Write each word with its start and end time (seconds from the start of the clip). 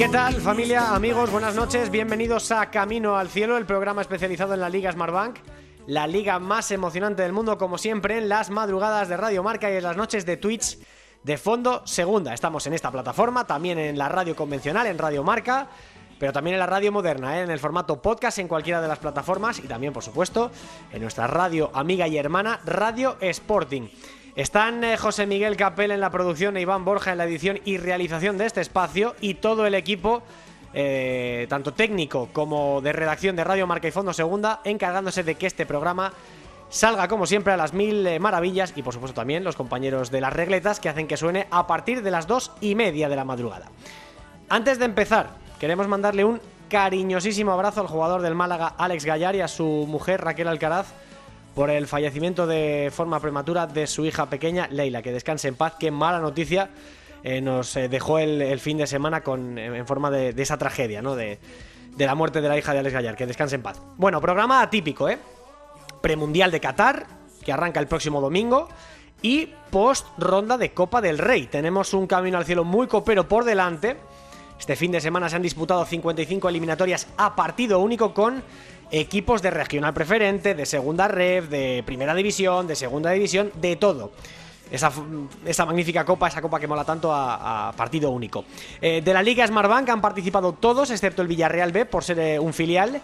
¿Qué 0.00 0.08
tal 0.08 0.40
familia, 0.40 0.94
amigos? 0.94 1.30
Buenas 1.30 1.54
noches, 1.54 1.90
bienvenidos 1.90 2.50
a 2.52 2.70
Camino 2.70 3.18
al 3.18 3.28
Cielo, 3.28 3.58
el 3.58 3.66
programa 3.66 4.00
especializado 4.00 4.54
en 4.54 4.60
la 4.60 4.70
Liga 4.70 4.90
Smartbank, 4.90 5.36
la 5.86 6.06
liga 6.06 6.38
más 6.38 6.70
emocionante 6.70 7.20
del 7.20 7.34
mundo 7.34 7.58
como 7.58 7.76
siempre 7.76 8.16
en 8.16 8.30
las 8.30 8.48
madrugadas 8.48 9.10
de 9.10 9.18
Radio 9.18 9.42
Marca 9.42 9.70
y 9.70 9.76
en 9.76 9.82
las 9.82 9.98
noches 9.98 10.24
de 10.24 10.38
Twitch 10.38 10.78
de 11.22 11.36
fondo 11.36 11.82
segunda. 11.86 12.32
Estamos 12.32 12.66
en 12.66 12.72
esta 12.72 12.90
plataforma, 12.90 13.46
también 13.46 13.78
en 13.78 13.98
la 13.98 14.08
radio 14.08 14.34
convencional, 14.34 14.86
en 14.86 14.96
Radio 14.96 15.22
Marca, 15.22 15.68
pero 16.18 16.32
también 16.32 16.54
en 16.54 16.60
la 16.60 16.66
radio 16.66 16.92
moderna, 16.92 17.38
¿eh? 17.38 17.42
en 17.42 17.50
el 17.50 17.58
formato 17.58 18.00
podcast 18.00 18.38
en 18.38 18.48
cualquiera 18.48 18.80
de 18.80 18.88
las 18.88 19.00
plataformas 19.00 19.58
y 19.58 19.68
también, 19.68 19.92
por 19.92 20.02
supuesto, 20.02 20.50
en 20.94 21.02
nuestra 21.02 21.26
radio 21.26 21.70
amiga 21.74 22.08
y 22.08 22.16
hermana 22.16 22.58
Radio 22.64 23.18
Sporting. 23.20 23.90
Están 24.36 24.84
eh, 24.84 24.96
José 24.96 25.26
Miguel 25.26 25.56
Capel 25.56 25.90
en 25.90 26.00
la 26.00 26.10
producción 26.10 26.56
e 26.56 26.60
Iván 26.60 26.84
Borja 26.84 27.10
en 27.12 27.18
la 27.18 27.24
edición 27.24 27.58
y 27.64 27.78
realización 27.78 28.38
de 28.38 28.46
este 28.46 28.60
espacio 28.60 29.16
y 29.20 29.34
todo 29.34 29.66
el 29.66 29.74
equipo, 29.74 30.22
eh, 30.72 31.46
tanto 31.48 31.74
técnico 31.74 32.28
como 32.32 32.80
de 32.80 32.92
redacción 32.92 33.34
de 33.34 33.42
Radio 33.42 33.66
Marca 33.66 33.88
y 33.88 33.90
Fondo 33.90 34.12
Segunda, 34.12 34.60
encargándose 34.64 35.24
de 35.24 35.34
que 35.34 35.48
este 35.48 35.66
programa 35.66 36.12
salga 36.68 37.08
como 37.08 37.26
siempre 37.26 37.52
a 37.52 37.56
las 37.56 37.72
mil 37.72 38.06
eh, 38.06 38.20
maravillas 38.20 38.72
y 38.76 38.82
por 38.82 38.94
supuesto 38.94 39.16
también 39.16 39.42
los 39.42 39.56
compañeros 39.56 40.12
de 40.12 40.20
las 40.20 40.32
regletas 40.32 40.78
que 40.78 40.88
hacen 40.88 41.08
que 41.08 41.16
suene 41.16 41.48
a 41.50 41.66
partir 41.66 42.02
de 42.02 42.12
las 42.12 42.28
dos 42.28 42.52
y 42.60 42.76
media 42.76 43.08
de 43.08 43.16
la 43.16 43.24
madrugada. 43.24 43.66
Antes 44.48 44.78
de 44.78 44.84
empezar, 44.84 45.30
queremos 45.58 45.88
mandarle 45.88 46.24
un 46.24 46.40
cariñosísimo 46.68 47.50
abrazo 47.50 47.80
al 47.80 47.88
jugador 47.88 48.22
del 48.22 48.36
Málaga 48.36 48.74
Alex 48.78 49.04
Gallar 49.04 49.34
y 49.34 49.40
a 49.40 49.48
su 49.48 49.64
mujer 49.88 50.20
Raquel 50.20 50.46
Alcaraz 50.46 50.94
por 51.54 51.70
el 51.70 51.86
fallecimiento 51.86 52.46
de 52.46 52.90
forma 52.92 53.20
prematura 53.20 53.66
de 53.66 53.86
su 53.86 54.04
hija 54.04 54.30
pequeña 54.30 54.68
Leila. 54.68 55.02
Que 55.02 55.12
descanse 55.12 55.48
en 55.48 55.56
paz, 55.56 55.74
qué 55.78 55.90
mala 55.90 56.20
noticia 56.20 56.70
eh, 57.22 57.40
nos 57.40 57.76
eh, 57.76 57.88
dejó 57.88 58.18
el, 58.18 58.58
fin 58.60 58.78
de 58.78 58.86
semana 58.86 59.22
con, 59.22 59.58
en 59.58 59.86
forma 59.86 60.10
de, 60.10 60.32
de 60.32 60.42
esa 60.42 60.56
tragedia, 60.56 61.02
¿no? 61.02 61.16
De, 61.16 61.38
de, 61.96 62.06
la 62.06 62.14
muerte 62.14 62.40
de 62.40 62.48
la 62.48 62.56
hija 62.56 62.72
de 62.72 62.78
Alex 62.78 62.94
Gallar, 62.94 63.16
que 63.16 63.26
descanse 63.26 63.56
en 63.56 63.62
paz. 63.62 63.80
Bueno, 63.96 64.20
programa 64.20 64.62
atípico, 64.62 65.08
¿eh? 65.08 65.18
Premundial 66.00 66.50
de 66.50 66.60
Qatar, 66.60 67.06
que 67.44 67.52
arranca 67.52 67.80
el 67.80 67.86
próximo 67.86 68.20
domingo. 68.20 68.68
Y 69.22 69.50
post 69.70 70.06
ronda 70.16 70.56
de 70.56 70.72
Copa 70.72 71.02
del 71.02 71.18
Rey. 71.18 71.46
Tenemos 71.46 71.92
un 71.92 72.06
camino 72.06 72.38
al 72.38 72.46
cielo 72.46 72.64
muy 72.64 72.86
copero 72.86 73.28
por 73.28 73.44
delante. 73.44 73.98
Este 74.58 74.76
fin 74.76 74.92
de 74.92 75.00
semana 75.00 75.28
se 75.28 75.36
han 75.36 75.42
disputado 75.42 75.84
55 75.84 76.48
eliminatorias 76.48 77.06
a 77.18 77.36
partido 77.36 77.80
único 77.80 78.14
con 78.14 78.42
equipos 78.90 79.42
de 79.42 79.50
regional 79.50 79.94
preferente, 79.94 80.54
de 80.54 80.66
segunda 80.66 81.08
red, 81.08 81.44
de 81.44 81.82
primera 81.84 82.14
división, 82.14 82.66
de 82.66 82.76
segunda 82.76 83.10
división, 83.10 83.52
de 83.54 83.76
todo. 83.76 84.12
Esa, 84.70 84.92
esa, 85.44 85.66
magnífica 85.66 86.04
copa, 86.04 86.28
esa 86.28 86.40
copa 86.40 86.60
que 86.60 86.68
mola 86.68 86.84
tanto 86.84 87.12
a, 87.12 87.72
partido 87.76 88.10
único. 88.10 88.44
Eh, 88.80 89.02
de 89.02 89.12
la 89.12 89.22
Liga 89.22 89.46
Smartbank 89.46 89.88
han 89.88 90.00
participado 90.00 90.52
todos, 90.52 90.90
excepto 90.90 91.22
el 91.22 91.28
Villarreal 91.28 91.72
B, 91.72 91.86
por 91.86 92.04
ser 92.04 92.18
eh, 92.20 92.38
un 92.38 92.52
filial, 92.52 93.00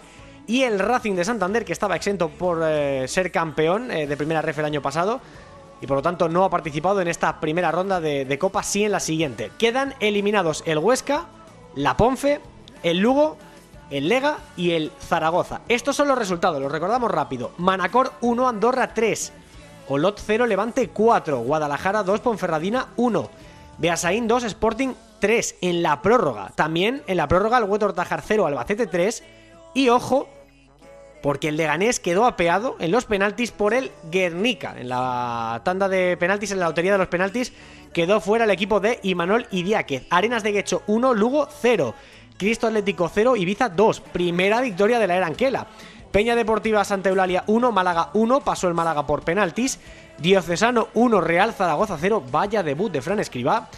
y 0.47 0.63
el 0.63 0.79
Racing 0.79 1.15
de 1.15 1.25
Santander, 1.25 1.65
que 1.65 1.73
estaba 1.73 1.97
exento 1.97 2.29
por 2.29 2.61
eh, 2.63 3.05
ser 3.09 3.31
campeón 3.31 3.89
de 3.89 4.17
primera 4.17 4.41
ref 4.41 4.59
el 4.59 4.65
año 4.65 4.81
pasado, 4.81 5.19
y 5.81 5.87
por 5.87 5.97
lo 5.97 6.01
tanto 6.01 6.29
no 6.29 6.45
ha 6.45 6.49
participado 6.49 7.01
en 7.01 7.09
esta 7.09 7.41
primera 7.41 7.69
ronda 7.69 7.99
de, 7.99 8.23
de 8.23 8.39
copa, 8.39 8.63
sí 8.63 8.85
en 8.85 8.93
la 8.93 9.01
siguiente. 9.01 9.51
Quedan 9.57 9.93
eliminados 9.99 10.63
el 10.65 10.77
Huesca, 10.77 11.25
la 11.75 11.97
Ponfe, 11.97 12.39
el 12.81 12.99
Lugo 12.99 13.37
el 13.89 14.09
Lega 14.09 14.37
y 14.55 14.71
el 14.71 14.91
Zaragoza. 14.99 15.61
Estos 15.67 15.95
son 15.95 16.07
los 16.07 16.17
resultados, 16.17 16.61
los 16.61 16.71
recordamos 16.71 17.11
rápido. 17.11 17.51
Manacor 17.57 18.13
1, 18.21 18.47
Andorra 18.47 18.93
3. 18.93 19.33
Olot 19.89 20.21
0, 20.23 20.45
Levante 20.45 20.89
4. 20.89 21.39
Guadalajara 21.39 22.03
2, 22.03 22.19
Ponferradina 22.19 22.87
1. 22.97 23.29
Beasaín 23.77 24.27
2, 24.27 24.43
Sporting 24.43 24.93
3 25.19 25.55
en 25.61 25.83
la 25.83 26.01
prórroga. 26.01 26.51
También 26.55 27.03
en 27.07 27.17
la 27.17 27.27
prórroga 27.27 27.57
el 27.57 27.65
Huetor 27.65 27.93
Tajar 27.93 28.21
0, 28.25 28.47
Albacete 28.47 28.87
3. 28.87 29.23
Y 29.73 29.89
ojo, 29.89 30.27
porque 31.21 31.49
el 31.49 31.57
Leganés 31.57 31.99
quedó 31.99 32.25
apeado 32.25 32.75
en 32.79 32.91
los 32.91 33.05
penaltis 33.05 33.51
por 33.51 33.73
el 33.73 33.91
Guernica. 34.11 34.75
En 34.77 34.89
la 34.89 35.61
tanda 35.63 35.87
de 35.87 36.17
penaltis, 36.17 36.51
en 36.51 36.59
la 36.59 36.67
lotería 36.67 36.91
de 36.91 36.97
los 36.97 37.07
penaltis, 37.07 37.53
quedó 37.93 38.19
fuera 38.19 38.45
el 38.45 38.51
equipo 38.51 38.79
de 38.79 38.99
Imanol 39.03 39.47
Idiáquez. 39.51 40.05
Arenas 40.09 40.43
de 40.43 40.51
Guecho 40.51 40.83
1, 40.87 41.13
Lugo 41.13 41.47
0. 41.61 41.93
Cristo 42.37 42.67
Atlético 42.67 43.09
0, 43.13 43.35
Ibiza 43.35 43.69
2. 43.69 43.99
Primera 43.99 44.61
victoria 44.61 44.99
de 44.99 45.07
la 45.07 45.17
era 45.17 45.27
Anquela. 45.27 45.67
Peña 46.11 46.35
Deportiva 46.35 46.85
Santa 46.85 47.09
Eulalia 47.09 47.43
1, 47.47 47.71
Málaga 47.71 48.11
1, 48.13 48.41
pasó 48.41 48.67
el 48.67 48.73
Málaga 48.73 49.05
por 49.05 49.23
penaltis. 49.23 49.79
Diocesano 50.19 50.87
1, 50.93 51.21
Real 51.21 51.53
Zaragoza 51.53 51.97
0, 51.99 52.23
vaya 52.31 52.63
debut 52.63 52.91
de 52.91 53.01
Fran 53.01 53.19
Escribá. 53.19 53.69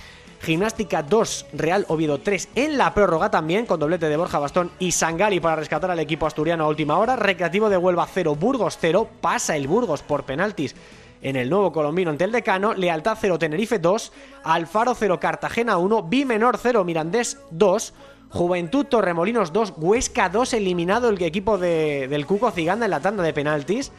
Gimnástica 0.41 1.03
2, 1.03 1.47
Real 1.53 1.85
Oviedo 1.89 2.19
3 2.19 2.49
en 2.55 2.77
la 2.77 2.93
prórroga 2.93 3.29
también, 3.29 3.65
con 3.65 3.79
doblete 3.79 4.07
de 4.07 4.15
Borja 4.15 4.39
Bastón 4.39 4.71
y 4.79 4.93
Sangali 4.93 5.41
para 5.41 5.57
rescatar 5.57 5.91
al 5.91 5.99
equipo 5.99 6.27
asturiano 6.27 6.63
a 6.63 6.69
última 6.69 6.97
hora. 6.97 7.17
Recreativo 7.17 7.69
de 7.69 7.77
Huelva 7.77 8.07
0, 8.09 8.35
Burgos 8.35 8.77
0, 8.79 9.09
pasa 9.19 9.57
el 9.57 9.67
Burgos 9.67 10.01
por 10.01 10.23
penaltis 10.23 10.75
en 11.21 11.35
el 11.35 11.49
nuevo 11.49 11.71
colombino 11.71 12.11
ante 12.11 12.23
el 12.23 12.31
decano, 12.31 12.73
Lealtad 12.73 13.17
0, 13.19 13.39
Tenerife 13.39 13.79
2, 13.79 14.11
Alfaro 14.43 14.95
0, 14.95 15.19
Cartagena 15.19 15.77
1, 15.77 16.03
Bimenor 16.03 16.57
0, 16.57 16.83
Mirandés 16.83 17.37
2, 17.51 17.93
Juventud 18.31 18.85
Torremolinos 18.85 19.51
2, 19.51 19.73
Huesca 19.77 20.29
2, 20.29 20.53
eliminado 20.53 21.09
el 21.09 21.21
equipo 21.23 21.57
de, 21.57 22.07
del 22.07 22.25
Cuco 22.25 22.51
Ciganda 22.51 22.85
en 22.85 22.91
la 22.91 22.99
tanda 22.99 23.23
de 23.23 23.33
penaltis. 23.33 23.91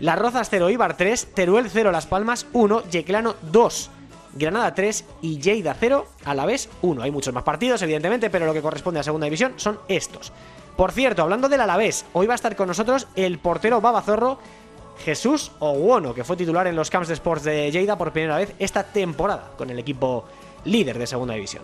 Las 0.00 0.18
Rozas 0.18 0.48
0, 0.50 0.70
Ibar 0.70 0.96
3, 0.96 1.34
Teruel 1.34 1.68
0, 1.70 1.92
Las 1.92 2.06
Palmas 2.06 2.46
1, 2.52 2.88
Yeclano 2.90 3.34
2, 3.52 3.90
Granada 4.34 4.74
3 4.74 5.04
y 5.22 5.38
Lleida 5.38 5.76
0, 5.78 6.06
a 6.24 6.34
la 6.34 6.46
vez 6.46 6.68
1. 6.82 7.02
Hay 7.02 7.10
muchos 7.10 7.34
más 7.34 7.44
partidos, 7.44 7.80
evidentemente, 7.82 8.30
pero 8.30 8.46
lo 8.46 8.54
que 8.54 8.62
corresponde 8.62 9.00
a 9.00 9.02
segunda 9.02 9.26
división 9.26 9.54
son 9.56 9.78
estos. 9.88 10.32
Por 10.76 10.92
cierto, 10.92 11.22
hablando 11.22 11.48
del 11.48 11.60
Alavés, 11.60 12.04
hoy 12.12 12.26
va 12.26 12.34
a 12.34 12.36
estar 12.36 12.56
con 12.56 12.68
nosotros 12.68 13.08
el 13.14 13.38
portero 13.38 13.80
Babazorro 13.80 14.38
Jesús 15.04 15.52
Oguono, 15.58 16.14
que 16.14 16.24
fue 16.24 16.36
titular 16.36 16.66
en 16.66 16.76
los 16.76 16.90
camps 16.90 17.08
de 17.08 17.14
sports 17.14 17.44
de 17.44 17.70
Lleida 17.70 17.96
por 17.96 18.12
primera 18.12 18.36
vez 18.36 18.54
esta 18.58 18.84
temporada 18.84 19.52
con 19.56 19.68
el 19.70 19.78
equipo 19.78 20.24
líder 20.64 20.98
de 20.98 21.06
segunda 21.06 21.34
división. 21.34 21.62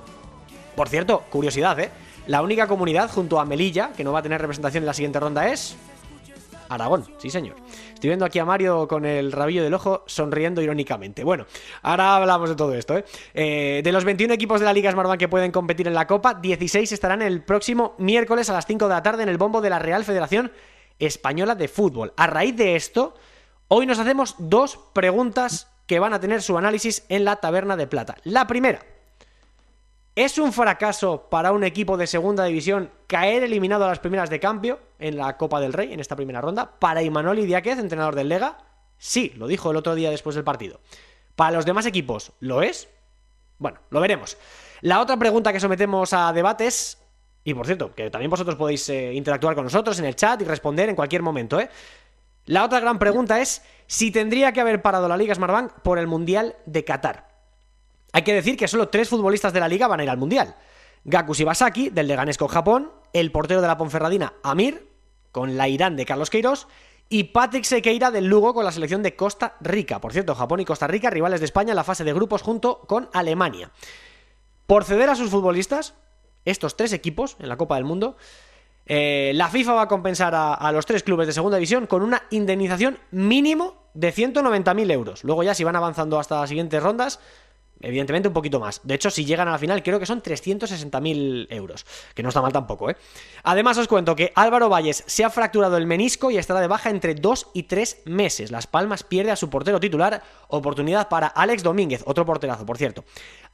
Por 0.74 0.88
cierto, 0.88 1.24
curiosidad, 1.30 1.78
¿eh? 1.80 1.90
La 2.26 2.42
única 2.42 2.66
comunidad 2.66 3.10
junto 3.10 3.40
a 3.40 3.44
Melilla 3.44 3.92
que 3.96 4.04
no 4.04 4.12
va 4.12 4.20
a 4.20 4.22
tener 4.22 4.40
representación 4.40 4.82
en 4.82 4.86
la 4.86 4.94
siguiente 4.94 5.18
ronda 5.20 5.48
es. 5.48 5.76
Aragón, 6.68 7.04
sí 7.18 7.28
señor. 7.28 7.56
Estoy 7.92 8.08
viendo 8.08 8.24
aquí 8.24 8.38
a 8.38 8.44
Mario 8.44 8.88
con 8.88 9.04
el 9.04 9.30
rabillo 9.30 9.62
del 9.62 9.74
ojo 9.74 10.04
sonriendo 10.06 10.62
irónicamente. 10.62 11.22
Bueno, 11.22 11.46
ahora 11.82 12.16
hablamos 12.16 12.48
de 12.48 12.56
todo 12.56 12.74
esto, 12.74 12.96
¿eh? 12.96 13.04
eh 13.34 13.82
de 13.84 13.92
los 13.92 14.04
21 14.04 14.32
equipos 14.32 14.60
de 14.60 14.66
la 14.66 14.72
Liga 14.72 14.90
Smartbank 14.90 15.18
que 15.18 15.28
pueden 15.28 15.52
competir 15.52 15.86
en 15.86 15.94
la 15.94 16.06
Copa, 16.06 16.34
16 16.34 16.90
estarán 16.90 17.20
el 17.20 17.42
próximo 17.42 17.94
miércoles 17.98 18.48
a 18.48 18.54
las 18.54 18.66
5 18.66 18.88
de 18.88 18.94
la 18.94 19.02
tarde 19.02 19.22
en 19.22 19.28
el 19.28 19.38
bombo 19.38 19.60
de 19.60 19.70
la 19.70 19.78
Real 19.78 20.04
Federación 20.04 20.52
Española 20.98 21.54
de 21.54 21.68
Fútbol. 21.68 22.12
A 22.16 22.26
raíz 22.26 22.56
de 22.56 22.76
esto, 22.76 23.14
hoy 23.68 23.86
nos 23.86 23.98
hacemos 23.98 24.36
dos 24.38 24.78
preguntas 24.92 25.68
que 25.86 25.98
van 25.98 26.14
a 26.14 26.20
tener 26.20 26.40
su 26.42 26.56
análisis 26.56 27.04
en 27.08 27.24
la 27.24 27.36
Taberna 27.36 27.76
de 27.76 27.86
Plata. 27.86 28.16
La 28.24 28.46
primera. 28.46 28.91
¿Es 30.14 30.36
un 30.36 30.52
fracaso 30.52 31.28
para 31.30 31.52
un 31.52 31.64
equipo 31.64 31.96
de 31.96 32.06
segunda 32.06 32.44
división 32.44 32.90
caer 33.06 33.44
eliminado 33.44 33.86
a 33.86 33.88
las 33.88 33.98
primeras 33.98 34.28
de 34.28 34.40
cambio 34.40 34.78
en 34.98 35.16
la 35.16 35.38
Copa 35.38 35.58
del 35.58 35.72
Rey, 35.72 35.90
en 35.94 36.00
esta 36.00 36.16
primera 36.16 36.42
ronda? 36.42 36.78
Para 36.78 37.02
Imanol 37.02 37.38
Idiáquez, 37.38 37.78
entrenador 37.78 38.14
del 38.14 38.28
Lega, 38.28 38.58
sí, 38.98 39.32
lo 39.36 39.46
dijo 39.46 39.70
el 39.70 39.78
otro 39.78 39.94
día 39.94 40.10
después 40.10 40.34
del 40.34 40.44
partido. 40.44 40.80
Para 41.34 41.52
los 41.52 41.64
demás 41.64 41.86
equipos, 41.86 42.32
¿lo 42.40 42.60
es? 42.60 42.90
Bueno, 43.56 43.78
lo 43.88 44.00
veremos. 44.00 44.36
La 44.82 45.00
otra 45.00 45.16
pregunta 45.16 45.50
que 45.50 45.60
sometemos 45.60 46.12
a 46.12 46.30
debate 46.34 46.66
es, 46.66 46.98
y 47.42 47.54
por 47.54 47.64
cierto, 47.64 47.94
que 47.94 48.10
también 48.10 48.30
vosotros 48.30 48.56
podéis 48.56 48.86
eh, 48.90 49.14
interactuar 49.14 49.54
con 49.54 49.64
nosotros 49.64 49.98
en 49.98 50.04
el 50.04 50.14
chat 50.14 50.42
y 50.42 50.44
responder 50.44 50.90
en 50.90 50.94
cualquier 50.94 51.22
momento, 51.22 51.58
¿eh? 51.58 51.70
La 52.44 52.64
otra 52.64 52.80
gran 52.80 52.98
pregunta 52.98 53.40
es 53.40 53.62
si 53.86 54.10
tendría 54.10 54.52
que 54.52 54.60
haber 54.60 54.82
parado 54.82 55.08
la 55.08 55.16
Liga 55.16 55.34
Smartbank 55.34 55.72
por 55.80 55.98
el 55.98 56.06
Mundial 56.06 56.56
de 56.66 56.84
Qatar. 56.84 57.31
Hay 58.12 58.22
que 58.22 58.34
decir 58.34 58.56
que 58.56 58.68
solo 58.68 58.88
tres 58.88 59.08
futbolistas 59.08 59.52
de 59.52 59.60
la 59.60 59.68
liga 59.68 59.88
van 59.88 60.00
a 60.00 60.02
ir 60.04 60.10
al 60.10 60.18
Mundial. 60.18 60.54
Gaku 61.04 61.34
Shibasaki, 61.34 61.90
del 61.90 62.06
Leganés 62.06 62.38
con 62.38 62.48
Japón, 62.48 62.92
el 63.12 63.32
portero 63.32 63.60
de 63.60 63.66
la 63.66 63.76
Ponferradina, 63.76 64.34
Amir, 64.42 64.88
con 65.32 65.56
la 65.56 65.68
Irán 65.68 65.96
de 65.96 66.04
Carlos 66.04 66.30
Queiroz, 66.30 66.68
y 67.08 67.24
Patrick 67.24 67.64
Sequeira 67.64 68.10
del 68.10 68.26
Lugo 68.26 68.54
con 68.54 68.64
la 68.64 68.72
selección 68.72 69.02
de 69.02 69.16
Costa 69.16 69.56
Rica. 69.60 70.00
Por 70.00 70.12
cierto, 70.12 70.34
Japón 70.34 70.60
y 70.60 70.64
Costa 70.64 70.86
Rica, 70.86 71.10
rivales 71.10 71.40
de 71.40 71.46
España 71.46 71.72
en 71.72 71.76
la 71.76 71.84
fase 71.84 72.04
de 72.04 72.12
grupos 72.12 72.42
junto 72.42 72.80
con 72.80 73.10
Alemania. 73.12 73.70
Por 74.66 74.84
ceder 74.84 75.10
a 75.10 75.16
sus 75.16 75.30
futbolistas, 75.30 75.94
estos 76.44 76.76
tres 76.76 76.92
equipos 76.92 77.36
en 77.38 77.48
la 77.48 77.56
Copa 77.56 77.74
del 77.74 77.84
Mundo, 77.84 78.16
eh, 78.86 79.32
la 79.34 79.48
FIFA 79.48 79.74
va 79.74 79.82
a 79.82 79.88
compensar 79.88 80.34
a, 80.34 80.72
los 80.72 80.86
tres 80.86 81.02
clubes 81.02 81.26
de 81.26 81.32
segunda 81.32 81.56
división 81.56 81.86
con 81.86 82.02
una 82.02 82.22
indemnización 82.30 82.98
mínimo 83.10 83.90
de 83.94 84.12
190.000 84.12 84.90
euros. 84.90 85.24
Luego 85.24 85.42
ya 85.42 85.54
si 85.54 85.64
van 85.64 85.76
avanzando 85.76 86.18
hasta 86.18 86.40
las 86.40 86.48
siguientes 86.48 86.82
rondas, 86.82 87.20
Evidentemente 87.82 88.28
un 88.28 88.34
poquito 88.34 88.60
más. 88.60 88.80
De 88.84 88.94
hecho, 88.94 89.10
si 89.10 89.24
llegan 89.24 89.48
a 89.48 89.52
la 89.52 89.58
final, 89.58 89.82
creo 89.82 89.98
que 89.98 90.06
son 90.06 90.22
360.000 90.22 91.48
euros. 91.50 91.84
Que 92.14 92.22
no 92.22 92.28
está 92.28 92.40
mal 92.40 92.52
tampoco, 92.52 92.90
¿eh? 92.90 92.96
Además, 93.42 93.76
os 93.78 93.88
cuento 93.88 94.16
que 94.16 94.32
Álvaro 94.34 94.68
Valles 94.68 95.04
se 95.06 95.24
ha 95.24 95.30
fracturado 95.30 95.76
el 95.76 95.86
menisco 95.86 96.30
y 96.30 96.38
estará 96.38 96.60
de 96.60 96.68
baja 96.68 96.90
entre 96.90 97.14
2 97.14 97.48
y 97.54 97.64
3 97.64 98.02
meses. 98.06 98.50
Las 98.50 98.66
Palmas 98.66 99.02
pierde 99.02 99.32
a 99.32 99.36
su 99.36 99.50
portero 99.50 99.80
titular. 99.80 100.22
Oportunidad 100.48 101.08
para 101.08 101.26
Alex 101.26 101.62
Domínguez, 101.62 102.02
otro 102.06 102.24
porterazo, 102.24 102.64
por 102.64 102.78
cierto. 102.78 103.04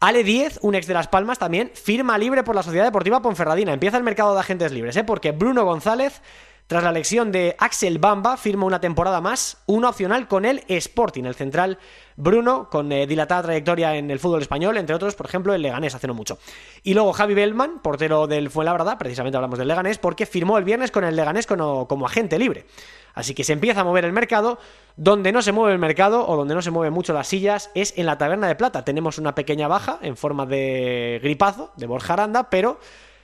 Ale 0.00 0.22
10, 0.22 0.60
un 0.62 0.74
ex 0.74 0.86
de 0.86 0.94
Las 0.94 1.08
Palmas 1.08 1.38
también, 1.38 1.72
firma 1.74 2.18
libre 2.18 2.44
por 2.44 2.54
la 2.54 2.62
Sociedad 2.62 2.84
Deportiva 2.84 3.22
Ponferradina. 3.22 3.72
Empieza 3.72 3.96
el 3.96 4.04
mercado 4.04 4.34
de 4.34 4.40
agentes 4.40 4.70
libres, 4.70 4.96
¿eh? 4.96 5.04
Porque 5.04 5.32
Bruno 5.32 5.64
González 5.64 6.20
tras 6.68 6.84
la 6.84 6.90
elección 6.90 7.32
de 7.32 7.56
Axel 7.58 7.98
Bamba, 7.98 8.36
firma 8.36 8.66
una 8.66 8.78
temporada 8.78 9.22
más, 9.22 9.56
una 9.64 9.88
opcional 9.88 10.28
con 10.28 10.44
el 10.44 10.62
Sporting, 10.68 11.24
el 11.24 11.34
central 11.34 11.78
Bruno, 12.14 12.68
con 12.68 12.92
eh, 12.92 13.06
dilatada 13.06 13.44
trayectoria 13.44 13.96
en 13.96 14.10
el 14.10 14.18
fútbol 14.18 14.42
español, 14.42 14.76
entre 14.76 14.94
otros, 14.94 15.14
por 15.14 15.24
ejemplo, 15.24 15.54
el 15.54 15.62
Leganés 15.62 15.94
hace 15.94 16.06
no 16.06 16.12
mucho. 16.12 16.38
Y 16.82 16.92
luego 16.92 17.14
Javi 17.14 17.32
Bellman, 17.32 17.80
portero 17.80 18.26
del 18.26 18.50
Fuenlabrada, 18.50 18.98
precisamente 18.98 19.38
hablamos 19.38 19.58
del 19.58 19.66
Leganés, 19.66 19.96
porque 19.96 20.26
firmó 20.26 20.58
el 20.58 20.64
viernes 20.64 20.90
con 20.90 21.04
el 21.04 21.16
Leganés 21.16 21.46
como, 21.46 21.88
como 21.88 22.04
agente 22.04 22.38
libre. 22.38 22.66
Así 23.14 23.34
que 23.34 23.44
se 23.44 23.54
empieza 23.54 23.80
a 23.80 23.84
mover 23.84 24.04
el 24.04 24.12
mercado. 24.12 24.58
Donde 24.96 25.32
no 25.32 25.42
se 25.42 25.52
mueve 25.52 25.72
el 25.72 25.78
mercado 25.78 26.28
o 26.28 26.36
donde 26.36 26.54
no 26.54 26.60
se 26.60 26.70
mueven 26.70 26.92
mucho 26.92 27.14
las 27.14 27.28
sillas 27.28 27.70
es 27.74 27.94
en 27.96 28.04
la 28.04 28.18
Taberna 28.18 28.46
de 28.46 28.56
Plata. 28.56 28.84
Tenemos 28.84 29.16
una 29.16 29.34
pequeña 29.34 29.68
baja 29.68 29.98
en 30.02 30.16
forma 30.16 30.44
de 30.44 31.18
gripazo 31.22 31.72
de 31.76 31.86
Borja 31.86 32.12
Aranda, 32.12 32.50
pero 32.50 32.78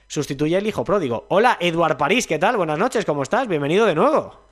sustituye 0.07 0.57
el 0.57 0.67
hijo 0.67 0.85
pródigo. 0.85 1.27
Hola, 1.29 1.57
Eduard 1.61 1.97
París, 1.97 2.27
¿qué 2.27 2.39
tal? 2.39 2.57
Buenas 2.57 2.79
noches, 2.79 3.05
¿cómo 3.05 3.23
estás? 3.23 3.49
Bienvenido 3.49 3.87
de 3.87 3.95
nuevo. 3.95 4.45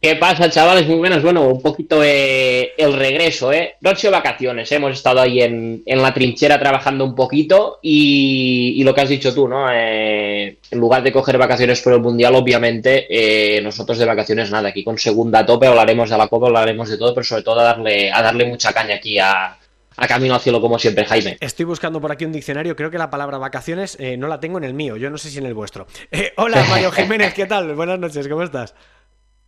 ¿Qué 0.00 0.14
pasa, 0.14 0.50
chavales? 0.50 0.86
Muy 0.86 0.98
buenas. 0.98 1.22
Bueno, 1.22 1.48
un 1.48 1.62
poquito 1.62 2.04
eh, 2.04 2.74
el 2.76 2.92
regreso, 2.92 3.50
¿eh? 3.50 3.74
No 3.80 3.96
sido 3.96 4.12
vacaciones, 4.12 4.70
hemos 4.70 4.92
estado 4.92 5.20
ahí 5.20 5.40
en, 5.40 5.82
la 5.84 6.12
trinchera 6.12 6.60
trabajando 6.60 7.04
un 7.04 7.14
poquito 7.14 7.78
y, 7.82 8.84
lo 8.84 8.94
que 8.94 9.00
has 9.00 9.08
dicho 9.08 9.34
tú, 9.34 9.48
¿no? 9.48 9.66
Eh, 9.72 10.58
en 10.70 10.78
lugar 10.78 11.02
de 11.02 11.12
coger 11.12 11.38
vacaciones 11.38 11.80
por 11.80 11.94
el 11.94 12.00
Mundial, 12.00 12.34
obviamente, 12.34 13.06
eh, 13.10 13.60
nosotros 13.62 13.98
de 13.98 14.04
vacaciones 14.04 14.50
nada, 14.50 14.68
aquí 14.68 14.84
con 14.84 14.98
segunda 14.98 15.44
tope 15.44 15.66
hablaremos 15.66 16.10
de 16.10 16.18
la 16.18 16.28
Copa, 16.28 16.46
hablaremos 16.46 16.88
de 16.88 16.98
todo, 16.98 17.14
pero 17.14 17.24
sobre 17.24 17.42
todo 17.42 17.58
a 17.58 17.64
darle, 17.64 18.12
a 18.12 18.22
darle 18.22 18.44
mucha 18.44 18.72
caña 18.72 18.96
aquí 18.96 19.18
a, 19.18 19.58
a 19.96 20.06
camino 20.06 20.34
al 20.34 20.40
cielo 20.40 20.60
como 20.60 20.78
siempre, 20.78 21.04
Jaime. 21.04 21.36
Estoy 21.40 21.64
buscando 21.64 22.00
por 22.00 22.12
aquí 22.12 22.24
un 22.24 22.32
diccionario, 22.32 22.76
creo 22.76 22.90
que 22.90 22.98
la 22.98 23.10
palabra 23.10 23.38
vacaciones 23.38 23.96
eh, 23.98 24.16
no 24.16 24.28
la 24.28 24.40
tengo 24.40 24.58
en 24.58 24.64
el 24.64 24.74
mío, 24.74 24.96
yo 24.96 25.10
no 25.10 25.18
sé 25.18 25.30
si 25.30 25.38
en 25.38 25.46
el 25.46 25.54
vuestro. 25.54 25.86
Eh, 26.10 26.32
hola 26.36 26.64
Mario 26.68 26.92
Jiménez, 26.92 27.34
¿qué 27.34 27.46
tal? 27.46 27.74
Buenas 27.74 27.98
noches, 27.98 28.28
¿cómo 28.28 28.42
estás? 28.42 28.74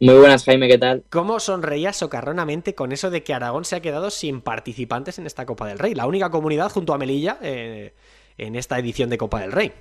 Muy 0.01 0.15
buenas, 0.15 0.45
Jaime, 0.45 0.69
¿qué 0.69 0.79
tal? 0.79 1.03
¿Cómo 1.11 1.41
sonreías 1.41 1.97
socarronamente 1.97 2.75
con 2.75 2.93
eso 2.93 3.11
de 3.11 3.25
que 3.25 3.35
Aragón 3.35 3.65
se 3.65 3.75
ha 3.75 3.81
quedado 3.81 4.11
sin 4.11 4.41
participantes 4.41 5.19
en 5.19 5.27
esta 5.27 5.45
Copa 5.45 5.67
del 5.67 5.81
Rey? 5.81 5.95
La 5.95 6.07
única 6.07 6.31
comunidad 6.31 6.71
junto 6.71 6.95
a 6.95 6.99
Melilla 6.99 7.39
eh, 7.43 7.95
en 8.39 8.55
esta 8.55 8.79
edición 8.79 9.11
de 9.11 9.19
Copa 9.19 9.41
del 9.41 9.51
Rey. 9.51 9.73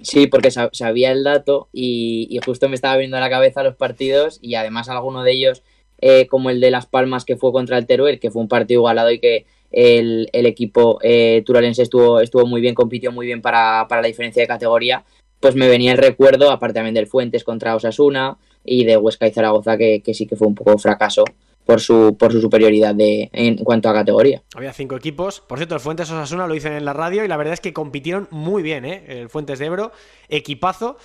Sí, 0.00 0.26
porque 0.26 0.50
sabía 0.50 1.12
el 1.12 1.22
dato 1.22 1.68
y, 1.72 2.26
y, 2.30 2.38
justo 2.44 2.68
me 2.68 2.74
estaba 2.74 2.96
viendo 2.96 3.16
a 3.16 3.20
la 3.20 3.30
cabeza 3.30 3.62
los 3.62 3.76
partidos 3.76 4.40
y 4.42 4.56
además 4.56 4.88
alguno 4.88 5.22
de 5.22 5.32
ellos 5.32 5.62
eh, 5.98 6.26
como 6.26 6.50
el 6.50 6.60
de 6.60 6.70
Las 6.70 6.86
Palmas 6.86 7.24
que 7.24 7.36
fue 7.36 7.52
contra 7.52 7.78
el 7.78 7.86
Teruel, 7.86 8.20
que 8.20 8.30
fue 8.30 8.42
un 8.42 8.48
partido 8.48 8.80
igualado 8.80 9.10
y 9.10 9.18
que 9.18 9.46
el, 9.72 10.28
equipo 10.32 10.98
eh, 11.02 11.42
turalense 11.44 11.82
estuvo, 11.82 12.20
estuvo 12.20 12.46
muy 12.46 12.60
bien, 12.60 12.74
compitió 12.74 13.12
muy 13.12 13.26
bien 13.26 13.42
para, 13.42 13.86
la 13.88 14.02
diferencia 14.02 14.42
de 14.42 14.48
categoría, 14.48 15.04
pues 15.40 15.54
me 15.54 15.68
venía 15.68 15.92
el 15.92 15.98
recuerdo, 15.98 16.50
aparte 16.50 16.74
también 16.74 16.94
del 16.94 17.06
Fuentes 17.06 17.44
contra 17.44 17.74
Osasuna 17.74 18.38
y 18.64 18.84
de 18.84 18.96
Huesca 18.96 19.26
y 19.26 19.32
Zaragoza, 19.32 19.76
que, 19.76 20.02
sí 20.14 20.26
que 20.26 20.36
fue 20.36 20.48
un 20.48 20.54
poco 20.54 20.78
fracaso 20.78 21.24
por 21.64 21.80
su, 21.80 22.16
por 22.18 22.32
su 22.32 22.40
superioridad 22.40 22.94
de, 22.94 23.28
en 23.32 23.56
cuanto 23.56 23.88
a 23.88 23.92
categoría. 23.92 24.42
Había 24.54 24.72
cinco 24.72 24.96
equipos. 24.96 25.40
Por 25.40 25.58
cierto, 25.58 25.74
el 25.74 25.80
Fuentes 25.80 26.10
Osasuna 26.10 26.46
lo 26.46 26.54
dicen 26.54 26.72
en 26.72 26.84
la 26.84 26.92
radio 26.92 27.24
y 27.24 27.28
la 27.28 27.36
verdad 27.36 27.54
es 27.54 27.60
que 27.60 27.72
compitieron 27.72 28.28
muy 28.30 28.62
bien, 28.62 28.84
¿eh? 28.84 29.04
El 29.08 29.28
Fuentes 29.28 29.58
de 29.58 29.66
Ebro, 29.66 29.92
equipazo 30.28 30.96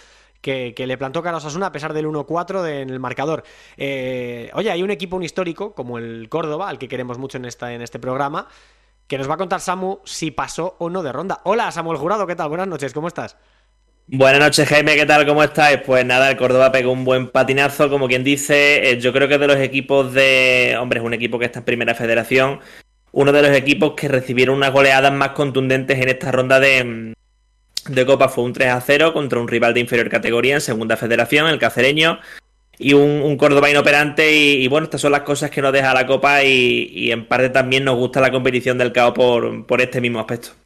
que, 0.42 0.74
le 0.78 0.98
plantó 0.98 1.22
cara 1.22 1.38
a 1.38 1.66
a 1.66 1.72
pesar 1.72 1.94
del 1.94 2.08
1-4 2.08 2.68
en 2.68 2.90
el 2.90 3.00
marcador. 3.00 3.44
Eh, 3.78 4.50
oye, 4.54 4.72
hay 4.72 4.84
un 4.84 4.92
equipo, 4.92 5.16
un 5.16 5.24
histórico, 5.24 5.74
como 5.74 5.98
el 5.98 6.28
Córdoba, 6.30 6.70
al 6.70 6.80
que 6.80 6.88
queremos 6.88 7.18
mucho 7.18 7.38
en, 7.38 7.46
esta, 7.46 7.74
en 7.74 7.82
este 7.82 8.00
programa, 8.00 8.48
que 9.08 9.18
nos 9.18 9.30
va 9.30 9.36
a 9.36 9.38
contar 9.38 9.60
Samu 9.60 10.00
si 10.04 10.32
pasó 10.32 10.76
o 10.80 10.90
no 10.90 11.04
de 11.04 11.12
ronda. 11.12 11.42
Hola, 11.44 11.72
Samuel 11.72 11.98
Jurado, 11.98 12.28
¿qué 12.28 12.36
tal? 12.36 12.50
Buenas 12.50 12.68
noches, 12.68 12.94
¿cómo 12.94 13.08
estás? 13.08 13.38
Buenas 14.08 14.42
noches, 14.42 14.68
Jaime, 14.68 14.96
¿qué 14.96 15.06
tal? 15.06 15.26
¿Cómo 15.26 15.44
estáis? 15.44 15.80
Pues 15.86 16.06
nada, 16.06 16.32
el 16.32 16.38
Córdoba 16.38 16.72
pegó 16.72 16.92
un 16.92 17.06
buen 17.06 17.30
patinazo, 17.30 17.90
como 17.90 18.08
quien 18.08 18.24
dice. 18.24 18.92
Eh, 18.92 19.00
yo 19.00 19.14
creo 19.14 19.28
que 19.30 19.38
de 19.38 19.48
los 19.48 19.58
equipos 19.58 20.14
de. 20.14 20.76
Hombre, 20.78 21.00
es 21.00 21.06
un 21.06 21.14
equipo 21.14 21.40
que 21.40 21.46
está 21.46 21.60
en 21.60 21.66
primera 21.66 21.96
federación. 21.96 22.60
Uno 23.14 23.32
de 23.32 23.42
los 23.42 23.56
equipos 23.56 23.94
que 23.96 24.10
recibieron 24.10 24.58
unas 24.58 24.74
goleadas 24.74 25.14
más 25.14 25.30
contundentes 25.30 25.98
en 25.98 26.10
esta 26.10 26.32
ronda 26.32 26.60
de, 26.60 27.14
de 27.88 28.06
Copa 28.06 28.30
fue 28.30 28.44
un 28.44 28.54
3 28.54 28.70
a 28.70 28.82
0 28.82 29.14
contra 29.14 29.40
un 29.40 29.48
rival 29.48 29.74
de 29.74 29.80
inferior 29.80 30.10
categoría 30.10 30.56
en 30.56 30.62
segunda 30.62 30.98
federación, 30.98 31.48
el 31.48 31.60
cacereño, 31.60 32.20
y 32.78 32.94
un, 32.94 33.38
Córdoba 33.38 33.70
inoperante. 33.70 34.32
Y, 34.32 34.68
bueno, 34.68 34.86
estas 34.86 35.02
son 35.02 35.12
las 35.12 35.22
cosas 35.22 35.50
que 35.52 35.62
nos 35.62 35.74
deja 35.74 35.94
la 35.94 36.06
Copa 36.06 36.44
y, 36.44 37.12
en 37.12 37.26
parte 37.26 37.50
también 37.50 37.84
nos 37.84 37.96
gusta 37.96 38.22
la 38.22 38.32
competición 38.32 38.78
del 38.78 38.92
CAO 38.92 39.14
por, 39.14 39.66
por 39.66 39.82
este 39.82 40.02
mismo 40.02 40.20
aspecto. 40.20 40.61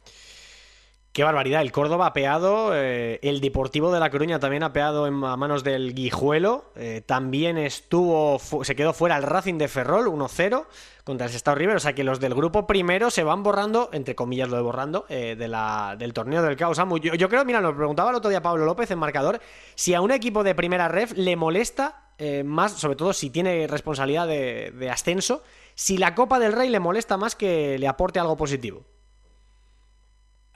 Qué 1.16 1.24
barbaridad, 1.24 1.62
el 1.62 1.72
Córdoba 1.72 2.08
ha 2.08 2.12
peado, 2.12 2.72
eh, 2.74 3.20
el 3.22 3.40
Deportivo 3.40 3.90
de 3.90 4.00
La 4.00 4.10
Coruña 4.10 4.38
también 4.38 4.62
ha 4.62 4.74
peado 4.74 5.06
en, 5.06 5.14
manos 5.14 5.64
del 5.64 5.94
Guijuelo, 5.94 6.66
eh, 6.76 7.00
también 7.06 7.56
estuvo, 7.56 8.38
se 8.38 8.76
quedó 8.76 8.92
fuera 8.92 9.16
el 9.16 9.22
Racing 9.22 9.54
de 9.56 9.66
Ferrol 9.66 10.08
1-0 10.08 10.66
contra 11.04 11.26
el 11.26 11.34
Estado 11.34 11.54
River. 11.54 11.76
O 11.76 11.80
sea 11.80 11.94
que 11.94 12.04
los 12.04 12.20
del 12.20 12.34
grupo 12.34 12.66
primero 12.66 13.08
se 13.08 13.24
van 13.24 13.42
borrando, 13.42 13.88
entre 13.94 14.14
comillas 14.14 14.50
lo 14.50 14.56
de 14.56 14.62
borrando, 14.62 15.06
eh, 15.08 15.36
del 15.36 16.12
torneo 16.12 16.42
del 16.42 16.54
caos. 16.54 16.76
Yo, 16.76 17.14
yo, 17.14 17.28
creo, 17.30 17.46
mira, 17.46 17.62
nos 17.62 17.74
preguntaba 17.74 18.10
el 18.10 18.16
otro 18.16 18.28
día 18.28 18.42
Pablo 18.42 18.66
López 18.66 18.90
en 18.90 18.98
marcador, 18.98 19.40
si 19.74 19.94
a 19.94 20.02
un 20.02 20.10
equipo 20.10 20.44
de 20.44 20.54
primera 20.54 20.88
ref 20.88 21.14
le 21.16 21.34
molesta 21.34 22.10
más, 22.44 22.72
sobre 22.72 22.96
todo 22.96 23.14
si 23.14 23.30
tiene 23.30 23.66
responsabilidad 23.66 24.26
de 24.26 24.90
ascenso, 24.92 25.42
si 25.74 25.96
la 25.96 26.14
Copa 26.14 26.38
del 26.38 26.52
Rey 26.52 26.68
le 26.68 26.78
molesta 26.78 27.16
más 27.16 27.34
que 27.34 27.78
le 27.78 27.88
aporte 27.88 28.18
algo 28.18 28.36
positivo. 28.36 28.84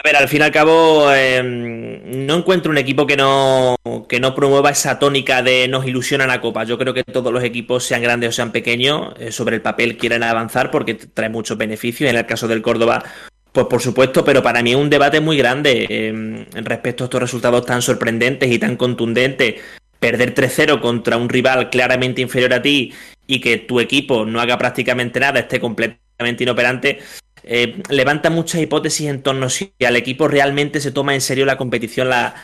A 0.02 0.08
ver, 0.08 0.17
al 0.17 0.29
fin 0.29 0.41
y 0.41 0.44
al 0.44 0.50
cabo, 0.50 1.12
em, 1.12 2.26
no 2.26 2.37
encuentro 2.38 2.73
un 2.73 2.79
equipo 2.79 3.06
que 3.06 3.19
no, 3.19 3.76
que 4.08 4.19
no 4.19 4.35
promueva 4.35 4.70
esa 4.70 4.99
tónica 4.99 5.42
de 5.42 5.69
nos 5.69 5.87
ilusiona 5.87 6.26
la 6.26 6.40
Copa. 6.40 6.64
Yo 6.64 6.78
creo 6.78 6.95
que 6.95 7.04
todos 7.04 7.30
los 7.30 7.45
equipos, 7.45 7.85
sean 7.85 8.00
grandes 8.00 8.30
o 8.30 8.33
sean 8.33 8.50
pequeños, 8.50 9.12
eh, 9.21 9.30
sobre 9.30 9.57
el 9.57 9.62
papel 9.62 9.99
quieren 9.99 10.23
avanzar 10.23 10.71
porque 10.71 10.95
trae 10.95 11.28
muchos 11.28 11.59
beneficios. 11.59 12.09
En 12.09 12.16
el 12.16 12.25
caso 12.25 12.49
del 12.49 12.62
Córdoba, 12.62 13.04
pues 13.52 13.66
por 13.66 13.83
supuesto, 13.83 14.25
pero 14.25 14.42
para 14.42 14.62
mí 14.62 14.71
es 14.71 14.78
un 14.78 14.88
debate 14.88 15.21
muy 15.21 15.37
grande 15.37 15.87
eh, 15.90 16.47
respecto 16.54 17.04
a 17.04 17.07
estos 17.07 17.21
resultados 17.21 17.66
tan 17.66 17.83
sorprendentes 17.83 18.50
y 18.50 18.59
tan 18.59 18.76
contundentes. 18.76 19.57
Perder 19.99 20.35
3-0 20.35 20.80
contra 20.80 21.19
un 21.19 21.28
rival 21.28 21.69
claramente 21.69 22.23
inferior 22.23 22.54
a 22.54 22.62
ti 22.62 22.95
y 23.26 23.38
que 23.38 23.59
tu 23.59 23.80
equipo 23.80 24.25
no 24.25 24.40
haga 24.40 24.57
prácticamente 24.57 25.21
nada, 25.21 25.40
esté 25.40 25.61
completamente 25.61 26.42
inoperante 26.42 27.00
eh, 27.42 27.82
levanta 27.88 28.30
muchas 28.30 28.61
hipótesis 28.61 29.09
en 29.09 29.23
torno 29.23 29.47
a 29.47 29.50
si 29.50 29.73
al 29.87 29.97
equipo 29.97 30.28
realmente 30.28 30.80
se 30.80 30.92
toma 30.92 31.14
en 31.14 31.20
serio 31.20 31.47
la 31.47 31.56
competición, 31.56 32.09
la, 32.09 32.35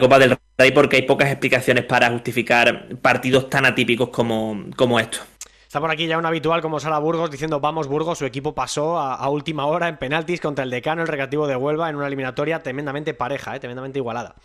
Copa 0.00 0.18
del 0.18 0.36
Rey, 0.58 0.72
porque 0.72 0.96
hay 0.96 1.02
pocas 1.02 1.30
explicaciones 1.30 1.84
para 1.84 2.10
justificar 2.10 2.88
partidos 3.00 3.48
tan 3.48 3.66
atípicos 3.66 4.08
como, 4.08 4.64
como 4.76 4.98
estos. 4.98 5.22
Está 5.66 5.80
por 5.80 5.90
aquí 5.90 6.06
ya 6.06 6.16
un 6.16 6.24
habitual 6.24 6.62
como 6.62 6.80
Sara 6.80 6.98
Burgos 6.98 7.30
diciendo 7.30 7.60
vamos 7.60 7.88
Burgos, 7.88 8.18
su 8.18 8.24
equipo 8.24 8.54
pasó 8.54 8.98
a, 8.98 9.28
última 9.28 9.66
hora 9.66 9.88
en 9.88 9.98
penaltis 9.98 10.40
contra 10.40 10.64
el 10.64 10.70
decano, 10.70 11.02
el 11.02 11.08
recreativo 11.08 11.46
de 11.46 11.56
Huelva, 11.56 11.90
en 11.90 11.96
una 11.96 12.06
eliminatoria 12.06 12.62
tremendamente 12.62 13.14
pareja, 13.14 13.54
eh, 13.54 13.60
tremendamente 13.60 13.98
igualada. 13.98 14.36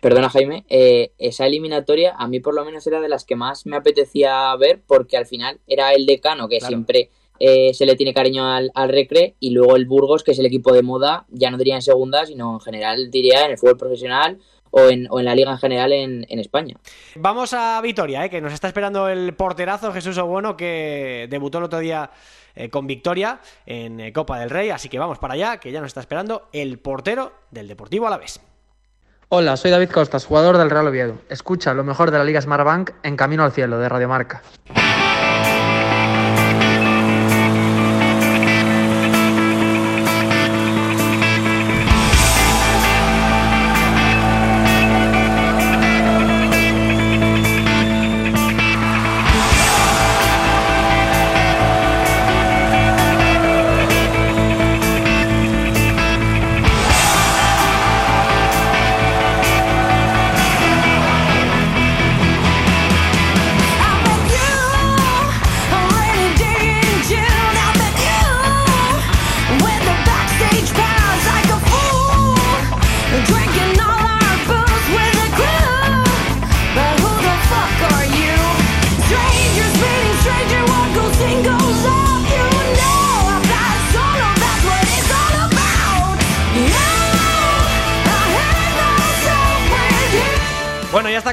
Perdona 0.00 0.30
Jaime, 0.30 0.64
eh, 0.68 1.10
esa 1.18 1.46
eliminatoria 1.46 2.14
a 2.16 2.28
mí 2.28 2.38
por 2.38 2.54
lo 2.54 2.64
menos 2.64 2.86
era 2.86 3.00
de 3.00 3.08
las 3.08 3.24
que 3.24 3.34
más 3.34 3.66
me 3.66 3.76
apetecía 3.76 4.54
ver 4.56 4.80
porque 4.86 5.16
al 5.16 5.26
final 5.26 5.58
era 5.66 5.92
el 5.92 6.06
decano 6.06 6.48
que 6.48 6.60
siempre 6.60 7.10
eh, 7.40 7.72
se 7.74 7.86
le 7.86 7.96
tiene 7.96 8.14
cariño 8.14 8.46
al, 8.46 8.70
Recre 8.88 9.34
y 9.40 9.50
luego 9.50 9.76
el 9.76 9.86
Burgos, 9.86 10.22
que 10.24 10.32
es 10.32 10.38
el 10.38 10.46
equipo 10.46 10.72
de 10.72 10.82
moda, 10.82 11.26
ya 11.28 11.50
no 11.50 11.58
diría 11.58 11.76
en 11.76 11.82
segunda, 11.82 12.26
sino 12.26 12.54
en 12.54 12.60
general 12.60 13.10
diría 13.10 13.44
en 13.44 13.52
el 13.52 13.58
fútbol 13.58 13.76
profesional 13.76 14.38
o 14.70 14.88
en, 14.88 15.08
la 15.10 15.34
liga 15.34 15.50
en 15.50 15.58
general 15.58 15.92
en, 15.92 16.26
España. 16.38 16.76
Vamos 17.16 17.54
a 17.54 17.80
Vitoria, 17.80 18.24
eh, 18.24 18.30
que 18.30 18.40
nos 18.40 18.52
está 18.52 18.66
esperando 18.66 19.08
el 19.08 19.34
porterazo 19.34 19.92
Jesús 19.92 20.18
Obueno, 20.18 20.56
que 20.56 21.26
debutó 21.30 21.58
el 21.58 21.64
otro 21.64 21.78
día 21.78 22.10
eh, 22.54 22.68
con 22.68 22.86
victoria 22.86 23.40
en 23.66 24.12
Copa 24.12 24.38
del 24.40 24.50
Rey, 24.50 24.70
así 24.70 24.88
que 24.88 24.98
vamos 24.98 25.18
para 25.18 25.34
allá, 25.34 25.58
que 25.58 25.72
ya 25.72 25.80
nos 25.80 25.88
está 25.88 26.00
esperando 26.00 26.48
el 26.52 26.78
portero 26.78 27.32
del 27.50 27.68
Deportivo 27.68 28.06
Alavés. 28.06 28.40
Hola, 29.30 29.58
soy 29.58 29.70
David 29.70 29.90
Costas, 29.90 30.24
jugador 30.24 30.56
del 30.56 30.70
Real 30.70 30.86
Oviedo. 30.86 31.18
Escucha 31.28 31.74
lo 31.74 31.84
mejor 31.84 32.10
de 32.10 32.16
la 32.16 32.24
Liga 32.24 32.40
Smartbank 32.40 32.92
en 33.02 33.14
Camino 33.14 33.44
al 33.44 33.52
Cielo 33.52 33.78
de 33.78 33.86
Radiomarca. 33.86 34.42
Bueno, 34.74 35.27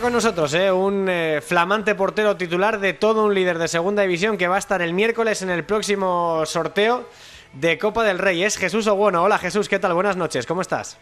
con 0.06 0.14
nosotros, 0.14 0.54
¿eh? 0.54 0.72
un 0.72 1.08
eh, 1.10 1.42
flamante 1.42 1.96
portero 1.96 2.38
titular 2.38 2.80
de 2.80 2.94
todo 2.94 3.26
un 3.26 3.34
líder 3.34 3.58
de 3.58 3.68
segunda 3.68 4.04
división 4.04 4.38
que 4.38 4.48
va 4.48 4.58
a 4.58 4.60
estar 4.60 4.84
el 4.84 4.94
miércoles 4.94 5.42
en 5.42 5.50
el 5.50 5.64
próximo 5.64 6.44
sorteo 6.46 7.10
de 7.54 7.80
Copa 7.80 8.04
del 8.04 8.20
Rey. 8.20 8.44
Es 8.44 8.56
Jesús 8.56 8.86
Oguono. 8.86 9.24
Hola 9.24 9.40
Jesús, 9.40 9.68
¿qué 9.68 9.80
tal? 9.80 9.96
Buenas 9.96 10.16
noches, 10.16 10.46
¿cómo 10.46 10.62
estás? 10.62 11.00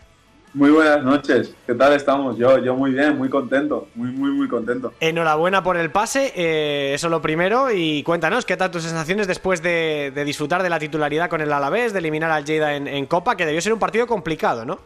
Muy 0.54 0.70
buenas 0.72 1.04
noches, 1.04 1.54
¿qué 1.68 1.74
tal 1.74 1.92
estamos? 1.92 2.38
Yo, 2.38 2.60
yo 2.60 2.76
muy 2.76 2.92
bien, 2.92 3.18
muy 3.18 3.28
contento, 3.28 3.90
muy, 3.94 4.08
muy, 4.10 4.32
muy 4.32 4.48
contento. 4.48 4.94
Enhorabuena 5.02 5.62
por 5.62 5.76
el 5.76 5.92
pase, 5.92 6.32
eh, 6.34 6.94
eso 6.94 7.10
lo 7.10 7.22
primero, 7.22 7.72
y 7.74 8.04
cuéntanos, 8.04 8.46
¿qué 8.46 8.56
tal 8.56 8.72
tus 8.72 8.84
sensaciones 8.84 9.28
después 9.28 9.62
de, 9.62 10.14
de 10.16 10.24
disfrutar 10.24 10.64
de 10.64 10.70
la 10.70 10.80
titularidad 10.80 11.30
con 11.30 11.42
el 11.42 11.52
Alavés, 11.52 11.92
de 11.92 12.00
eliminar 12.00 12.32
al 12.32 12.46
Lleida 12.46 12.74
en, 12.74 12.88
en 12.88 13.06
Copa, 13.06 13.36
que 13.36 13.46
debió 13.46 13.60
ser 13.60 13.74
un 13.74 13.80
partido 13.80 14.08
complicado, 14.08 14.64
¿no? 14.64 14.80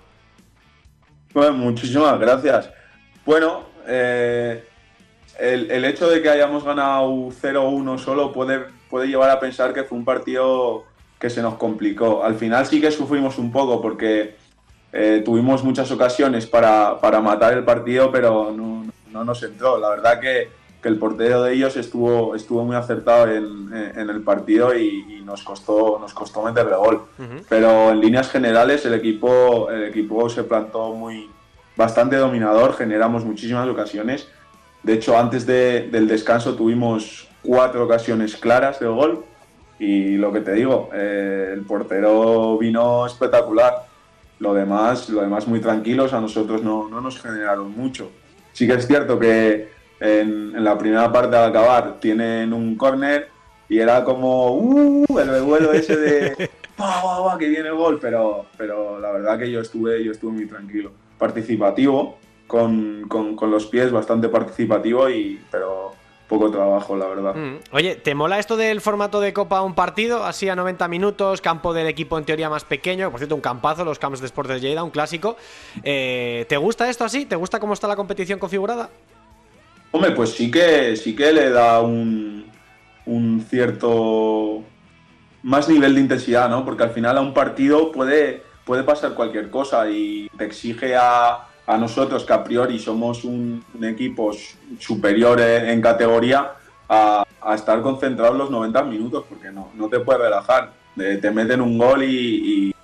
Bueno, 1.35 1.53
muchísimas 1.53 2.19
gracias. 2.19 2.71
Bueno, 3.23 3.76
eh, 3.87 4.63
el, 5.39 5.71
el, 5.71 5.85
hecho 5.85 6.09
de 6.09 6.21
que 6.21 6.29
hayamos 6.29 6.63
ganado 6.63 7.09
0-1 7.09 7.97
solo 7.99 8.33
puede, 8.33 8.65
puede 8.89 9.07
llevar 9.07 9.29
a 9.29 9.39
pensar 9.39 9.73
que 9.73 9.83
fue 9.83 9.97
un 9.97 10.05
partido 10.05 10.83
que 11.19 11.29
se 11.29 11.41
nos 11.41 11.55
complicó. 11.55 12.23
Al 12.23 12.35
final 12.35 12.65
sí 12.65 12.81
que 12.81 12.91
sufrimos 12.91 13.37
un 13.37 13.51
poco 13.51 13.81
porque 13.81 14.35
eh, 14.91 15.21
tuvimos 15.23 15.63
muchas 15.63 15.91
ocasiones 15.91 16.45
para, 16.47 16.99
para, 16.99 17.21
matar 17.21 17.53
el 17.53 17.63
partido, 17.63 18.11
pero 18.11 18.51
no, 18.51 18.85
no 19.11 19.23
nos 19.23 19.41
entró. 19.43 19.77
La 19.79 19.89
verdad 19.89 20.19
que, 20.19 20.49
que, 20.81 20.89
el 20.89 20.97
portero 20.97 21.43
de 21.43 21.53
ellos 21.53 21.75
estuvo, 21.77 22.35
estuvo 22.35 22.63
muy 22.63 22.75
acertado 22.75 23.31
en, 23.31 23.73
en 23.73 24.09
el 24.09 24.21
partido 24.21 24.77
y, 24.77 25.17
y, 25.17 25.21
nos, 25.21 25.43
costó, 25.43 25.97
nos 25.99 26.13
costó 26.13 26.43
meterle 26.43 26.75
gol. 26.75 27.03
Uh 27.17 27.21
-huh. 27.21 27.45
Pero 27.49 27.91
en 27.91 27.99
líneas 27.99 28.29
generales 28.29 28.85
el 28.85 28.93
equipo, 28.93 29.69
el 29.69 29.85
equipo 29.85 30.29
se 30.29 30.43
plantó 30.43 30.93
muy 30.93 31.29
bastante 31.77 32.17
dominador, 32.17 32.75
generamos 32.75 33.23
muchísimas 33.23 33.67
ocasiones. 33.69 34.27
De 34.83 34.93
hecho, 34.93 35.17
antes 35.17 35.45
de, 35.45 35.87
del 35.91 36.07
descanso 36.07 36.55
tuvimos 36.55 37.27
cuatro 37.43 37.85
ocasiones 37.85 38.35
claras 38.35 38.79
de 38.79 38.87
gol. 38.87 39.23
Y 39.79 40.17
lo 40.17 40.33
que 40.33 40.41
te 40.41 40.53
digo, 40.53 40.89
eh, 40.93 41.51
el 41.53 41.61
portero 41.61 42.57
vino 42.57 43.05
espectacular. 43.05 43.85
Lo 44.39 44.53
demás, 44.53 45.09
lo 45.09 45.21
demás 45.21 45.47
muy 45.47 45.59
tranquilos, 45.59 46.13
a 46.13 46.21
nosotros 46.21 46.63
no, 46.63 46.89
no 46.89 46.99
nos 46.99 47.21
generaron 47.21 47.71
mucho. 47.71 48.11
Sí 48.53 48.67
que 48.67 48.73
es 48.73 48.87
cierto 48.87 49.19
que 49.19 49.69
en, 49.99 50.55
en 50.55 50.63
la 50.63 50.77
primera 50.77 51.11
parte 51.11 51.35
al 51.35 51.49
acabar 51.49 51.99
tienen 51.99 52.53
un 52.53 52.75
córner 52.75 53.29
y 53.69 53.79
era 53.79 54.03
como 54.03 54.51
uh, 54.51 55.19
el 55.19 55.27
revuelo 55.27 55.73
ese 55.73 55.95
de 55.95 56.49
¡Bah, 56.77 57.01
bah, 57.03 57.19
bah, 57.21 57.37
que 57.39 57.47
viene 57.47 57.69
el 57.69 57.75
gol, 57.75 57.97
pero, 57.99 58.45
pero 58.55 58.99
la 58.99 59.11
verdad 59.11 59.39
que 59.39 59.49
yo 59.49 59.61
estuve, 59.61 60.03
yo 60.03 60.11
estuve 60.11 60.31
muy 60.31 60.45
tranquilo. 60.45 60.91
Participativo, 61.17 62.17
con, 62.47 63.05
con, 63.07 63.35
con 63.35 63.51
los 63.51 63.65
pies, 63.67 63.91
bastante 63.91 64.29
participativo, 64.29 65.09
y, 65.09 65.39
pero 65.51 65.93
poco 66.27 66.51
trabajo, 66.51 66.95
la 66.95 67.07
verdad. 67.07 67.35
Mm. 67.35 67.59
Oye, 67.71 67.95
¿te 67.95 68.13
mola 68.13 68.39
esto 68.39 68.57
del 68.57 68.81
formato 68.81 69.19
de 69.19 69.33
Copa 69.33 69.61
un 69.61 69.75
partido? 69.75 70.23
Así 70.23 70.49
a 70.49 70.55
90 70.55 70.87
minutos, 70.87 71.41
campo 71.41 71.73
del 71.73 71.87
equipo 71.87 72.17
en 72.17 72.25
teoría 72.25 72.49
más 72.49 72.65
pequeño, 72.65 73.09
por 73.09 73.19
cierto, 73.19 73.35
un 73.35 73.41
campazo, 73.41 73.85
los 73.85 73.99
campos 73.99 74.19
de 74.19 74.27
Sport 74.27 74.49
de 74.49 74.59
Lleida, 74.59 74.83
un 74.83 74.91
clásico. 74.91 75.37
Eh, 75.83 76.45
¿Te 76.49 76.57
gusta 76.57 76.89
esto 76.89 77.05
así? 77.05 77.25
¿Te 77.25 77.35
gusta 77.35 77.59
cómo 77.59 77.73
está 77.73 77.87
la 77.87 77.95
competición 77.95 78.39
configurada? 78.39 78.89
Hombre, 79.91 80.11
pues 80.11 80.31
sí 80.31 80.51
que, 80.51 80.95
sí 80.97 81.15
que 81.15 81.31
le 81.31 81.49
da 81.49 81.81
un, 81.81 82.45
un 83.05 83.45
cierto 83.49 84.63
más 85.43 85.69
nivel 85.69 85.95
de 85.95 86.01
intensidad, 86.01 86.49
¿no? 86.49 86.65
Porque 86.65 86.83
al 86.83 86.89
final 86.89 87.17
a 87.17 87.21
un 87.21 87.33
partido 87.33 87.91
puede, 87.91 88.43
puede 88.67 88.83
pasar 88.83 89.13
cualquier 89.13 89.49
cosa 89.49 89.89
y 89.89 90.29
te 90.37 90.43
exige 90.43 90.95
a, 90.95 91.47
a 91.65 91.77
nosotros, 91.77 92.25
que 92.25 92.33
a 92.33 92.43
priori 92.43 92.77
somos 92.77 93.23
un, 93.23 93.63
un 93.73 93.85
equipo 93.85 94.31
superior 94.77 95.39
en, 95.39 95.69
en 95.69 95.81
categoría, 95.81 96.51
a, 96.89 97.23
a, 97.41 97.55
estar 97.55 97.81
concentrados 97.81 98.37
los 98.37 98.51
90 98.51 98.83
minutos, 98.83 99.23
porque 99.27 99.51
no, 99.51 99.71
no 99.73 99.87
te 99.87 99.99
puedes 100.01 100.21
relajar. 100.21 100.71
Te 100.95 101.31
meten 101.31 101.61
un 101.61 101.77
gol 101.77 102.03
y, 102.03 102.09
y, 102.67 102.75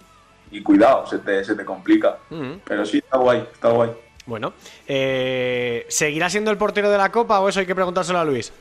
y 0.51 0.61
cuidado, 0.61 1.05
se 1.05 1.19
te, 1.19 1.43
se 1.43 1.55
te 1.55 1.65
complica. 1.65 2.17
Uh 2.29 2.35
-huh. 2.35 2.59
Pero 2.63 2.85
sí, 2.85 2.99
está 2.99 3.17
guay, 3.17 3.43
está 3.51 3.69
guay. 3.69 3.89
Bueno, 4.25 4.53
eh, 4.87 5.85
¿seguirá 5.89 6.29
siendo 6.29 6.49
el 6.51 6.57
portero 6.57 6.89
de 6.89 6.97
la 6.97 7.11
Copa 7.11 7.39
o 7.41 7.49
eso 7.49 7.59
hay 7.59 7.65
que 7.65 7.75
preguntárselo 7.75 8.19
a 8.19 8.25
Luis? 8.25 8.53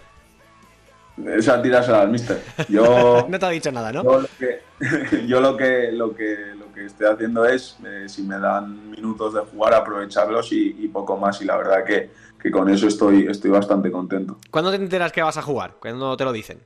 Esa 1.26 1.60
tirásela 1.60 2.00
al 2.00 2.08
mister. 2.08 2.42
Yo, 2.68 3.26
no 3.28 3.38
te 3.38 3.46
ha 3.46 3.50
dicho 3.50 3.70
nada, 3.70 3.92
¿no? 3.92 4.02
Yo 4.02 4.20
lo 4.22 4.28
que, 4.38 4.60
yo 5.26 5.40
lo 5.40 5.56
que, 5.56 5.92
lo 5.92 6.14
que, 6.14 6.54
que 6.82 6.86
estoy 6.86 7.06
haciendo 7.06 7.44
es, 7.44 7.76
eh, 7.86 8.08
si 8.08 8.22
me 8.22 8.38
dan 8.38 8.90
minutos 8.90 9.34
de 9.34 9.40
jugar, 9.40 9.74
aprovecharlos 9.74 10.52
y, 10.52 10.76
y 10.78 10.88
poco 10.88 11.16
más. 11.16 11.40
Y 11.40 11.44
la 11.44 11.56
verdad 11.56 11.84
que, 11.84 12.10
que, 12.40 12.50
con 12.50 12.68
eso 12.68 12.86
estoy, 12.86 13.26
estoy 13.28 13.50
bastante 13.50 13.90
contento. 13.90 14.38
¿Cuándo 14.50 14.70
te 14.70 14.76
enteras 14.76 15.12
que 15.12 15.22
vas 15.22 15.36
a 15.36 15.42
jugar? 15.42 15.76
¿Cuándo 15.80 16.16
te 16.16 16.24
lo 16.24 16.32
dicen? 16.32 16.60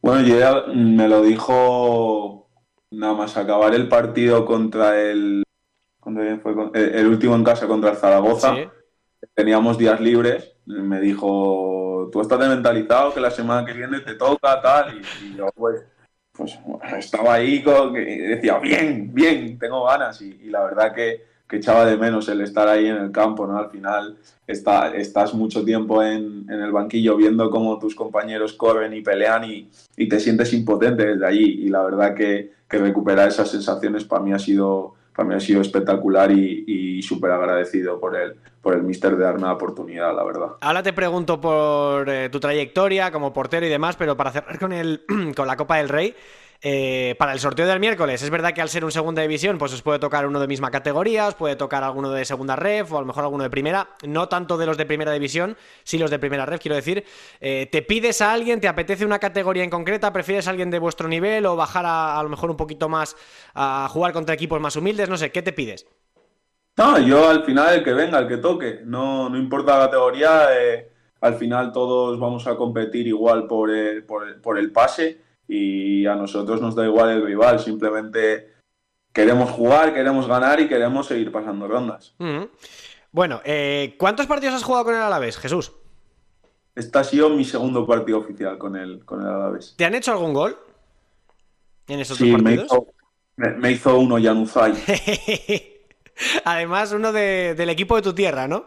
Bueno, 0.00 0.26
yo 0.26 0.38
ya 0.38 0.64
me 0.74 1.08
lo 1.08 1.22
dijo 1.22 2.48
nada 2.90 3.14
más 3.14 3.36
acabar 3.36 3.74
el 3.74 3.88
partido 3.88 4.44
contra 4.44 5.00
el, 5.00 5.42
fue, 6.42 6.54
el 6.74 7.06
último 7.06 7.34
en 7.34 7.44
casa 7.44 7.66
contra 7.66 7.90
el 7.90 7.96
Zaragoza. 7.96 8.54
¿Sí? 8.54 8.68
Teníamos 9.34 9.78
días 9.78 10.00
libres. 10.00 10.52
Me 10.66 11.00
dijo, 11.00 12.08
tú 12.12 12.20
estás 12.20 12.38
mentalizado 12.38 13.12
que 13.12 13.20
la 13.20 13.30
semana 13.30 13.64
que 13.66 13.72
viene 13.72 14.00
te 14.00 14.14
toca, 14.14 14.60
tal. 14.60 14.98
Y, 14.98 15.26
y 15.26 15.36
yo, 15.36 15.46
pues, 15.54 15.82
pues 16.36 16.58
estaba 16.98 17.34
ahí 17.34 17.64
decía, 18.26 18.58
bien, 18.58 19.14
bien, 19.14 19.58
tengo 19.58 19.84
ganas. 19.84 20.20
Y, 20.20 20.40
y 20.42 20.50
la 20.50 20.64
verdad 20.64 20.92
que, 20.92 21.32
echaba 21.54 21.86
de 21.86 21.96
menos 21.96 22.28
el 22.28 22.40
estar 22.40 22.66
ahí 22.66 22.88
en 22.88 22.96
el 22.96 23.12
campo, 23.12 23.46
¿no? 23.46 23.56
Al 23.56 23.70
final 23.70 24.16
está, 24.44 24.92
estás 24.92 25.34
mucho 25.34 25.64
tiempo 25.64 26.02
en, 26.02 26.50
el 26.50 26.72
banquillo 26.72 27.16
viendo 27.16 27.48
cómo 27.48 27.78
tus 27.78 27.94
compañeros 27.94 28.54
corren 28.54 28.92
y 28.92 29.02
pelean 29.02 29.44
y, 29.44 29.70
y 29.96 30.08
te 30.08 30.18
sientes 30.18 30.52
impotente 30.52 31.06
desde 31.06 31.24
allí. 31.24 31.64
Y 31.64 31.68
la 31.68 31.84
verdad 31.84 32.12
que, 32.12 32.54
que 32.68 32.78
recuperar 32.78 33.28
esas 33.28 33.52
sensaciones 33.52 34.02
para 34.02 34.24
mí 34.24 34.32
ha 34.32 34.38
sido 34.40 34.94
para 35.14 35.28
mí 35.28 35.34
ha 35.34 35.40
sido 35.40 35.60
espectacular 35.60 36.30
y, 36.32 36.64
y 36.66 37.02
súper 37.02 37.30
agradecido 37.30 38.00
por 38.00 38.16
el, 38.16 38.34
por 38.60 38.74
el 38.74 38.82
míster 38.82 39.16
de 39.16 39.24
darme 39.24 39.42
la 39.42 39.52
oportunidad, 39.52 40.14
la 40.16 40.24
verdad. 40.24 40.48
Ahora 40.60 40.82
te 40.82 40.92
pregunto 40.92 41.40
por 41.40 42.08
eh, 42.08 42.28
tu 42.30 42.40
trayectoria 42.40 43.12
como 43.12 43.32
portero 43.32 43.66
y 43.66 43.68
demás, 43.68 43.94
pero 43.96 44.16
para 44.16 44.32
cerrar 44.32 44.58
con, 44.58 44.72
el, 44.72 45.04
con 45.36 45.46
la 45.46 45.56
Copa 45.56 45.76
del 45.76 45.88
Rey, 45.88 46.14
eh, 46.66 47.14
para 47.18 47.34
el 47.34 47.40
sorteo 47.40 47.66
del 47.66 47.78
miércoles, 47.78 48.22
es 48.22 48.30
verdad 48.30 48.54
que 48.54 48.62
al 48.62 48.70
ser 48.70 48.86
un 48.86 48.90
segunda 48.90 49.20
división, 49.20 49.58
pues 49.58 49.74
os 49.74 49.82
puede 49.82 49.98
tocar 49.98 50.26
uno 50.26 50.40
de 50.40 50.46
misma 50.46 50.70
categoría, 50.70 51.28
os 51.28 51.34
puede 51.34 51.56
tocar 51.56 51.84
alguno 51.84 52.10
de 52.10 52.24
segunda 52.24 52.56
ref 52.56 52.90
o 52.90 52.96
a 52.96 53.00
lo 53.02 53.06
mejor 53.06 53.24
alguno 53.24 53.44
de 53.44 53.50
primera, 53.50 53.90
no 54.02 54.30
tanto 54.30 54.56
de 54.56 54.64
los 54.64 54.78
de 54.78 54.86
primera 54.86 55.12
división, 55.12 55.58
sí 55.82 55.98
los 55.98 56.10
de 56.10 56.18
primera 56.18 56.46
ref, 56.46 56.62
quiero 56.62 56.74
decir. 56.74 57.04
Eh, 57.38 57.68
¿Te 57.70 57.82
pides 57.82 58.22
a 58.22 58.32
alguien, 58.32 58.62
te 58.62 58.68
apetece 58.68 59.04
una 59.04 59.18
categoría 59.18 59.62
en 59.62 59.68
concreta, 59.68 60.10
prefieres 60.10 60.46
a 60.46 60.50
alguien 60.52 60.70
de 60.70 60.78
vuestro 60.78 61.06
nivel 61.06 61.44
o 61.44 61.54
bajar 61.54 61.84
a, 61.84 62.18
a 62.18 62.22
lo 62.22 62.30
mejor 62.30 62.50
un 62.50 62.56
poquito 62.56 62.88
más 62.88 63.14
a 63.52 63.86
jugar 63.90 64.14
contra 64.14 64.34
equipos 64.34 64.58
más 64.58 64.74
humildes? 64.74 65.10
No 65.10 65.18
sé, 65.18 65.30
¿qué 65.30 65.42
te 65.42 65.52
pides? 65.52 65.86
No, 66.78 66.98
yo 66.98 67.28
al 67.28 67.44
final 67.44 67.74
el 67.74 67.84
que 67.84 67.92
venga, 67.92 68.18
el 68.18 68.26
que 68.26 68.38
toque, 68.38 68.80
no, 68.86 69.28
no 69.28 69.36
importa 69.36 69.78
la 69.78 69.84
categoría, 69.84 70.48
eh, 70.58 70.90
al 71.20 71.34
final 71.34 71.72
todos 71.72 72.18
vamos 72.18 72.46
a 72.46 72.56
competir 72.56 73.06
igual 73.06 73.46
por 73.46 73.70
el, 73.70 74.02
por, 74.04 74.26
el, 74.26 74.40
por 74.40 74.58
el 74.58 74.72
pase 74.72 75.23
y 75.48 76.06
a 76.06 76.14
nosotros 76.14 76.60
nos 76.60 76.74
da 76.74 76.84
igual 76.84 77.10
el 77.10 77.24
rival, 77.24 77.60
simplemente 77.60 78.54
queremos 79.12 79.50
jugar, 79.50 79.94
queremos 79.94 80.26
ganar 80.26 80.60
y 80.60 80.68
queremos 80.68 81.06
seguir 81.06 81.30
pasando 81.30 81.68
rondas. 81.68 82.14
Mm 82.18 82.24
-hmm. 82.26 82.48
Bueno, 83.12 83.40
eh, 83.44 83.94
¿cuántos 83.98 84.26
partidos 84.26 84.54
has 84.56 84.64
jugado 84.64 84.86
con 84.86 84.94
el 84.94 85.00
Alavés, 85.00 85.38
Jesús? 85.38 85.72
Este 86.74 86.98
ha 86.98 87.04
sido 87.04 87.30
mi 87.30 87.44
segundo 87.44 87.86
partido 87.86 88.18
oficial 88.18 88.58
con 88.58 88.74
el, 88.74 89.04
con 89.04 89.20
el 89.20 89.28
Alavés. 89.28 89.74
¿Te 89.76 89.84
han 89.84 89.94
hecho 89.94 90.10
algún 90.10 90.34
gol 90.34 90.58
en 91.86 92.00
esos 92.00 92.18
sí, 92.18 92.30
dos 92.30 92.42
partidos? 92.42 92.66
Me 92.66 92.76
hizo, 92.76 92.86
me, 93.36 93.50
me 93.50 93.70
hizo 93.70 93.98
uno 93.98 94.20
Januzaj. 94.20 94.74
Además, 96.44 96.92
uno 96.92 97.12
de, 97.12 97.54
del 97.56 97.70
equipo 97.70 97.94
de 97.96 98.02
tu 98.02 98.12
tierra, 98.12 98.48
¿no? 98.48 98.66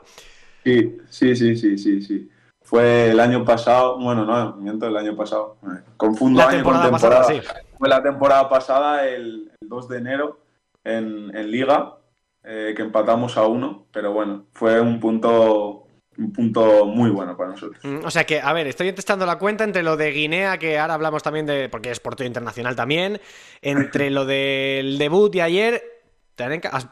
Sí, 0.64 0.98
sí, 1.10 1.36
sí, 1.36 1.56
sí, 1.56 1.78
sí, 1.78 2.02
sí. 2.02 2.30
Fue 2.68 3.12
el 3.12 3.20
año 3.22 3.46
pasado, 3.46 3.98
bueno, 3.98 4.26
no, 4.26 4.58
miento, 4.58 4.88
el 4.88 4.98
año 4.98 5.16
pasado. 5.16 5.56
Confundo 5.96 6.40
la 6.40 6.48
año 6.48 6.58
temporada 6.58 6.84
con 6.84 7.00
temporada. 7.00 7.22
Pasada, 7.22 7.42
sí. 7.42 7.66
Fue 7.78 7.88
la 7.88 8.04
temporada 8.04 8.50
pasada, 8.50 9.08
el, 9.08 9.54
el 9.62 9.70
2 9.70 9.88
de 9.88 9.98
enero, 9.98 10.40
en, 10.84 11.34
en 11.34 11.50
Liga, 11.50 11.96
eh, 12.44 12.74
que 12.76 12.82
empatamos 12.82 13.38
a 13.38 13.48
uno, 13.48 13.86
pero 13.94 14.12
bueno, 14.12 14.48
fue 14.52 14.82
un 14.82 15.00
punto 15.00 15.86
un 16.18 16.34
punto 16.34 16.86
muy 16.86 17.10
bueno 17.10 17.38
para 17.38 17.52
nosotros. 17.52 17.80
Mm, 17.84 18.04
o 18.04 18.12
sea 18.12 18.26
que, 18.26 18.42
a 18.42 18.52
ver, 18.52 18.68
estoy 18.68 18.92
testando 18.92 19.26
la 19.26 19.38
cuenta 19.38 19.64
entre 19.64 19.82
lo 19.82 19.96
de 19.96 20.12
Guinea, 20.12 20.58
que 20.58 20.78
ahora 20.78 20.96
hablamos 20.96 21.24
también 21.24 21.46
de, 21.46 21.70
porque 21.70 21.92
es 21.92 22.02
portero 22.02 22.28
internacional 22.28 22.76
también, 22.76 23.22
entre 23.62 24.10
lo 24.10 24.26
del 24.26 24.98
debut 24.98 25.32
de 25.32 25.42
ayer, 25.42 25.84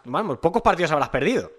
vamos, 0.05 0.37
pocos 0.37 0.61
partidos 0.61 0.93
habrás 0.93 1.09
perdido. 1.09 1.51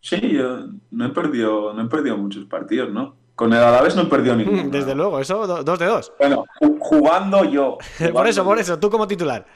Sí, 0.00 0.32
yo 0.32 0.68
no 0.90 1.06
he 1.06 1.08
perdido, 1.10 1.72
no 1.74 1.82
he 1.82 1.88
perdido 1.88 2.16
muchos 2.16 2.44
partidos, 2.46 2.90
¿no? 2.90 3.16
Con 3.34 3.52
el 3.52 3.60
Alavés 3.60 3.94
no 3.94 4.02
he 4.02 4.06
perdido 4.06 4.34
ninguno. 4.34 4.68
Desde 4.68 4.96
luego, 4.96 5.20
eso, 5.20 5.46
dos 5.62 5.78
de 5.78 5.86
dos. 5.86 6.12
Bueno, 6.18 6.44
jugando 6.80 7.44
yo. 7.44 7.78
Jugando 7.96 8.14
por 8.18 8.26
eso, 8.26 8.44
por 8.44 8.58
eso, 8.58 8.78
tú 8.80 8.90
como 8.90 9.06
titular. 9.06 9.46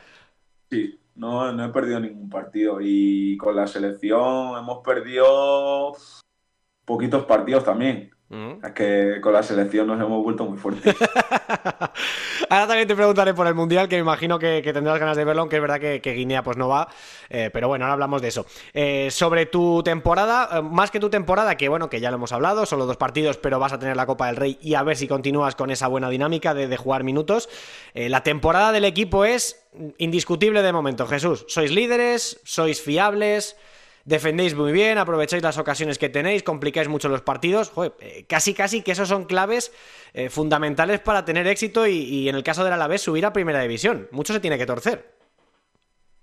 Sí, 0.71 1.01
no, 1.17 1.51
no 1.53 1.65
he 1.65 1.69
perdido 1.71 1.99
ningún 1.99 2.31
partido. 2.31 2.79
Y 2.81 3.37
con 3.39 3.57
la 3.57 3.67
selección 3.67 4.57
hemos 4.57 4.79
perdido 4.85 5.97
poquitos 6.85 7.25
partidos 7.25 7.65
también. 7.65 8.12
Es 8.33 8.73
que 8.73 9.19
con 9.21 9.35
la 9.35 9.43
selección 9.43 9.87
nos 9.87 10.01
hemos 10.01 10.23
vuelto 10.25 10.47
muy 10.47 10.57
fuertes. 10.57 10.97
Ahora 12.49 12.67
también 12.67 12.89
te 12.89 12.97
preguntaré 12.97 13.35
por 13.35 13.47
el 13.47 13.55
Mundial, 13.55 13.89
que 13.89 13.97
me 13.97 14.01
imagino 14.01 14.39
que, 14.39 14.63
tendrás 14.63 14.99
ganas 14.99 15.19
de 15.19 15.25
verlo, 15.25 15.43
aunque 15.43 15.57
es 15.57 15.63
verdad 15.63 15.79
que, 15.79 16.01
Guinea 16.01 16.43
pues 16.43 16.57
no 16.57 16.67
va. 16.67 16.89
Eh, 17.29 17.51
pero 17.53 17.69
bueno, 17.69 17.85
ahora 17.85 17.93
hablamos 17.93 18.23
de 18.23 18.29
eso. 18.29 18.47
Eh, 18.73 19.11
sobre 19.11 19.45
tu 19.45 19.83
temporada, 19.83 20.49
eh, 20.51 20.63
más 20.63 20.91
que 20.91 20.99
tu 20.99 21.11
temporada, 21.11 21.57
que 21.59 21.69
bueno, 21.69 21.91
que 21.91 22.01
ya 22.01 22.11
lo 22.11 22.17
hemos 22.17 22.33
hablado, 22.33 22.65
solo 22.65 22.87
dos 22.87 22.97
partidos, 22.97 23.37
pero 23.37 23.59
vas 23.59 23.75
a 23.75 23.79
tener 23.79 23.97
la 23.97 24.07
Copa 24.07 24.29
del 24.29 24.37
Rey 24.37 24.59
y 24.63 24.75
a 24.75 24.83
ver 24.83 24.97
si 24.97 25.07
continúas 25.07 25.55
con 25.55 25.71
esa 25.71 25.89
buena 25.89 26.09
dinámica 26.09 26.55
de, 26.55 26.69
de 26.69 26.77
jugar 26.79 27.05
minutos. 27.05 27.51
la 27.93 28.23
temporada 28.23 28.73
del 28.73 28.87
equipo 28.87 29.27
es 29.27 29.63
indiscutible 29.99 30.63
de 30.63 30.73
momento, 30.73 31.07
Jesús. 31.07 31.45
Sois 31.49 31.71
líderes, 31.71 32.41
sois 32.45 32.81
fiables 32.81 33.57
defendéis 34.05 34.55
muy 34.55 34.73
bien, 34.73 34.99
aprovecháis 34.99 35.43
las 35.43 35.59
ocasiones 35.59 35.99
que 35.99 36.09
tenéis, 36.09 36.43
complicáis 36.43 36.89
mucho 36.89 37.09
los 37.09 37.23
partidos. 37.23 37.71
Joder, 37.71 37.95
eh, 38.01 38.25
casi, 38.29 38.55
casi 38.55 38.83
que 38.83 38.93
esos 38.93 39.09
son 39.09 39.25
claves 39.25 39.73
eh, 40.13 40.29
fundamentales 40.29 41.01
para 41.01 41.25
tener 41.25 41.47
éxito 41.47 41.87
y, 41.87 42.29
en 42.29 42.35
el 42.35 42.43
caso 42.43 42.65
del 42.65 42.73
Alavés 42.73 43.03
subir 43.03 43.27
a 43.27 43.33
Primera 43.33 43.61
División. 43.61 44.09
Mucho 44.11 44.33
se 44.33 44.41
tiene 44.41 44.59
que 44.59 44.67
torcer. 44.67 45.15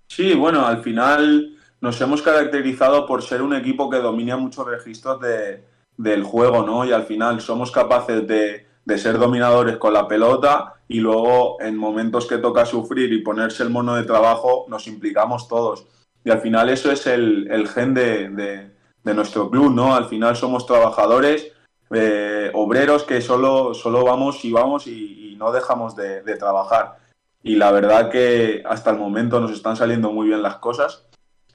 Sí, 0.06 0.34
bueno, 0.34 0.66
al 0.66 0.82
final 0.82 1.56
nos 1.80 2.00
hemos 2.00 2.22
caracterizado 2.22 3.06
por 3.06 3.22
ser 3.22 3.42
un 3.42 3.54
equipo 3.54 3.88
que 3.88 3.98
domina 3.98 4.36
muchos 4.36 4.66
registros 4.66 5.20
de, 5.20 5.64
del 5.96 6.24
juego, 6.24 6.64
¿no? 6.64 6.84
Y 6.84 6.92
al 6.92 7.04
final 7.04 7.40
somos 7.40 7.70
capaces 7.70 8.26
de, 8.26 8.66
de 8.84 8.98
ser 8.98 9.18
dominadores 9.18 9.76
con 9.76 9.94
la 9.94 10.08
pelota 10.08 10.74
y 10.88 10.98
luego 10.98 11.60
en 11.60 11.76
momentos 11.76 12.26
que 12.26 12.38
toca 12.38 12.66
sufrir 12.66 13.12
y 13.12 13.22
ponerse 13.22 13.62
el 13.62 13.70
mono 13.70 13.94
de 13.94 14.02
trabajo 14.02 14.66
nos 14.68 14.88
implicamos 14.88 15.46
todos 15.46 15.86
y 16.24 16.30
al 16.30 16.40
final 16.40 16.68
eso 16.68 16.90
es 16.92 17.06
el, 17.06 17.68
gen 17.72 17.94
de, 17.94 18.70
nuestro 19.04 19.50
club, 19.50 19.74
¿no? 19.74 19.94
Al 19.94 20.06
final 20.06 20.36
somos 20.36 20.66
trabajadores, 20.66 21.52
eh, 21.90 22.50
obreros 22.54 23.04
que 23.04 23.20
solo, 23.20 23.74
solo 23.74 24.04
vamos 24.04 24.44
y 24.44 24.52
vamos 24.52 24.86
y, 24.86 25.36
no 25.38 25.52
dejamos 25.52 25.96
de, 25.96 26.36
trabajar. 26.36 26.98
Y 27.42 27.56
la 27.56 27.70
verdad 27.70 28.10
que 28.10 28.62
hasta 28.68 28.90
el 28.90 28.98
momento 28.98 29.40
nos 29.40 29.52
están 29.52 29.74
saliendo 29.74 30.12
muy 30.12 30.28
bien 30.28 30.42
las 30.42 30.56
cosas. 30.56 31.06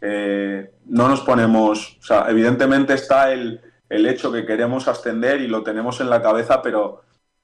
Eh, 0.01 0.72
no 0.86 1.07
nos 1.07 1.22
ponemos, 1.22 1.98
o 2.00 2.03
sea, 2.03 2.25
evidentemente 2.29 2.95
está 2.95 3.31
el, 3.31 3.62
el 3.89 4.07
hecho 4.07 4.31
que 4.31 4.48
queremos 4.48 4.88
ascender 4.88 5.41
y 5.41 5.48
lo 5.48 5.62
tenemos 5.62 6.01
en 6.01 6.10
la 6.10 6.24
cabeza, 6.24 6.63
pero 6.63 7.03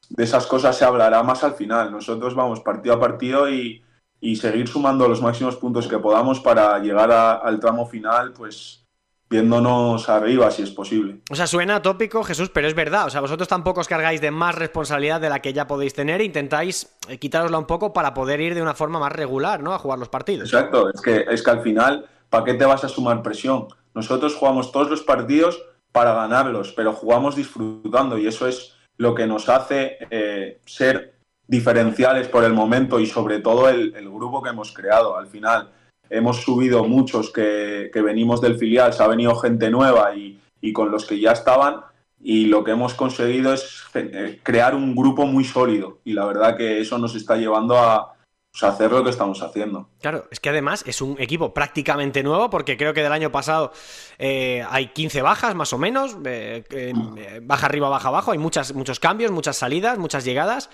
de 0.09 0.23
esas 0.23 0.47
cosas 0.47 0.75
se 0.75 0.83
hablará 0.83 1.21
más 1.21 1.43
al 1.43 1.53
final. 1.53 1.91
Nosotros 1.91 2.33
vamos 2.33 2.61
partido 2.61 2.95
a 2.95 2.99
partido 2.99 3.47
y, 3.47 3.83
y 4.21 4.35
seguir 4.35 4.67
sumando 4.67 5.07
los 5.07 5.21
máximos 5.21 5.57
puntos 5.57 5.87
que 5.87 5.97
podamos 5.97 6.39
para 6.39 6.77
llegar 6.79 7.11
al 7.11 7.59
tramo 7.59 7.87
final, 7.87 8.31
pues 8.31 8.85
viéndonos 9.27 10.09
arriba 10.09 10.51
si 10.51 10.61
es 10.61 10.69
posible. 10.69 11.21
O 11.31 11.35
sea, 11.35 11.47
suena 11.47 11.81
tópico, 11.81 12.23
Jesús, 12.23 12.49
pero 12.53 12.67
es 12.67 12.75
verdad. 12.75 13.07
O 13.07 13.09
sea, 13.09 13.21
vosotros 13.21 13.47
tampoco 13.47 13.79
os 13.79 13.87
cargáis 13.87 14.21
de 14.21 14.29
más 14.29 14.55
responsabilidad 14.55 15.19
de 15.19 15.29
la 15.29 15.41
que 15.41 15.53
ya 15.53 15.67
podéis 15.67 15.93
tener 15.93 16.21
e 16.21 16.25
intentáis 16.25 16.95
eh, 17.07 17.17
quitárosla 17.17 17.57
un 17.57 17.65
poco 17.65 17.93
para 17.93 18.13
poder 18.13 18.41
ir 18.41 18.53
de 18.53 18.61
una 18.61 18.75
forma 18.75 18.99
más 18.99 19.11
regular, 19.11 19.63
¿no? 19.63 19.73
A 19.73 19.79
jugar 19.79 19.97
los 19.97 20.09
partidos. 20.09 20.53
Exacto, 20.53 20.89
es 20.93 21.01
que, 21.01 21.25
es 21.27 21.41
que 21.41 21.49
al 21.49 21.61
final, 21.61 22.05
¿para 22.29 22.43
qué 22.43 22.53
te 22.53 22.65
vas 22.65 22.83
a 22.83 22.89
sumar 22.89 23.23
presión? 23.23 23.67
Nosotros 23.95 24.35
jugamos 24.35 24.71
todos 24.71 24.89
los 24.89 25.01
partidos 25.01 25.63
para 25.91 26.13
ganarlos, 26.13 26.73
pero 26.73 26.93
jugamos 26.93 27.35
disfrutando 27.35 28.17
y 28.17 28.27
eso 28.27 28.47
es 28.47 28.75
lo 28.97 29.15
que 29.15 29.25
nos 29.27 29.49
hace 29.49 29.97
eh, 30.11 30.59
ser 30.65 31.20
diferenciales 31.51 32.29
por 32.29 32.45
el 32.45 32.53
momento 32.53 32.97
y 32.97 33.05
sobre 33.05 33.39
todo 33.39 33.67
el, 33.67 33.91
grupo 34.09 34.41
que 34.41 34.51
hemos 34.51 34.71
creado. 34.71 35.17
Al 35.17 35.27
final 35.27 35.69
hemos 36.09 36.37
subido 36.37 36.85
muchos 36.85 37.29
que, 37.29 37.91
venimos 37.93 38.39
del 38.39 38.57
filial, 38.57 38.93
se 38.93 39.03
ha 39.03 39.07
venido 39.07 39.35
gente 39.35 39.69
nueva 39.69 40.15
y, 40.15 40.39
con 40.71 40.89
los 40.89 41.05
que 41.05 41.19
ya 41.19 41.33
estaban 41.33 41.81
y 42.23 42.45
lo 42.45 42.63
que 42.63 42.71
hemos 42.71 42.93
conseguido 42.93 43.51
es 43.51 43.83
eh, 43.95 44.39
crear 44.43 44.75
un 44.75 44.95
grupo 44.95 45.25
muy 45.25 45.43
sólido 45.43 45.99
y 46.05 46.13
la 46.13 46.23
verdad 46.23 46.55
que 46.55 46.79
eso 46.79 46.97
nos 46.97 47.15
está 47.15 47.35
llevando 47.35 47.77
a, 47.77 48.13
pues, 48.49 48.63
hacer 48.63 48.89
lo 48.91 49.03
que 49.03 49.09
estamos 49.09 49.41
haciendo. 49.41 49.89
Claro, 49.99 50.27
es 50.31 50.39
que 50.39 50.49
además 50.49 50.85
es 50.87 51.01
un 51.01 51.17
equipo 51.19 51.53
prácticamente 51.53 52.23
nuevo 52.23 52.49
porque 52.49 52.77
creo 52.77 52.93
que 52.93 53.03
del 53.03 53.11
año 53.11 53.29
pasado 53.29 53.73
eh, 54.19 54.63
hay 54.69 54.93
15 54.93 55.21
bajas 55.21 55.53
más 55.55 55.73
o 55.73 55.77
menos, 55.77 56.15
eh, 56.23 56.93
baja 57.41 57.65
arriba, 57.65 57.89
baja 57.89 58.07
abajo, 58.07 58.31
hay 58.31 58.37
muchas, 58.37 58.73
muchos 58.73 59.01
cambios, 59.01 59.31
muchas 59.31 59.57
salidas, 59.57 59.97
muchas 59.97 60.23
llegadas. 60.23 60.69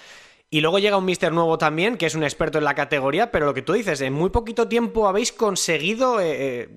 Y 0.49 0.61
luego 0.61 0.79
llega 0.79 0.97
un 0.97 1.05
mister 1.05 1.33
nuevo 1.33 1.57
también, 1.57 1.97
que 1.97 2.05
es 2.05 2.15
un 2.15 2.23
experto 2.23 2.57
en 2.57 2.63
la 2.63 2.73
categoría, 2.73 3.31
pero 3.31 3.45
lo 3.45 3.53
que 3.53 3.61
tú 3.61 3.73
dices, 3.73 3.99
en 3.99 4.13
muy 4.13 4.29
poquito 4.29 4.69
tiempo 4.69 5.07
habéis 5.07 5.33
conseguido 5.33 6.21
eh, 6.21 6.35
eh, 6.39 6.69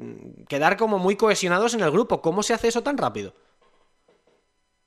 quedar 0.49 0.77
como 0.77 0.99
muy 0.99 1.15
cohesionados 1.15 1.75
en 1.75 1.81
el 1.83 1.91
grupo. 1.93 2.21
¿Cómo 2.21 2.43
se 2.43 2.53
hace 2.53 2.69
eso 2.69 2.83
tan 2.83 2.99
rápido? 2.99 3.33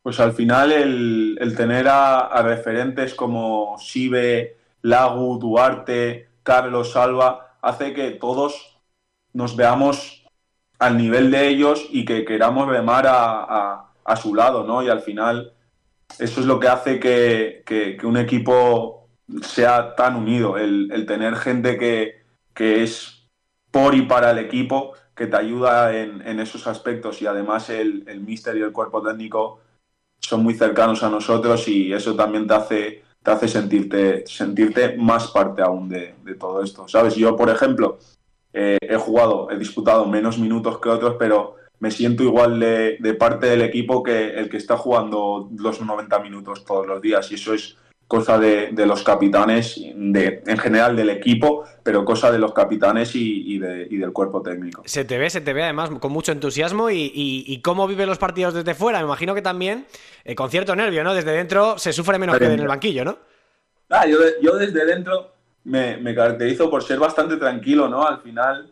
Pues 0.02 0.20
al 0.20 0.34
final 0.34 0.74
el, 0.74 1.56
tener 1.56 1.88
a, 1.88 2.42
referentes 2.42 3.14
como 3.14 3.78
Sibe, 3.80 4.58
Lagu, 4.82 5.40
Duarte, 5.40 6.28
Carlos, 6.44 6.92
Salva, 6.92 7.56
hace 7.62 7.94
que 7.94 8.12
todos 8.12 8.82
nos 9.32 9.56
veamos 9.56 10.26
al 10.78 10.98
nivel 10.98 11.32
de 11.32 11.48
ellos 11.48 11.88
y 11.90 12.04
que 12.04 12.26
queramos 12.26 12.68
remar 12.68 13.06
a, 13.08 13.92
a 14.04 14.16
su 14.18 14.36
lado, 14.36 14.66
¿no? 14.66 14.84
Y 14.84 14.90
al 14.90 15.00
final 15.00 15.54
eso 16.20 16.40
es 16.40 16.46
lo 16.46 16.60
que 16.60 16.68
hace 16.68 17.00
que, 17.00 17.98
un 18.04 18.18
equipo 18.18 19.10
sea 19.42 19.96
tan 19.96 20.16
unido, 20.16 20.58
el, 20.58 21.06
tener 21.08 21.36
gente 21.36 21.78
que, 21.78 22.24
es 22.84 23.28
por 23.72 23.96
y 23.96 24.04
para 24.04 24.32
el 24.32 24.40
equipo, 24.40 24.94
que 25.16 25.28
te 25.28 25.38
ayuda 25.38 25.96
en, 25.98 26.40
esos 26.40 26.68
aspectos 26.68 27.22
y 27.22 27.28
además 27.28 27.70
el, 27.70 28.04
el 28.08 28.22
míster 28.22 28.58
y 28.58 28.62
el 28.62 28.72
cuerpo 28.72 29.02
técnico 29.02 29.60
son 30.20 30.44
muy 30.44 30.54
cercanos 30.54 31.04
a 31.04 31.10
nosotros 31.10 31.68
y 31.68 31.94
eso 31.94 32.16
también 32.16 32.48
te 32.48 32.54
hace, 32.54 33.04
te 33.22 33.32
hace 33.32 33.48
sentirte, 33.48 34.26
sentirte 34.26 34.96
más 34.98 35.30
parte 35.32 35.62
aún 35.62 35.90
de, 35.90 36.16
todo 36.40 36.64
esto. 36.64 36.88
¿Sabes? 36.88 37.16
Yo, 37.16 37.36
por 37.36 37.50
ejemplo, 37.50 38.00
eh, 38.54 38.78
he 38.82 38.96
jugado, 38.96 39.50
he 39.52 39.58
disputado 39.58 40.06
menos 40.06 40.38
minutos 40.38 40.80
que 40.80 40.90
otros, 40.90 41.16
pero 41.20 41.56
me 41.84 41.92
siento 41.92 42.24
igual 42.24 42.62
de, 42.62 43.14
parte 43.20 43.48
del 43.48 43.62
equipo 43.62 44.04
que 44.04 44.40
el 44.40 44.48
que 44.50 44.56
está 44.56 44.78
jugando 44.78 45.50
los 45.58 45.82
90 45.82 46.18
minutos 46.20 46.64
todos 46.64 46.88
los 46.88 47.02
días. 47.02 47.30
Y 47.30 47.36
eso 47.36 47.54
es 47.54 47.76
cosa 48.08 48.40
de, 48.40 48.72
los 48.88 49.04
capitanes, 49.04 49.82
de, 49.94 50.42
en 50.48 50.58
general 50.58 50.96
del 50.96 51.10
equipo, 51.10 51.66
pero 51.84 52.06
cosa 52.06 52.32
de 52.32 52.40
los 52.40 52.54
capitanes 52.54 53.12
y, 53.16 53.58
del 53.60 54.14
cuerpo 54.14 54.42
técnico. 54.42 54.82
Se 54.86 55.04
te 55.04 55.18
ve, 55.18 55.30
se 55.30 55.42
te 55.42 55.52
ve 55.52 55.64
además 55.64 55.90
con 56.00 56.14
mucho 56.14 56.32
entusiasmo 56.32 56.90
y, 56.90 57.60
cómo 57.62 57.86
vive 57.86 58.06
los 58.06 58.18
partidos 58.18 58.54
desde 58.54 58.76
fuera. 58.76 59.00
Me 59.00 59.06
imagino 59.06 59.36
que 59.36 59.42
también 59.42 59.86
eh, 60.24 60.36
con 60.36 60.50
cierto 60.50 60.78
nervio, 60.78 61.04
¿no? 61.04 61.14
Desde 61.14 61.34
dentro 61.34 61.78
se 61.78 61.92
sufre 61.92 62.18
menos 62.18 62.38
que 62.38 62.46
en 62.46 62.62
el 62.62 62.68
banquillo, 62.68 63.04
¿no? 63.04 63.18
Ah, 63.90 64.08
yo, 64.08 64.20
yo 64.42 64.56
desde 64.56 64.86
dentro 64.86 65.34
me, 65.66 65.98
me 65.98 66.16
caracterizo 66.16 66.70
por 66.70 66.82
ser 66.82 66.98
bastante 66.98 67.36
tranquilo, 67.36 67.90
¿no? 67.90 68.08
Al 68.08 68.22
final 68.22 68.72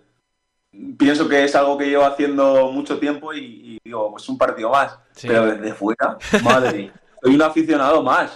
pienso 0.97 1.27
que 1.27 1.43
es 1.43 1.55
algo 1.55 1.77
que 1.77 1.89
llevo 1.89 2.05
haciendo 2.05 2.71
mucho 2.71 2.99
tiempo 2.99 3.33
y, 3.33 3.79
digo, 3.83 4.11
pues 4.11 4.27
un 4.29 4.37
partido 4.37 4.69
más. 4.69 4.97
Pero 5.21 5.45
desde 5.45 5.73
fuera, 5.73 6.17
madre, 6.43 6.91
soy 7.21 7.35
un 7.35 7.41
aficionado 7.41 8.01
más. 8.03 8.35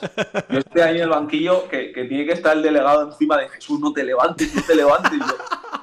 Yo 0.49 0.59
estoy 0.59 0.81
ahí 0.81 0.97
en 0.97 1.03
el 1.03 1.09
banquillo 1.09 1.67
que, 1.67 1.91
tiene 2.07 2.25
que 2.25 2.33
estar 2.33 2.55
el 2.55 2.63
delegado 2.63 3.03
encima 3.03 3.37
de 3.37 3.49
Jesús, 3.49 3.79
no 3.79 3.93
te 3.93 4.03
levantes, 4.03 4.53
no 4.53 4.61
te 4.61 4.75
levantes. 4.75 5.19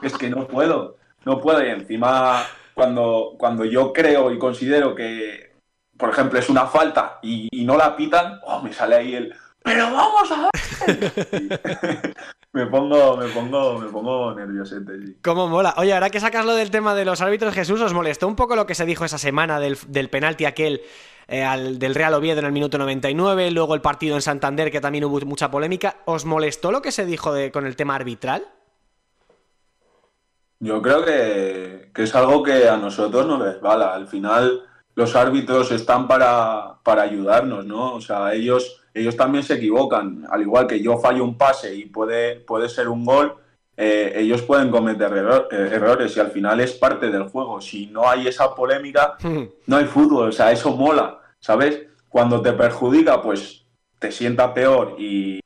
es 0.02 0.16
que 0.16 0.30
no 0.30 0.46
puedo, 0.46 0.96
no 1.24 1.40
puedo. 1.40 1.64
Y 1.64 1.70
encima, 1.70 2.44
cuando, 2.74 3.34
cuando 3.38 3.64
yo 3.64 3.92
creo 3.92 4.30
y 4.30 4.38
considero 4.38 4.94
que, 4.94 5.52
por 5.96 6.10
ejemplo, 6.10 6.38
es 6.38 6.48
una 6.48 6.66
falta 6.66 7.18
y, 7.22 7.48
no 7.64 7.76
la 7.76 7.96
pitan, 7.96 8.40
oh, 8.44 8.60
me 8.60 8.72
sale 8.72 8.96
ahí 8.96 9.14
el, 9.14 9.34
pero 9.64 9.92
vamos 9.92 10.32
a 10.32 10.50
ver. 10.50 12.14
me 12.52 12.66
pongo, 12.66 13.16
me 13.16 13.28
pongo, 13.28 13.78
me 13.78 13.88
pongo 13.88 14.34
nerviosete. 14.34 14.98
Sí. 14.98 15.16
¿Cómo 15.22 15.48
mola? 15.48 15.74
Oye, 15.78 15.94
ahora 15.94 16.10
que 16.10 16.20
sacas 16.20 16.44
lo 16.44 16.54
del 16.54 16.70
tema 16.70 16.94
de 16.94 17.06
los 17.06 17.22
árbitros, 17.22 17.54
Jesús, 17.54 17.80
¿os 17.80 17.94
molestó 17.94 18.28
un 18.28 18.36
poco 18.36 18.56
lo 18.56 18.66
que 18.66 18.74
se 18.74 18.84
dijo 18.84 19.04
esa 19.04 19.18
semana 19.18 19.58
del, 19.58 20.08
penalti 20.10 20.44
aquel 20.44 20.82
eh, 21.28 21.44
al, 21.44 21.78
del 21.78 21.94
Real 21.94 22.12
Oviedo 22.12 22.40
en 22.40 22.46
el 22.46 22.52
minuto 22.52 22.76
99, 22.76 23.50
luego 23.52 23.74
el 23.74 23.80
partido 23.80 24.16
en 24.16 24.22
Santander, 24.22 24.70
que 24.70 24.82
también 24.82 25.04
hubo 25.04 25.18
mucha 25.20 25.50
polémica? 25.50 25.96
¿Os 26.04 26.26
molestó 26.26 26.70
lo 26.72 26.82
que 26.82 26.92
se 26.92 27.06
dijo 27.06 27.32
de, 27.32 27.50
con 27.50 27.66
el 27.66 27.74
tema 27.74 27.94
arbitral? 27.94 28.46
Yo 30.60 30.82
creo 30.82 31.04
que, 31.04 31.90
que 31.94 32.02
es 32.02 32.14
algo 32.14 32.42
que 32.42 32.68
a 32.68 32.76
nosotros 32.76 33.26
nos 33.26 33.40
resbala. 33.40 33.94
Al 33.94 34.06
final, 34.06 34.62
los 34.94 35.16
árbitros 35.16 35.72
están 35.72 36.06
para, 36.06 36.76
para 36.82 37.02
ayudarnos, 37.02 37.64
¿no? 37.64 37.94
O 37.94 38.00
sea, 38.00 38.34
ellos 38.34 38.81
ellos 38.94 39.16
también 39.16 39.44
se 39.44 39.54
equivocan. 39.54 40.26
Al 40.30 40.42
igual 40.42 40.66
que 40.66 40.80
yo 40.80 40.98
fallo 40.98 41.24
un 41.24 41.36
pase 41.36 41.74
y 41.74 41.86
puede, 41.86 42.40
puede 42.40 42.68
ser 42.68 42.88
un 42.88 43.04
gol, 43.04 43.36
eh, 43.76 44.12
ellos 44.16 44.42
pueden 44.42 44.70
cometer 44.70 45.12
eh, 45.50 45.70
errores 45.72 46.16
y 46.16 46.20
al 46.20 46.30
final 46.30 46.60
es 46.60 46.72
parte 46.72 47.10
del 47.10 47.24
juego. 47.24 47.60
Si 47.60 47.86
no 47.86 48.08
hay 48.08 48.28
esa 48.28 48.54
polémica, 48.54 49.16
no 49.66 49.76
hay 49.76 49.84
fútbol. 49.86 50.28
O 50.28 50.32
sea, 50.32 50.52
eso 50.52 50.76
mola, 50.76 51.20
¿sabes? 51.40 51.82
Cuando 52.08 52.42
te 52.42 52.52
perjudica, 52.52 53.22
pues 53.22 53.64
te 53.98 54.12
sienta 54.12 54.52
peor 54.52 54.96
y, 54.98 55.40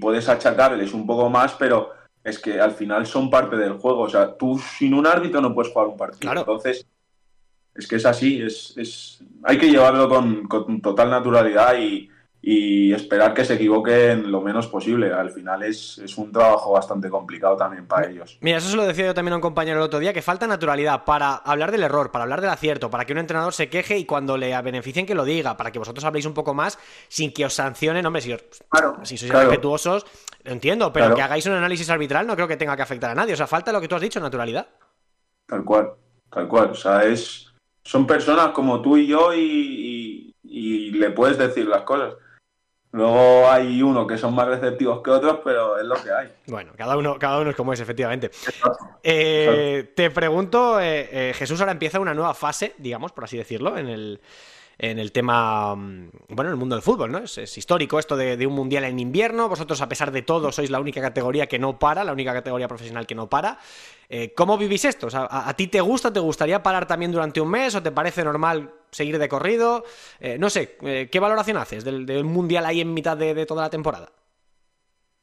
puedes 0.00 0.28
achacarles 0.28 0.94
un 0.94 1.04
poco 1.04 1.28
más, 1.28 1.54
pero, 1.54 1.90
es 2.22 2.38
que 2.38 2.60
al 2.60 2.70
final 2.70 3.06
son 3.06 3.28
parte 3.28 3.56
del 3.56 3.72
juego. 3.72 4.02
O 4.02 4.08
sea, 4.08 4.36
tú 4.36 4.56
sin 4.56 4.94
un 4.94 5.04
árbitro 5.04 5.40
no 5.40 5.52
puedes 5.52 5.72
jugar 5.72 5.88
un 5.88 5.96
partido. 5.96 6.20
Claro. 6.20 6.40
Entonces, 6.40 6.86
es 7.74 7.88
que 7.88 7.96
es 7.96 8.06
así, 8.06 8.40
es, 8.40 8.76
es... 8.76 9.24
hay 9.42 9.58
que 9.58 9.68
llevarlo 9.68 10.08
con, 10.08 10.46
con 10.46 10.80
total 10.80 11.10
naturalidad 11.10 11.76
y, 11.76 12.08
y 12.42 12.92
esperar 12.94 13.34
que 13.34 13.44
se 13.44 13.54
equivoquen 13.54 14.30
lo 14.32 14.40
menos 14.40 14.66
posible. 14.66 15.12
Al 15.12 15.30
final 15.30 15.62
es, 15.62 15.98
es, 15.98 16.16
un 16.16 16.32
trabajo 16.32 16.72
bastante 16.72 17.10
complicado 17.10 17.56
también 17.56 17.86
para 17.86 18.08
ellos. 18.08 18.38
Mira, 18.40 18.56
eso 18.58 18.70
se 18.70 18.76
lo 18.76 18.86
decía 18.86 19.04
yo 19.06 19.14
también 19.14 19.34
a 19.34 19.36
un 19.36 19.42
compañero 19.42 19.76
el 19.78 19.84
otro 19.84 19.98
día, 19.98 20.14
que 20.14 20.22
falta 20.22 20.46
naturalidad 20.46 21.04
para 21.04 21.34
hablar 21.34 21.70
del 21.70 21.82
error, 21.82 22.10
para 22.10 22.22
hablar 22.24 22.40
del 22.40 22.48
acierto, 22.50 22.88
para 22.88 23.04
que 23.04 23.12
un 23.12 23.18
entrenador 23.18 23.52
se 23.52 23.68
queje 23.68 23.98
y 23.98 24.06
cuando 24.06 24.38
le 24.38 24.58
beneficien 24.62 25.04
que 25.04 25.14
lo 25.14 25.24
diga, 25.24 25.56
para 25.58 25.70
que 25.70 25.78
vosotros 25.78 26.04
habléis 26.04 26.24
un 26.24 26.32
poco 26.34 26.54
más 26.54 26.78
sin 27.08 27.32
que 27.32 27.44
os 27.44 27.52
sancionen, 27.52 28.06
hombre, 28.06 28.22
si, 28.22 28.32
os, 28.32 28.42
claro, 28.68 28.96
si 29.02 29.18
sois 29.18 29.30
claro. 29.30 29.48
respetuosos, 29.48 30.06
lo 30.44 30.52
entiendo, 30.52 30.92
pero 30.92 31.04
Claro. 31.06 31.16
que 31.16 31.22
hagáis 31.22 31.44
un 31.46 31.52
análisis 31.52 31.90
arbitral 31.90 32.26
no 32.26 32.34
creo 32.36 32.48
que 32.48 32.56
tenga 32.56 32.74
que 32.74 32.82
afectar 32.82 33.10
a 33.10 33.14
nadie. 33.14 33.34
O 33.34 33.36
sea, 33.36 33.46
falta 33.46 33.70
lo 33.72 33.80
que 33.82 33.88
tú 33.88 33.96
has 33.96 34.00
dicho, 34.02 34.18
naturalidad. 34.18 34.66
Tal 35.46 35.62
cual, 35.64 35.90
tal 36.30 36.48
cual. 36.48 36.70
O 36.70 36.74
sea, 36.74 37.04
es, 37.04 37.52
son 37.84 38.06
personas 38.06 38.48
como 38.52 38.80
tú 38.80 38.96
y 38.96 39.06
yo 39.06 39.34
y, 39.34 39.40
y- 39.40 40.34
y 40.42 40.90
le 40.92 41.10
puedes 41.10 41.36
decir 41.38 41.66
las 41.66 41.82
cosas. 41.82 42.14
Luego 42.92 43.48
hay 43.48 43.82
uno 43.82 44.04
que 44.04 44.18
son 44.18 44.34
más 44.34 44.48
receptivos 44.48 45.00
que 45.00 45.10
otros, 45.10 45.38
pero 45.44 45.78
es 45.78 45.84
lo 45.84 45.94
que 45.94 46.10
hay. 46.10 46.28
Bueno, 46.46 46.72
cada 46.76 46.96
uno, 46.96 47.18
cada 47.20 47.38
uno 47.38 47.50
es 47.50 47.56
como 47.56 47.72
es, 47.72 47.78
efectivamente. 47.78 48.30
Eh, 49.02 49.92
te 49.94 50.10
pregunto, 50.10 50.80
eh, 50.80 51.08
eh, 51.12 51.32
Jesús 51.34 51.60
ahora 51.60 51.72
empieza 51.72 52.00
una 52.00 52.14
nueva 52.14 52.34
fase, 52.34 52.74
digamos, 52.78 53.12
por 53.12 53.24
así 53.24 53.36
decirlo, 53.36 53.78
en 53.78 53.88
el, 53.88 54.20
en 54.82 54.98
el 54.98 55.12
tema, 55.12 55.76
mm, 55.76 56.10
bueno, 56.30 56.48
en 56.48 56.54
el 56.54 56.56
mundo 56.56 56.74
del 56.74 56.82
fútbol, 56.82 57.12
¿no? 57.12 57.18
Es, 57.18 57.36
histórico 57.58 57.98
esto 57.98 58.16
de, 58.16 58.46
un 58.46 58.54
mundial 58.54 58.84
en 58.84 58.98
invierno. 58.98 59.46
Vosotros, 59.46 59.78
a 59.82 59.88
pesar 59.88 60.10
de 60.10 60.22
todo, 60.22 60.50
sois 60.52 60.70
la 60.70 60.80
única 60.80 61.02
categoría 61.02 61.46
que 61.46 61.58
no 61.58 61.78
para, 61.78 62.02
la 62.02 62.12
única 62.12 62.32
categoría 62.32 62.66
profesional 62.66 63.06
que 63.06 63.14
no 63.14 63.28
para. 63.28 63.58
Eh, 64.08 64.32
¿Cómo 64.34 64.56
vivís 64.56 64.86
esto? 64.86 65.08
¿a, 65.12 65.52
ti 65.54 65.66
te 65.66 65.82
gusta? 65.82 66.10
¿Te 66.10 66.20
gustaría 66.20 66.62
parar 66.62 66.86
también 66.86 67.12
durante 67.12 67.42
un 67.42 67.50
mes? 67.50 67.74
¿O 67.74 67.82
te 67.82 67.92
parece 67.92 68.24
normal 68.24 68.72
seguir 68.90 69.18
de 69.18 69.28
corrido? 69.28 69.84
Eh, 70.18 70.38
no 70.38 70.48
sé, 70.48 70.78
eh, 70.80 71.10
¿qué 71.12 71.20
valoración 71.20 71.58
haces 71.58 71.84
del, 71.84 72.06
del 72.06 72.24
mundial 72.24 72.64
ahí 72.64 72.80
en 72.80 72.94
mitad 72.94 73.18
de, 73.18 73.44
toda 73.44 73.64
la 73.64 73.70
temporada? 73.70 74.08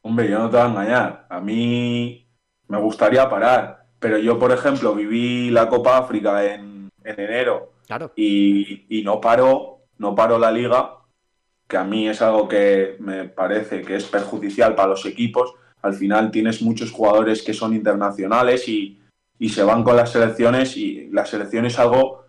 Hombre, 0.04 0.30
yo 0.30 0.38
no 0.38 0.52
te 0.52 0.58
voy 0.58 0.66
a 0.68 0.70
engañar. 0.70 1.26
A 1.30 1.42
mí 1.42 2.30
me 2.68 2.78
gustaría 2.78 3.28
parar, 3.28 3.88
pero 3.98 4.20
yo, 4.20 4.38
por 4.38 4.52
ejemplo, 4.52 4.94
viví 4.94 5.50
la 5.50 5.68
Copa 5.68 5.98
África 5.98 6.46
en 6.46 6.90
enero 7.04 7.77
Claro. 7.88 8.12
y, 8.16 8.86
y 9.00 9.02
no 9.04 9.20
paro, 9.22 9.80
no 9.98 10.14
paro 10.14 10.38
la 10.38 10.52
liga, 10.52 10.98
que 11.68 11.78
a 11.78 11.84
mí 11.84 12.08
es 12.08 12.22
algo 12.22 12.48
que 12.48 12.98
me 13.00 13.26
parece 13.30 13.82
que 13.82 13.96
es 13.96 14.04
perjudicial 14.06 14.76
para 14.76 14.90
los 14.90 15.06
equipos. 15.06 15.54
Al 15.82 15.94
final 15.94 16.30
tienes 16.32 16.62
muchos 16.62 16.92
jugadores 16.92 17.42
que 17.42 17.54
son 17.54 17.74
internacionales 17.74 18.68
y, 18.68 19.02
y 19.40 19.50
se 19.50 19.64
van 19.64 19.84
con 19.84 19.96
las 19.96 20.12
selecciones 20.12 20.76
y 20.78 21.08
la 21.12 21.26
selección 21.26 21.66
es 21.66 21.80
algo 21.80 22.26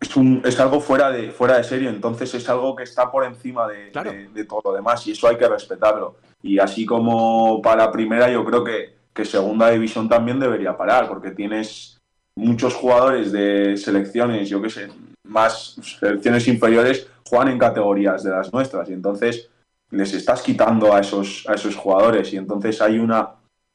es, 0.00 0.16
un, 0.16 0.42
es 0.44 0.58
algo 0.60 0.80
fuera 0.80 1.10
de, 1.10 1.30
fuera 1.30 1.56
de 1.56 1.64
serie, 1.64 1.88
entonces 1.88 2.34
es 2.34 2.48
algo 2.48 2.76
que 2.76 2.82
está 2.82 3.10
por 3.10 3.24
encima 3.24 3.66
de, 3.68 3.90
Claro. 3.90 4.12
de- 4.12 4.28
de 4.28 4.44
todo 4.44 4.60
lo 4.64 4.72
demás 4.72 5.06
y 5.06 5.12
eso 5.12 5.28
hay 5.28 5.36
que 5.36 5.48
respetarlo. 5.48 6.16
Y 6.42 6.58
así 6.58 6.84
como 6.84 7.62
para 7.62 7.90
primera, 7.90 8.30
yo 8.30 8.44
creo 8.44 8.62
que, 8.62 8.96
que 9.14 9.24
segunda 9.24 9.70
división 9.70 10.08
también 10.08 10.38
debería 10.38 10.76
parar, 10.76 11.08
porque 11.08 11.30
tienes 11.30 11.98
muchos 12.36 12.74
jugadores 12.74 13.32
de 13.32 13.76
selecciones, 13.76 14.48
yo 14.48 14.60
qué 14.60 14.70
sé, 14.70 14.88
más 15.24 15.76
selecciones 15.98 16.46
inferiores, 16.48 17.08
juegan 17.26 17.48
en 17.48 17.58
categorías 17.58 18.22
de 18.22 18.30
las 18.30 18.52
nuestras 18.52 18.88
y 18.90 18.92
entonces 18.92 19.50
les 19.90 20.12
estás 20.12 20.42
quitando 20.42 20.92
a 20.92 21.00
esos, 21.00 21.44
a 21.48 21.54
esos 21.54 21.76
jugadores 21.76 22.32
y 22.32 22.36
entonces 22.36 22.80
hay 22.82 22.98
una, 22.98 23.30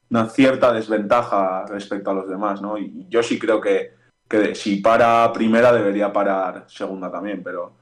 una 0.09 0.29
cierta 0.29 0.73
desventaja 0.73 1.65
respecto 1.67 2.11
a 2.11 2.13
los 2.13 2.29
demás, 2.29 2.61
¿no? 2.61 2.77
Y 2.77 3.07
yo 3.09 3.23
sí 3.23 3.39
creo 3.39 3.61
que, 3.61 3.93
que 4.27 4.53
si 4.55 4.77
para 4.77 5.31
primera 5.31 5.71
debería 5.71 6.11
parar 6.11 6.65
segunda 6.67 7.09
también, 7.11 7.41
pero 7.41 7.73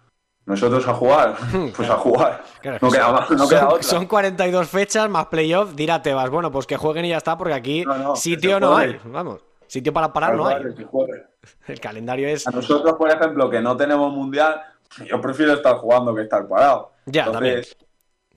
nosotros 0.45 0.87
a 0.87 0.93
jugar, 0.93 1.35
pues 1.75 1.89
a 1.89 1.95
jugar. 1.95 2.43
Claro, 2.61 2.79
No 2.81 2.89
que 2.89 2.97
queda, 2.97 3.27
no 3.29 3.37
son, 3.37 3.49
queda 3.49 3.67
otra. 3.67 3.83
son 3.83 4.05
42 4.05 4.69
fechas 4.69 5.09
más 5.09 5.25
playoff, 5.25 5.73
dirá 5.75 6.01
Tebas. 6.01 6.29
Bueno, 6.29 6.51
pues 6.51 6.65
que 6.65 6.77
jueguen 6.77 7.05
y 7.05 7.09
ya 7.09 7.17
está, 7.17 7.37
porque 7.37 7.53
aquí 7.53 7.83
No, 7.83 7.97
no, 7.97 8.13
que 8.13 8.19
sitio 8.21 8.59
no 8.59 8.77
hay. 8.77 8.97
Vamos, 9.05 9.41
sitio 9.67 9.93
para 9.93 10.11
parar 10.11 10.35
no 10.35 10.47
hay. 10.47 10.63
El 11.67 11.79
calendario 11.79 12.27
es. 12.27 12.47
A 12.47 12.51
nosotros, 12.51 12.95
por 12.95 13.09
ejemplo, 13.09 13.49
que 13.49 13.61
no 13.61 13.77
tenemos 13.77 14.11
mundial, 14.13 14.61
yo 15.05 15.21
prefiero 15.21 15.53
estar 15.53 15.75
jugando 15.75 16.13
que 16.15 16.23
estar 16.23 16.47
parado. 16.47 16.91
Ya, 17.05 17.25
Entonces, 17.25 17.77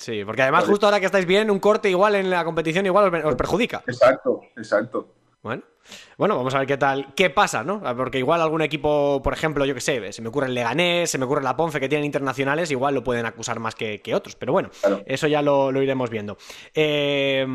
Sí, 0.01 0.25
porque 0.25 0.41
además, 0.41 0.65
justo 0.65 0.87
ahora 0.87 0.99
que 0.99 1.05
estáis 1.05 1.27
bien, 1.27 1.51
un 1.51 1.59
corte 1.59 1.91
igual 1.91 2.15
en 2.15 2.31
la 2.31 2.43
competición 2.43 2.87
igual 2.87 3.15
os 3.23 3.35
perjudica. 3.35 3.83
Exacto, 3.87 4.41
exacto. 4.57 5.13
Bueno. 5.43 5.63
Bueno, 6.17 6.37
vamos 6.37 6.55
a 6.55 6.59
ver 6.59 6.67
qué 6.69 6.77
tal, 6.77 7.15
qué 7.15 7.31
pasa, 7.31 7.65
¿no? 7.65 7.81
Porque 7.97 8.19
igual 8.19 8.41
algún 8.41 8.63
equipo, 8.63 9.21
por 9.23 9.33
ejemplo, 9.33 9.65
yo 9.65 9.75
que 9.75 9.81
sé, 9.81 10.13
se 10.13 10.23
me 10.23 10.29
ocurre 10.29 10.47
el 10.47 10.55
Leganés, 10.55 11.11
se 11.11 11.19
me 11.19 11.25
ocurre 11.25 11.43
la 11.43 11.57
Ponfe, 11.57 11.81
que 11.81 11.89
tienen 11.89 12.05
internacionales, 12.05 12.71
igual 12.71 12.95
lo 12.95 13.03
pueden 13.03 13.27
acusar 13.27 13.59
más 13.59 13.75
que, 13.75 14.01
que 14.01 14.15
otros. 14.15 14.37
Pero 14.37 14.53
bueno, 14.53 14.71
Claro. 14.81 15.03
eso 15.07 15.27
ya 15.27 15.43
lo, 15.43 15.73
lo 15.73 15.83
iremos 15.83 16.11
viendo. 16.11 16.37
Eh, 16.75 17.47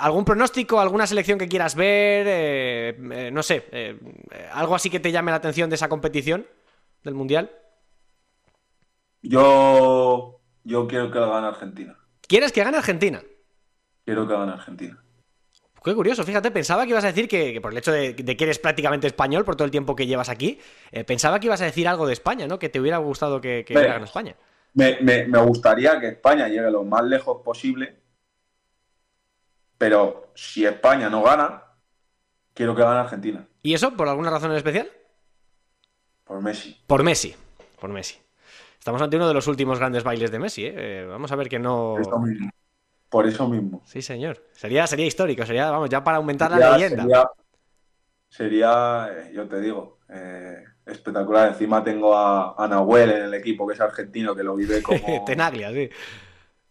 ¿Algún 0.00 0.24
pronóstico, 0.24 0.80
alguna 0.80 1.06
selección 1.06 1.38
que 1.38 1.48
quieras 1.48 1.74
ver? 1.74 2.26
Eh, 2.28 2.96
eh, 3.12 3.30
no 3.32 3.42
sé, 3.42 3.66
eh, 3.72 3.98
algo 4.52 4.74
así 4.74 4.90
que 4.90 5.00
te 5.00 5.12
llame 5.12 5.30
la 5.30 5.36
atención 5.38 5.70
de 5.70 5.76
esa 5.76 5.88
competición 5.88 6.46
del 7.04 7.14
Mundial. 7.14 7.50
Yo, 9.22 10.40
yo 10.64 10.86
quiero 10.88 11.10
que 11.10 11.18
lo 11.18 11.30
gane 11.30 11.46
Argentina. 11.46 11.96
¿Quieres 12.26 12.52
que 12.52 12.64
gane 12.64 12.76
Argentina? 12.78 13.22
Quiero 14.04 14.26
que 14.26 14.34
gane 14.34 14.52
Argentina. 14.52 15.02
Qué 15.84 15.94
curioso, 15.94 16.22
fíjate, 16.24 16.50
pensaba 16.50 16.84
que 16.84 16.90
ibas 16.90 17.04
a 17.04 17.08
decir 17.08 17.28
que, 17.28 17.52
que 17.52 17.60
por 17.60 17.72
el 17.72 17.78
hecho 17.78 17.90
de, 17.92 18.14
de 18.14 18.36
que 18.36 18.44
eres 18.44 18.58
prácticamente 18.58 19.06
español 19.06 19.44
por 19.44 19.56
todo 19.56 19.64
el 19.64 19.70
tiempo 19.70 19.96
que 19.96 20.06
llevas 20.06 20.28
aquí, 20.28 20.60
eh, 20.92 21.04
pensaba 21.04 21.40
que 21.40 21.46
ibas 21.46 21.60
a 21.60 21.64
decir 21.64 21.88
algo 21.88 22.06
de 22.06 22.12
España, 22.12 22.46
¿no? 22.46 22.58
Que 22.58 22.68
te 22.68 22.78
hubiera 22.80 22.98
gustado 22.98 23.40
que, 23.40 23.64
que 23.66 23.74
ganado 23.74 24.04
España. 24.04 24.36
Me, 24.74 24.98
me- 25.00 25.26
me 25.26 25.38
gustaría 25.40 25.98
que 26.00 26.08
España 26.08 26.48
llegue 26.48 26.70
lo 26.70 26.84
más 26.84 27.04
lejos 27.04 27.42
posible, 27.44 27.96
pero 29.76 30.30
si 30.34 30.64
España 30.64 31.10
no 31.10 31.22
gana, 31.22 31.64
quiero 32.54 32.74
que 32.74 32.82
gane 32.82 33.00
Argentina, 33.00 33.46
¿Y 33.62 33.74
eso 33.74 33.92
por 33.96 34.08
alguna 34.08 34.30
razón 34.30 34.50
en 34.52 34.56
especial? 34.56 34.88
por 36.24 36.40
Messi. 36.40 36.80
Por 36.86 37.02
Messi, 37.02 37.34
por 37.80 37.90
Messi. 37.90 38.18
Estamos 38.78 39.02
ante 39.02 39.16
uno 39.16 39.28
de 39.28 39.34
los 39.34 39.46
últimos 39.46 39.78
grandes 39.78 40.02
bailes 40.02 40.30
de 40.30 40.38
Messi, 40.38 40.64
¿eh? 40.66 40.74
Eh, 40.76 41.06
vamos 41.08 41.30
a 41.30 41.36
ver 41.36 41.48
que 41.48 41.58
no... 41.58 41.94
Por 43.12 43.26
eso 43.26 43.46
mismo. 43.46 43.82
Sí, 43.84 44.00
señor. 44.02 44.42
Sería, 44.54 44.86
sería 44.86 45.06
histórico, 45.06 45.44
sería, 45.46 45.70
vamos, 45.70 45.90
ya 45.90 46.02
para 46.02 46.16
aumentar 46.16 46.50
la 46.50 46.76
leyenda. 46.78 47.02
Sería, 47.02 47.28
sería, 48.28 49.08
eh, 49.12 49.32
yo 49.34 49.46
te 49.46 49.60
digo, 49.60 49.98
eh, 50.08 50.64
espectacular. 50.86 51.50
Encima 51.50 51.84
tengo 51.84 52.16
a, 52.16 52.54
a 52.56 52.66
Nahuel 52.68 53.10
en 53.10 53.22
el 53.24 53.34
equipo, 53.34 53.66
que 53.66 53.74
es 53.74 53.80
argentino, 53.80 54.34
que 54.34 54.42
lo 54.42 54.54
vive 54.56 54.82
como... 54.82 55.24
Tenaglia, 55.26 55.70
sí. 55.72 55.90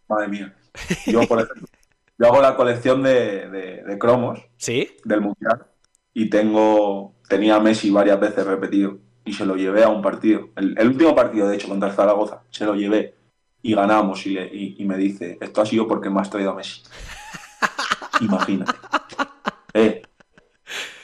Madre 0.08 0.28
mía. 0.28 0.54
Yo, 1.06 1.20
por 1.28 1.40
ejemplo, 1.40 1.68
yo 2.18 2.26
hago 2.26 2.42
la 2.42 2.56
colección 2.56 3.02
de, 3.02 3.48
de- 3.48 3.82
de 3.84 3.98
cromos 3.98 4.40
¿Sí? 4.56 4.96
del 5.04 5.20
Mundial 5.20 5.66
y 6.14 6.28
tengo 6.28 7.14
tenía 7.28 7.54
a 7.56 7.60
Messi 7.60 7.90
varias 7.90 8.18
veces 8.20 8.44
repetido 8.44 8.98
y 9.24 9.32
se 9.32 9.46
lo 9.46 9.54
llevé 9.54 9.84
a 9.84 9.88
un 9.88 10.02
partido. 10.02 10.48
El, 10.56 10.76
el 10.76 10.88
último 10.88 11.14
partido, 11.14 11.48
de 11.48 11.54
hecho, 11.54 11.68
contra 11.68 11.88
el 11.88 11.94
Zaragoza, 11.94 12.42
se 12.50 12.64
lo 12.66 12.74
llevé 12.74 13.14
y 13.62 13.74
ganamos 13.74 14.26
y, 14.26 14.30
le- 14.30 14.46
y- 14.52 14.76
y 14.78 14.84
me 14.84 14.96
dice, 14.96 15.38
esto 15.40 15.62
ha 15.62 15.66
sido 15.66 15.86
porque 15.86 16.10
me 16.10 16.20
has 16.20 16.30
traído 16.30 16.50
a 16.50 16.54
Messi. 16.54 16.82
Imagínate. 18.20 18.72
Eh, 19.74 20.02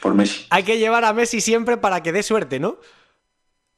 por 0.03 0.15
Messi. 0.15 0.47
Hay 0.51 0.63
que 0.65 0.79
llevar 0.79 1.05
a 1.05 1.13
Messi 1.13 1.41
siempre 1.41 1.77
para 1.77 2.03
que 2.03 2.13
dé 2.13 2.23
suerte, 2.23 2.59
¿no? 2.61 2.79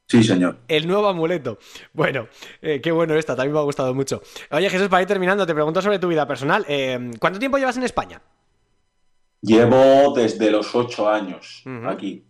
Sí, 0.07 0.23
señor. 0.23 0.57
El 0.67 0.87
nuevo 0.87 1.07
amuleto. 1.07 1.57
Bueno, 1.93 2.27
eh, 2.61 2.81
qué 2.81 2.91
bueno 2.91 3.15
esta, 3.15 3.33
también 3.35 3.53
me 3.53 3.59
ha 3.59 3.63
gustado 3.63 3.93
mucho. 3.93 4.21
Oye, 4.51 4.69
Jesús, 4.69 4.89
para 4.89 5.01
ir 5.03 5.07
terminando, 5.07 5.45
te 5.45 5.53
pregunto 5.53 5.81
sobre 5.81 5.99
tu 5.99 6.09
vida 6.09 6.27
personal. 6.27 6.65
Eh, 6.67 7.11
¿Cuánto 7.17 7.39
tiempo 7.39 7.57
llevas 7.57 7.77
en 7.77 7.83
España? 7.83 8.21
Llevo 9.41 10.13
desde 10.13 10.51
los 10.51 10.75
ocho 10.75 11.09
años 11.09 11.63
aquí. 11.85 12.25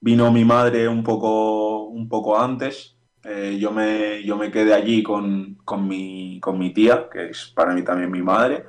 Vino 0.00 0.30
mi 0.32 0.44
madre 0.44 0.88
un 0.88 1.02
poco, 1.04 1.84
un 1.84 2.08
poco 2.08 2.38
antes. 2.38 2.96
Eh, 3.24 3.56
yo, 3.60 3.70
me, 3.70 4.22
yo 4.24 4.36
me 4.36 4.50
quedé 4.50 4.74
allí 4.74 5.02
con, 5.02 5.54
con, 5.64 5.86
mi, 5.86 6.40
con 6.40 6.58
mi 6.58 6.72
tía, 6.72 7.08
que 7.12 7.30
es 7.30 7.52
para 7.54 7.72
mí 7.74 7.82
también 7.82 8.10
mi 8.10 8.22
madre. 8.22 8.64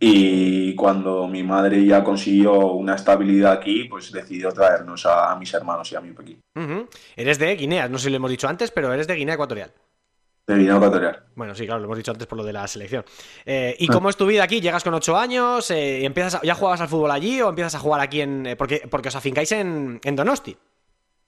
Y 0.00 0.74
cuando 0.76 1.26
mi 1.26 1.42
madre 1.42 1.84
ya 1.84 2.04
consiguió 2.04 2.72
una 2.72 2.94
estabilidad 2.94 3.52
aquí, 3.52 3.84
pues 3.84 4.12
decidió 4.12 4.50
traernos 4.52 5.04
a, 5.06 5.32
a 5.32 5.36
mis 5.36 5.52
hermanos 5.52 5.90
y 5.90 5.96
a 5.96 6.00
mí 6.00 6.14
aquí. 6.16 6.38
Eres 7.16 7.38
de 7.38 7.56
Guinea, 7.56 7.88
no 7.88 7.98
sé 7.98 8.04
si 8.04 8.10
lo 8.10 8.16
hemos 8.16 8.30
dicho 8.30 8.48
antes, 8.48 8.70
pero 8.70 8.92
eres 8.92 9.08
de 9.08 9.14
Guinea 9.16 9.34
Ecuatorial. 9.34 9.72
de 10.46 10.54
Guinea 10.56 10.76
Ecuatorial. 10.76 11.24
Bueno, 11.34 11.54
sí, 11.54 11.66
claro, 11.66 11.80
lo 11.80 11.86
hemos 11.86 11.98
dicho 11.98 12.12
antes 12.12 12.28
por 12.28 12.38
lo 12.38 12.44
de 12.44 12.52
la 12.52 12.66
selección. 12.68 13.04
Eh, 13.44 13.74
¿Y 13.80 13.88
cómo 13.88 14.08
es 14.08 14.16
tu 14.16 14.24
vida 14.26 14.44
aquí? 14.44 14.60
¿Llegas 14.60 14.84
con 14.84 14.94
ocho 14.94 15.16
años? 15.16 15.68
Eh, 15.72 16.04
empiezas 16.04 16.36
a- 16.36 16.42
¿Ya 16.42 16.54
jugabas 16.54 16.80
al 16.80 16.88
fútbol 16.88 17.10
allí 17.10 17.40
o 17.42 17.48
empiezas 17.48 17.74
a 17.74 17.78
jugar 17.80 18.00
aquí 18.00 18.20
en...? 18.20 18.46
eh, 18.46 18.56
porque, 18.56 18.86
porque 18.88 19.08
os 19.08 19.16
afincáis 19.16 19.50
en, 19.52 20.00
en 20.04 20.16
Donosti. 20.16 20.56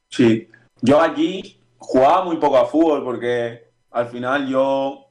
Sí, 0.08 0.48
yo 0.80 1.00
allí 1.00 1.59
jugaba 1.80 2.24
muy 2.24 2.36
poco 2.36 2.56
a 2.58 2.66
fútbol 2.66 3.02
porque 3.02 3.70
al 3.90 4.06
final 4.06 4.46
yo, 4.48 5.06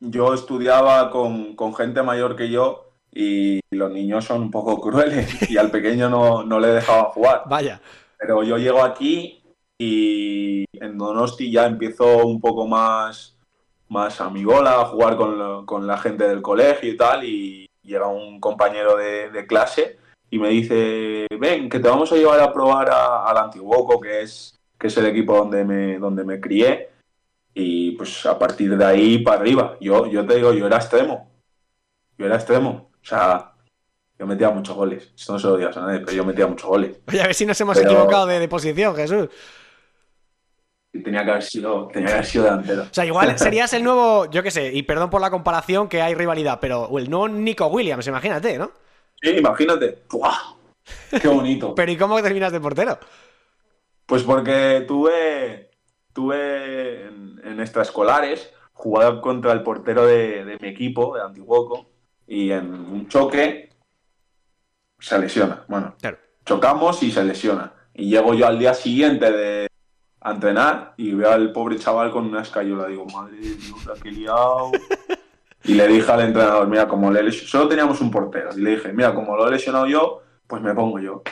yo 0.00 0.34
estudiaba 0.34 1.10
con, 1.10 1.54
con 1.54 1.74
gente 1.74 2.02
mayor 2.02 2.34
que 2.34 2.50
yo 2.50 2.90
y 3.12 3.60
los 3.70 3.92
niños 3.92 4.24
son 4.24 4.42
un 4.42 4.50
poco 4.50 4.80
crueles 4.80 5.48
y 5.50 5.56
al 5.56 5.70
pequeño 5.70 6.08
no, 6.10 6.42
no 6.42 6.58
le 6.58 6.68
dejaban 6.68 7.04
jugar. 7.06 7.42
Vaya. 7.46 7.80
Pero 8.18 8.42
yo 8.42 8.58
llego 8.58 8.82
aquí 8.82 9.42
y 9.78 10.64
en 10.80 10.98
Donosti 10.98 11.50
ya 11.50 11.66
empiezo 11.66 12.26
un 12.26 12.40
poco 12.40 12.66
más, 12.66 13.36
más 13.88 14.20
amigola, 14.20 14.80
a 14.80 14.84
jugar 14.86 15.16
con, 15.16 15.38
lo- 15.38 15.66
con 15.66 15.86
la 15.86 15.98
gente 15.98 16.26
del 16.28 16.40
colegio 16.42 16.90
y 16.92 16.96
tal, 16.96 17.24
y 17.24 17.66
llega 17.82 18.06
un 18.06 18.40
compañero 18.40 18.96
de, 18.96 19.30
de 19.30 19.46
clase 19.46 19.98
y 20.30 20.38
me 20.38 20.48
dice, 20.48 21.26
ven, 21.38 21.68
que 21.68 21.78
te 21.80 21.88
vamos 21.88 22.10
a 22.12 22.16
llevar 22.16 22.40
a 22.40 22.52
probar 22.52 22.88
a- 22.90 23.26
al 23.26 23.36
Antiguoco, 23.36 24.00
que 24.00 24.22
es, 24.22 24.53
que 24.84 24.88
es 24.88 24.96
el 24.98 25.06
equipo 25.06 25.34
donde 25.34 25.64
me, 25.64 25.98
donde 25.98 26.24
me 26.24 26.38
crié, 26.38 26.90
y 27.54 27.92
pues 27.92 28.26
a 28.26 28.38
partir 28.38 28.76
de 28.76 28.84
ahí 28.84 29.16
para 29.16 29.40
arriba, 29.40 29.78
yo, 29.80 30.06
yo 30.08 30.26
te 30.26 30.34
digo, 30.34 30.52
yo 30.52 30.66
era 30.66 30.76
extremo, 30.76 31.30
yo 32.18 32.26
era 32.26 32.34
extremo, 32.34 32.90
o 32.92 33.02
sea, 33.02 33.54
yo 34.18 34.26
metía 34.26 34.50
muchos 34.50 34.76
goles, 34.76 35.10
esto 35.16 35.32
no 35.32 35.38
se 35.38 35.46
lo 35.46 35.56
digas 35.56 35.74
a 35.78 35.86
nadie, 35.86 36.00
pero 36.00 36.12
yo 36.12 36.22
metía 36.26 36.46
muchos 36.46 36.68
goles. 36.68 37.00
Oye, 37.08 37.22
a 37.22 37.24
ver 37.24 37.34
si 37.34 37.46
nos 37.46 37.58
hemos 37.62 37.78
Pero- 37.78 37.92
equivocado 37.92 38.26
de, 38.26 38.38
de 38.40 38.46
posición, 38.46 38.94
Jesús. 38.94 39.30
Tenía 40.92 41.24
que 41.24 41.30
haber 41.30 41.42
sido, 41.42 41.88
tenía 41.88 42.08
que 42.08 42.12
haber 42.12 42.26
sido 42.26 42.44
delantero. 42.44 42.82
O 42.82 42.88
sea, 42.94 43.06
igual 43.06 43.38
serías 43.38 43.72
el 43.72 43.84
nuevo, 43.84 44.30
yo 44.30 44.42
qué 44.42 44.50
sé, 44.50 44.70
y 44.70 44.82
perdón 44.82 45.08
por 45.08 45.22
la 45.22 45.30
comparación 45.30 45.88
que 45.88 46.02
hay 46.02 46.14
rivalidad, 46.14 46.58
pero 46.60 46.98
el 46.98 47.08
nuevo 47.08 47.26
Nico 47.28 47.68
Williams, 47.68 48.06
imagínate, 48.06 48.58
¿no? 48.58 48.70
Sí, 49.22 49.30
imagínate. 49.30 50.02
¡Buah! 50.10 50.36
Qué 51.10 51.28
bonito. 51.28 51.74
Pero 51.76 51.90
¿y 51.90 51.96
cómo 51.96 52.20
terminas 52.20 52.52
de 52.52 52.60
portero? 52.60 52.98
Pues 54.06 54.22
porque 54.22 54.84
tuve, 54.86 55.70
tuve 56.12 57.06
en, 57.06 57.40
en 57.44 57.60
extraescolares, 57.60 58.52
jugaba 58.72 59.20
contra 59.20 59.52
el 59.52 59.62
portero 59.62 60.06
de, 60.06 60.44
de 60.44 60.58
mi 60.60 60.68
equipo, 60.68 61.16
de 61.16 61.22
Antiguoco, 61.22 61.86
y 62.26 62.50
en 62.50 62.72
un 62.74 63.08
choque 63.08 63.70
se 64.98 65.18
lesiona. 65.18 65.64
Bueno, 65.68 65.94
Claro. 66.00 66.18
chocamos 66.44 67.02
y 67.02 67.10
se 67.10 67.24
lesiona. 67.24 67.72
Y 67.94 68.10
llego 68.10 68.34
yo 68.34 68.46
al 68.46 68.58
día 68.58 68.74
siguiente 68.74 69.30
de 69.30 69.68
a 70.20 70.30
entrenar 70.32 70.94
y 70.96 71.12
veo 71.12 71.30
al 71.30 71.52
pobre 71.52 71.78
chaval 71.78 72.10
con 72.10 72.24
una 72.26 72.40
escayola. 72.42 72.86
Digo, 72.88 73.04
madre 73.06 73.36
de 73.36 73.54
Dios, 73.54 74.04
liado. 74.04 74.70
Y 75.66 75.72
le 75.74 75.86
dije 75.88 76.12
al 76.12 76.20
entrenador, 76.20 76.68
mira, 76.68 76.86
como 76.86 77.10
le 77.10 77.20
he 77.20 77.22
lesionado, 77.22 77.48
solo 77.50 77.68
teníamos 77.68 77.98
un 78.02 78.10
portero. 78.10 78.50
Y 78.54 78.60
le 78.60 78.72
dije, 78.72 78.92
mira, 78.92 79.14
como 79.14 79.34
lo 79.34 79.48
he 79.48 79.50
lesionado 79.50 79.86
yo, 79.86 80.20
pues 80.46 80.60
me 80.60 80.74
pongo 80.74 80.98
yo. 80.98 81.22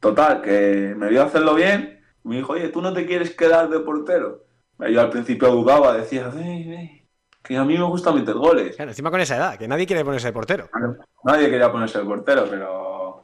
Total, 0.00 0.40
que 0.40 0.94
me 0.96 1.10
vio 1.10 1.22
hacerlo 1.22 1.54
bien. 1.54 1.95
Me 2.26 2.36
dijo, 2.36 2.54
oye, 2.54 2.68
¿tú 2.70 2.82
no 2.82 2.92
te 2.92 3.06
quieres 3.06 3.34
quedar 3.36 3.68
de 3.70 3.78
portero? 3.80 4.44
Yo 4.90 5.00
al 5.00 5.10
principio 5.10 5.48
dudaba, 5.52 5.96
decía, 5.96 6.30
"Ey, 6.36 6.72
ey, 6.74 7.08
que 7.42 7.56
a 7.56 7.64
mí 7.64 7.78
me 7.78 7.84
gusta 7.84 8.12
meter 8.12 8.34
goles. 8.34 8.74
Claro, 8.74 8.90
encima 8.90 9.10
con 9.12 9.20
esa 9.20 9.36
edad, 9.36 9.56
que 9.56 9.68
nadie 9.68 9.86
quiere 9.86 10.04
ponerse 10.04 10.26
de 10.26 10.32
portero. 10.32 10.68
Nadie 11.24 11.48
quería 11.48 11.70
ponerse 11.70 11.98
el 12.00 12.06
portero, 12.06 12.46
pero 12.50 13.22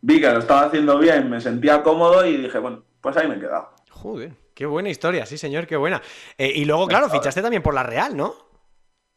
vi 0.00 0.20
que 0.20 0.30
lo 0.30 0.38
estaba 0.38 0.62
haciendo 0.66 0.96
bien, 0.98 1.28
me 1.28 1.40
sentía 1.40 1.82
cómodo 1.82 2.24
y 2.24 2.36
dije, 2.36 2.58
bueno, 2.60 2.84
pues 3.00 3.16
ahí 3.16 3.26
me 3.28 3.34
he 3.34 3.40
quedado. 3.40 3.70
Joder, 3.90 4.32
qué 4.54 4.64
buena 4.66 4.90
historia, 4.90 5.26
sí, 5.26 5.36
señor, 5.36 5.66
qué 5.66 5.76
buena. 5.76 6.00
Eh, 6.38 6.52
y 6.54 6.64
luego, 6.64 6.86
claro, 6.86 7.10
fichaste 7.10 7.42
también 7.42 7.62
por 7.64 7.74
la 7.74 7.82
Real, 7.82 8.16
¿no? 8.16 8.32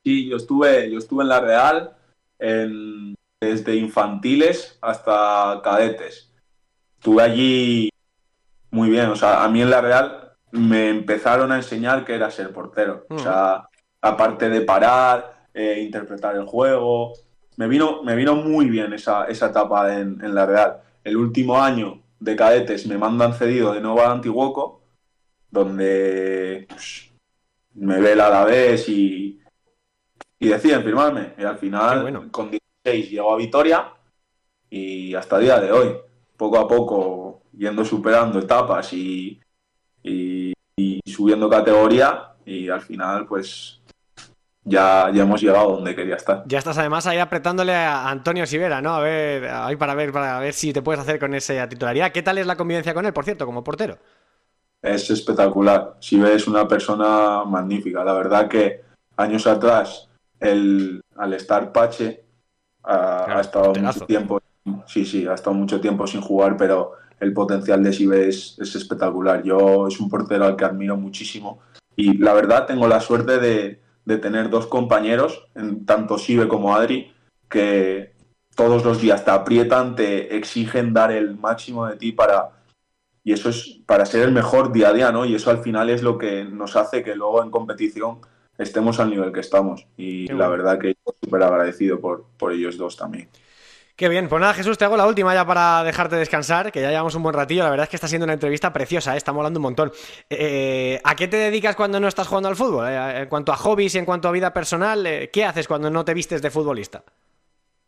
Sí, 0.04 0.28
yo 0.28 0.38
estuve, 0.38 0.90
yo 0.90 0.98
estuve 0.98 1.22
en 1.24 1.30
la 1.30 1.40
Real 1.40 1.96
en- 2.40 3.14
desde 3.40 3.76
infantiles 3.76 4.80
hasta 4.82 5.62
cadetes. 5.64 6.34
Estuve 6.98 7.22
allí 7.24 7.90
muy 8.72 8.90
bien, 8.90 9.08
o 9.08 9.16
sea, 9.16 9.44
a 9.44 9.50
mí 9.50 9.62
en 9.62 9.70
la 9.70 9.82
Real 9.82 10.34
me 10.52 10.90
empezaron 10.90 11.52
a 11.52 11.58
enseñar 11.58 12.06
que 12.06 12.16
era 12.16 12.32
ser 12.32 12.52
portero. 12.52 13.06
O 13.10 13.20
sea, 13.20 13.68
aparte 14.02 14.50
de 14.50 14.62
parar, 14.62 15.48
eh, 15.54 15.82
interpretar 15.84 16.36
el 16.36 16.46
juego, 16.46 17.14
me 17.58 17.68
vino, 17.68 18.04
me 18.04 18.16
vino 18.16 18.36
muy 18.36 18.70
bien 18.70 18.94
esa, 18.94 19.26
esa 19.26 19.48
etapa 19.48 19.98
en, 19.98 20.24
en 20.24 20.34
la 20.34 20.46
Real. 20.46 20.82
El 21.04 21.18
último 21.18 21.62
año 21.62 22.02
de 22.20 22.36
cadetes 22.36 22.86
me 22.88 22.98
mandan 22.98 23.34
cedido 23.34 23.74
de 23.74 23.82
nuevo 23.82 24.02
a 24.02 24.12
Antiguoco, 24.12 24.82
donde 25.50 26.66
pues, 26.70 27.12
me 27.74 28.00
ve 28.00 28.14
el 28.14 28.22
Alavés 28.22 28.88
y, 28.90 29.40
y 30.40 30.48
deciden 30.48 30.84
firmarme. 30.84 31.34
Y 31.38 31.44
al 31.44 31.58
final, 31.58 32.02
bueno. 32.04 32.32
con 32.32 32.50
16 32.50 33.12
llego 33.12 33.34
a 33.34 33.38
Vitoria 33.38 33.94
y 34.70 35.16
hasta 35.16 35.38
el 35.38 35.44
día 35.44 35.60
de 35.60 35.72
hoy, 35.72 35.96
poco 36.38 36.58
a 36.60 36.68
poco, 36.68 37.39
yendo 37.60 37.84
superando 37.84 38.40
etapas 38.40 38.94
y, 38.94 39.40
y- 40.02 40.54
y 40.78 41.02
subiendo 41.06 41.50
categoría 41.50 42.30
y 42.46 42.70
al 42.70 42.80
final, 42.80 43.26
pues 43.28 43.82
ya, 44.64 45.12
ya 45.14 45.24
hemos 45.24 45.42
llegado 45.42 45.74
donde 45.74 45.94
quería 45.94 46.16
estar. 46.16 46.44
Ya 46.48 46.58
estás 46.60 46.78
además 46.78 47.06
ahí 47.06 47.18
apretándole 47.18 47.76
a 47.76 48.10
Antonio 48.10 48.46
Sivera, 48.46 48.82
¿no? 48.82 48.96
A 48.96 49.02
ver, 49.02 49.46
ahí 49.50 49.76
para 49.76 49.94
ver, 49.94 50.14
para 50.14 50.40
ver 50.40 50.54
si 50.54 50.72
te 50.72 50.82
puedes 50.82 51.02
hacer 51.02 51.20
con 51.20 51.34
esa 51.34 51.68
titularidad. 51.68 52.14
¿Qué 52.14 52.24
tal 52.24 52.38
es 52.38 52.48
la 52.48 52.56
convivencia 52.56 52.94
con 52.94 53.06
él, 53.06 53.12
por 53.12 53.26
cierto, 53.26 53.46
como 53.46 53.62
portero? 53.64 53.98
Es 54.82 55.10
espectacular. 55.10 55.98
Si 56.00 56.18
ves 56.18 56.48
una 56.48 56.66
persona 56.66 57.44
magnífica. 57.44 58.06
La 58.06 58.14
verdad 58.14 58.48
que 58.48 58.82
años 59.18 59.46
atrás, 59.48 60.08
el, 60.40 61.02
al 61.18 61.34
estar 61.34 61.74
Pache, 61.74 62.24
ha, 62.84 63.24
Claro, 63.26 63.38
ha 63.38 63.42
estado 63.42 63.74
mucho 63.76 64.06
tiempo. 64.06 64.42
Sí, 64.88 65.06
sí, 65.06 65.28
ha 65.28 65.34
estado 65.34 65.56
mucho 65.56 65.82
tiempo 65.82 66.08
sin 66.08 66.22
jugar, 66.22 66.56
pero 66.56 66.94
el 67.20 67.34
potencial 67.34 67.84
de 67.84 67.94
Sibe 67.94 68.28
es, 68.28 68.58
es 68.60 68.76
espectacular. 68.76 69.44
Yo 69.44 69.88
es 69.88 70.00
un 70.00 70.10
portero 70.10 70.46
al 70.46 70.56
que 70.56 70.66
admiro 70.66 70.98
muchísimo. 70.98 71.60
Y 71.96 72.18
la 72.18 72.34
verdad 72.34 72.66
tengo 72.66 72.88
la 72.88 73.02
suerte 73.02 73.40
de, 73.40 73.82
de 74.06 74.18
tener 74.18 74.50
dos 74.50 74.68
compañeros, 74.68 75.48
en 75.56 75.86
tanto 75.86 76.18
Sibe 76.18 76.48
como 76.48 76.76
Adri, 76.76 77.12
que 77.50 78.14
todos 78.56 78.84
los 78.84 79.02
días 79.02 79.24
te 79.24 79.32
aprietan, 79.32 79.96
te 79.96 80.36
exigen 80.36 80.94
dar 80.94 81.12
el 81.12 81.38
máximo 81.38 81.86
de 81.86 81.96
ti 81.96 82.12
para, 82.12 82.64
y 83.24 83.34
eso 83.34 83.50
es 83.50 83.80
para 83.86 84.06
ser 84.06 84.24
el 84.24 84.32
mejor 84.32 84.72
día 84.72 84.90
a 84.90 84.94
día, 84.94 85.12
¿no? 85.12 85.26
Y 85.26 85.36
eso 85.36 85.50
al 85.50 85.60
final 85.60 85.90
es 85.90 86.04
lo 86.04 86.18
que 86.18 86.44
nos 86.44 86.76
hace 86.76 87.04
que 87.04 87.16
luego 87.16 87.44
en 87.44 87.52
competición 87.52 88.20
estemos 88.58 89.00
al 89.00 89.10
nivel 89.10 89.32
que 89.32 89.40
estamos. 89.40 89.88
Y 89.96 90.28
la 90.28 90.48
verdad 90.48 90.80
que 90.80 90.98
súper 91.22 91.44
agradecido 91.44 92.00
por, 92.00 92.26
por 92.38 92.52
ellos 92.52 92.78
dos 92.78 92.98
también. 92.98 93.30
Qué 94.00 94.08
bien, 94.08 94.30
pues 94.30 94.40
nada, 94.40 94.54
Jesús, 94.54 94.78
te 94.78 94.86
hago 94.86 94.96
la 94.96 95.06
última 95.06 95.34
ya 95.34 95.46
para 95.46 95.84
dejarte 95.84 96.16
descansar, 96.16 96.72
que 96.72 96.82
ya 96.82 96.90
llevamos 96.90 97.16
un 97.16 97.24
buen 97.24 97.36
ratillo. 97.36 97.64
La 97.66 97.70
verdad 97.70 97.84
es 97.84 97.90
que 97.90 97.98
está 97.98 98.08
siendo 98.08 98.24
una 98.24 98.32
entrevista 98.32 98.72
preciosa, 98.72 99.14
¿eh? 99.14 99.18
está 99.18 99.34
molando 99.34 99.60
un 99.60 99.64
montón. 99.64 99.92
Eh, 100.30 101.02
¿A 101.04 101.18
qué 101.18 101.28
te 101.28 101.36
dedicas 101.36 101.76
cuando 101.76 102.00
no 102.00 102.08
estás 102.08 102.26
jugando 102.26 102.48
al 102.48 102.56
fútbol? 102.56 102.88
Eh, 102.88 103.24
en 103.24 103.28
cuanto 103.28 103.52
a 103.52 103.58
hobbies 103.58 103.96
y 103.96 103.98
en 103.98 104.06
cuanto 104.06 104.30
a 104.30 104.32
vida 104.32 104.54
personal, 104.54 105.06
eh, 105.06 105.30
¿qué 105.34 105.44
haces 105.44 105.68
cuando 105.68 105.90
no 105.90 106.06
te 106.06 106.14
vistes 106.14 106.42
de 106.42 106.50
futbolista? 106.50 107.04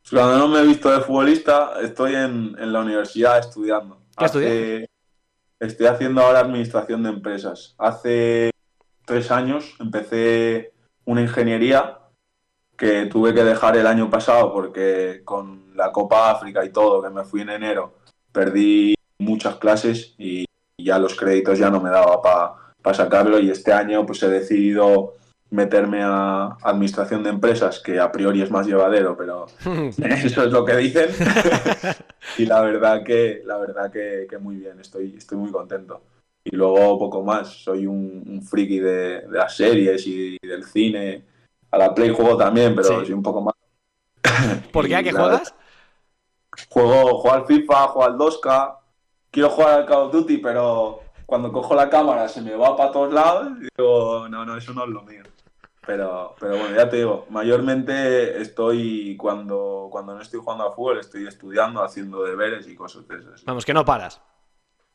Cuando 0.09 0.37
no 0.37 0.49
me 0.49 0.59
he 0.59 0.65
visto 0.65 0.91
de 0.91 0.99
futbolista, 0.99 1.75
estoy 1.81 2.15
en, 2.15 2.57
en 2.59 2.73
la 2.73 2.81
universidad 2.81 3.39
estudiando. 3.39 4.01
¿Qué 4.17 4.25
Hace- 4.25 4.89
Estoy 5.61 5.87
haciendo 5.87 6.21
ahora 6.23 6.39
administración 6.41 7.03
de 7.03 7.09
empresas. 7.09 7.73
Hace 7.77 8.49
tres 9.05 9.31
años 9.31 9.75
empecé 9.79 10.73
una 11.05 11.21
ingeniería 11.21 11.99
que 12.81 13.05
tuve 13.05 13.31
que 13.31 13.43
dejar 13.43 13.77
el 13.77 13.85
año 13.85 14.09
pasado 14.09 14.51
porque 14.51 15.21
con 15.23 15.75
la 15.75 15.91
Copa 15.91 16.31
África 16.31 16.65
y 16.65 16.71
todo, 16.71 16.99
que 16.99 17.11
me 17.11 17.23
fui 17.23 17.41
en 17.41 17.51
enero, 17.51 17.93
perdí 18.31 18.95
muchas 19.19 19.57
clases 19.57 20.15
y 20.17 20.45
ya 20.79 20.97
los 20.97 21.13
créditos 21.13 21.59
ya 21.59 21.69
no 21.69 21.79
me 21.79 21.91
daba 21.91 22.23
para 22.81 22.95
sacarlo 22.95 23.39
y 23.39 23.51
este 23.51 23.71
año 23.71 24.03
pues 24.03 24.23
he 24.23 24.29
decidido 24.29 25.13
meterme 25.51 25.99
a 26.01 26.57
administración 26.63 27.21
de 27.21 27.29
empresas, 27.29 27.79
que 27.79 27.99
a 27.99 28.11
priori 28.11 28.41
es 28.41 28.49
más 28.49 28.65
llevadero, 28.65 29.15
pero 29.15 29.45
eso 30.03 30.43
es 30.43 30.51
lo 30.51 30.65
que 30.65 30.77
dicen. 30.77 31.09
y 32.39 32.47
la 32.47 32.61
verdad 32.61 33.03
que, 33.03 33.43
la 33.45 33.57
verdad 33.57 33.91
que, 33.91 34.25
que 34.27 34.39
muy 34.39 34.55
bien, 34.55 34.79
estoy, 34.79 35.13
estoy 35.15 35.37
muy 35.37 35.51
contento. 35.51 36.01
Y 36.43 36.55
luego 36.55 36.97
poco 36.97 37.21
más, 37.21 37.49
soy 37.49 37.85
un, 37.85 38.23
un 38.25 38.41
friki 38.41 38.79
de, 38.79 39.21
de 39.21 39.37
las 39.37 39.55
series 39.55 40.07
y 40.07 40.39
del 40.41 40.63
cine. 40.63 41.29
A 41.71 41.77
la 41.77 41.93
Play 41.93 42.13
juego 42.13 42.37
también, 42.37 42.75
pero 42.75 42.87
Sí. 42.87 42.93
soy 43.05 43.13
un 43.13 43.23
poco 43.23 43.41
más. 43.41 43.53
¿Por 44.71 44.87
qué? 44.87 44.95
¿A 44.95 45.03
qué 45.03 45.11
juegas? 45.11 45.55
Juego, 46.69 47.17
juego 47.19 47.35
al 47.35 47.45
FIFA, 47.45 47.87
juego 47.87 48.03
al 48.09 48.17
2K. 48.17 48.77
Quiero 49.29 49.49
jugar 49.49 49.79
al 49.79 49.85
Call 49.85 49.99
of 50.03 50.11
Duty, 50.11 50.37
pero 50.39 50.99
cuando 51.25 51.51
cojo 51.51 51.73
la 51.75 51.89
cámara 51.89 52.27
se 52.27 52.41
me 52.41 52.55
va 52.55 52.75
para 52.75 52.91
todos 52.91 53.13
lados. 53.13 53.53
Y 53.61 53.67
digo, 53.77 54.27
no, 54.29 54.45
no, 54.45 54.57
eso 54.57 54.73
no 54.73 54.83
es 54.83 54.89
lo 54.89 55.01
mío. 55.03 55.23
Pero, 55.85 56.35
pero 56.39 56.57
bueno, 56.57 56.75
ya 56.75 56.89
te 56.89 56.97
digo, 56.97 57.25
mayormente 57.29 58.39
estoy 58.41 59.15
cuando, 59.17 59.87
cuando 59.89 60.13
no 60.13 60.21
estoy 60.21 60.39
jugando 60.39 60.67
al 60.67 60.75
fútbol, 60.75 60.99
estoy 60.99 61.25
estudiando, 61.25 61.81
haciendo 61.83 62.23
deberes 62.23 62.67
y 62.67 62.75
cosas 62.75 63.07
de 63.07 63.17
esas. 63.17 63.43
Vamos, 63.45 63.65
que 63.65 63.73
no 63.73 63.83
paras. 63.83 64.21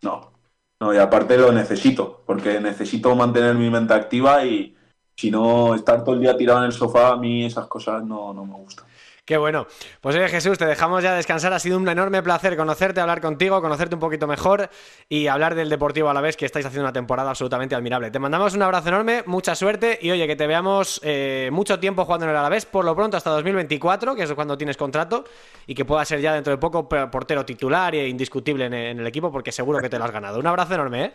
No, 0.03 0.31
no, 0.79 0.95
y 0.95 0.99
aparte 0.99 1.39
lo 1.39 1.51
necesito, 1.51 2.23
porque 2.27 2.61
necesito 2.61 3.17
mantener 3.17 3.57
mi 3.57 3.69
mente 3.69 3.95
activa 3.95 4.45
y 4.45 4.76
si 5.17 5.31
no 5.31 5.75
estar 5.75 6.05
todo 6.05 6.15
el 6.15 6.21
día 6.21 6.37
tirado 6.37 6.61
en 6.61 6.67
el 6.67 6.73
sofá, 6.73 7.13
a 7.13 7.17
mí 7.17 7.45
esas 7.47 7.67
cosas 7.67 8.05
no, 8.05 8.33
no 8.35 8.45
me 8.45 8.55
gustan. 8.55 8.85
Qué 9.27 9.37
bueno. 9.37 9.67
Pues 10.01 10.15
oye, 10.15 10.29
Jesús, 10.29 10.57
te 10.57 10.67
dejamos 10.67 11.03
ya 11.03 11.13
descansar. 11.17 11.53
Ha 11.53 11.59
sido 11.59 11.79
un 11.79 11.89
enorme 11.89 12.23
placer 12.23 12.57
conocerte, 12.57 13.01
hablar 13.01 13.21
contigo, 13.21 13.61
conocerte 13.61 13.97
un 13.97 14.01
poquito 14.01 14.29
mejor 14.29 14.71
y 15.09 15.27
hablar 15.27 15.57
del 15.57 15.69
Deportivo 15.69 16.09
a 16.09 16.15
la 16.15 16.21
vez, 16.21 16.37
que 16.37 16.47
estáis 16.47 16.65
haciendo 16.65 16.85
una 16.85 16.93
temporada 16.93 17.31
absolutamente 17.31 17.75
admirable. 17.75 18.13
Te 18.13 18.21
mandamos 18.21 18.55
un 18.55 18.63
abrazo 18.63 18.87
enorme, 18.87 19.25
mucha 19.27 19.57
suerte 19.57 19.99
y 20.01 20.13
oye, 20.13 20.29
que 20.29 20.37
te 20.37 20.47
veamos 20.47 21.01
eh, 21.03 21.51
mucho 21.53 21.81
tiempo 21.81 22.05
jugando 22.05 22.27
en 22.27 22.31
el 22.31 22.37
Alavés, 22.37 22.67
por 22.67 22.85
lo 22.85 22.95
pronto 22.95 23.17
hasta 23.17 23.31
2024, 23.31 24.15
que 24.15 24.23
es 24.23 24.33
cuando 24.35 24.57
tienes 24.57 24.77
contrato, 24.77 25.25
y 25.67 25.75
que 25.75 25.85
pueda 25.85 26.05
ser 26.05 26.21
ya 26.21 26.33
dentro 26.33 26.53
de 26.53 26.59
poco 26.59 26.89
portero 26.89 27.45
titular 27.45 27.97
e 27.97 28.07
indiscutible 28.07 28.67
en 28.67 29.01
el 29.01 29.07
equipo, 29.09 29.33
porque 29.33 29.51
seguro 29.51 29.81
que 29.81 29.89
te 29.89 29.99
lo 29.99 30.05
has 30.05 30.13
ganado. 30.13 30.39
Un 30.39 30.47
abrazo 30.47 30.75
enorme, 30.75 31.05
¿eh? 31.05 31.15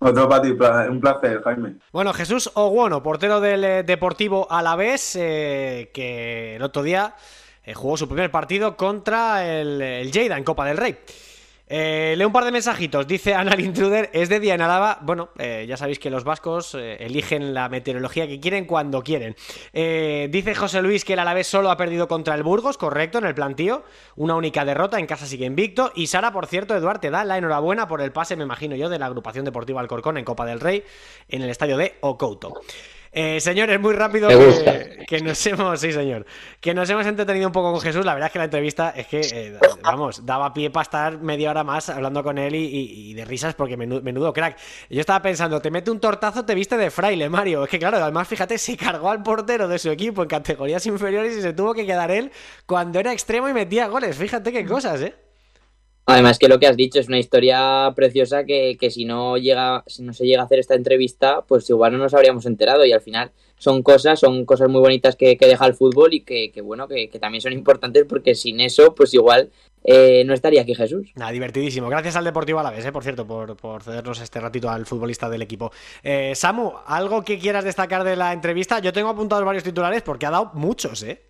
Otro 0.00 0.28
para 0.28 0.42
ti, 0.42 0.50
un 0.50 1.00
placer, 1.00 1.42
Jaime. 1.42 1.76
Bueno, 1.92 2.12
Jesús 2.12 2.50
Oguono, 2.54 3.02
portero 3.02 3.40
del 3.40 3.64
eh, 3.64 3.82
Deportivo 3.82 4.46
Alavés, 4.50 5.16
eh, 5.16 5.90
que 5.92 6.56
el 6.56 6.62
otro 6.62 6.84
día 6.84 7.16
eh, 7.64 7.74
jugó 7.74 7.96
su 7.96 8.06
primer 8.06 8.30
partido 8.30 8.76
contra 8.76 9.44
el, 9.44 9.82
el 9.82 10.12
Lleida 10.12 10.38
en 10.38 10.44
Copa 10.44 10.66
del 10.66 10.76
Rey. 10.76 10.98
Eh, 11.70 12.14
leo 12.16 12.26
un 12.26 12.32
par 12.32 12.44
de 12.44 12.52
mensajitos. 12.52 13.06
Dice 13.06 13.34
Anal 13.34 13.60
Intruder, 13.60 14.08
es 14.12 14.28
de 14.28 14.40
día 14.40 14.54
en 14.54 14.62
Álava. 14.62 14.98
Bueno, 15.02 15.28
eh, 15.38 15.66
ya 15.68 15.76
sabéis 15.76 15.98
que 15.98 16.08
los 16.08 16.24
vascos 16.24 16.74
eh, 16.74 16.96
eligen 17.00 17.52
la 17.52 17.68
meteorología 17.68 18.26
que 18.26 18.40
quieren 18.40 18.64
cuando 18.64 19.02
quieren. 19.02 19.36
Eh, 19.72 20.28
dice 20.30 20.54
José 20.54 20.80
Luis 20.80 21.04
que 21.04 21.12
el 21.12 21.18
Alavés 21.18 21.46
solo 21.46 21.70
ha 21.70 21.76
perdido 21.76 22.08
contra 22.08 22.34
el 22.34 22.42
Burgos, 22.42 22.78
correcto, 22.78 23.18
en 23.18 23.26
el 23.26 23.34
plantío. 23.34 23.84
Una 24.16 24.34
única 24.34 24.64
derrota, 24.64 24.98
en 24.98 25.06
casa 25.06 25.26
sigue 25.26 25.44
invicto. 25.44 25.92
Y 25.94 26.06
Sara, 26.06 26.32
por 26.32 26.46
cierto, 26.46 26.74
Eduard, 26.74 27.00
te 27.00 27.10
da 27.10 27.24
la 27.24 27.36
enhorabuena 27.36 27.86
por 27.86 28.00
el 28.00 28.12
pase, 28.12 28.36
me 28.36 28.44
imagino 28.44 28.74
yo, 28.74 28.88
de 28.88 28.98
la 28.98 29.06
agrupación 29.06 29.44
deportiva 29.44 29.80
Alcorcón 29.80 30.16
en 30.16 30.24
Copa 30.24 30.46
del 30.46 30.60
Rey 30.60 30.84
en 31.28 31.42
el 31.42 31.50
estadio 31.50 31.76
de 31.76 31.96
Ocouto. 32.00 32.54
Eh, 33.12 33.40
señores, 33.40 33.80
muy 33.80 33.94
rápido 33.94 34.28
que, 34.28 35.04
que, 35.06 35.20
nos 35.20 35.44
hemos, 35.46 35.80
sí 35.80 35.92
señor, 35.92 36.26
que 36.60 36.74
nos 36.74 36.88
hemos 36.90 37.06
entretenido 37.06 37.46
un 37.46 37.52
poco 37.52 37.72
con 37.72 37.80
Jesús. 37.80 38.04
La 38.04 38.14
verdad 38.14 38.28
es 38.28 38.32
que 38.32 38.38
la 38.38 38.44
entrevista 38.44 38.90
es 38.96 39.06
que, 39.06 39.20
eh, 39.20 39.58
vamos, 39.82 40.24
daba 40.26 40.52
pie 40.52 40.70
para 40.70 40.82
estar 40.82 41.18
media 41.18 41.50
hora 41.50 41.64
más 41.64 41.88
hablando 41.88 42.22
con 42.22 42.38
él 42.38 42.54
y, 42.54 42.64
y, 42.64 43.10
y 43.10 43.14
de 43.14 43.24
risas 43.24 43.54
porque 43.54 43.76
menudo, 43.76 44.02
menudo, 44.02 44.32
crack. 44.32 44.58
Yo 44.90 45.00
estaba 45.00 45.22
pensando, 45.22 45.60
te 45.60 45.70
mete 45.70 45.90
un 45.90 46.00
tortazo, 46.00 46.44
te 46.44 46.54
viste 46.54 46.76
de 46.76 46.90
fraile, 46.90 47.28
Mario. 47.28 47.64
Es 47.64 47.70
que 47.70 47.78
claro, 47.78 47.96
además 47.96 48.28
fíjate, 48.28 48.58
se 48.58 48.76
cargó 48.76 49.10
al 49.10 49.22
portero 49.22 49.68
de 49.68 49.78
su 49.78 49.90
equipo 49.90 50.22
en 50.22 50.28
categorías 50.28 50.84
inferiores 50.86 51.36
y 51.36 51.42
se 51.42 51.52
tuvo 51.52 51.74
que 51.74 51.86
quedar 51.86 52.10
él 52.10 52.30
cuando 52.66 52.98
era 52.98 53.12
extremo 53.12 53.48
y 53.48 53.52
metía 53.52 53.88
goles. 53.88 54.16
Fíjate 54.16 54.52
qué 54.52 54.64
cosas, 54.64 55.00
¿eh? 55.02 55.27
Además 56.08 56.38
que 56.38 56.48
lo 56.48 56.58
que 56.58 56.66
has 56.66 56.76
dicho 56.76 56.98
es 56.98 57.08
una 57.08 57.18
historia 57.18 57.92
preciosa 57.94 58.44
que, 58.44 58.78
que, 58.80 58.90
si 58.90 59.04
no 59.04 59.36
llega, 59.36 59.84
si 59.86 60.02
no 60.02 60.14
se 60.14 60.24
llega 60.24 60.40
a 60.40 60.46
hacer 60.46 60.58
esta 60.58 60.74
entrevista, 60.74 61.42
pues 61.46 61.68
igual 61.68 61.92
no 61.92 61.98
nos 61.98 62.14
habríamos 62.14 62.46
enterado. 62.46 62.86
Y 62.86 62.92
al 62.92 63.02
final 63.02 63.30
son 63.58 63.82
cosas, 63.82 64.18
son 64.18 64.46
cosas 64.46 64.70
muy 64.70 64.80
bonitas 64.80 65.16
que, 65.16 65.36
que 65.36 65.46
deja 65.46 65.66
el 65.66 65.74
fútbol 65.74 66.14
y 66.14 66.20
que, 66.20 66.50
que 66.50 66.62
bueno, 66.62 66.88
que, 66.88 67.10
también 67.20 67.42
son 67.42 67.52
importantes 67.52 68.06
porque 68.08 68.34
sin 68.34 68.58
eso, 68.62 68.94
pues 68.94 69.12
igual 69.12 69.50
eh, 69.84 70.24
no 70.24 70.32
estaría 70.32 70.62
aquí 70.62 70.74
Jesús. 70.74 71.12
Nada, 71.14 71.30
divertidísimo. 71.30 71.90
Gracias 71.90 72.16
al 72.16 72.24
Deportivo 72.24 72.58
Alavés, 72.58 72.86
eh, 72.86 72.92
por 72.92 73.02
cierto, 73.02 73.26
por, 73.26 73.54
por, 73.58 73.82
cedernos 73.82 74.18
este 74.22 74.40
ratito 74.40 74.70
al 74.70 74.86
futbolista 74.86 75.28
del 75.28 75.42
equipo. 75.42 75.72
Eh, 76.02 76.32
Samu, 76.34 76.72
¿algo 76.86 77.22
que 77.22 77.38
quieras 77.38 77.64
destacar 77.64 78.02
de 78.02 78.16
la 78.16 78.32
entrevista? 78.32 78.78
Yo 78.78 78.94
tengo 78.94 79.10
apuntados 79.10 79.44
varios 79.44 79.62
titulares 79.62 80.00
porque 80.00 80.24
ha 80.24 80.30
dado 80.30 80.52
muchos, 80.54 81.02
¿eh? 81.02 81.27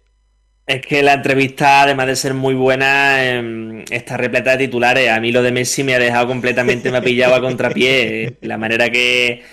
Es 0.68 0.82
que 0.82 1.02
la 1.02 1.14
entrevista, 1.14 1.84
además 1.84 2.08
de 2.08 2.14
ser 2.14 2.34
muy 2.34 2.52
buena, 2.52 3.24
eh, 3.24 3.84
está 3.90 4.18
repleta 4.18 4.50
de 4.50 4.66
titulares. 4.66 5.08
A 5.08 5.18
mí 5.18 5.32
lo 5.32 5.42
de 5.42 5.50
Messi 5.50 5.82
me 5.82 5.94
ha 5.94 5.98
dejado 5.98 6.26
completamente, 6.26 6.90
me 6.90 6.98
ha 6.98 7.00
pillado 7.00 7.34
a 7.34 7.40
contrapié. 7.40 8.36
La 8.42 8.58
manera 8.58 8.90
que, 8.90 9.44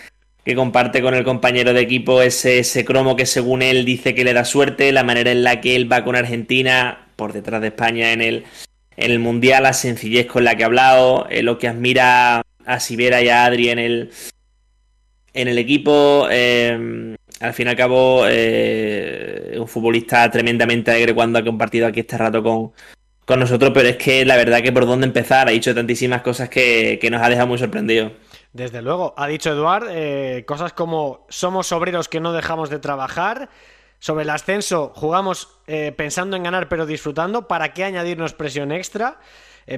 que 0.43 0.55
comparte 0.55 1.01
con 1.01 1.13
el 1.13 1.23
compañero 1.23 1.71
de 1.71 1.79
equipo 1.79 2.21
ese, 2.21 2.59
ese, 2.59 2.83
cromo 2.83 3.15
que 3.15 3.25
según 3.25 3.61
él 3.61 3.85
dice 3.85 4.13
que 4.13 4.25
le 4.25 4.33
da 4.33 4.43
suerte, 4.43 4.91
la 4.91 5.05
manera 5.05 5.31
en 5.31 5.45
la 5.45 5.61
que 5.61 5.77
él 5.77 5.89
va 5.89 6.03
con 6.03 6.17
Argentina 6.17 7.07
por 7.15 7.31
detrás 7.31 7.61
de 7.61 7.67
España 7.67 8.11
en 8.11 8.21
el, 8.21 8.43
en 8.97 9.11
el 9.11 9.19
Mundial, 9.19 9.63
la 9.63 9.71
sencillez 9.71 10.25
con 10.25 10.43
la 10.43 10.57
que 10.57 10.63
ha 10.63 10.65
hablado, 10.65 11.27
eh, 11.29 11.43
lo 11.43 11.57
que 11.57 11.69
admira 11.69 12.41
a 12.65 12.79
Sibera 12.81 13.21
y 13.21 13.29
a 13.29 13.45
Adri 13.45 13.69
en 13.69 13.79
el, 13.79 14.11
en 15.33 15.47
el 15.47 15.59
equipo. 15.59 16.27
Eh, 16.29 17.15
al 17.39 17.53
fin 17.53 17.67
y 17.67 17.69
al 17.69 17.75
cabo, 17.75 18.25
eh, 18.27 19.57
un 19.59 19.67
futbolista 19.67 20.29
tremendamente 20.31 20.91
alegre 20.91 21.13
cuando 21.13 21.39
ha 21.39 21.43
compartido 21.43 21.87
aquí 21.87 22.01
este 22.01 22.17
rato 22.17 22.41
con, 22.41 22.71
con, 23.25 23.39
nosotros, 23.39 23.71
pero 23.73 23.89
es 23.89 23.97
que 23.97 24.25
la 24.25 24.37
verdad 24.37 24.61
que 24.61 24.71
por 24.71 24.85
dónde 24.85 25.07
empezar, 25.07 25.47
ha 25.47 25.51
dicho 25.51 25.75
tantísimas 25.75 26.21
cosas 26.21 26.49
que, 26.49 26.97
que 27.01 27.09
nos 27.09 27.21
ha 27.21 27.29
dejado 27.29 27.47
muy 27.47 27.57
sorprendidos. 27.57 28.13
Desde 28.53 28.81
luego, 28.81 29.13
ha 29.17 29.27
dicho 29.27 29.51
Eduard 29.51 29.87
eh, 29.89 30.45
cosas 30.47 30.71
como 30.71 31.25
somos 31.29 31.71
obreros 31.73 32.07
que 32.07 32.21
no 32.21 32.31
dejamos 32.31 32.69
de 32.69 32.79
trabajar, 32.79 33.49
sobre 33.99 34.23
el 34.23 34.29
ascenso 34.29 34.93
jugamos 34.95 35.59
eh, 35.67 35.93
pensando 35.95 36.37
en 36.37 36.43
ganar 36.43 36.69
pero 36.69 36.85
disfrutando, 36.85 37.47
¿para 37.47 37.73
qué 37.73 37.83
añadirnos 37.83 38.33
presión 38.33 38.71
extra? 38.71 39.19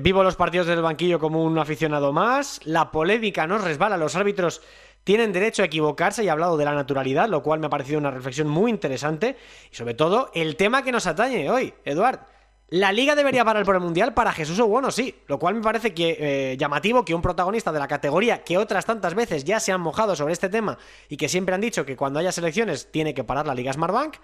Vivo 0.02 0.22
los 0.22 0.36
partidos 0.36 0.68
del 0.68 0.82
banquillo 0.82 1.18
como 1.18 1.42
un 1.46 1.58
aficionado 1.58 2.12
más, 2.12 2.60
la 2.66 2.92
polémica 2.92 3.48
nos 3.48 3.64
resbala, 3.64 3.96
los 3.96 4.18
árbitros 4.18 4.62
tienen 5.08 5.32
derecho 5.32 5.62
a 5.62 5.68
equivocarse 5.68 6.22
y 6.22 6.28
ha 6.28 6.34
hablado 6.34 6.58
de 6.58 6.66
la 6.66 6.74
naturalidad, 6.74 7.30
lo 7.30 7.42
cual 7.42 7.62
me 7.62 7.68
ha 7.68 7.70
parecido 7.70 7.98
una 7.98 8.12
reflexión 8.12 8.50
muy 8.50 8.70
interesante. 8.70 9.38
Y 9.72 9.74
sobre 9.78 9.94
todo, 9.94 10.30
el 10.34 10.58
tema 10.58 10.84
que 10.84 10.92
nos 10.92 11.08
atañe 11.08 11.50
hoy, 11.50 11.74
Eduard. 11.86 12.20
La 12.68 12.92
liga 12.92 13.16
debería 13.16 13.46
parar 13.46 13.64
por 13.64 13.76
el 13.76 13.82
mundial 13.82 14.14
para 14.14 14.34
Jesús 14.34 14.60
Oguono, 14.60 14.92
sí. 14.92 15.24
Lo 15.28 15.40
cual 15.40 15.56
me 15.56 15.62
parece 15.62 15.94
que, 15.94 16.18
eh, 16.20 16.58
llamativo 16.58 17.06
que 17.06 17.16
un 17.16 17.22
protagonista 17.22 17.72
de 17.72 17.80
la 17.80 17.88
categoría 17.88 18.44
que 18.44 18.58
otras 18.58 18.86
tantas 18.86 19.16
veces 19.16 19.46
ya 19.46 19.62
se 19.62 19.72
han 19.72 19.80
mojado 19.80 20.14
sobre 20.14 20.34
este 20.34 20.50
tema 20.50 20.78
y 21.08 21.16
que 21.16 21.30
siempre 21.30 21.56
han 21.56 21.62
dicho 21.62 21.86
que 21.86 21.96
cuando 21.96 22.20
haya 22.20 22.34
selecciones 22.34 22.92
tiene 22.92 23.14
que 23.14 23.24
parar 23.24 23.48
la 23.48 23.56
liga 23.56 23.72
Smartbank, 23.72 24.16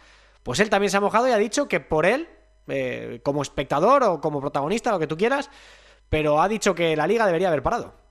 pues 0.43 0.59
él 0.59 0.69
también 0.69 0.91
se 0.91 0.97
ha 0.97 0.99
mojado 0.99 1.29
y 1.29 1.31
ha 1.31 1.37
dicho 1.37 1.69
que 1.69 1.79
por 1.79 2.05
él, 2.05 2.27
eh, 2.67 3.21
como 3.23 3.41
espectador 3.41 4.03
o 4.03 4.19
como 4.19 4.41
protagonista, 4.41 4.91
lo 4.91 4.99
que 4.99 5.07
tú 5.07 5.15
quieras, 5.15 5.49
pero 6.09 6.41
ha 6.41 6.49
dicho 6.49 6.75
que 6.75 6.97
la 6.97 7.07
liga 7.07 7.25
debería 7.25 7.47
haber 7.47 7.63
parado. 7.63 8.02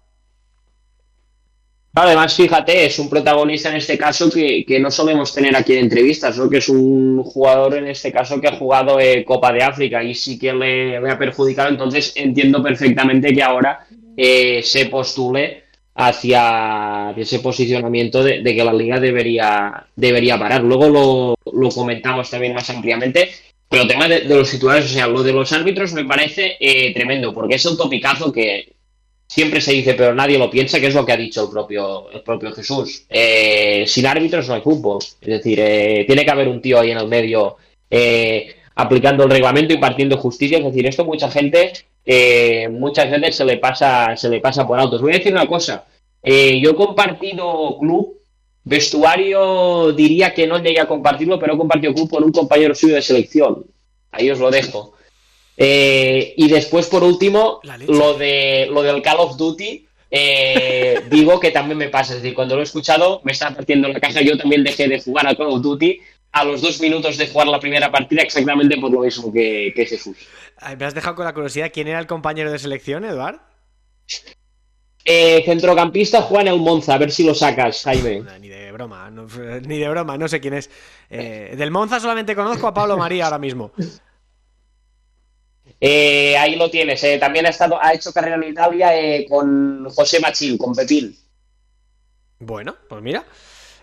Además, 1.95 2.35
fíjate, 2.35 2.87
es 2.87 2.99
un 2.99 3.11
protagonista 3.11 3.69
en 3.69 3.77
este 3.77 3.99
caso 3.99 4.31
que, 4.31 4.65
que, 4.65 4.81
no 4.81 4.91
solemos 4.91 5.35
tener 5.35 5.55
aquí 5.55 5.75
en 5.75 5.81
entrevistas, 5.81 6.39
¿no? 6.39 6.49
que 6.49 6.57
es 6.57 6.69
un 6.71 7.23
jugador 7.23 7.75
en 7.75 7.87
este 7.87 8.11
caso 8.11 8.41
que 8.41 8.49
ha 8.49 8.57
jugado 8.57 8.99
eh, 8.99 9.25
Copa 9.25 9.53
de 9.53 9.63
África 9.63 10.03
y 10.03 10.15
sí 10.15 10.39
que 10.39 10.55
le, 10.55 10.99
le, 10.99 11.11
ha 11.11 11.19
perjudicado, 11.19 11.69
entonces 11.69 12.15
entiendo 12.17 12.63
perfectamente 12.63 13.35
que 13.35 13.43
ahora 13.43 13.87
eh, 14.17 14.63
se 14.63 14.87
postule 14.87 15.65
hacia 15.95 17.13
ese 17.15 17.41
posicionamiento 17.41 18.25
de, 18.25 18.43
que 18.43 18.65
la 18.65 18.73
liga 18.73 18.99
debería, 18.99 19.87
debería 19.95 20.39
parar. 20.39 20.63
Luego 20.63 20.89
lo, 20.89 21.53
lo 21.53 21.69
comentamos 21.69 22.31
también 22.31 22.55
más 22.55 22.71
ampliamente, 22.71 23.29
pero 23.69 23.83
el 23.83 23.89
tema 23.89 24.09
de, 24.09 24.25
los 24.25 24.51
titulares, 24.51 24.87
o 24.87 24.89
sea, 24.89 25.07
lo 25.07 25.23
de 25.23 25.33
los 25.33 25.53
árbitros 25.53 25.93
me 25.93 26.07
parece 26.07 26.57
eh, 26.59 26.95
tremendo, 26.95 27.35
porque 27.35 27.57
es 27.57 27.67
un 27.67 27.77
topicazo 27.77 28.33
que 28.33 28.72
siempre 29.33 29.63
se 29.63 29.73
dice, 29.73 29.95
pero 29.95 30.15
nadie 30.15 30.39
lo 30.39 30.51
piensa, 30.51 30.79
que 30.79 30.89
es 30.89 30.95
lo 30.95 31.07
que 31.07 31.13
ha 31.13 31.17
dicho 31.17 31.45
el 31.45 31.51
propio, 31.51 32.11
el 32.11 32.21
propio 32.21 32.53
Jesús. 32.53 33.07
Eh, 33.09 33.85
sin 33.87 34.07
árbitros 34.07 34.47
no 34.47 34.55
hay 34.55 34.61
fútbol. 34.61 34.99
Es 35.23 35.29
decir, 35.29 35.59
eh, 35.59 36.05
tiene 36.07 36.23
que 36.23 36.31
haber 36.31 36.49
un 36.49 36.61
tío 36.61 36.79
ahí 36.79 36.91
en 36.91 36.99
el 36.99 37.09
medio 37.09 37.57
eh, 37.91 38.57
aplicando 38.75 39.25
el 39.25 39.31
reglamento 39.31 39.73
y 39.73 39.79
partiendo 39.79 40.19
justicia. 40.19 40.59
Es 40.59 40.65
decir, 40.65 40.87
esto 40.87 41.07
mucha 41.07 41.31
gente, 41.31 41.73
eh, 42.05 42.69
muchas 42.71 43.11
veces 43.11 43.37
se 43.37 43.47
le 43.47 43.57
pasa, 43.57 44.15
se 44.19 44.29
le 44.29 44.41
pasa 44.41 44.67
por 44.67 44.79
alto. 44.79 44.97
Os 44.97 45.03
voy 45.03 45.15
a 45.15 45.17
decir 45.17 45.33
una 45.33 45.47
cosa. 45.47 45.87
Eh, 46.23 46.61
yo 46.61 46.73
he 46.73 46.75
compartido 46.75 47.79
club, 47.79 48.19
vestuario 48.65 49.93
diría 49.93 50.35
que 50.35 50.47
no 50.47 50.59
llegué 50.59 50.81
a 50.81 50.87
compartirlo, 50.87 51.39
pero 51.39 51.55
he 51.55 51.59
compartido 51.59 51.95
club 51.95 52.11
con 52.11 52.23
un 52.23 52.33
compañero 52.33 52.75
suyo 52.75 52.97
de 52.97 53.03
selección. 53.03 53.65
Ahí 54.11 54.31
os 54.31 54.39
lo 54.39 54.51
dejo. 54.51 54.93
Eh, 55.57 56.35
y 56.37 56.49
después, 56.49 56.87
por 56.87 57.03
último, 57.03 57.61
lo, 57.87 58.15
de, 58.15 58.69
lo 58.71 58.83
del 58.83 59.03
Call 59.03 59.19
of 59.19 59.37
Duty, 59.37 59.87
eh, 60.11 61.01
digo 61.11 61.39
que 61.41 61.51
también 61.51 61.79
me 61.79 61.89
pasa. 61.89 62.15
Es 62.15 62.23
decir, 62.23 62.35
cuando 62.35 62.55
lo 62.55 62.61
he 62.61 62.65
escuchado, 62.65 63.21
me 63.25 63.33
está 63.33 63.55
partiendo 63.55 63.89
la 63.89 64.01
caja. 64.01 64.21
Yo 64.23 64.37
también 64.37 64.65
dejé 64.65 64.89
de 64.89 65.01
jugar 65.01 65.27
a 65.27 65.35
Call 65.35 65.49
of 65.49 65.63
Duty 65.63 66.01
a 66.33 66.45
los 66.45 66.63
dos 66.63 66.81
minutos 66.81 67.19
de 67.19 67.29
jugar 67.29 67.49
la 67.49 67.61
primera 67.61 67.93
partida, 67.93 68.23
exactamente 68.23 68.79
por 68.79 68.91
lo 68.91 69.01
mismo 69.01 69.31
que, 69.33 69.73
que 69.77 69.85
Jesús. 69.85 70.17
Me 70.79 70.85
has 70.85 70.95
dejado 70.95 71.17
con 71.17 71.25
la 71.27 71.35
curiosidad. 71.35 71.71
¿Quién 71.73 71.89
era 71.89 71.99
el 71.99 72.07
compañero 72.07 72.51
de 72.51 72.59
selección, 72.59 73.05
Eduard? 73.05 73.41
Eh, 75.05 75.43
centrocampista 75.45 76.23
Juan 76.23 76.47
El 76.47 76.61
Monza, 76.61 76.95
a 76.95 76.99
ver 76.99 77.11
si 77.11 77.25
lo 77.25 77.35
sacas, 77.35 77.83
Jaime. 77.83 78.21
No, 78.21 78.39
ni 78.39 78.49
de 78.49 78.71
broma, 78.71 79.11
no, 79.11 79.27
ni 79.67 79.79
de 79.79 79.89
broma, 79.89 80.17
no 80.17 80.29
sé 80.29 80.41
quién 80.41 80.55
es. 80.55 80.71
Eh, 81.11 81.55
del 81.57 81.71
Monza 81.71 81.99
solamente 81.99 82.37
conozco 82.37 82.69
a 82.69 82.75
Pablo 82.75 82.97
María 82.97 83.25
ahora 83.25 83.39
mismo. 83.39 83.73
Eh, 85.85 86.37
ahí 86.39 86.55
lo 86.55 86.71
tienes. 86.71 87.03
Eh, 87.03 87.19
también 87.19 87.45
ha, 87.45 87.49
estado, 87.49 87.77
ha 87.83 87.93
hecho 87.93 88.13
carrera 88.13 88.37
en 88.37 88.45
Italia 88.45 88.97
eh, 88.97 89.27
con 89.29 89.91
José 89.91 90.21
Machín, 90.21 90.57
con 90.57 90.73
Pepín. 90.77 91.17
Bueno, 92.39 92.77
pues 92.89 93.03
mira. 93.03 93.25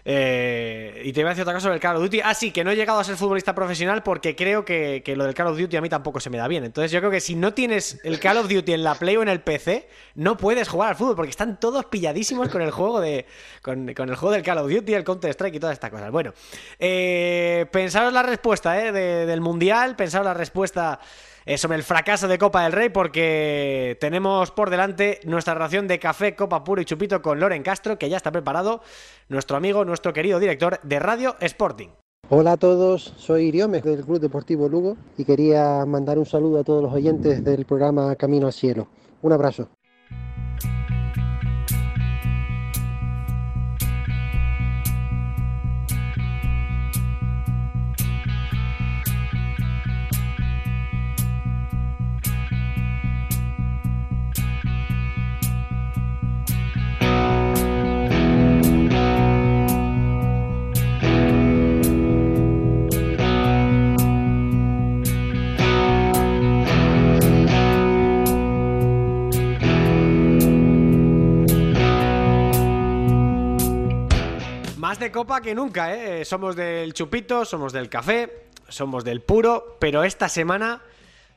Eh, 0.06 1.02
y 1.04 1.12
te 1.12 1.20
iba 1.20 1.30
a 1.30 1.34
decir 1.34 1.42
otra 1.42 1.54
cosa 1.54 1.64
sobre 1.64 1.76
el 1.76 1.82
Call 1.82 1.98
of 1.98 2.04
Duty. 2.04 2.22
Ah, 2.24 2.34
sí, 2.34 2.52
que 2.52 2.64
no 2.64 2.72
he 2.72 2.78
llegado 2.78 3.00
a 3.00 3.04
ser 3.04 3.18
futbolista 3.18 3.54
profesional 3.54 4.02
porque 4.02 4.34
creo 4.34 4.64
que, 4.64 5.04
lo 5.14 5.26
del 5.26 5.34
Call 5.34 5.48
of 5.48 5.60
Duty 5.60 5.76
a 5.76 5.82
mí 5.82 5.90
tampoco 5.90 6.22
se 6.22 6.30
me 6.30 6.38
da 6.38 6.48
bien. 6.48 6.64
Entonces 6.64 6.90
yo 6.90 7.00
creo 7.00 7.12
que 7.12 7.20
si 7.20 7.36
no 7.36 7.54
tienes 7.54 8.00
el 8.06 8.18
Call 8.22 8.38
of 8.38 8.48
Duty 8.48 8.72
en 8.72 8.84
la 8.84 8.96
Play 8.96 9.18
o 9.18 9.22
en 9.22 9.28
el 9.28 9.42
PC, 9.42 9.90
no 10.16 10.38
puedes 10.38 10.70
jugar 10.70 10.92
al 10.92 10.96
fútbol 10.96 11.18
porque 11.18 11.32
están 11.32 11.60
todos 11.60 11.84
pilladísimos 11.86 12.48
con 12.48 12.62
el 12.62 12.72
juego 12.72 13.02
de 13.02 13.26
con, 13.62 13.90
el 13.90 14.16
juego 14.16 14.32
del 14.32 14.42
Call 14.42 14.60
of 14.60 14.72
Duty, 14.72 14.94
el 14.94 15.04
Counter 15.04 15.32
Strike 15.32 15.56
y 15.56 15.60
todas 15.60 15.74
estas 15.74 15.92
cosas. 15.92 16.10
Bueno, 16.12 16.34
eh, 16.80 17.66
pensaros 17.70 18.14
la 18.14 18.24
respuesta 18.24 18.82
eh, 18.82 18.94
del 18.94 19.42
Mundial, 19.42 19.98
pensaros 19.98 20.26
la 20.26 20.34
respuesta 20.34 21.02
eh, 21.46 21.58
sobre 21.58 21.78
el 21.78 21.84
fracaso 21.84 22.28
de 22.28 22.38
Copa 22.38 22.64
del 22.64 22.72
Rey 22.72 22.90
porque 22.90 23.98
tenemos 24.00 24.52
por 24.52 24.70
delante 24.70 25.20
nuestra 25.26 25.54
ración 25.54 25.88
de 25.88 26.00
café, 26.00 26.36
copa 26.36 26.64
puro 26.64 26.82
y 26.82 26.86
chupito 26.86 27.22
con 27.22 27.40
Loren 27.40 27.64
Castro, 27.64 27.98
que 27.98 28.10
ya 28.10 28.18
está 28.18 28.32
preparado, 28.32 28.82
nuestro 29.28 29.58
amigo, 29.58 29.86
nuestro 29.86 30.14
querido 30.14 30.40
director 30.40 30.80
de 30.84 31.00
Radio 31.00 31.36
Sporting. 31.40 31.90
Hola 32.30 32.52
a 32.52 32.58
todos, 32.58 33.14
soy 33.18 33.46
Iriomes 33.46 33.84
del 33.84 34.06
Club 34.06 34.20
Deportivo 34.20 34.70
Lugo 34.70 34.98
y 35.18 35.26
quería 35.26 35.84
mandar 35.86 36.20
un 36.20 36.28
saludo 36.28 36.60
a 36.60 36.64
todos 36.64 36.84
los 36.84 36.94
oyentes 36.94 37.44
del 37.44 37.66
programa 37.66 38.16
Camino 38.16 38.48
al 38.48 38.54
Cielo. 38.54 38.88
Un 39.22 39.34
abrazo. 39.34 39.70
De 75.00 75.12
copa 75.12 75.42
que 75.42 75.56
nunca, 75.56 75.96
¿eh? 75.96 76.26
Somos 76.26 76.56
del 76.56 76.94
chupito, 76.94 77.46
somos 77.46 77.72
del 77.72 77.90
café, 77.90 78.48
somos 78.68 79.06
del 79.06 79.22
puro, 79.22 79.78
pero 79.80 80.04
esta 80.04 80.28
semana 80.28 80.82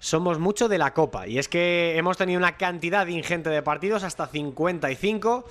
somos 0.01 0.41
mucho 0.41 0.69
de 0.69 0.79
la 0.79 0.93
copa. 0.93 1.29
Y 1.29 1.39
es 1.39 1.49
que 1.49 1.97
hemos 1.97 2.17
tenido 2.17 2.39
una 2.39 2.57
cantidad 2.57 3.07
ingente 3.07 3.51
de 3.51 3.63
partidos, 3.63 4.03
hasta 4.03 4.27
55, 4.27 5.45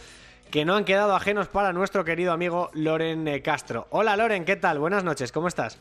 que 0.51 0.65
no 0.65 0.75
han 0.75 0.83
quedado 0.83 1.15
ajenos 1.15 1.47
para 1.47 1.71
nuestro 1.71 2.03
querido 2.03 2.33
amigo 2.33 2.69
Loren 2.73 3.27
eh, 3.29 3.41
Castro. 3.41 3.87
Hola 3.91 4.17
Loren, 4.17 4.43
¿qué 4.43 4.57
tal? 4.57 4.79
Buenas 4.79 5.05
noches, 5.05 5.31
¿cómo 5.31 5.47
estás? 5.47 5.79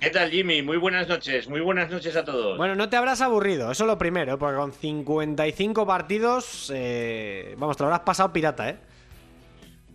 ¿Qué 0.00 0.10
tal, 0.10 0.30
Jimmy? 0.30 0.60
Muy 0.60 0.76
buenas 0.76 1.06
noches, 1.06 1.48
muy 1.48 1.60
buenas 1.60 1.88
noches 1.88 2.16
a 2.16 2.24
todos. 2.24 2.58
Bueno, 2.58 2.74
no 2.74 2.88
te 2.88 2.96
habrás 2.96 3.20
aburrido, 3.20 3.70
eso 3.70 3.86
lo 3.86 3.96
primero, 3.96 4.38
porque 4.38 4.56
con 4.56 4.72
55 4.72 5.86
partidos, 5.86 6.72
eh, 6.74 7.54
vamos, 7.58 7.76
te 7.76 7.84
lo 7.84 7.86
habrás 7.86 8.00
pasado 8.00 8.32
pirata, 8.32 8.68
¿eh? 8.70 8.76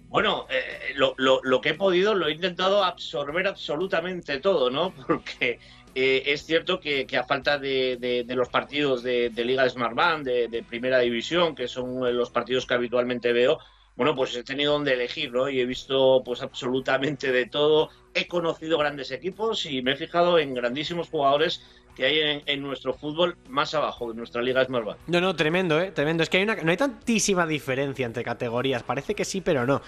Bueno, 0.09 0.47
eh, 0.49 0.93
lo, 0.95 1.61
que 1.61 1.69
he 1.69 1.73
podido 1.75 2.15
lo 2.15 2.27
he 2.27 2.31
intentado 2.31 2.83
absorber 2.83 3.47
absolutamente 3.47 4.39
todo, 4.39 4.71
¿no? 4.71 4.91
Porque 5.07 5.59
eh, 5.93 6.23
es 6.25 6.45
cierto 6.45 6.79
que, 6.79 7.05
a 7.15 7.23
falta 7.23 7.59
de, 7.59 8.25
los 8.27 8.49
partidos 8.49 9.03
de, 9.03 9.31
Liga 9.35 9.69
Smart 9.69 9.95
Band, 9.95 10.25
de, 10.25 10.63
Primera 10.67 10.99
División, 10.99 11.53
que 11.53 11.67
son 11.67 12.15
los 12.15 12.31
partidos 12.31 12.65
que 12.65 12.73
habitualmente 12.73 13.33
veo, 13.33 13.59
bueno, 13.95 14.15
pues 14.15 14.35
he 14.35 14.43
tenido 14.43 14.73
donde 14.73 14.93
elegir, 14.93 15.31
¿no? 15.31 15.49
Y 15.49 15.59
he 15.59 15.65
visto 15.65 16.23
pues 16.23 16.41
absolutamente 16.41 17.33
de 17.33 17.45
todo. 17.47 17.89
He 18.13 18.27
conocido 18.29 18.77
grandes 18.77 19.11
equipos 19.11 19.65
y 19.65 19.81
me 19.81 19.91
he 19.91 19.95
fijado 19.97 20.39
en 20.39 20.53
grandísimos 20.53 21.09
jugadores 21.09 21.61
que 21.99 22.05
hay 22.05 22.41
en, 22.45 22.61
nuestro 22.61 22.93
fútbol 22.93 23.35
más 23.49 23.73
abajo, 23.73 24.07
de 24.07 24.15
nuestra 24.15 24.41
liga 24.41 24.61
es 24.61 24.67
Smart 24.67 24.97
No, 25.07 25.19
no, 25.19 25.35
tremendo, 25.35 25.81
¿eh? 25.81 25.91
Tremendo. 25.91 26.23
Es 26.23 26.29
que 26.29 26.37
hay 26.37 26.43
una, 26.43 26.55
no 26.55 26.71
hay 26.71 26.77
tantísima 26.77 27.45
diferencia 27.45 28.05
entre 28.05 28.23
categorías. 28.23 28.83
Parece 28.83 29.13
que 29.15 29.25
sí, 29.25 29.41
pero 29.41 29.65
no. 29.65 29.81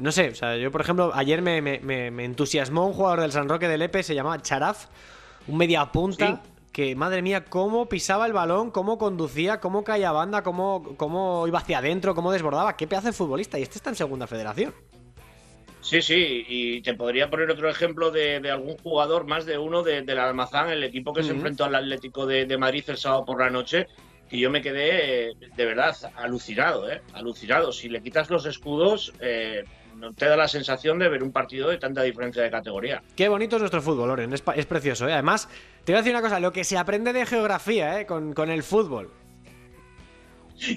No 0.00 0.10
sé, 0.10 0.30
o 0.30 0.34
sea, 0.34 0.56
yo, 0.56 0.72
por 0.72 0.80
ejemplo, 0.80 1.10
ayer 1.14 1.42
me, 1.42 1.60
me, 1.60 2.24
entusiasmó 2.24 2.86
un 2.86 2.94
jugador 2.94 3.20
del 3.20 3.32
San 3.32 3.50
Roque 3.50 3.68
del 3.68 3.82
Epe, 3.82 4.02
se 4.02 4.14
llamaba 4.14 4.40
Charaf, 4.40 4.86
un 5.46 5.58
media 5.58 5.84
punta. 5.92 6.40
Que, 6.72 6.94
madre 6.94 7.20
mía, 7.20 7.44
cómo 7.44 7.86
pisaba 7.86 8.24
el 8.24 8.32
balón, 8.32 8.70
cómo 8.70 8.96
conducía, 8.96 9.60
cómo 9.60 9.84
caía 9.84 10.12
banda, 10.12 10.42
cómo, 10.42 10.94
cómo 10.96 11.44
iba 11.46 11.58
hacia 11.58 11.78
adentro, 11.78 12.14
cómo 12.14 12.32
desbordaba. 12.32 12.76
Qué 12.76 12.86
pedazo 12.86 13.08
de 13.08 13.12
futbolista. 13.12 13.58
Y 13.58 13.62
este 13.62 13.76
está 13.76 13.90
en 13.90 13.96
segunda 13.96 14.26
federación. 14.26 14.72
Sí, 15.80 16.02
sí, 16.02 16.44
y 16.48 16.82
te 16.82 16.94
podría 16.94 17.30
poner 17.30 17.50
otro 17.50 17.68
ejemplo 17.68 18.10
de, 18.10 18.36
algún 18.50 18.76
jugador, 18.78 19.26
más 19.26 19.46
de 19.46 19.58
uno 19.58 19.82
de, 19.82 20.02
del 20.02 20.18
Almazán, 20.18 20.70
el 20.70 20.82
equipo 20.82 21.12
que 21.12 21.22
se 21.22 21.30
enfrentó 21.30 21.64
al 21.64 21.74
Atlético 21.74 22.26
de, 22.26 22.58
Madrid 22.58 22.84
el 22.88 22.96
sábado 22.96 23.24
por 23.24 23.40
la 23.40 23.48
noche, 23.48 23.86
que 24.28 24.38
yo 24.38 24.50
me 24.50 24.60
quedé 24.60 25.34
de 25.56 25.64
verdad 25.64 25.96
alucinado, 26.16 26.90
¿eh? 26.90 27.00
alucinado. 27.14 27.72
Si 27.72 27.88
le 27.88 28.02
quitas 28.02 28.28
los 28.28 28.44
escudos, 28.44 29.12
eh, 29.20 29.64
te 30.16 30.26
da 30.26 30.36
la 30.36 30.48
sensación 30.48 30.98
de 30.98 31.08
ver 31.08 31.22
un 31.22 31.32
partido 31.32 31.68
de 31.70 31.78
tanta 31.78 32.02
diferencia 32.02 32.42
de 32.42 32.50
categoría. 32.50 33.02
Qué 33.16 33.28
bonito 33.28 33.56
es 33.56 33.60
nuestro 33.60 33.82
fútbol, 33.82 34.08
Loren, 34.08 34.32
es, 34.32 34.42
precioso. 34.42 35.08
¿eh? 35.08 35.12
Además, 35.12 35.48
te 35.84 35.92
voy 35.92 35.98
a 35.98 36.02
decir 36.02 36.12
una 36.12 36.22
cosa, 36.22 36.40
lo 36.40 36.52
que 36.52 36.64
se 36.64 36.76
aprende 36.76 37.12
de 37.12 37.26
geografía 37.26 38.00
¿eh? 38.00 38.06
con, 38.06 38.32
con 38.34 38.50
el 38.50 38.62
fútbol. 38.62 39.10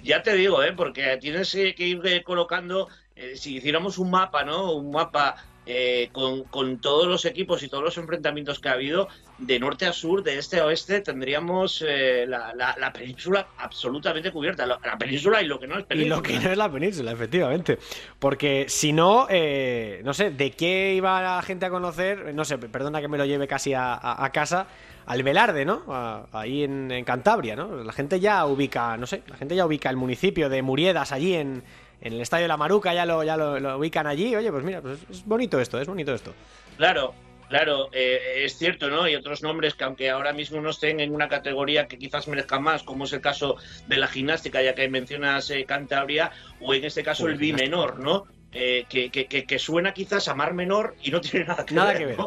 Ya 0.03 0.21
te 0.21 0.35
digo, 0.35 0.63
¿eh? 0.63 0.73
porque 0.73 1.17
tienes 1.17 1.51
que 1.51 1.87
ir 1.87 2.23
colocando 2.23 2.87
eh, 3.15 3.35
si 3.35 3.57
hiciéramos 3.57 3.97
un 3.97 4.09
mapa, 4.09 4.43
¿no? 4.43 4.73
Un 4.73 4.91
mapa 4.91 5.35
eh, 5.65 6.09
con, 6.11 6.79
todos 6.79 7.07
los 7.07 7.25
equipos 7.25 7.61
y 7.61 7.67
todos 7.67 7.83
los 7.83 7.97
enfrentamientos 7.97 8.59
que 8.59 8.69
ha 8.69 8.73
habido, 8.73 9.09
de 9.37 9.59
norte 9.59 9.85
a 9.85 9.93
sur, 9.93 10.23
de 10.23 10.37
este 10.37 10.59
a 10.59 10.65
oeste, 10.65 11.01
tendríamos 11.01 11.83
eh, 11.87 12.25
la, 12.25 12.93
península 12.93 13.47
absolutamente 13.57 14.31
cubierta. 14.31 14.65
La, 14.65 14.79
península 14.97 15.41
y 15.41 15.47
lo 15.47 15.59
que 15.59 15.67
no 15.67 15.77
es 15.77 15.85
península. 15.85 16.15
Y 16.15 16.17
lo 16.17 16.23
que 16.23 16.39
no 16.39 16.51
es 16.51 16.57
la 16.57 16.71
península, 16.71 17.11
efectivamente. 17.11 17.77
Porque 18.17 18.65
si 18.69 18.93
no, 18.93 19.27
no 19.27 20.13
sé, 20.13 20.31
¿de 20.31 20.51
qué 20.51 20.95
iba 20.95 21.21
la 21.21 21.41
gente 21.41 21.65
a 21.65 21.69
conocer? 21.69 22.33
No 22.33 22.45
sé, 22.45 22.57
perdona 22.57 23.01
que 23.01 23.07
me 23.07 23.17
lo 23.17 23.25
lleve 23.25 23.47
casi 23.47 23.73
a, 23.73 24.29
casa. 24.33 24.67
Al 25.03 25.23
Velarde, 25.23 25.65
¿no? 25.65 25.83
ahí 26.31 26.63
en, 26.63 26.91
en, 26.91 27.03
Cantabria, 27.03 27.55
¿no? 27.55 27.83
La 27.83 27.91
gente 27.91 28.19
ya 28.19 28.45
ubica, 28.45 28.95
no 28.97 29.07
sé, 29.07 29.23
la 29.27 29.35
gente 29.35 29.55
ya 29.55 29.65
ubica 29.65 29.89
el 29.89 29.97
municipio 29.97 30.47
de 30.47 30.61
Muriedas 30.61 31.11
allí 31.11 31.33
en, 31.33 31.63
en 32.01 32.13
el 32.13 32.21
estadio 32.21 32.43
de 32.43 32.47
la 32.47 32.57
Maruca 32.57 32.93
ya 32.93 33.05
lo, 33.05 33.23
ya 33.23 33.37
lo, 33.37 33.77
ubican 33.77 34.07
allí. 34.07 34.35
Oye, 34.35 34.51
pues 34.51 34.63
mira, 34.63 34.81
pues 34.81 34.99
es 35.09 35.25
bonito 35.25 35.59
esto, 35.59 35.79
es 35.79 35.87
bonito 35.87 36.13
esto. 36.13 36.33
Claro, 36.77 37.13
Claro, 37.51 37.89
eh, 37.91 38.45
es 38.45 38.57
cierto, 38.57 38.89
¿no? 38.89 39.03
Hay 39.03 39.13
otros 39.13 39.43
nombres 39.43 39.73
que 39.73 39.83
aunque 39.83 40.09
ahora 40.09 40.31
mismo 40.31 40.61
no 40.61 40.69
estén 40.69 41.01
en 41.01 41.13
una 41.13 41.27
categoría 41.27 41.85
que 41.85 41.97
quizás 41.97 42.29
merezca 42.29 42.61
más, 42.61 42.81
como 42.81 43.03
es 43.03 43.11
el 43.11 43.19
caso 43.19 43.57
de 43.87 43.97
la 43.97 44.07
gimnástica, 44.07 44.61
ya 44.61 44.73
que 44.73 44.87
mencionas 44.87 45.49
eh, 45.49 45.65
Cantabria, 45.65 46.31
o 46.61 46.73
en 46.73 46.85
este 46.85 47.03
caso 47.03 47.27
el 47.27 47.35
B 47.35 47.51
menor, 47.51 47.99
¿no? 47.99 48.23
Eh, 48.53 48.85
que, 48.87 49.09
que, 49.09 49.27
que, 49.27 49.59
suena 49.59 49.93
quizás 49.93 50.29
a 50.29 50.35
Mar 50.35 50.53
Menor 50.53 50.95
y 51.01 51.11
no 51.11 51.19
tiene 51.19 51.45
nada 51.45 51.65
que 51.65 52.05
ver. 52.05 52.17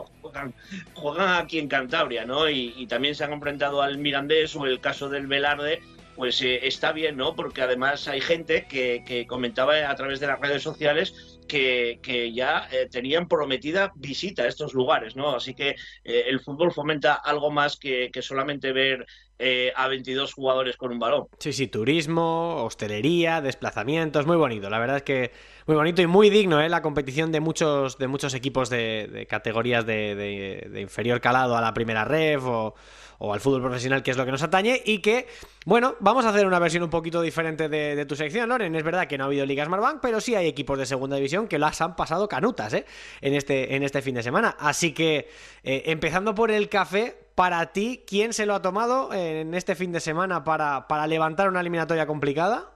Juegan, 0.94 1.34
aquí 1.42 1.58
en 1.58 1.68
Cantabria, 1.68 2.26
¿no? 2.26 2.48
Y, 2.50 2.74
y, 2.76 2.86
también 2.86 3.14
se 3.14 3.24
han 3.24 3.32
enfrentado 3.32 3.80
al 3.80 3.96
Mirandés 3.96 4.54
o 4.56 4.66
el 4.66 4.80
caso 4.80 5.08
del 5.08 5.26
Velarde, 5.26 5.82
pues 6.14 6.40
eh, 6.42 6.66
está 6.66 6.92
bien, 6.92 7.16
¿no? 7.16 7.34
Porque 7.34 7.62
además 7.62 8.08
hay 8.08 8.20
gente 8.20 8.66
que, 8.68 9.26
comentaba 9.28 9.90
a 9.90 9.94
través 9.94 10.20
de 10.20 10.26
las 10.26 10.40
redes 10.40 10.62
sociales 10.62 11.38
que, 11.48 11.98
ya 12.34 12.68
eh, 12.72 12.88
tenían 12.90 13.28
prometida 13.28 13.92
visita 13.96 14.42
a 14.42 14.48
estos 14.48 14.74
lugares, 14.74 15.16
¿no? 15.16 15.34
Así 15.34 15.54
que 15.54 15.70
eh, 16.04 16.24
el 16.26 16.40
fútbol 16.40 16.72
fomenta 16.72 17.14
algo 17.14 17.50
más 17.50 17.76
que, 17.76 18.10
solamente 18.20 18.72
ver 18.72 19.06
a 19.76 19.88
22 19.88 20.32
jugadores 20.32 20.76
con 20.76 20.92
un 20.92 20.98
balón. 20.98 21.26
Sí, 21.38 21.52
sí, 21.52 21.66
turismo, 21.66 22.64
hostelería, 22.64 23.42
desplazamientos, 23.42 24.26
muy 24.26 24.36
bonito. 24.36 24.70
La 24.70 24.78
verdad 24.78 24.98
es 24.98 25.02
que 25.02 25.32
muy 25.66 25.76
bonito 25.76 26.00
y 26.00 26.06
muy 26.06 26.30
digno, 26.30 26.62
¿eh? 26.62 26.68
La 26.68 26.80
competición 26.80 27.30
de 27.30 27.40
muchos, 27.40 27.98
de 27.98 28.06
muchos 28.06 28.32
equipos 28.32 28.70
de, 28.70 29.26
categorías 29.28 29.84
de, 29.84 30.14
de 30.70 30.80
inferior 30.80 31.20
calado 31.20 31.56
a 31.56 31.60
la 31.60 31.74
primera 31.74 32.04
ref 32.04 32.42
o 32.44 32.74
o 33.18 33.32
al 33.32 33.40
fútbol 33.40 33.62
profesional, 33.62 34.02
que 34.02 34.10
es 34.10 34.16
lo 34.16 34.24
que 34.24 34.30
nos 34.30 34.42
atañe, 34.42 34.82
y 34.84 34.98
que, 34.98 35.26
bueno, 35.64 35.96
vamos 36.00 36.24
a 36.24 36.30
hacer 36.30 36.46
una 36.46 36.58
versión 36.58 36.82
un 36.82 36.90
poquito 36.90 37.22
diferente 37.22 37.68
de, 37.68 38.04
tu 38.06 38.16
sección, 38.16 38.48
Loren. 38.48 38.74
Es 38.74 38.82
verdad 38.82 39.06
que 39.06 39.18
no 39.18 39.24
ha 39.24 39.26
habido 39.26 39.46
Ligas 39.46 39.68
Marbank, 39.68 40.00
pero 40.00 40.20
sí 40.20 40.34
hay 40.34 40.46
equipos 40.46 40.78
de 40.78 40.86
segunda 40.86 41.16
división 41.16 41.48
que 41.48 41.58
las 41.58 41.80
han 41.80 41.96
pasado 41.96 42.28
canutas, 42.28 42.72
¿eh? 42.74 42.84
En 43.20 43.34
este, 43.34 43.74
en 43.74 43.82
este 43.82 44.02
fin 44.02 44.14
de 44.14 44.22
semana. 44.22 44.56
Así 44.58 44.92
que, 44.92 45.28
eh, 45.62 45.82
empezando 45.86 46.34
por 46.34 46.50
el 46.50 46.68
café, 46.68 47.16
para 47.34 47.72
ti, 47.72 48.04
¿quién 48.06 48.32
se 48.32 48.46
lo 48.46 48.54
ha 48.54 48.62
tomado 48.62 49.12
en 49.12 49.54
este 49.54 49.74
fin 49.74 49.92
de 49.92 50.00
semana 50.00 50.44
para, 50.44 50.86
para 50.86 51.06
levantar 51.06 51.48
una 51.48 51.60
eliminatoria 51.60 52.06
complicada? 52.06 52.74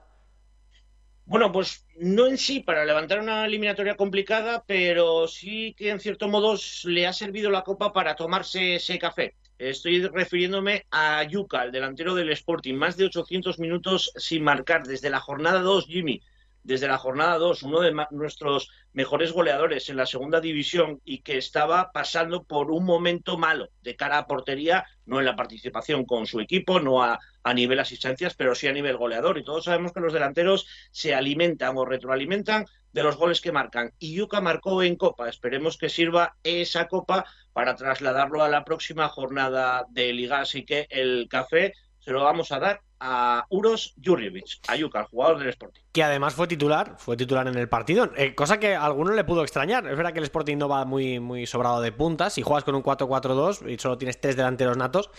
Bueno, 1.29 1.51
pues 1.51 1.85
no 1.95 2.25
en 2.25 2.39
sí 2.39 2.59
para 2.59 2.83
levantar 2.85 3.19
una 3.19 3.45
eliminatoria 3.45 3.95
complicada, 3.95 4.63
pero 4.65 5.27
sí 5.27 5.75
que 5.77 5.91
en 5.91 5.99
cierto 5.99 6.27
modo 6.27 6.55
le 6.85 7.05
ha 7.05 7.13
servido 7.13 7.51
la 7.51 7.63
copa 7.63 7.93
para 7.93 8.15
tomarse 8.15 8.75
ese 8.75 8.97
café. 8.97 9.35
Estoy 9.59 10.07
refiriéndome 10.07 10.85
a 10.89 11.21
Yuka, 11.23 11.63
el 11.63 11.73
delantero 11.73 12.15
del 12.15 12.29
Sporting. 12.29 12.75
Más 12.75 12.95
de 12.95 13.03
800 13.05 13.59
minutos 13.59 14.09
sin 14.15 14.41
marcar 14.41 14.87
desde 14.87 15.09
la 15.09 15.19
jornada 15.19 15.59
2, 15.59 15.85
Jimmy. 15.85 16.21
desde 16.63 16.87
la 16.87 16.97
jornada 16.97 17.37
2, 17.37 17.63
uno 17.63 17.81
de 17.81 17.93
nuestros 18.11 18.69
mejores 18.93 19.33
goleadores 19.33 19.89
en 19.89 19.97
la 19.97 20.05
segunda 20.05 20.39
división 20.39 21.01
y 21.03 21.21
que 21.21 21.37
estaba 21.37 21.91
pasando 21.91 22.43
por 22.43 22.71
un 22.71 22.85
momento 22.85 23.37
malo 23.37 23.69
de 23.81 23.95
cara 23.97 24.17
a 24.17 24.27
portería, 24.27 24.85
no 25.05 25.19
en 25.19 25.25
la 25.25 25.35
participación 25.35 26.05
con 26.05 26.25
su 26.25 26.39
equipo, 26.39 26.79
no 26.79 27.03
a, 27.03 27.19
a 27.43 27.53
nivel 27.53 27.79
asistencias, 27.79 28.35
pero 28.35 28.55
sí 28.55 28.67
a 28.67 28.73
nivel 28.73 28.95
goleador. 28.97 29.37
Y 29.37 29.43
todos 29.43 29.65
sabemos 29.65 29.91
que 29.91 29.99
los 29.99 30.13
delanteros 30.13 30.67
se 30.91 31.13
alimentan 31.13 31.75
o 31.77 31.83
retroalimentan 31.85 32.65
de 32.93 33.03
los 33.03 33.17
goles 33.17 33.41
que 33.41 33.51
marcan. 33.51 33.91
Y 33.99 34.15
Yuka 34.15 34.39
marcó 34.41 34.83
en 34.83 34.95
Copa. 34.95 35.27
Esperemos 35.27 35.77
que 35.77 35.89
sirva 35.89 36.37
esa 36.43 36.87
Copa 36.87 37.25
para 37.59 37.75
trasladarlo 37.75 38.41
a 38.41 38.47
la 38.47 38.63
próxima 38.63 39.09
jornada 39.09 39.85
de 39.89 40.13
Liga. 40.13 40.39
Así 40.39 40.63
que 40.63 40.87
el 40.89 41.27
café 41.29 41.73
se 41.99 42.09
lo 42.11 42.23
vamos 42.23 42.53
a 42.53 42.59
dar 42.59 42.79
a 43.01 43.45
Uros 43.49 43.95
Jurjevic, 44.01 44.61
a 44.69 44.77
Yuka, 44.77 45.01
el 45.01 45.05
jugador 45.07 45.39
del 45.39 45.49
Sporting. 45.49 45.81
Que 45.91 46.01
además 46.01 46.33
fue 46.35 46.47
titular, 46.47 46.95
fue 46.97 47.17
titular 47.17 47.45
en 47.49 47.57
el 47.57 47.67
partido, 47.67 48.11
eh, 48.15 48.33
cosa 48.33 48.61
que 48.61 48.75
a 48.75 48.85
alguno 48.85 49.11
le 49.11 49.25
pudo 49.25 49.41
extrañar. 49.41 49.85
Es 49.87 49.97
verdad 49.97 50.13
que 50.13 50.19
el 50.19 50.23
Sporting 50.23 50.55
no 50.55 50.69
va 50.69 50.85
muy, 50.85 51.19
muy 51.19 51.45
sobrado 51.45 51.81
de 51.81 51.91
puntas. 51.91 52.31
Si 52.31 52.43
juegas 52.43 52.63
con 52.63 52.75
un 52.75 52.81
4-4-2 52.81 53.69
y 53.69 53.77
solo 53.77 53.97
tienes 53.97 54.21
tres 54.21 54.37
delanteros 54.37 54.77
natos, 54.77 55.09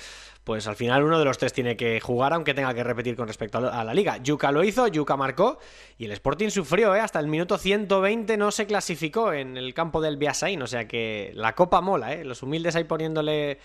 pues 0.45 0.66
al 0.66 0.76
final 0.76 1.03
uno 1.03 1.18
de 1.18 1.24
los 1.24 1.38
tres 1.38 1.53
tiene 1.53 1.76
que 1.76 2.01
jugar, 2.01 2.32
aunque 2.32 2.55
tenga 2.55 2.72
que 2.72 2.82
repetir 2.82 3.14
con 3.14 3.28
respecto 3.28 3.59
a 3.59 3.84
la 3.84 3.95
liga. 3.95 4.16
Yuka 4.18 4.51
lo 4.53 4.64
hizo, 4.64 4.88
Yuka 4.88 5.16
marcó 5.16 5.59
y 5.99 6.07
el 6.07 6.12
Sporting 6.12 6.49
sufrió, 6.49 6.95
¿eh? 6.95 7.01
hasta 7.01 7.20
el 7.20 7.26
minuto 7.26 7.59
120 7.59 8.36
no 8.36 8.51
se 8.51 8.66
clasificó 8.66 9.32
en 9.32 9.57
el 9.57 9.74
campo 9.74 10.01
del 10.01 10.16
Biasain, 10.16 10.61
o 10.62 10.66
sea 10.66 10.88
que 10.88 11.32
la 11.34 11.55
copa 11.55 11.80
mola, 11.80 12.14
¿eh? 12.14 12.24
los 12.24 12.43
humildes 12.43 12.74
ahí 12.74 12.84
poniéndole 12.84 13.59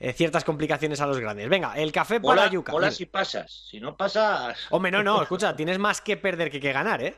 eh, 0.00 0.12
ciertas 0.12 0.44
complicaciones 0.44 1.00
a 1.00 1.06
los 1.06 1.18
grandes. 1.18 1.48
Venga, 1.48 1.74
el 1.74 1.92
café 1.92 2.20
para 2.20 2.42
hola, 2.42 2.50
Yuka. 2.50 2.74
Hola 2.74 2.90
si 2.90 3.06
pasas, 3.06 3.66
si 3.68 3.80
no 3.80 3.96
pasas... 3.96 4.58
Hombre, 4.70 4.90
no, 4.90 5.02
no, 5.02 5.22
escucha, 5.22 5.56
tienes 5.56 5.78
más 5.78 6.00
que 6.02 6.16
perder 6.18 6.50
que 6.50 6.60
que 6.60 6.72
ganar, 6.72 7.02
¿eh? 7.02 7.16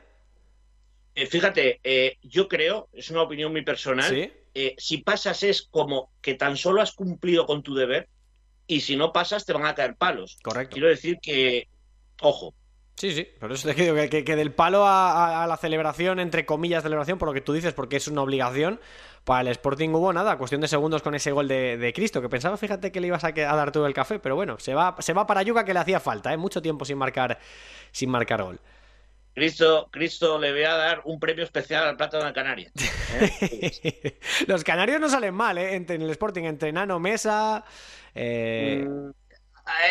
eh 1.16 1.26
fíjate, 1.26 1.80
eh, 1.82 2.16
yo 2.22 2.48
creo, 2.48 2.88
es 2.92 3.10
una 3.10 3.22
opinión 3.22 3.50
muy 3.50 3.62
personal, 3.62 4.32
si 4.78 4.98
pasas 4.98 5.42
es 5.42 5.62
como 5.62 6.12
que 6.20 6.34
tan 6.34 6.56
solo 6.56 6.80
has 6.80 6.92
cumplido 6.92 7.44
con 7.46 7.62
tu 7.62 7.74
deber 7.74 8.08
y 8.70 8.80
si 8.82 8.94
no 8.94 9.12
pasas 9.12 9.44
te 9.44 9.52
van 9.52 9.66
a 9.66 9.74
caer 9.74 9.96
palos. 9.96 10.38
Correcto. 10.44 10.74
Quiero 10.74 10.88
decir 10.88 11.18
que, 11.20 11.68
ojo, 12.22 12.54
Sí, 12.94 13.12
sí, 13.12 13.26
por 13.40 13.50
eso 13.50 13.66
te 13.66 13.74
digo 13.74 13.94
que, 13.94 14.24
que, 14.24 14.36
del 14.36 14.52
palo 14.52 14.84
a, 14.86 15.46
la 15.48 15.56
celebración, 15.56 16.20
entre 16.20 16.44
comillas, 16.44 16.82
celebración, 16.82 17.16
por 17.16 17.28
lo 17.28 17.32
que 17.32 17.40
tú 17.40 17.54
dices, 17.54 17.72
porque 17.72 17.96
es 17.96 18.06
una 18.08 18.20
obligación, 18.20 18.78
para 19.24 19.40
el 19.40 19.48
Sporting 19.48 19.88
hubo 19.88 20.12
nada, 20.12 20.36
cuestión 20.36 20.60
de 20.60 20.68
segundos 20.68 21.00
con 21.00 21.14
ese 21.14 21.32
gol 21.32 21.48
de, 21.48 21.92
Cristo, 21.94 22.20
que 22.20 22.28
pensaba, 22.28 22.58
fíjate 22.58 22.92
que 22.92 23.00
le 23.00 23.06
ibas 23.06 23.24
a, 23.24 23.32
dar 23.32 23.72
todo 23.72 23.86
el 23.86 23.94
café, 23.94 24.18
pero 24.18 24.36
bueno, 24.36 24.58
se 24.58 24.74
va, 24.74 24.96
se 24.98 25.14
va 25.14 25.26
para 25.26 25.42
Yuca 25.42 25.64
que 25.64 25.72
le 25.72 25.80
hacía 25.80 25.98
falta, 25.98 26.30
¿eh? 26.30 26.36
mucho 26.36 26.60
tiempo 26.60 26.84
sin 26.84 26.98
marcar, 26.98 27.38
sin 27.90 28.10
marcar 28.10 28.42
gol. 28.42 28.60
Cristo, 29.40 29.88
Cristo 29.90 30.38
le 30.38 30.52
voy 30.52 30.64
a 30.64 30.74
dar 30.74 31.00
un 31.06 31.18
premio 31.18 31.44
especial 31.44 31.84
al 31.84 31.96
plato 31.96 32.18
de 32.18 32.24
la 32.24 32.34
Canaria. 32.34 32.70
¿eh? 33.14 34.18
Los 34.46 34.64
canarios 34.64 35.00
no 35.00 35.08
salen 35.08 35.32
mal, 35.32 35.56
¿eh? 35.56 35.76
En, 35.76 35.90
el 35.90 36.10
Sporting, 36.10 36.42
entre 36.42 36.72
Nano, 36.72 37.00
Mesa... 37.00 37.64
Eh... 38.14 38.84
Mm, 38.86 39.12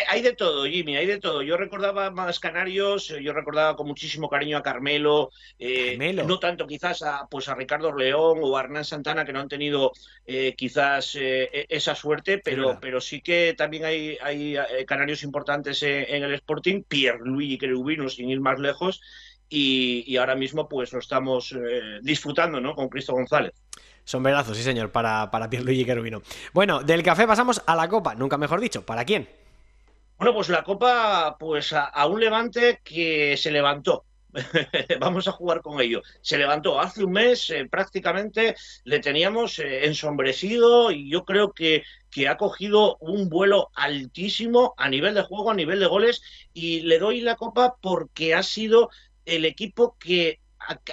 hay 0.08 0.20
de 0.20 0.34
todo, 0.34 0.66
Jimmy, 0.66 0.96
hay 0.96 1.06
de 1.06 1.18
todo. 1.18 1.42
Yo 1.42 1.56
recordaba 1.56 2.10
más 2.10 2.38
canarios, 2.38 3.10
eh, 3.10 3.22
yo 3.22 3.32
recordaba 3.32 3.76
con 3.76 3.86
muchísimo 3.86 4.28
cariño 4.28 4.58
a 4.58 4.62
Carmelo, 4.62 5.30
eh, 5.58 5.96
no 6.12 6.38
tanto 6.38 6.66
quizás 6.66 7.02
a, 7.02 7.26
pues 7.28 7.48
a 7.48 7.54
Ricardo 7.54 7.96
León 7.96 8.38
o 8.42 8.56
a 8.56 8.60
Hernán 8.60 8.84
Santana, 8.84 9.24
que 9.24 9.32
no 9.32 9.40
han 9.40 9.48
tenido 9.48 9.92
quizás 10.56 11.16
e, 11.16 11.66
esa 11.70 11.94
suerte, 11.94 12.38
pero, 12.38 12.78
pero 12.78 13.00
sí 13.00 13.20
que 13.22 13.54
también 13.56 13.84
hay, 13.86 14.18
hay 14.20 14.54
canarios 14.86 15.22
importantes 15.22 15.82
en, 15.82 16.22
el 16.22 16.34
Sporting, 16.34 16.82
Pierre 16.86 17.20
Luigi 17.24 17.56
Querubino, 17.56 18.08
sin 18.10 18.28
ir 18.28 18.40
más 18.40 18.60
lejos, 18.60 19.00
y, 19.50 20.16
ahora 20.16 20.36
mismo 20.36 20.68
pues 20.68 20.92
lo 20.92 21.00
estamos 21.00 21.54
disfrutando 22.02 22.60
¿no? 22.60 22.74
con 22.74 22.88
Cristo 22.88 23.12
González. 23.12 23.52
Sombrerazo, 24.04 24.54
sí 24.54 24.62
señor, 24.62 24.90
para, 24.90 25.30
para 25.30 25.50
Pierluigi 25.50 25.84
Querubino. 25.84 26.22
Bueno, 26.52 26.82
del 26.82 27.02
café 27.02 27.26
pasamos 27.26 27.62
a 27.66 27.76
la 27.76 27.88
copa, 27.88 28.14
nunca 28.14 28.38
mejor 28.38 28.60
dicho, 28.60 28.86
¿para 28.86 29.04
quién? 29.04 29.28
Bueno, 30.20 30.34
pues 30.34 30.50
la 30.50 30.62
Copa, 30.62 31.38
pues 31.38 31.72
a, 31.72 32.06
un 32.06 32.20
Levante 32.20 32.80
que 32.84 33.38
se 33.38 33.50
levantó. 33.50 34.04
Vamos 35.00 35.26
a 35.26 35.32
jugar 35.32 35.62
con 35.62 35.80
ello. 35.80 36.02
Se 36.20 36.36
levantó 36.36 36.78
hace 36.78 37.02
un 37.04 37.12
mes, 37.12 37.48
eh, 37.48 37.66
prácticamente 37.70 38.54
le 38.84 38.98
teníamos 38.98 39.58
eh, 39.58 39.86
ensombrecido 39.86 40.90
y 40.90 41.08
yo 41.08 41.24
creo 41.24 41.52
que, 41.52 41.84
que 42.10 42.28
ha 42.28 42.36
cogido 42.36 42.98
un 43.00 43.30
vuelo 43.30 43.70
altísimo 43.74 44.74
a 44.76 44.90
nivel 44.90 45.14
de 45.14 45.22
juego, 45.22 45.52
a 45.52 45.54
nivel 45.54 45.80
de 45.80 45.86
goles 45.86 46.20
y 46.52 46.80
le 46.80 46.98
doy 46.98 47.22
la 47.22 47.36
copa 47.36 47.76
porque 47.80 48.34
ha 48.34 48.42
sido 48.42 48.90
el 49.30 49.44
equipo 49.44 49.96
que 49.98 50.40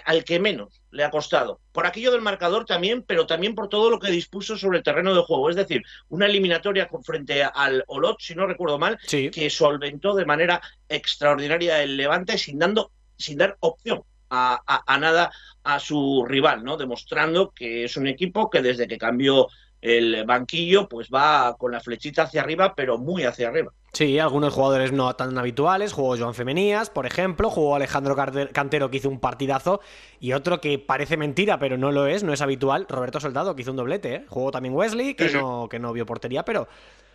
al 0.06 0.24
que 0.24 0.40
menos 0.40 0.82
le 0.92 1.04
ha 1.04 1.12
costado. 1.12 1.60
Por 1.72 1.86
aquello 1.86 2.12
del 2.12 2.22
marcador 2.22 2.66
también, 2.66 3.04
pero 3.04 3.28
también 3.28 3.54
por 3.54 3.68
todo 3.68 3.90
lo 3.90 4.00
que 4.00 4.10
dispuso 4.10 4.58
sobre 4.58 4.78
el 4.78 4.84
terreno 4.84 5.14
de 5.14 5.22
juego. 5.22 5.50
Es 5.50 5.56
decir, 5.56 5.84
una 6.10 6.26
eliminatoria 6.26 6.90
frente 7.04 7.44
al 7.44 7.84
Olot, 7.88 8.20
si 8.20 8.34
no 8.34 8.48
recuerdo 8.48 8.80
mal, 8.80 8.98
que 9.08 9.50
solventó 9.50 10.16
de 10.16 10.26
manera 10.26 10.62
extraordinaria 10.88 11.84
el 11.84 11.98
Levante 11.98 12.38
sin, 12.38 12.58
dando, 12.58 12.92
sin 13.18 13.38
dar 13.38 13.58
opción 13.60 14.04
a, 14.30 14.62
a, 14.86 14.98
nada 14.98 15.32
a 15.64 15.80
su 15.80 16.26
rival, 16.26 16.64
¿no? 16.64 16.78
Demostrando 16.78 17.52
que 17.52 17.84
es 17.84 17.98
un 17.98 18.08
equipo 18.08 18.50
que 18.50 18.62
desde 18.62 18.88
que 18.88 18.98
cambió 18.98 19.48
el 19.82 20.26
banquillo, 20.26 20.88
pues 20.88 21.10
va 21.14 21.56
con 21.58 21.72
la 21.72 21.80
flechita 21.80 22.24
hacia 22.24 22.42
arriba, 22.42 22.74
pero 22.76 22.98
muy 22.98 23.24
hacia 23.24 23.50
arriba. 23.50 23.74
Sí, 23.98 24.20
algunos 24.20 24.54
jugadores 24.54 24.92
no 24.92 25.16
tan 25.16 25.36
habituales. 25.40 25.92
Jugó 25.92 26.16
Joan 26.16 26.36
Femenías, 26.36 26.92
por 26.92 27.08
ejemplo. 27.08 27.50
Jugó 27.50 27.76
Alejandro 27.76 28.16
Cantero, 28.16 28.92
que 28.92 28.98
hizo 28.98 29.10
un 29.10 29.20
partidazo. 29.20 29.82
Y 30.20 30.34
otro 30.34 30.62
que 30.62 30.78
parece 30.78 31.18
mentira, 31.18 31.58
pero 31.58 31.80
no 31.80 31.92
lo 31.92 32.06
es, 32.06 32.24
no 32.24 32.32
es 32.32 32.42
habitual. 32.42 32.86
Roberto 32.88 33.20
Soldado, 33.20 33.56
que 33.56 33.64
hizo 33.64 33.72
un 33.72 33.78
doblete. 33.78 34.14
¿eh? 34.14 34.26
Jugó 34.28 34.52
también 34.52 34.76
Wesley, 34.76 35.16
que, 35.16 35.32
no, 35.32 35.68
que 35.68 35.80
no 35.80 35.94
vio 35.94 36.06
portería, 36.06 36.46
pero 36.46 36.68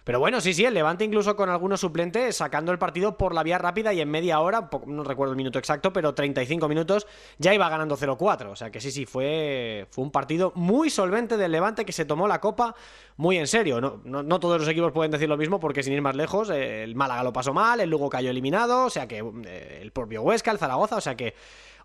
pero 0.04 0.18
bueno, 0.18 0.40
sí, 0.40 0.52
sí, 0.52 0.64
el 0.64 0.74
Levante 0.74 1.04
incluso 1.04 1.36
con 1.36 1.48
algunos 1.48 1.80
suplentes 1.80 2.36
sacando 2.36 2.72
el 2.72 2.78
partido 2.78 3.16
por 3.16 3.34
la 3.34 3.42
vía 3.42 3.58
rápida 3.58 3.92
y 3.92 4.00
en 4.00 4.10
media 4.10 4.40
hora, 4.40 4.68
no 4.86 5.04
recuerdo 5.04 5.32
el 5.32 5.36
minuto 5.36 5.58
exacto, 5.58 5.92
pero 5.92 6.14
35 6.14 6.68
minutos 6.68 7.06
ya 7.38 7.54
iba 7.54 7.68
ganando 7.68 7.96
0-4. 7.96 8.50
O 8.50 8.56
sea 8.56 8.70
que 8.70 8.80
sí, 8.80 8.90
sí, 8.90 9.06
fue, 9.06 9.86
fue 9.90 10.04
un 10.04 10.10
partido 10.10 10.52
muy 10.56 10.90
solvente 10.90 11.36
del 11.36 11.52
Levante 11.52 11.84
que 11.84 11.92
se 11.92 12.04
tomó 12.04 12.26
la 12.26 12.40
copa 12.40 12.74
muy 13.16 13.38
en 13.38 13.46
serio. 13.46 13.80
No, 13.80 14.00
no, 14.04 14.40
todos 14.40 14.60
los 14.60 14.68
equipos 14.68 14.92
pueden 14.92 15.12
decir 15.12 15.28
lo 15.28 15.36
mismo 15.36 15.60
porque 15.60 15.82
sin 15.82 15.92
ir 15.92 16.02
más 16.02 16.16
lejos, 16.16 16.50
el 16.50 16.94
Málaga 16.96 17.22
lo 17.22 17.32
pasó 17.32 17.54
mal, 17.54 17.80
el 17.80 17.90
Lugo 17.90 18.10
cayó 18.10 18.30
eliminado, 18.30 18.86
o 18.86 18.90
sea 18.90 19.06
que 19.06 19.18
eh, 19.18 19.78
el 19.80 19.92
propio 19.92 20.22
Huesca, 20.22 20.50
el 20.50 20.58
Zaragoza, 20.58 20.96
o 20.96 21.00
sea 21.00 21.14
que 21.14 21.34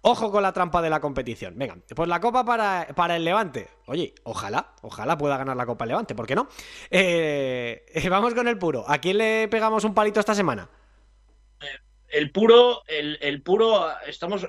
Ojo 0.02 0.32
con 0.32 0.44
la 0.44 0.54
trampa 0.54 0.82
de 0.82 0.90
la 0.90 1.00
competición. 1.00 1.54
Venga, 1.58 1.78
pues 1.96 2.08
la 2.08 2.20
copa 2.20 2.46
para, 2.46 2.88
para 2.96 3.16
el 3.16 3.24
Levante. 3.24 3.70
Oye, 3.88 4.14
ojalá, 4.24 4.74
ojalá 4.82 5.18
pueda 5.18 5.38
ganar 5.38 5.58
la 5.58 5.66
copa 5.66 5.86
el 5.86 5.90
Levante, 5.90 6.16
¿por 6.16 6.28
qué 6.28 6.36
no? 6.36 6.48
Eh, 6.90 7.86
vamos 8.10 8.34
con 8.34 8.48
el 8.48 8.58
puro. 8.58 8.86
¿A 8.88 9.00
quién 9.00 9.18
le 9.18 9.48
pegamos 9.48 9.84
un 9.84 9.94
palito 9.94 10.20
esta 10.20 10.36
semana? 10.36 10.70
El 12.10 12.32
puro, 12.32 12.84
el, 12.88 13.42
puro, 13.42 13.86
estamos 14.08 14.48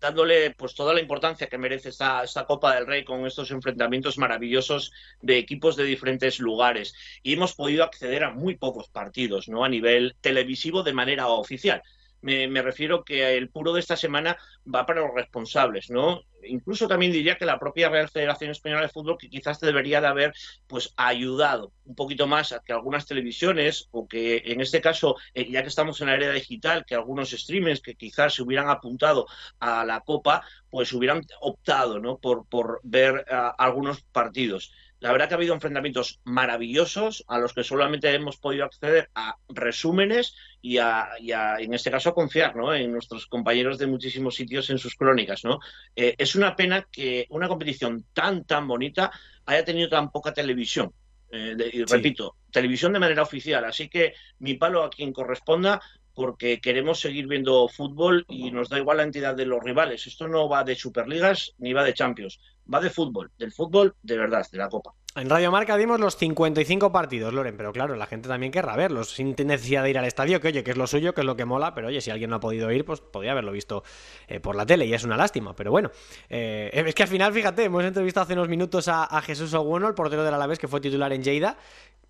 dándole 0.00 0.52
pues 0.52 0.74
toda 0.74 0.94
la 0.94 1.00
importancia 1.00 1.46
que 1.46 1.58
merece 1.58 1.90
esta, 1.90 2.24
esta, 2.24 2.46
Copa 2.46 2.74
del 2.74 2.86
Rey 2.86 3.04
con 3.04 3.26
estos 3.26 3.50
enfrentamientos 3.50 4.16
maravillosos 4.16 4.90
de 5.20 5.36
equipos 5.36 5.76
de 5.76 5.84
diferentes 5.84 6.40
lugares. 6.40 6.94
Y 7.22 7.34
hemos 7.34 7.54
podido 7.54 7.84
acceder 7.84 8.24
a 8.24 8.30
muy 8.30 8.56
pocos 8.56 8.88
partidos, 8.88 9.48
¿no? 9.48 9.62
A 9.62 9.68
nivel 9.68 10.16
televisivo 10.22 10.82
de 10.82 10.94
manera 10.94 11.28
oficial. 11.28 11.82
Me, 12.22 12.62
refiero 12.62 13.02
que 13.04 13.36
el 13.36 13.48
puro 13.48 13.72
de 13.72 13.80
esta 13.80 13.96
semana 13.96 14.36
va 14.72 14.84
para 14.84 15.00
los 15.00 15.14
responsables, 15.14 15.90
¿no? 15.90 16.22
Incluso 16.42 16.86
también 16.86 17.12
diría 17.12 17.36
que 17.36 17.46
la 17.46 17.58
propia 17.58 17.88
Real 17.88 18.08
Federación 18.08 18.50
Española 18.50 18.82
de 18.82 18.88
Fútbol 18.88 19.18
que 19.18 19.30
quizás 19.30 19.60
debería 19.60 20.00
de 20.00 20.06
haber 20.06 20.32
pues 20.66 20.92
ayudado 20.96 21.72
un 21.84 21.94
poquito 21.94 22.26
más 22.26 22.52
a 22.52 22.60
que 22.60 22.72
algunas 22.72 23.06
televisiones 23.06 23.88
o 23.90 24.06
que 24.06 24.42
en 24.46 24.60
este 24.60 24.80
caso, 24.80 25.16
eh, 25.34 25.50
ya 25.50 25.62
que 25.62 25.68
estamos 25.68 26.00
en 26.00 26.08
la 26.08 26.14
era 26.14 26.32
digital, 26.32 26.84
que 26.86 26.94
algunos 26.94 27.30
streamers 27.30 27.80
que 27.80 27.94
quizás 27.94 28.34
se 28.34 28.42
hubieran 28.42 28.68
apuntado 28.68 29.26
a 29.58 29.84
la 29.84 30.00
Copa, 30.00 30.42
pues 30.70 30.92
hubieran 30.92 31.22
optado, 31.40 32.00
¿no? 32.00 32.18
Por, 32.18 32.46
por 32.46 32.80
ver 32.82 33.24
ah, 33.30 33.54
algunos 33.58 34.02
partidos. 34.02 34.72
La 35.00 35.12
verdad 35.12 35.28
que 35.28 35.34
ha 35.34 35.38
habido 35.38 35.54
enfrentamientos 35.54 36.20
maravillosos 36.24 37.24
a 37.26 37.38
los 37.38 37.54
que 37.54 37.64
solamente 37.64 38.12
hemos 38.14 38.36
podido 38.36 38.66
acceder 38.66 39.10
a 39.14 39.36
resúmenes 39.48 40.36
y 40.60 40.76
a, 40.76 41.08
en 41.18 41.72
este 41.72 41.90
caso, 41.90 42.10
a 42.10 42.14
confiar 42.14 42.54
¿no? 42.54 42.74
en 42.74 42.92
nuestros 42.92 43.26
compañeros 43.26 43.78
de 43.78 43.86
muchísimos 43.86 44.34
sitios 44.34 44.68
en 44.68 44.78
sus 44.78 44.94
crónicas. 44.94 45.42
¿no? 45.44 45.58
Eh, 45.96 46.14
es 46.18 46.34
una 46.34 46.54
pena 46.54 46.86
que 46.92 47.26
una 47.30 47.48
competición 47.48 48.04
tan, 48.12 48.44
tan 48.44 48.68
bonita 48.68 49.10
haya 49.46 49.64
tenido 49.64 49.88
tan 49.88 50.10
poca 50.10 50.34
televisión. 50.34 50.92
Eh, 51.32 51.56
y 51.72 51.84
repito, 51.84 52.36
televisión 52.50 52.92
de 52.92 52.98
manera 52.98 53.22
oficial. 53.22 53.64
Así 53.64 53.88
que 53.88 54.14
mi 54.38 54.54
palo 54.54 54.82
a 54.82 54.90
quien 54.90 55.12
corresponda, 55.12 55.80
porque 56.20 56.60
queremos 56.60 57.00
seguir 57.00 57.26
viendo 57.26 57.66
fútbol 57.66 58.26
y 58.28 58.50
nos 58.50 58.68
da 58.68 58.76
igual 58.76 58.98
la 58.98 59.04
entidad 59.04 59.34
de 59.34 59.46
los 59.46 59.64
rivales. 59.64 60.06
Esto 60.06 60.28
no 60.28 60.50
va 60.50 60.64
de 60.64 60.76
Superligas 60.76 61.54
ni 61.56 61.72
va 61.72 61.82
de 61.82 61.94
Champions, 61.94 62.38
va 62.72 62.78
de 62.78 62.90
fútbol, 62.90 63.30
del 63.38 63.52
fútbol 63.52 63.96
de 64.02 64.18
verdad, 64.18 64.46
de 64.52 64.58
la 64.58 64.68
Copa. 64.68 64.92
En 65.16 65.28
Radio 65.28 65.50
Marca 65.50 65.76
dimos 65.76 65.98
los 65.98 66.16
55 66.16 66.92
partidos, 66.92 67.34
Loren, 67.34 67.56
pero 67.56 67.72
claro, 67.72 67.96
la 67.96 68.06
gente 68.06 68.28
también 68.28 68.52
querrá 68.52 68.76
verlos, 68.76 69.10
sin 69.10 69.34
necesidad 69.44 69.82
de 69.82 69.90
ir 69.90 69.98
al 69.98 70.04
estadio, 70.04 70.40
que 70.40 70.48
oye, 70.48 70.62
que 70.62 70.70
es 70.70 70.76
lo 70.76 70.86
suyo, 70.86 71.14
que 71.14 71.22
es 71.22 71.24
lo 71.24 71.34
que 71.34 71.44
mola, 71.44 71.74
pero 71.74 71.88
oye, 71.88 72.00
si 72.00 72.12
alguien 72.12 72.30
no 72.30 72.36
ha 72.36 72.40
podido 72.40 72.70
ir, 72.70 72.84
pues 72.84 73.00
podría 73.00 73.32
haberlo 73.32 73.50
visto 73.50 73.82
eh, 74.28 74.38
por 74.38 74.54
la 74.54 74.64
tele, 74.64 74.86
y 74.86 74.94
es 74.94 75.02
una 75.02 75.16
lástima, 75.16 75.56
pero 75.56 75.72
bueno. 75.72 75.90
Eh, 76.28 76.70
es 76.86 76.94
que 76.94 77.02
al 77.02 77.08
final, 77.08 77.32
fíjate, 77.32 77.64
hemos 77.64 77.82
entrevistado 77.82 78.22
hace 78.22 78.34
unos 78.34 78.48
minutos 78.48 78.86
a, 78.86 79.02
a 79.02 79.20
Jesús 79.20 79.52
Ogueno, 79.52 79.88
el 79.88 79.94
portero 79.94 80.22
del 80.22 80.32
Alavés, 80.32 80.60
que 80.60 80.68
fue 80.68 80.80
titular 80.80 81.12
en 81.12 81.24
Lleida, 81.24 81.58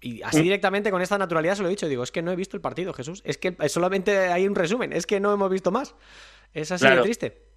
y 0.02 0.20
así 0.20 0.42
directamente, 0.42 0.90
con 0.90 1.00
esta 1.00 1.16
naturalidad, 1.16 1.54
se 1.54 1.62
lo 1.62 1.68
he 1.68 1.70
dicho, 1.70 1.88
digo, 1.88 2.02
es 2.02 2.12
que 2.12 2.20
no 2.20 2.32
he 2.32 2.36
visto 2.36 2.54
el 2.54 2.60
partido, 2.60 2.92
Jesús, 2.92 3.22
es 3.24 3.38
que 3.38 3.56
solamente 3.70 4.28
hay 4.28 4.46
un 4.46 4.54
resumen, 4.54 4.92
es 4.92 5.06
que 5.06 5.20
no 5.20 5.32
hemos 5.32 5.50
visto 5.50 5.70
más. 5.70 5.94
Es 6.52 6.70
así 6.70 6.86
de 6.86 7.00
triste. 7.00 7.49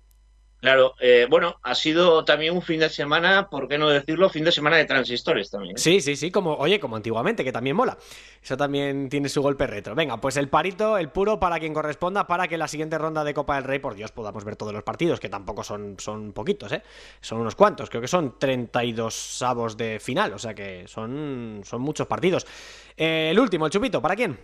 Claro, 0.63 0.95
eh, 1.01 1.27
bueno, 1.29 1.57
ha 1.61 1.75
sido 1.75 2.23
también 2.23 2.55
un 2.55 2.61
fin 2.61 2.79
de 2.79 2.87
semana, 2.87 3.49
¿por 3.49 3.67
qué 3.67 3.77
no 3.77 3.89
decirlo? 3.89 4.29
Fin 4.29 4.45
de 4.45 4.51
semana 4.53 4.77
de 4.77 4.85
transistores 4.85 5.51
también. 5.51 5.75
¿eh? 5.75 5.77
Sí, 5.77 5.99
sí, 5.99 6.15
sí, 6.15 6.31
como, 6.31 6.53
oye, 6.53 6.79
como 6.79 6.95
antiguamente, 6.95 7.43
que 7.43 7.51
también 7.51 7.75
mola. 7.75 7.97
Eso 8.41 8.55
también 8.55 9.09
tiene 9.09 9.27
su 9.27 9.41
golpe 9.41 9.67
retro. 9.67 9.93
Venga, 9.93 10.21
pues 10.21 10.37
el 10.37 10.47
parito, 10.47 10.97
el 10.97 11.09
puro 11.09 11.37
para 11.37 11.59
quien 11.59 11.73
corresponda, 11.73 12.27
para 12.27 12.47
que 12.47 12.57
la 12.57 12.69
siguiente 12.69 12.97
ronda 12.97 13.25
de 13.25 13.33
Copa 13.33 13.55
del 13.55 13.65
Rey, 13.65 13.79
por 13.79 13.93
Dios, 13.93 14.13
podamos 14.13 14.45
ver 14.45 14.55
todos 14.55 14.71
los 14.71 14.83
partidos, 14.83 15.19
que 15.19 15.27
tampoco 15.27 15.65
son, 15.65 15.97
son 15.99 16.31
poquitos, 16.31 16.71
¿eh? 16.71 16.81
Son 17.19 17.41
unos 17.41 17.55
cuantos, 17.55 17.89
creo 17.89 18.01
que 18.01 18.07
son 18.07 18.39
32 18.39 19.41
avos 19.41 19.75
de 19.75 19.99
final, 19.99 20.31
o 20.31 20.39
sea 20.39 20.53
que 20.53 20.85
son, 20.87 21.59
son 21.65 21.81
muchos 21.81 22.07
partidos. 22.07 22.47
Eh, 22.95 23.27
el 23.31 23.37
último, 23.37 23.65
el 23.65 23.71
chupito, 23.73 24.01
¿para 24.01 24.15
quién? 24.15 24.39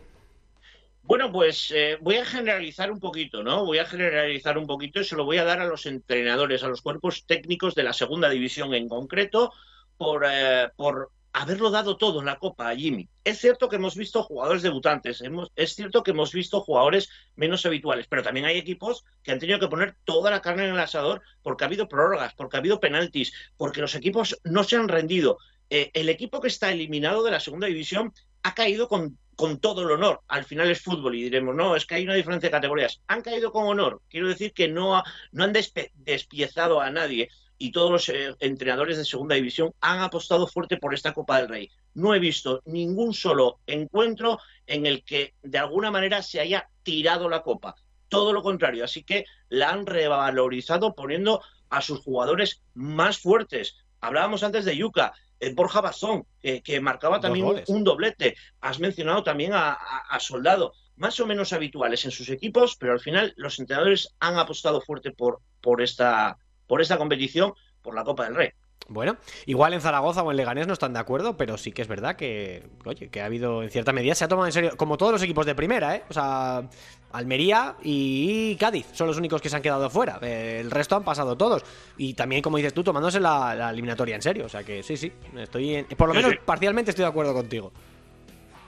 Bueno, 1.09 1.31
pues 1.31 1.71
eh, 1.71 1.97
voy 2.01 2.17
a 2.17 2.23
generalizar 2.23 2.91
un 2.91 2.99
poquito, 2.99 3.41
¿no? 3.41 3.65
Voy 3.65 3.79
a 3.79 3.85
generalizar 3.85 4.59
un 4.59 4.67
poquito 4.67 4.99
y 4.99 5.03
se 5.03 5.15
lo 5.15 5.25
voy 5.25 5.39
a 5.39 5.43
dar 5.43 5.59
a 5.59 5.65
los 5.65 5.87
entrenadores, 5.87 6.61
a 6.61 6.67
los 6.67 6.83
cuerpos 6.83 7.25
técnicos 7.25 7.73
de 7.73 7.81
la 7.81 7.93
segunda 7.93 8.29
división 8.29 8.75
en 8.75 8.87
concreto, 8.87 9.51
por, 9.97 10.23
eh, 10.29 10.69
por 10.75 11.09
haberlo 11.33 11.71
dado 11.71 11.97
todo 11.97 12.19
en 12.19 12.27
la 12.27 12.37
Copa, 12.37 12.75
Jimmy. 12.75 13.09
Es 13.23 13.39
cierto 13.39 13.69
que 13.69 13.77
hemos 13.77 13.95
visto 13.95 14.21
jugadores 14.21 14.61
debutantes, 14.61 15.21
hemos, 15.21 15.51
es 15.55 15.73
cierto 15.73 16.03
que 16.03 16.11
hemos 16.11 16.31
visto 16.31 16.61
jugadores 16.61 17.09
menos 17.35 17.65
habituales, 17.65 18.05
pero 18.07 18.21
también 18.21 18.45
hay 18.45 18.59
equipos 18.59 19.03
que 19.23 19.31
han 19.31 19.39
tenido 19.39 19.57
que 19.57 19.67
poner 19.67 19.95
toda 20.03 20.29
la 20.29 20.43
carne 20.43 20.65
en 20.65 20.75
el 20.75 20.79
asador 20.79 21.23
porque 21.41 21.63
ha 21.63 21.67
habido 21.67 21.87
prórrogas, 21.87 22.35
porque 22.35 22.57
ha 22.57 22.59
habido 22.59 22.79
penaltis, 22.79 23.33
porque 23.57 23.81
los 23.81 23.95
equipos 23.95 24.39
no 24.43 24.63
se 24.63 24.75
han 24.75 24.87
rendido. 24.87 25.39
Eh, 25.71 25.89
el 25.95 26.07
equipo 26.07 26.39
que 26.39 26.49
está 26.49 26.71
eliminado 26.71 27.23
de 27.23 27.31
la 27.31 27.39
segunda 27.39 27.65
división 27.65 28.13
ha 28.43 28.53
caído 28.53 28.87
con, 28.87 29.17
con 29.39 29.57
todo 29.61 29.83
el 29.83 29.91
honor. 29.91 30.19
Al 30.27 30.43
final 30.43 30.69
es 30.69 30.81
fútbol 30.81 31.15
y 31.15 31.23
diremos, 31.23 31.55
no, 31.55 31.73
es 31.77 31.85
que 31.85 31.95
hay 31.95 32.03
una 32.03 32.15
diferencia 32.15 32.49
de 32.49 32.51
categorías. 32.51 32.99
Han 33.07 33.21
caído 33.21 33.53
con 33.53 33.67
honor. 33.67 34.01
Quiero 34.09 34.27
decir 34.27 34.51
que 34.51 34.67
no, 34.67 34.97
ha- 34.97 35.03
no 35.31 35.45
han 35.45 35.53
despiezado 35.95 36.81
a 36.81 36.91
nadie 36.91 37.29
y 37.57 37.71
todos 37.71 37.89
los 37.89 38.09
eh, 38.09 38.35
entrenadores 38.41 38.97
de 38.97 39.05
segunda 39.05 39.35
división 39.35 39.71
han 39.79 39.99
apostado 39.99 40.45
fuerte 40.45 40.75
por 40.75 40.93
esta 40.93 41.13
Copa 41.13 41.37
del 41.37 41.47
Rey. 41.47 41.71
No 41.93 42.13
he 42.13 42.19
visto 42.19 42.61
ningún 42.65 43.13
solo 43.13 43.59
encuentro 43.65 44.39
en 44.67 44.85
el 44.85 45.05
que 45.05 45.35
de 45.41 45.57
alguna 45.57 45.89
manera 45.89 46.21
se 46.21 46.41
haya 46.41 46.69
tirado 46.83 47.29
la 47.29 47.41
copa. 47.41 47.75
Todo 48.09 48.33
lo 48.33 48.41
contrario. 48.43 48.83
Así 48.83 49.03
que 49.03 49.23
la 49.47 49.69
han 49.69 49.85
revalorizado 49.85 50.95
poniendo 50.95 51.41
a 51.69 51.81
sus 51.81 51.99
jugadores 52.01 52.61
más 52.73 53.19
fuertes. 53.19 53.77
Hablábamos 54.01 54.43
antes 54.43 54.65
de 54.65 54.75
Yuca, 54.75 55.13
eh, 55.13 55.28
Borja 55.55 55.81
Bastón, 55.81 56.25
que, 56.41 56.61
que 56.61 56.79
marcaba 56.81 57.19
también 57.19 57.45
un, 57.45 57.83
doblete. 57.83 58.35
Has 58.61 58.79
mencionado 58.79 59.23
también 59.23 59.53
a, 59.53 59.71
a- 59.73 60.05
a 60.09 60.19
Soldado, 60.19 60.73
más 60.97 61.19
o 61.19 61.25
menos 61.25 61.53
habituales 61.53 62.03
en 62.05 62.11
sus 62.11 62.29
equipos, 62.29 62.75
pero 62.75 62.91
al 62.93 62.99
final 62.99 63.33
los 63.37 63.57
entrenadores 63.59 64.15
han 64.19 64.37
apostado 64.37 64.81
fuerte 64.81 65.11
por, 65.11 65.39
por, 65.61 65.81
esta, 65.81 66.37
por 66.67 66.81
esta 66.81 66.97
competición, 66.97 67.53
por 67.81 67.95
la 67.95 68.03
Copa 68.03 68.25
del 68.25 68.35
Rey. 68.35 68.49
Bueno, 68.89 69.17
igual 69.45 69.73
en 69.73 69.81
Zaragoza 69.81 70.23
o 70.23 70.31
en 70.31 70.37
Leganés 70.37 70.65
no 70.67 70.73
están 70.73 70.93
de 70.93 70.99
acuerdo, 70.99 71.37
pero 71.37 71.57
sí 71.57 71.71
que 71.71 71.81
es 71.83 71.87
verdad 71.87 72.15
que, 72.15 72.63
oye, 72.85 73.09
que 73.09 73.21
ha 73.21 73.25
habido 73.25 73.61
en 73.63 73.69
cierta 73.69 73.93
medida, 73.93 74.15
se 74.15 74.25
ha 74.25 74.27
tomado 74.27 74.47
en 74.47 74.51
serio, 74.51 74.71
como 74.77 74.97
todos 74.97 75.11
los 75.11 75.21
equipos 75.21 75.45
de 75.45 75.53
primera, 75.55 75.95
¿eh? 75.95 76.03
O 76.09 76.13
sea, 76.13 76.63
Almería 77.11 77.75
y 77.83 78.55
Cádiz 78.55 78.87
son 78.93 79.07
los 79.07 79.17
únicos 79.17 79.41
que 79.41 79.49
se 79.49 79.55
han 79.55 79.61
quedado 79.61 79.89
fuera. 79.89 80.17
El 80.21 80.71
resto 80.71 80.95
han 80.95 81.03
pasado 81.03 81.37
todos. 81.37 81.63
Y 81.97 82.13
también, 82.15 82.41
como 82.41 82.57
dices 82.57 82.73
tú, 82.73 82.83
tomándose 82.83 83.19
la, 83.19 83.53
la 83.55 83.69
eliminatoria 83.69 84.15
en 84.15 84.21
serio. 84.21 84.45
O 84.45 84.49
sea 84.49 84.63
que 84.63 84.81
sí, 84.83 84.97
sí, 84.97 85.11
estoy 85.37 85.75
en- 85.75 85.85
por 85.85 86.07
lo 86.07 86.13
menos 86.15 86.33
parcialmente 86.45 86.91
estoy 86.91 87.03
de 87.03 87.09
acuerdo 87.09 87.33
contigo. 87.33 87.71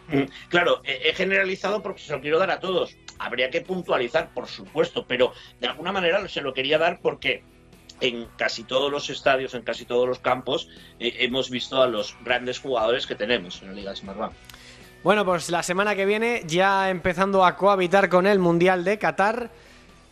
Mm, 0.07 0.23
Claro, 0.49 0.81
he 0.83 1.13
generalizado 1.13 1.81
porque 1.81 2.01
se 2.01 2.13
lo 2.13 2.21
quiero 2.21 2.37
dar 2.39 2.51
a 2.51 2.59
todos. 2.59 2.95
Habría 3.19 3.49
que 3.49 3.61
puntualizar, 3.61 4.33
por 4.33 4.47
supuesto, 4.47 5.05
pero 5.07 5.31
de 5.59 5.67
alguna 5.67 5.91
manera 5.91 6.27
se 6.27 6.41
lo 6.41 6.53
quería 6.53 6.77
dar 6.77 6.99
porque 7.01 7.43
en 8.01 8.27
casi 8.35 8.63
todos 8.63 8.91
los 8.91 9.09
estadios, 9.09 9.53
en 9.53 9.61
casi 9.61 9.85
todos 9.85 10.07
los 10.07 10.19
campos, 10.19 10.67
eh, 10.99 11.15
hemos 11.19 11.49
visto 11.49 11.81
a 11.81 11.87
los 11.87 12.15
grandes 12.23 12.59
jugadores 12.59 13.07
que 13.07 13.15
tenemos 13.15 13.61
en 13.61 13.69
la 13.69 13.73
Liga 13.73 13.95
Smartbank. 13.95 14.33
Bueno, 15.03 15.25
pues 15.25 15.49
la 15.49 15.63
semana 15.63 15.95
que 15.95 16.05
viene, 16.05 16.43
ya 16.45 16.89
empezando 16.89 17.43
a 17.43 17.55
cohabitar 17.55 18.09
con 18.09 18.27
el 18.27 18.37
Mundial 18.37 18.83
de 18.83 18.99
Qatar, 18.99 19.49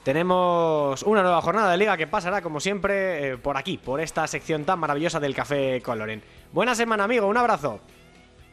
tenemos 0.03 1.03
una 1.03 1.21
nueva 1.21 1.41
jornada 1.41 1.71
de 1.71 1.77
liga 1.77 1.97
que 1.97 2.07
pasará, 2.07 2.41
como 2.41 2.59
siempre, 2.59 3.33
eh, 3.33 3.37
por 3.37 3.57
aquí, 3.57 3.77
por 3.77 4.01
esta 4.01 4.25
sección 4.25 4.65
tan 4.65 4.79
maravillosa 4.79 5.19
del 5.19 5.35
Café 5.35 5.81
con 5.81 5.99
Loren. 5.99 6.23
Buena 6.51 6.73
semana, 6.73 7.03
amigo, 7.03 7.27
un 7.27 7.37
abrazo. 7.37 7.81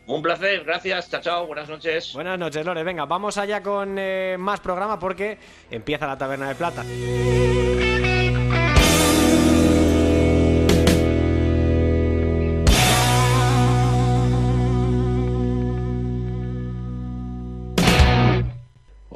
Un 0.07 0.22
placer, 0.22 0.62
gracias, 0.64 1.11
chao, 1.11 1.20
chao, 1.20 1.47
buenas 1.47 1.68
noches. 1.68 2.12
Buenas 2.12 2.39
noches, 2.39 2.64
Lore. 2.64 2.84
Venga, 2.84 3.07
vamos 3.07 3.39
allá 3.39 3.61
con 3.62 3.97
eh, 3.99 4.37
más 4.39 4.61
programa 4.61 4.99
porque 4.99 5.39
empieza 5.70 6.07
la 6.07 6.16
Taberna 6.16 6.49
de 6.49 6.55
Plata. 6.55 6.84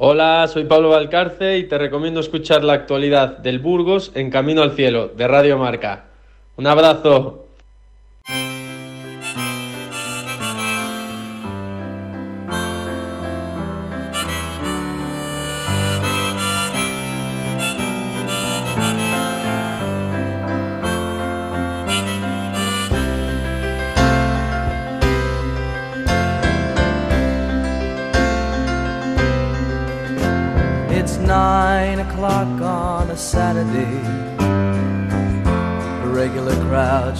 Hola, 0.03 0.47
soy 0.47 0.63
Pablo 0.63 0.89
Valcarce 0.89 1.59
y 1.59 1.65
te 1.65 1.77
recomiendo 1.77 2.21
escuchar 2.21 2.63
la 2.63 2.73
actualidad 2.73 3.37
del 3.37 3.59
Burgos 3.59 4.11
en 4.15 4.31
Camino 4.31 4.63
al 4.63 4.71
Cielo, 4.71 5.09
de 5.09 5.27
Radio 5.27 5.59
Marca. 5.59 6.05
Un 6.55 6.65
abrazo. 6.65 7.45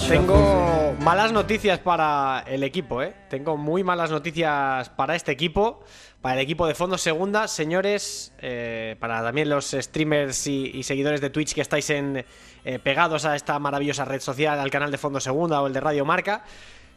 Tengo 0.08 0.94
malas 1.00 1.32
noticias 1.32 1.78
para 1.80 2.44
el 2.46 2.62
equipo, 2.62 3.02
¿eh? 3.02 3.14
Tengo 3.28 3.56
muy 3.56 3.84
malas 3.84 4.10
noticias 4.10 4.88
para 4.90 5.14
este 5.14 5.32
equipo, 5.32 5.84
para 6.20 6.36
el 6.36 6.40
equipo 6.40 6.66
de 6.66 6.74
Fondo 6.74 6.96
Segunda. 6.96 7.46
Señores, 7.48 8.32
eh, 8.38 8.96
para 9.00 9.22
también 9.22 9.48
los 9.48 9.72
streamers 9.72 10.46
y, 10.46 10.70
y 10.74 10.82
seguidores 10.82 11.20
de 11.20 11.30
Twitch 11.30 11.54
que 11.54 11.60
estáis 11.60 11.90
en, 11.90 12.24
eh, 12.64 12.78
pegados 12.78 13.24
a 13.24 13.36
esta 13.36 13.58
maravillosa 13.58 14.04
red 14.04 14.20
social, 14.20 14.60
al 14.60 14.70
canal 14.70 14.90
de 14.90 14.98
Fondo 14.98 15.20
Segunda 15.20 15.60
o 15.60 15.66
el 15.66 15.72
de 15.72 15.80
Radio 15.80 16.04
Marca. 16.04 16.44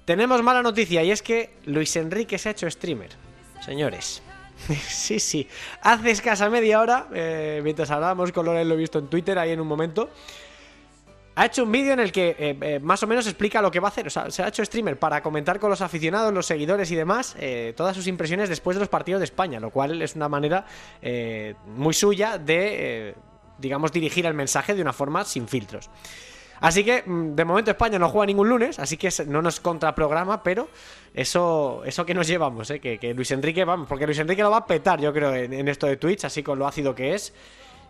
Tenemos 0.06 0.41
mala 0.43 0.62
noticia 0.62 1.04
y 1.04 1.12
es 1.12 1.22
que 1.22 1.58
Luis 1.66 1.96
Enrique 1.96 2.38
se 2.38 2.50
ha 2.50 2.52
hecho 2.52 2.70
streamer. 2.70 3.10
Señores. 3.62 4.22
sí, 4.88 5.20
sí. 5.20 5.47
Hace 5.82 6.12
escasa 6.12 6.49
media 6.49 6.80
hora, 6.80 7.08
eh, 7.14 7.62
mientras 7.64 7.91
hablábamos 7.91 8.32
con 8.32 8.45
Loren, 8.45 8.68
lo 8.68 8.76
he 8.76 8.78
visto 8.78 8.99
en 8.99 9.08
Twitter 9.08 9.38
ahí 9.38 9.51
en 9.51 9.60
un 9.60 9.68
momento. 9.68 10.10
Ha 11.38 11.47
hecho 11.47 11.64
un 11.64 11.72
vídeo 11.72 11.91
en 11.91 11.99
el 11.99 12.14
que 12.14 12.30
eh, 12.39 12.58
eh, 12.62 12.80
más 12.80 13.03
o 13.03 13.08
menos 13.08 13.28
explica 13.28 13.62
lo 13.62 13.70
que 13.70 13.82
va 13.82 13.89
a 13.89 13.91
hacer. 13.91 14.08
O 14.08 14.10
sea, 14.10 14.32
se 14.32 14.41
ha 14.41 14.47
hecho 14.47 14.64
streamer 14.64 14.97
para 14.97 15.22
comentar 15.22 15.60
con 15.60 15.70
los 15.70 15.82
aficionados, 15.82 16.34
los 16.34 16.45
seguidores 16.45 16.89
y 16.91 16.95
demás 16.95 17.36
todas 17.76 17.95
sus 17.95 18.08
impresiones 18.08 18.47
después 18.47 18.76
de 18.76 18.80
los 18.80 18.89
partidos 18.89 19.20
de 19.20 19.26
España, 19.26 19.60
lo 19.60 19.70
cual 19.70 20.01
es 20.01 20.16
una 20.16 20.30
manera 20.30 20.66
muy 21.76 21.93
suya 21.93 22.38
de, 22.38 23.16
digamos, 23.58 23.91
dirigir 23.91 24.26
el 24.26 24.34
mensaje 24.34 24.76
de 24.76 24.82
una 24.82 24.93
forma 24.93 25.26
sin 25.26 25.49
filtros. 25.49 25.89
Así 26.62 26.84
que, 26.84 27.03
mm, 27.06 27.36
de 27.36 27.45
momento 27.45 27.72
España 27.72 27.99
no 27.99 28.10
juega 28.10 28.28
ningún 28.28 28.49
lunes, 28.49 28.80
así 28.80 28.97
que 28.97 29.10
no 29.28 29.41
nos 29.41 29.60
contraprograma, 29.60 30.43
pero 30.43 30.70
eso, 31.14 31.84
eso 31.86 32.06
que 32.06 32.14
nos 32.14 32.28
llevamos, 32.28 32.70
¿eh? 32.72 32.80
que, 32.80 33.14
Luis 33.14 33.32
Enrique, 33.32 33.64
vamos, 33.66 33.88
porque 33.88 34.06
Luis 34.06 34.20
Enrique 34.20 34.41
lo 34.41 34.51
va 34.51 34.58
a 34.58 34.66
petar, 34.66 34.99
yo 34.99 35.14
creo, 35.14 35.34
en, 35.34 35.68
esto 35.68 35.88
de 35.88 35.97
Twitch, 35.97 36.26
así 36.26 36.43
con 36.43 36.60
lo 36.60 36.68
ácido 36.68 36.95
que 36.95 37.14
es. 37.16 37.34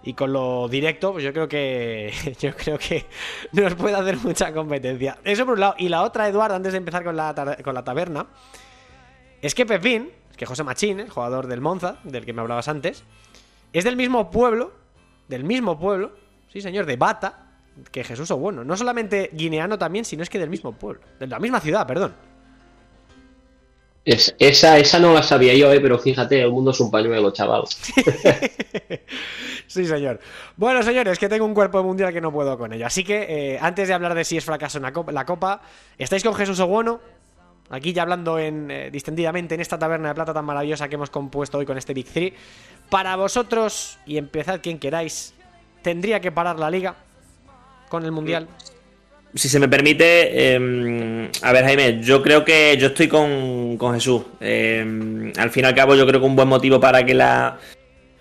Y 0.07 0.13
con 0.13 0.32
lo 0.32 0.68
directo, 0.68 1.13
pues 1.13 1.24
yo 1.24 1.34
creo 1.34 1.47
que 1.47 2.13
yo 2.39 2.55
creo 2.55 2.78
que 2.78 3.07
nos 3.53 3.74
puede 3.74 3.95
hacer 3.95 4.18
mucha 4.18 4.53
competencia. 4.53 5.18
Eso 5.24 5.45
por 5.45 5.55
un 5.55 5.61
lado. 5.61 5.76
Y 5.80 5.89
la 5.89 6.03
otra, 6.03 6.28
Eduardo, 6.28 6.55
antes 6.55 6.74
de 6.74 6.78
empezar 6.78 7.03
con 7.03 7.16
la, 7.16 7.57
con 7.63 7.74
la 7.74 7.84
taberna, 7.84 8.28
es 9.41 9.55
que 9.55 9.66
Pepín, 9.66 10.11
que 10.38 10.45
José 10.45 10.63
Machín, 10.63 10.99
el 10.99 11.09
jugador 11.09 11.47
del 11.47 11.59
Monza, 11.59 11.97
del 12.03 12.24
que 12.24 12.34
me 12.34 12.41
hablabas 12.41 12.68
antes, 12.68 13.03
es 13.74 13.84
del 13.84 13.95
mismo 13.95 14.30
pueblo, 14.30 14.74
del 15.28 15.43
mismo 15.43 15.80
pueblo, 15.80 16.11
sí 16.53 16.61
señor, 16.61 16.86
de 16.86 16.97
Bata, 16.97 17.45
que 17.91 18.03
Jesús 18.03 18.32
Obueno. 18.32 18.63
No 18.63 18.78
solamente 18.78 19.30
guineano 19.34 19.78
también, 19.78 20.05
sino 20.05 20.23
es 20.23 20.30
que 20.30 20.39
del 20.39 20.49
mismo 20.49 20.73
pueblo, 20.73 21.01
de 21.19 21.28
la 21.28 21.39
misma 21.39 21.59
ciudad, 21.59 21.86
perdón. 21.86 22.13
Es, 24.05 24.36
esa, 24.38 24.78
esa 24.78 24.99
no 24.99 25.15
la 25.15 25.23
sabía 25.23 25.55
yo, 25.55 25.73
eh, 25.73 25.82
pero 25.82 25.97
fíjate, 25.97 26.39
el 26.39 26.51
mundo 26.51 26.71
es 26.71 26.80
un 26.80 26.91
pañuelo, 26.91 27.32
chaval. 27.32 27.63
sí, 29.67 29.86
señor. 29.86 30.19
Bueno, 30.55 30.84
señores, 30.84 31.17
que 31.17 31.28
tengo 31.28 31.43
un 31.43 31.55
cuerpo 31.55 31.84
mundial 31.84 32.13
que 32.13 32.21
no 32.21 32.32
puedo 32.32 32.55
con 32.55 32.71
ello. 32.71 32.86
Así 32.86 33.03
que, 33.03 33.26
eh, 33.28 33.57
antes 33.59 33.88
de 33.88 33.95
hablar 33.95 34.13
de 34.13 34.23
si 34.23 34.38
es 34.38 34.45
fracaso 34.45 34.78
en 34.78 34.84
la 34.84 34.93
copa, 34.93 35.11
la 35.11 35.26
copa 35.26 35.61
¿estáis 35.97 36.23
con 36.23 36.36
Jesús 36.36 36.59
Oguono? 36.59 37.01
Aquí 37.71 37.93
ya 37.93 38.03
hablando 38.03 38.38
en, 38.38 38.69
eh, 38.69 38.91
distendidamente 38.91 39.55
en 39.55 39.61
esta 39.61 39.80
taberna 39.80 40.09
de 40.09 40.13
plata 40.13 40.36
tan 40.36 40.45
maravillosa 40.45 40.88
que 40.88 40.95
hemos 40.95 41.09
compuesto 41.09 41.57
hoy 41.57 41.65
con 41.65 41.80
este 41.80 41.95
Big 41.95 42.05
3. 42.05 42.32
Para 42.91 43.15
vosotros, 43.15 43.97
y 44.05 44.17
empezad 44.17 44.61
quien 44.61 44.78
queráis, 44.78 45.34
¿tendría 45.82 46.19
que 46.19 46.32
parar 46.32 46.59
la 46.59 46.69
liga 46.69 46.95
con 47.96 48.06
el 48.06 48.12
mundial? 48.12 48.48
Si 49.34 49.50
se 49.50 49.60
me 49.60 49.68
permite, 49.68 50.54
em, 50.54 51.30
a 51.41 51.52
ver 51.52 51.66
Jaime, 51.66 52.02
yo 52.02 52.22
creo 52.22 52.46
que 52.46 52.78
yo 52.78 52.88
estoy 52.88 53.08
con, 53.08 53.78
Jesús. 53.93 54.24
Em, 54.39 55.32
al 55.38 55.50
fin 55.50 55.64
y 55.64 55.68
al 55.68 55.76
cabo 55.76 55.96
yo 55.96 56.06
creo 56.06 56.20
que 56.20 56.26
un 56.26 56.36
buen 56.36 56.48
motivo 56.48 56.80
para 56.80 57.06
que 57.06 57.14
la, 57.14 57.58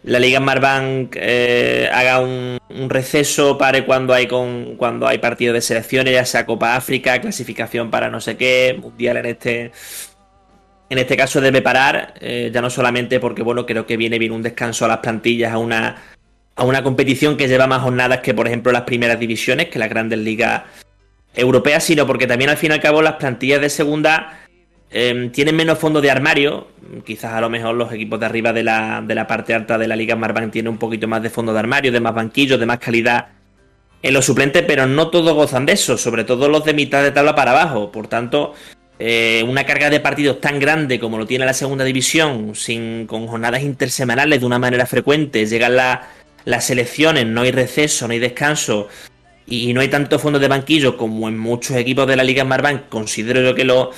la 0.04 0.18
Liga 0.18 0.40
Marbank 0.40 1.16
eh, 1.16 1.88
haga 1.92 2.20
un, 2.20 2.58
receso, 2.88 3.56
pare 3.56 3.84
cuando 3.84 4.12
hay 4.12 4.26
con 4.26 4.76
cuando 4.76 5.06
hay 5.06 5.18
partido 5.18 5.52
de 5.52 5.60
selecciones, 5.60 6.12
ya 6.12 6.24
sea 6.24 6.46
Copa 6.46 6.76
África, 6.76 7.20
clasificación 7.20 7.90
para 7.90 8.10
no 8.10 8.20
sé 8.20 8.36
qué, 8.36 8.76
mundial 8.80 9.16
en 9.18 9.26
este 9.26 9.72
en 10.90 10.98
este 10.98 11.16
caso 11.16 11.40
debe 11.40 11.62
parar, 11.62 12.14
eh, 12.20 12.50
ya 12.52 12.60
no 12.60 12.70
solamente 12.70 13.18
porque 13.20 13.42
bueno, 13.42 13.64
creo 13.66 13.86
que 13.86 13.96
viene 13.96 14.18
bien 14.18 14.32
un 14.32 14.42
descanso 14.42 14.84
a 14.84 14.88
las 14.88 14.98
plantillas 14.98 15.52
a 15.52 15.58
una 15.58 16.13
a 16.56 16.64
una 16.64 16.82
competición 16.82 17.36
que 17.36 17.48
lleva 17.48 17.66
más 17.66 17.82
jornadas 17.82 18.20
que 18.20 18.34
por 18.34 18.46
ejemplo 18.46 18.72
las 18.72 18.82
primeras 18.82 19.18
divisiones, 19.18 19.68
que 19.68 19.78
las 19.78 19.88
grandes 19.88 20.18
ligas 20.18 20.62
europeas, 21.34 21.84
sino 21.84 22.06
porque 22.06 22.26
también 22.26 22.50
al 22.50 22.56
fin 22.56 22.70
y 22.70 22.74
al 22.74 22.80
cabo 22.80 23.02
las 23.02 23.14
plantillas 23.14 23.60
de 23.60 23.68
segunda 23.68 24.44
Em, 24.96 25.32
tienen 25.32 25.56
menos 25.56 25.76
fondo 25.80 26.00
de 26.00 26.08
armario. 26.08 26.68
Quizás 27.04 27.32
a 27.32 27.40
lo 27.40 27.50
mejor 27.50 27.74
los 27.74 27.92
equipos 27.92 28.20
de 28.20 28.26
arriba 28.26 28.52
de 28.52 28.62
la, 28.62 29.02
de 29.04 29.16
la 29.16 29.26
parte 29.26 29.52
alta 29.52 29.76
de 29.76 29.88
la 29.88 29.96
Liga 29.96 30.14
Marbank 30.14 30.52
tienen 30.52 30.70
un 30.70 30.78
poquito 30.78 31.08
más 31.08 31.20
de 31.20 31.30
fondo 31.30 31.52
de 31.52 31.58
armario, 31.58 31.90
de 31.90 31.98
más 31.98 32.14
banquillos, 32.14 32.60
de 32.60 32.66
más 32.66 32.78
calidad 32.78 33.26
en 34.02 34.14
los 34.14 34.24
suplentes, 34.24 34.62
pero 34.64 34.86
no 34.86 35.10
todos 35.10 35.34
gozan 35.34 35.66
de 35.66 35.72
eso, 35.72 35.98
sobre 35.98 36.22
todo 36.22 36.48
los 36.48 36.64
de 36.64 36.74
mitad 36.74 37.02
de 37.02 37.10
tabla 37.10 37.34
para 37.34 37.50
abajo. 37.50 37.90
Por 37.90 38.06
tanto, 38.06 38.54
eh, 39.00 39.44
una 39.48 39.66
carga 39.66 39.90
de 39.90 39.98
partidos 39.98 40.40
tan 40.40 40.60
grande 40.60 41.00
como 41.00 41.18
lo 41.18 41.26
tiene 41.26 41.44
la 41.44 41.54
segunda 41.54 41.82
división, 41.82 42.54
sin, 42.54 43.08
con 43.08 43.26
jornadas 43.26 43.62
intersemanales 43.62 44.38
de 44.38 44.46
una 44.46 44.60
manera 44.60 44.86
frecuente, 44.86 45.44
llegan 45.44 45.74
las 46.44 46.70
elecciones, 46.70 47.26
no 47.26 47.42
hay 47.42 47.50
receso, 47.50 48.06
no 48.06 48.12
hay 48.12 48.18
descanso 48.18 48.88
y 49.46 49.72
no 49.72 49.80
hay 49.80 49.88
tanto 49.88 50.18
fondo 50.18 50.38
de 50.38 50.48
banquillo 50.48 50.96
como 50.96 51.28
en 51.28 51.38
muchos 51.38 51.76
equipos 51.76 52.06
de 52.06 52.16
la 52.16 52.24
Liga 52.24 52.44
Marbank, 52.44 52.88
considero 52.88 53.42
yo 53.42 53.54
que 53.54 53.64
lo 53.64 53.90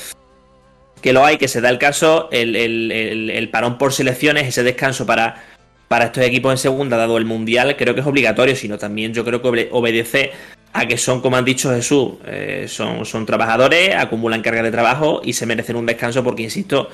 que 1.01 1.13
lo 1.13 1.25
hay, 1.25 1.37
que 1.37 1.47
se 1.47 1.61
da 1.61 1.69
el 1.69 1.79
caso, 1.79 2.29
el, 2.33 3.49
parón 3.53 3.79
por 3.79 3.93
selecciones, 3.93 4.49
ese 4.49 4.63
descanso 4.63 5.07
para, 5.07 5.45
para 5.89 6.07
estos 6.07 6.25
equipos 6.25 6.53
en 6.53 6.59
segunda, 6.59 6.97
dado 6.97 7.19
el 7.19 7.25
Mundial, 7.25 7.77
creo 7.77 7.95
que 7.95 8.01
es 8.01 8.07
obligatorio, 8.07 8.57
sino 8.57 8.79
también 8.79 9.13
yo 9.13 9.25
creo 9.25 9.41
que 9.43 9.69
obedece 9.71 10.33
a 10.73 10.87
que 10.87 10.97
son, 10.97 11.21
como 11.21 11.37
han 11.37 11.45
dicho 11.45 11.71
Jesús, 11.71 12.15
eh, 12.27 12.65
son, 12.69 13.05
son 13.05 13.25
trabajadores, 13.25 13.95
acumulan 13.95 14.43
carga 14.43 14.63
de 14.63 14.71
trabajo 14.71 15.21
y 15.25 15.35
se 15.35 15.47
merecen 15.47 15.77
un 15.77 15.87
descanso 15.87 16.25
porque, 16.25 16.43
insisto, 16.43 16.89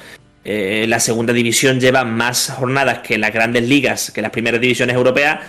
eh, 0.44 0.86
la 0.88 1.00
segunda 1.00 1.32
división 1.32 1.80
lleva 1.80 2.04
más 2.04 2.50
jornadas 2.50 2.98
que 3.00 3.18
las 3.18 3.32
grandes 3.32 3.68
ligas, 3.68 4.10
que 4.10 4.22
las 4.22 4.30
primeras 4.30 4.60
divisiones 4.60 4.96
europeas 4.96 5.40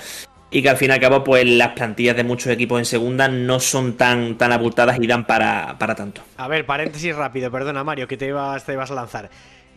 y 0.54 0.62
que 0.62 0.70
al 0.70 0.78
fin 0.78 0.91
y 0.91 0.94
al 0.94 1.00
cabo 1.00 1.24
pues 1.24 1.46
las 1.46 1.70
plantillas 1.70 2.16
de 2.16 2.24
muchos 2.24 2.52
equipos 2.52 2.78
en 2.78 2.86
segunda 2.86 3.28
no 3.28 3.60
son 3.60 3.98
tan, 3.98 4.38
tan 4.38 4.52
abultadas 4.52 5.00
y 5.02 5.08
dan 5.08 5.26
para, 5.26 5.76
tanto. 5.96 6.22
A 6.38 6.48
ver, 6.48 6.66
paréntesis 6.66 7.16
rápido, 7.16 7.50
perdona 7.52 7.84
Mario, 7.84 8.08
que 8.08 8.18
te 8.18 8.28
ibas, 8.28 8.64
te 8.64 8.74
ibas 8.74 8.91
a 8.91 8.94
lanzar. 8.94 9.30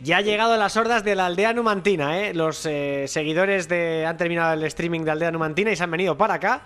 Ya 0.03 0.19
ha 0.19 0.21
llegado 0.21 0.53
a 0.53 0.57
las 0.59 0.77
hordas 0.77 1.05
de 1.05 1.15
la 1.15 1.25
aldea 1.25 1.55
numantina, 1.55 2.21
¿eh? 2.21 2.35
Los 2.35 2.67
eh, 2.67 3.07
seguidores 3.09 3.67
de 3.67 4.05
han 4.05 4.19
terminado 4.19 4.53
el 4.53 4.63
streaming 4.65 5.01
de 5.01 5.11
aldea 5.11 5.31
numantina 5.31 5.73
y 5.73 5.77
se 5.77 5.85
han 5.85 5.91
venido 5.91 6.19
para 6.19 6.35
acá 6.35 6.65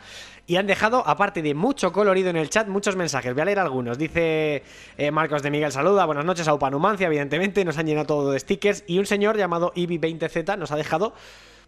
y 0.48 0.56
han 0.56 0.66
dejado, 0.66 1.06
aparte 1.06 1.40
de 1.42 1.54
mucho 1.54 1.92
colorido 1.92 2.28
en 2.28 2.36
el 2.36 2.50
chat, 2.50 2.66
muchos 2.66 2.96
mensajes. 2.96 3.32
Voy 3.32 3.42
a 3.42 3.44
leer 3.44 3.60
algunos. 3.60 3.98
Dice 3.98 4.64
eh, 4.98 5.10
Marcos 5.12 5.44
de 5.44 5.50
Miguel, 5.52 5.70
saluda, 5.70 6.06
buenas 6.06 6.24
noches 6.24 6.48
a 6.48 6.54
Upanumancia, 6.54 7.06
evidentemente, 7.06 7.64
nos 7.64 7.78
han 7.78 7.86
llenado 7.86 8.06
todo 8.06 8.32
de 8.32 8.40
stickers 8.40 8.82
y 8.88 8.98
un 8.98 9.06
señor 9.06 9.36
llamado 9.36 9.72
Ibi20Z 9.74 10.58
nos 10.58 10.72
ha 10.72 10.76
dejado 10.76 11.14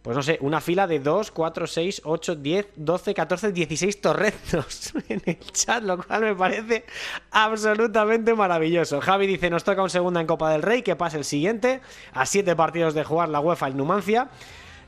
pues 0.03 0.17
no 0.17 0.23
sé, 0.23 0.39
una 0.41 0.61
fila 0.61 0.89
de 0.89 0.99
2, 0.99 1.31
4, 1.31 1.67
6, 1.67 2.03
8, 2.05 2.35
10, 2.35 2.69
12, 2.75 3.15
14, 3.15 3.53
16 3.53 4.01
torretos 4.01 4.93
en 5.09 5.23
el 5.25 5.39
chat, 5.53 5.83
lo 5.85 6.03
cual 6.03 6.23
me 6.23 6.35
parece 6.35 6.85
absolutamente 7.31 8.35
maravilloso. 8.35 9.01
Javi 9.01 9.29
dice, 9.29 9.49
nos 9.49 9.63
toca 9.63 9.83
un 9.83 9.91
segunda 9.91 10.21
en 10.21 10.27
Copa 10.27 10.51
del 10.51 10.63
Rey, 10.63 10.83
que 10.83 10.97
pase 10.97 11.19
el 11.19 11.25
siguiente, 11.25 11.81
a 12.13 12.27
7 12.27 12.57
partidos 12.57 12.95
de 12.95 13.05
jugar 13.05 13.29
la 13.29 13.39
UEFA 13.39 13.69
el 13.69 13.77
Numancia. 13.77 14.29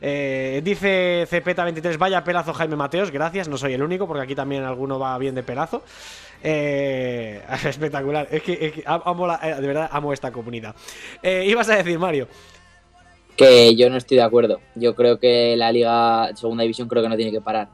Eh, 0.00 0.60
dice 0.64 1.26
CPeta23, 1.30 1.96
vaya 1.96 2.24
pelazo 2.24 2.52
Jaime 2.52 2.76
Mateos, 2.76 3.12
gracias, 3.12 3.48
no 3.48 3.56
soy 3.56 3.74
el 3.74 3.82
único, 3.82 4.08
porque 4.08 4.24
aquí 4.24 4.34
también 4.34 4.64
alguno 4.64 4.98
va 4.98 5.16
bien 5.16 5.36
de 5.36 5.44
pelazo. 5.44 5.84
Eh, 6.42 7.42
espectacular, 7.64 8.28
es 8.30 8.42
que, 8.42 8.82
amo 8.84 9.32
eh, 9.32 9.54
de 9.54 9.66
verdad 9.66 9.88
amo 9.90 10.12
esta 10.12 10.30
comunidad. 10.30 10.74
Eh, 11.22 11.44
ibas 11.46 11.68
a 11.70 11.76
decir, 11.76 11.98
Mario 11.98 12.28
que 13.36 13.74
yo 13.76 13.90
no 13.90 13.96
estoy 13.96 14.16
de 14.16 14.22
acuerdo. 14.22 14.60
Yo 14.74 14.94
creo 14.94 15.18
que 15.18 15.56
la 15.56 15.72
Liga 15.72 16.30
Segunda 16.34 16.62
División 16.62 16.88
creo 16.88 17.02
que 17.02 17.08
no 17.08 17.16
tiene 17.16 17.32
que 17.32 17.40
parar. 17.40 17.68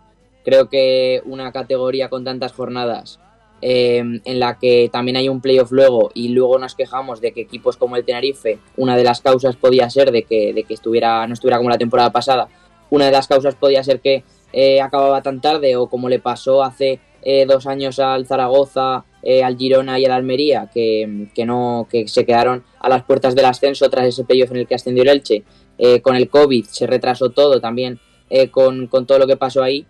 Creo 0.44 0.68
que 0.68 1.22
una 1.24 1.52
categoría 1.52 2.08
con 2.08 2.24
tantas 2.24 2.52
jornadas 2.52 3.20
eh, 3.62 3.98
en 3.98 4.40
la 4.40 4.58
que 4.58 4.88
también 4.90 5.18
hay 5.18 5.28
un 5.28 5.42
playoff 5.42 5.70
luego 5.70 6.10
y 6.14 6.28
luego 6.28 6.58
nos 6.58 6.74
quejamos 6.74 7.20
de 7.20 7.32
que 7.32 7.42
equipos 7.42 7.76
como 7.76 7.96
el 7.96 8.04
Tenerife, 8.04 8.58
una 8.76 8.96
de 8.96 9.04
las 9.04 9.20
causas 9.20 9.56
podía 9.56 9.90
ser 9.90 10.12
de 10.12 10.22
que, 10.22 10.54
de 10.54 10.64
que 10.64 10.72
estuviera, 10.72 11.26
no 11.26 11.34
estuviera 11.34 11.58
como 11.58 11.68
la 11.68 11.76
temporada 11.76 12.10
pasada, 12.10 12.48
una 12.88 13.04
de 13.04 13.12
las 13.12 13.28
causas 13.28 13.54
podía 13.54 13.84
ser 13.84 14.00
que 14.00 14.24
eh, 14.52 14.80
acababa 14.80 15.22
tan 15.22 15.40
tarde 15.40 15.76
o 15.76 15.88
como 15.88 16.08
le 16.08 16.18
pasó 16.18 16.62
hace 16.62 17.00
eh, 17.22 17.46
dos 17.46 17.66
años 17.66 17.98
al 17.98 18.26
Zaragoza, 18.26 19.04
al 19.44 19.56
Girona 19.58 19.98
y 19.98 20.06
al 20.06 20.12
Almería, 20.12 20.70
que, 20.72 21.28
que, 21.34 21.44
no, 21.44 21.86
que 21.90 22.08
se 22.08 22.24
quedaron 22.24 22.64
a 22.78 22.88
las 22.88 23.04
puertas 23.04 23.34
del 23.34 23.44
ascenso 23.44 23.90
tras 23.90 24.06
ese 24.06 24.24
playoff 24.24 24.50
en 24.50 24.56
el 24.56 24.66
que 24.66 24.74
ascendió 24.74 25.02
el 25.02 25.10
Elche. 25.10 25.44
Eh, 25.82 26.02
con 26.02 26.14
el 26.14 26.28
COVID 26.28 26.66
se 26.66 26.86
retrasó 26.86 27.30
todo 27.30 27.58
también 27.58 28.00
eh, 28.28 28.50
con, 28.50 28.90
todo 28.90 29.18
lo 29.18 29.26
que 29.26 29.38
pasó 29.38 29.62
ahí, 29.62 29.86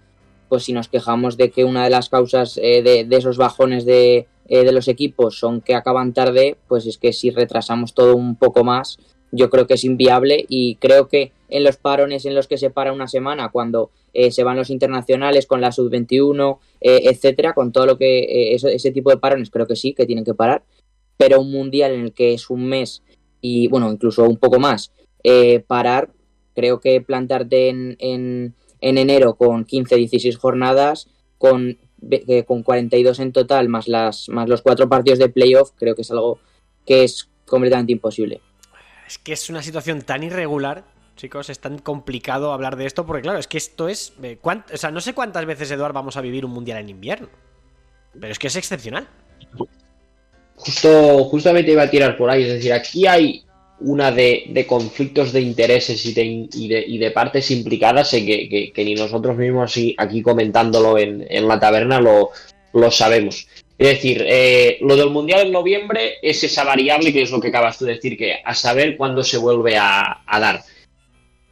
pues 0.49 0.63
si 0.63 0.73
nos 0.73 0.87
quejamos 0.87 1.37
de 1.37 1.51
que 1.51 1.65
una 1.65 1.83
de 1.83 1.91
las 1.91 2.09
causas 2.09 2.61
eh, 2.63 2.81
de, 2.83 3.17
esos 3.17 3.37
bajones 3.37 3.85
de, 3.85 4.29
de, 4.49 4.71
los 4.71 4.87
equipos 4.87 5.37
son 5.37 5.61
que 5.61 5.75
acaban 5.75 6.13
tarde, 6.13 6.57
pues 6.69 6.87
es 6.87 6.97
que 6.97 7.13
si 7.13 7.31
retrasamos 7.31 7.93
todo 7.93 8.15
un 8.15 8.37
poco 8.37 8.63
más, 8.63 8.99
yo 9.33 9.51
creo 9.51 9.67
que 9.67 9.75
es 9.75 9.85
inviable 9.85 10.45
y 10.49 10.77
creo 10.77 11.09
que 11.09 11.33
en 11.49 11.65
los 11.65 11.77
parones 11.77 12.25
en 12.27 12.35
los 12.35 12.49
que 12.49 12.59
se 12.59 12.71
para 12.71 12.93
una 12.93 13.09
semana, 13.09 13.51
cuando 13.51 13.91
se 14.31 14.43
van 14.43 14.57
los 14.57 14.71
internacionales 14.71 15.47
con 15.47 15.61
la 15.61 15.71
sub-21, 15.71 16.59
etcétera, 16.81 17.53
con 17.53 17.71
todo 17.71 17.87
lo 17.87 17.99
que 17.99 18.55
ese 18.55 18.91
tipo 18.91 19.11
de 19.11 19.19
parones, 19.19 19.51
creo 19.51 19.67
que 19.67 19.77
sí, 19.77 19.95
que 19.95 20.07
tienen 20.07 20.25
que 20.25 20.35
parar 20.35 20.65
pero 21.21 21.39
un 21.39 21.53
mundial 21.53 21.93
en 21.93 22.01
el 22.01 22.13
que 22.15 22.33
es 22.33 22.49
un 22.49 22.65
mes 22.65 23.03
y, 23.43 23.69
bueno, 23.69 23.93
incluso 23.93 24.25
un 24.25 24.39
poco 24.39 24.59
más, 24.59 24.91
eh, 25.23 25.61
parar, 25.61 26.09
creo 26.55 26.81
que 26.81 27.03
plantarte 27.03 27.69
en, 27.69 27.95
en, 27.99 28.55
enero 28.81 29.35
con 29.35 29.67
15, 29.67 29.97
16 29.97 30.39
jornadas, 30.39 31.11
con, 31.37 31.77
eh, 32.11 32.45
con 32.45 32.63
42 32.63 33.21
en 33.21 33.33
total, 33.33 33.69
más, 33.69 33.87
las, 33.87 34.31
más 34.31 34.49
los 34.49 34.63
cuatro 34.63 34.89
partidos 34.89 35.19
de 35.19 35.29
playoff, 35.29 35.73
creo 35.77 35.95
que 35.95 36.01
es 36.01 36.11
algo 36.11 36.39
que 36.87 37.05
es 37.05 37.29
completamente 37.45 37.93
imposible. 37.93 38.41
Es 39.11 39.19
que 39.19 39.33
es 39.33 39.51
una 39.51 39.61
situación 39.61 40.03
tan 40.03 40.23
irregular 40.23 40.85
chicos, 41.17 41.51
es 41.51 41.59
tan 41.59 41.79
complicado 41.81 42.53
hablar 42.53 42.77
de 42.77 42.87
esto 42.87 43.05
porque, 43.05 43.23
claro, 43.23 43.41
es 43.41 43.49
que 43.49 43.59
esto 43.59 43.89
es. 43.89 44.13
Eh, 44.23 44.39
o 44.45 44.77
sea, 44.77 44.93
no 44.93 45.01
sé 45.01 45.15
cuántas 45.15 45.45
veces, 45.47 45.69
Eduard, 45.73 45.93
vamos 45.93 46.17
a 46.17 46.21
vivir 46.21 46.45
un 46.45 46.53
mundial 46.53 46.79
en 46.79 46.91
invierno. 46.91 47.29
Pero 48.19 48.33
es 48.33 48.39
que 48.39 48.47
es 48.47 48.55
excepcional. 48.55 49.09
Justo, 50.55 51.25
justamente 51.25 51.73
iba 51.73 51.83
a 51.83 51.91
tirar 51.91 52.17
por 52.17 52.31
ahí, 52.31 52.45
es 52.45 52.53
decir, 52.53 52.73
aquí 52.73 53.05
hay 53.09 53.43
una 53.81 54.13
de, 54.13 54.65
conflictos 54.69 55.33
de 55.33 55.41
intereses 55.41 56.07
y 56.07 56.15
de, 56.15 56.49
y 56.53 56.99
de, 56.99 57.11
partes 57.11 57.51
implicadas 57.51 58.15
en 58.15 58.27
que, 58.27 58.73
ni 58.77 58.95
nosotros 58.95 59.37
mismos 59.37 59.75
aquí 59.97 60.23
comentándolo 60.23 60.99
en, 60.99 61.49
la 61.49 61.59
taberna 61.59 62.01
lo, 62.01 62.31
lo, 62.73 62.91
sabemos. 62.93 63.49
Es 63.81 63.89
decir, 63.89 64.23
eh, 64.29 64.77
lo 64.83 64.95
del 64.95 65.09
Mundial 65.09 65.47
en 65.47 65.53
noviembre 65.53 66.17
es 66.21 66.45
esa 66.45 66.65
variable 66.65 67.15
que 67.15 67.23
es 67.23 67.31
lo 67.31 67.41
que 67.41 67.49
acabas 67.49 67.79
tú 67.79 67.87
de 67.87 67.95
decir, 67.95 68.15
que 68.15 68.35
a 68.45 68.55
saber 68.55 68.95
cuándo 68.95 69.25
se 69.25 69.39
vuelve 69.39 69.79
a, 69.79 70.21
dar. 70.31 70.63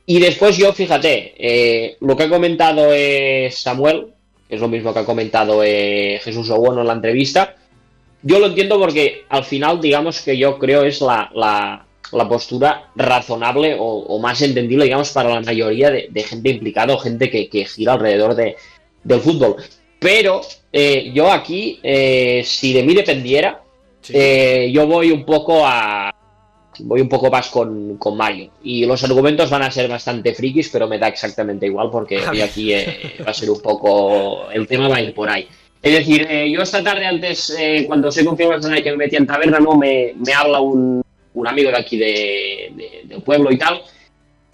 Y 0.04 0.20
después 0.20 0.58
yo, 0.58 0.74
fíjate, 0.74 1.32
eh, 1.38 1.96
lo 2.00 2.14
que 2.14 2.24
ha 2.24 2.28
comentado 2.28 2.92
es 2.92 3.58
Samuel, 3.58 4.08
que 4.46 4.56
es 4.56 4.60
lo 4.60 4.68
mismo 4.68 4.92
que 4.92 4.98
ha 4.98 5.06
comentado 5.06 5.62
eh, 5.64 6.20
Jesús 6.22 6.50
Obono 6.50 6.82
en 6.82 6.88
la 6.88 6.92
entrevista, 6.92 7.56
yo 8.22 8.38
lo 8.38 8.48
entiendo 8.48 8.78
porque 8.78 9.24
al 9.30 9.44
final, 9.44 9.80
digamos 9.80 10.20
que 10.20 10.36
yo 10.36 10.58
creo 10.58 10.84
es 10.84 11.00
la, 11.00 11.30
la, 11.34 12.28
postura 12.28 12.90
razonable 12.94 13.74
o, 13.80 14.18
más 14.18 14.42
entendible, 14.42 14.84
digamos, 14.84 15.12
para 15.12 15.30
la 15.30 15.40
mayoría 15.40 15.90
de, 15.90 16.22
gente 16.24 16.50
implicada 16.50 16.92
o 16.92 16.98
gente 16.98 17.30
que, 17.30 17.64
gira 17.64 17.94
alrededor 17.94 18.34
de, 18.34 18.54
del 19.02 19.20
fútbol. 19.20 19.56
Pero 19.98 20.40
eh, 20.72 21.10
yo 21.12 21.30
aquí, 21.30 21.80
eh, 21.82 22.42
si 22.44 22.72
de 22.72 22.82
mí 22.82 22.94
dependiera, 22.94 23.62
eh, 24.10 24.70
yo 24.72 24.86
voy 24.86 25.10
un 25.10 25.24
poco 25.24 25.66
a, 25.66 26.14
voy 26.80 27.00
un 27.00 27.08
poco 27.08 27.30
más 27.30 27.48
con, 27.48 27.96
con, 27.98 28.16
Mario. 28.16 28.50
Y 28.62 28.86
los 28.86 29.02
argumentos 29.04 29.50
van 29.50 29.62
a 29.62 29.70
ser 29.70 29.88
bastante 29.88 30.34
frikis, 30.34 30.68
pero 30.70 30.88
me 30.88 30.98
da 30.98 31.08
exactamente 31.08 31.66
igual 31.66 31.90
porque 31.90 32.18
aquí 32.42 32.72
eh, 32.72 33.16
va 33.26 33.30
a 33.30 33.34
ser 33.34 33.50
un 33.50 33.60
poco. 33.60 34.50
El 34.50 34.66
tema 34.66 34.88
va 34.88 34.96
a 34.96 35.02
ir 35.02 35.14
por 35.14 35.28
ahí. 35.28 35.46
Es 35.80 35.92
decir, 35.92 36.26
yo 36.50 36.60
esta 36.60 36.82
tarde, 36.82 37.06
antes, 37.06 37.56
eh, 37.58 37.84
cuando 37.86 38.10
se 38.10 38.24
confirmó 38.24 38.58
que 38.58 38.90
me 38.90 38.96
metí 38.96 39.16
en 39.16 39.26
taberna, 39.26 39.60
¿no? 39.60 39.76
me, 39.76 40.12
me 40.16 40.32
habla 40.32 40.60
un, 40.60 41.02
un, 41.34 41.46
amigo 41.46 41.70
de 41.70 41.76
aquí 41.76 41.96
de, 41.96 43.02
del 43.04 43.22
pueblo 43.22 43.52
y 43.52 43.58
tal, 43.58 43.82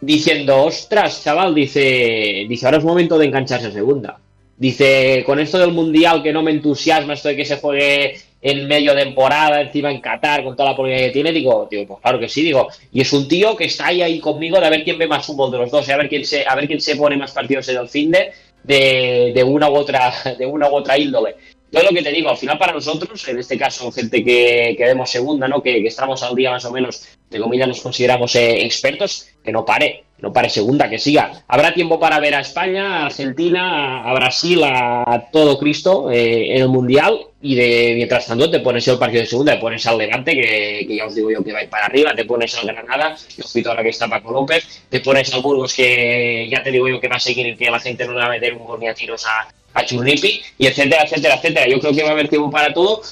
diciendo: 0.01 0.65
Ostras, 0.65 1.25
chaval, 1.25 1.55
dice, 1.55 2.45
dice, 2.47 2.67
ahora 2.67 2.79
es 2.79 2.85
momento 2.85 3.17
de 3.17 3.27
engancharse 3.27 3.69
a 3.69 3.73
segunda. 3.73 4.19
Dice, 4.57 5.25
con 5.27 5.41
esto 5.41 5.59
del 5.59 5.73
mundial 5.73 6.23
que 6.23 6.33
no 6.33 6.43
me 6.43 6.53
entusiasma, 6.53 7.15
esto 7.15 7.29
de 7.29 7.37
que 7.37 7.45
se 7.45 7.57
juegue 7.57 8.17
en 8.41 8.69
medio 8.69 8.95
temporada, 8.95 9.63
encima 9.63 9.91
en 9.91 10.01
Qatar, 10.01 10.45
con 10.45 10.55
toda 10.55 10.71
la 10.71 10.77
política 10.77 11.07
que 11.07 11.13
tiene, 11.13 11.33
digo, 11.33 11.67
digo, 11.69 11.87
pues 11.87 12.01
claro 12.03 12.21
que 12.21 12.29
sí, 12.29 12.43
digo, 12.43 12.69
y 12.93 13.01
es 13.01 13.13
un 13.13 13.27
tío 13.27 13.57
que 13.57 13.65
está 13.65 13.87
ahí, 13.87 14.03
ahí 14.03 14.21
conmigo 14.21 14.61
de 14.61 14.67
a 14.67 14.71
ver 14.71 14.85
quién 14.85 14.99
ve 14.99 15.09
más 15.09 15.25
fútbol 15.25 15.51
de 15.51 15.59
los 15.59 15.71
dos, 15.71 15.89
a 15.89 15.97
ver 15.97 16.11
quién 16.11 16.27
se, 16.27 16.47
a 16.47 16.55
ver 16.55 16.67
quién 16.67 16.81
se 16.81 16.95
pone 16.95 17.17
más 17.17 17.33
partidos 17.33 17.67
en 17.71 17.79
el 17.79 17.89
fin 17.89 18.11
de, 18.11 18.33
de, 18.63 19.45
una 19.45 19.71
u 19.71 19.75
otra, 19.75 20.13
de 20.39 20.47
una 20.47 20.69
u 20.69 20.75
otra 20.75 20.99
índole. 20.99 21.37
Yo 21.73 21.83
lo 21.83 21.89
que 21.89 22.03
te 22.03 22.13
digo, 22.13 22.31
al 22.31 22.37
final 22.37 22.59
para 22.59 22.75
nosotros, 22.75 23.27
en 23.27 23.39
este 23.39 23.59
caso, 23.59 23.91
gente 23.91 24.23
que, 24.23 24.75
que 24.77 24.85
vemos 24.85 25.11
segunda, 25.11 25.49
¿no? 25.49 25.61
Que, 25.61 25.81
que, 25.83 25.89
estamos 25.89 26.23
al 26.23 26.37
día 26.37 26.51
más 26.51 26.65
o 26.67 26.71
menos, 26.71 27.09
de 27.35 27.41
comillas 27.41 27.69
nos 27.69 27.81
consideramos 27.81 28.35
eh, 28.37 28.65
expertos, 28.65 29.27
que 29.45 29.53
no 29.53 29.65
pare, 29.65 30.05
no 30.19 30.33
pare 30.33 30.49
segunda, 30.49 30.89
que 30.89 30.99
siga. 30.99 31.45
Habrá 31.49 31.75
tiempo 31.75 32.01
para 32.01 32.19
ver 32.21 32.35
a 32.35 32.41
España, 32.41 33.03
a 33.03 33.07
Argentina, 33.07 34.03
a 34.03 34.15
Brasil, 34.15 34.63
a 34.65 35.29
todo 35.31 35.59
Cristo 35.59 36.11
eh, 36.11 36.57
en 36.57 36.63
el 36.63 36.69
Mundial 36.69 37.19
y 37.43 37.57
de 37.57 37.93
mientras 37.97 38.27
tanto 38.27 38.51
te 38.51 38.61
pones 38.61 38.89
el 38.89 38.99
partido 38.99 39.21
de 39.21 39.27
segunda, 39.27 39.53
te 39.53 39.61
pones 39.61 39.87
al 39.87 39.99
Levante, 39.99 40.33
que, 40.33 40.97
ya 40.97 41.05
os 41.05 41.15
digo 41.15 41.31
yo 41.31 41.45
que 41.45 41.53
va 41.53 41.59
a 41.59 41.65
ir 41.65 41.69
para 41.69 41.87
arriba, 41.87 42.15
te 42.15 42.25
pones 42.25 42.57
al 42.57 42.67
Granada, 42.67 43.15
que 43.37 43.43
os 43.43 43.67
ahora 43.67 43.83
que 43.83 43.91
está 43.91 44.09
Paco 44.09 44.33
López, 44.33 44.83
te 44.89 45.01
pones 45.01 45.33
al 45.35 45.43
Burgos, 45.43 45.75
que 45.75 46.49
ya 46.51 46.63
te 46.63 46.71
digo 46.71 46.89
yo 46.89 46.99
que 46.99 47.09
va 47.09 47.17
a 47.17 47.21
seguir 47.21 47.47
y 47.47 47.57
que 47.57 47.71
la 47.71 47.81
gente 47.81 48.07
no 48.07 48.15
le 48.15 48.21
va 48.21 48.27
a 48.27 48.31
meter 48.31 48.55
un 48.55 48.65
gol 48.65 48.81
ni 48.81 48.89
a 48.89 48.95
tiros 48.95 49.27
a, 49.27 49.47
a 49.75 49.85
Churripi, 49.85 50.41
y 50.57 50.67
etcétera, 50.67 51.03
etcétera, 51.03 51.35
etcétera. 51.35 51.69
Yo 51.69 51.79
creo 51.81 51.93
que 51.93 52.03
va 52.03 52.11
a 52.11 52.13
haber 52.13 52.29
tiempo 52.29 52.51
para 52.51 52.73
todo. 52.73 53.03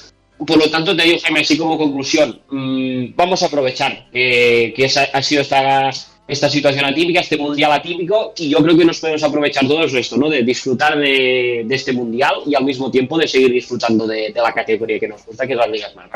Por 0.45 0.57
lo 0.57 0.69
tanto, 0.69 0.95
te 0.95 1.03
digo, 1.03 1.19
Jaime, 1.21 1.41
así 1.41 1.57
como 1.57 1.77
conclusión, 1.77 2.41
mmm, 2.49 3.15
vamos 3.15 3.43
a 3.43 3.47
aprovechar 3.47 4.09
que, 4.11 4.73
ha 5.13 5.21
sido 5.21 5.41
esta 5.41 5.91
esta 6.25 6.49
situación 6.49 6.85
atípica, 6.85 7.19
este 7.19 7.37
mundial 7.37 7.71
atípico, 7.73 8.33
y 8.37 8.49
yo 8.49 8.59
creo 8.59 8.77
que 8.77 8.85
nos 8.85 8.99
podemos 8.99 9.23
aprovechar 9.23 9.67
todos 9.67 9.93
esto, 9.93 10.15
¿no? 10.17 10.29
De 10.29 10.43
disfrutar 10.43 10.97
de, 10.97 11.65
este 11.69 11.91
mundial 11.91 12.35
y 12.45 12.55
al 12.55 12.63
mismo 12.63 12.89
tiempo 12.89 13.17
de 13.17 13.27
seguir 13.27 13.51
disfrutando 13.51 14.07
de, 14.07 14.31
de 14.31 14.41
la 14.41 14.53
categoría 14.53 14.99
que 14.99 15.07
nos 15.07 15.25
gusta, 15.25 15.45
que 15.45 15.53
es 15.53 15.59
las 15.59 15.69
ligas 15.69 15.95
más 15.95 16.09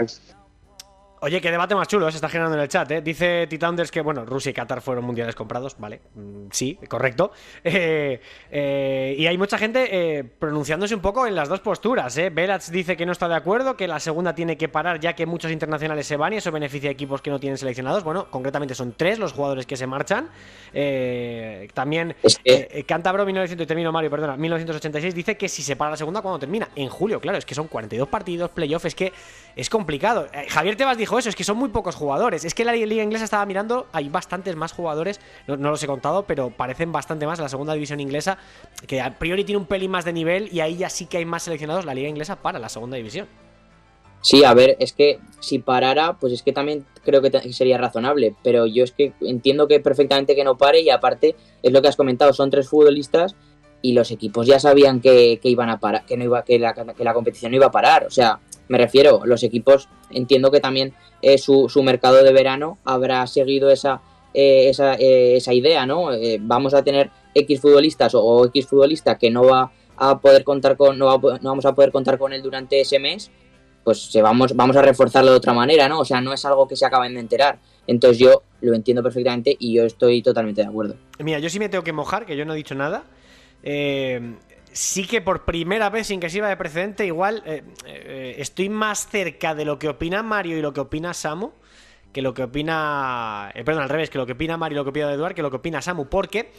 Oye, 1.19 1.41
qué 1.41 1.49
debate 1.49 1.73
más 1.73 1.87
chulo 1.87 2.11
se 2.11 2.17
está 2.17 2.29
generando 2.29 2.55
en 2.57 2.61
el 2.61 2.69
chat, 2.69 2.91
¿eh? 2.91 3.01
Dice 3.01 3.47
Titounders 3.47 3.89
que, 3.89 4.01
bueno, 4.01 4.23
Rusia 4.23 4.51
y 4.51 4.53
Qatar 4.53 4.81
fueron 4.81 5.03
mundiales 5.03 5.33
comprados, 5.33 5.75
vale, 5.79 6.01
mm, 6.13 6.47
sí, 6.51 6.77
correcto. 6.87 7.31
Eh, 7.77 8.21
eh, 8.49 9.15
y 9.17 9.27
hay 9.27 9.37
mucha 9.37 9.57
gente 9.57 9.87
eh, 9.91 10.23
pronunciándose 10.23 10.95
un 10.95 11.01
poco 11.01 11.27
en 11.27 11.35
las 11.35 11.49
dos 11.49 11.59
posturas, 11.59 12.17
¿eh? 12.17 12.29
Belats 12.29 12.71
dice 12.71 12.95
que 12.95 13.05
no 13.05 13.11
está 13.11 13.27
de 13.27 13.35
acuerdo, 13.35 13.75
que 13.75 13.87
la 13.87 13.99
segunda 13.99 14.33
tiene 14.33 14.57
que 14.57 14.69
parar 14.69 14.99
ya 14.99 15.13
que 15.13 15.25
muchos 15.25 15.51
internacionales 15.51 16.07
se 16.07 16.15
van 16.15 16.33
y 16.33 16.37
eso 16.37 16.51
beneficia 16.51 16.89
a 16.89 16.93
equipos 16.93 17.21
que 17.21 17.29
no 17.29 17.39
tienen 17.39 17.57
seleccionados. 17.57 18.03
Bueno, 18.03 18.31
concretamente 18.31 18.73
son 18.73 18.93
tres 18.93 19.19
los 19.19 19.33
jugadores 19.33 19.65
que 19.65 19.75
se 19.75 19.85
marchan. 19.85 20.29
Eh, 20.73 21.67
también. 21.73 22.15
Cantabro 22.87 23.25
1900, 23.25 23.63
y 23.63 23.67
termino 23.67 23.91
Mario, 23.91 24.09
perdona, 24.09 24.37
1986 24.37 25.13
dice 25.13 25.37
que 25.37 25.49
si 25.49 25.61
se 25.61 25.75
para 25.75 25.91
la 25.91 25.97
segunda, 25.97 26.21
¿cuándo 26.21 26.39
termina? 26.39 26.69
En 26.75 26.89
julio, 26.89 27.19
claro, 27.19 27.37
es 27.37 27.45
que 27.45 27.53
son 27.53 27.67
42 27.67 28.07
partidos, 28.07 28.49
playoff, 28.51 28.85
es 28.85 28.95
que 28.95 29.11
es 29.55 29.69
complicado. 29.69 30.27
Javier 30.49 30.75
Tebas 30.75 30.97
dijo 30.97 31.06
eso, 31.15 31.29
es 31.29 31.35
que 31.35 31.43
son 31.43 31.57
muy 31.57 31.69
pocos 31.69 31.95
jugadores. 31.95 32.43
Es 32.43 32.53
que 32.53 32.65
la 32.65 32.73
liga 32.73 33.03
inglesa 33.03 33.25
estaba 33.25 33.45
mirando, 33.45 33.87
hay 33.93 34.09
bastantes 34.09 34.55
más 34.55 34.73
jugadores, 34.73 35.19
no, 35.47 35.55
los 35.55 35.81
he 35.81 35.87
contado, 35.87 36.23
pero 36.23 36.49
parecen 36.49 36.91
bastante 36.91 37.25
más. 37.25 37.39
La 37.39 37.49
segunda 37.49 37.73
división 37.73 37.99
inglesa, 37.99 38.37
que 38.87 39.01
a 39.01 39.17
priori 39.17 39.43
tiene 39.43 39.59
un 39.59 39.65
pelín 39.65 39.91
más 39.91 40.05
de 40.05 40.13
nivel 40.13 40.49
y 40.51 40.59
ahí 40.59 40.77
ya 40.77 40.89
sí 40.89 41.05
que 41.05 41.17
hay 41.17 41.25
más 41.25 41.43
seleccionados 41.43 41.85
la 41.85 41.93
liga 41.93 42.09
inglesa 42.09 42.35
para 42.35 42.59
la 42.59 42.69
segunda 42.69 42.97
división. 42.97 43.27
Sí, 44.21 44.43
a 44.43 44.53
ver, 44.53 44.75
es 44.79 44.93
que 44.93 45.19
si 45.39 45.59
parara, 45.59 46.17
pues 46.19 46.33
es 46.33 46.41
que 46.41 46.51
también 46.51 46.85
creo 47.03 47.21
que 47.21 47.53
sería 47.53 47.77
razonable, 47.77 48.35
pero 48.43 48.65
yo 48.65 48.83
es 48.83 48.91
que 48.91 49.13
entiendo 49.21 49.67
que 49.67 49.79
perfectamente 49.79 50.35
que 50.35 50.43
no 50.43 50.57
pare 50.57 50.81
y 50.81 50.89
aparte 50.89 51.35
es 51.63 51.71
lo 51.71 51.81
que 51.81 51.87
has 51.87 51.95
comentado, 51.95 52.33
son 52.33 52.49
tres 52.49 52.67
futbolistas 52.67 53.35
y 53.81 53.93
los 53.93 54.11
equipos 54.11 54.47
ya 54.47 54.59
sabían 54.59 55.01
que, 55.01 55.39
que 55.41 55.49
iban 55.49 55.69
a 55.69 55.79
parar, 55.79 56.05
que 56.05 56.17
no 56.17 56.23
iba, 56.23 56.43
que 56.43 56.57
la, 56.57 56.73
que 56.73 57.03
la 57.03 57.13
competición 57.13 57.51
no 57.51 57.57
iba 57.57 57.67
a 57.67 57.71
parar, 57.71 58.05
o 58.05 58.09
sea, 58.09 58.39
me 58.67 58.77
refiero, 58.77 59.21
los 59.25 59.43
equipos 59.43 59.89
entiendo 60.09 60.51
que 60.51 60.59
también 60.59 60.93
eh, 61.21 61.37
su, 61.37 61.69
su, 61.69 61.83
mercado 61.83 62.23
de 62.23 62.31
verano 62.33 62.77
habrá 62.85 63.25
seguido 63.27 63.69
esa, 63.69 64.01
eh, 64.33 64.69
esa, 64.69 64.95
eh, 64.95 65.37
esa, 65.37 65.53
idea, 65.53 65.85
¿no? 65.85 66.09
vamos 66.41 66.73
a 66.73 66.83
tener 66.83 67.09
X 67.33 67.61
futbolistas 67.61 68.13
o, 68.15 68.45
X 68.47 68.67
futbolista 68.67 69.17
que 69.17 69.29
no 69.29 69.43
va 69.43 69.71
a 69.97 70.19
poder 70.19 70.43
contar 70.43 70.77
con, 70.77 70.97
no, 70.97 71.05
va, 71.05 71.39
no, 71.41 71.49
vamos 71.49 71.65
a 71.65 71.73
poder 71.73 71.91
contar 71.91 72.17
con 72.17 72.33
él 72.33 72.41
durante 72.41 72.79
ese 72.79 72.99
mes, 72.99 73.31
pues 73.83 74.11
vamos, 74.21 74.55
vamos 74.55 74.75
a 74.75 74.81
reforzarlo 74.81 75.31
de 75.31 75.37
otra 75.37 75.53
manera, 75.53 75.87
¿no? 75.87 75.99
O 75.99 76.05
sea, 76.05 76.19
no 76.19 76.33
es 76.33 76.43
algo 76.43 76.67
que 76.67 76.75
se 76.75 76.85
acaben 76.85 77.13
de 77.13 77.21
enterar. 77.21 77.57
Entonces 77.87 78.17
yo 78.17 78.43
lo 78.59 78.75
entiendo 78.75 79.01
perfectamente 79.01 79.55
y 79.57 79.73
yo 79.73 79.85
estoy 79.85 80.21
totalmente 80.21 80.61
de 80.61 80.67
acuerdo. 80.67 80.95
Mira, 81.19 81.39
yo 81.39 81.49
sí 81.49 81.57
me 81.57 81.69
tengo 81.69 81.85
que 81.85 81.93
mojar, 81.93 82.25
que 82.25 82.35
yo 82.35 82.43
no 82.43 82.53
he 82.53 82.57
dicho 82.57 82.75
nada. 82.75 83.05
Eh, 83.63 84.35
sí 84.71 85.05
que 85.05 85.21
por 85.21 85.45
primera 85.45 85.89
vez, 85.89 86.07
sin 86.07 86.19
que 86.19 86.29
sirva 86.29 86.49
de 86.49 86.57
precedente, 86.57 87.05
igual 87.05 87.41
eh, 87.45 87.63
eh, 87.85 88.35
estoy 88.37 88.69
más 88.69 89.07
cerca 89.07 89.55
de 89.55 89.65
lo 89.65 89.79
que 89.79 89.89
opina 89.89 90.23
Mario 90.23 90.57
y 90.57 90.61
lo 90.61 90.73
que 90.73 90.81
opina 90.81 91.13
Samu 91.13 91.51
que 92.13 92.21
lo 92.21 92.33
que 92.33 92.43
opina. 92.43 93.51
Eh, 93.53 93.63
perdón, 93.63 93.83
al 93.83 93.89
revés, 93.89 94.09
que 94.09 94.17
lo 94.17 94.25
que 94.25 94.31
opina 94.31 94.57
Mario 94.57 94.75
y 94.75 94.77
lo 94.77 94.83
que 94.85 94.89
opina 94.89 95.11
Eduard, 95.11 95.35
que 95.35 95.41
lo 95.41 95.51
que 95.51 95.57
opina 95.57 95.81
Samu, 95.81 96.07
porque. 96.07 96.51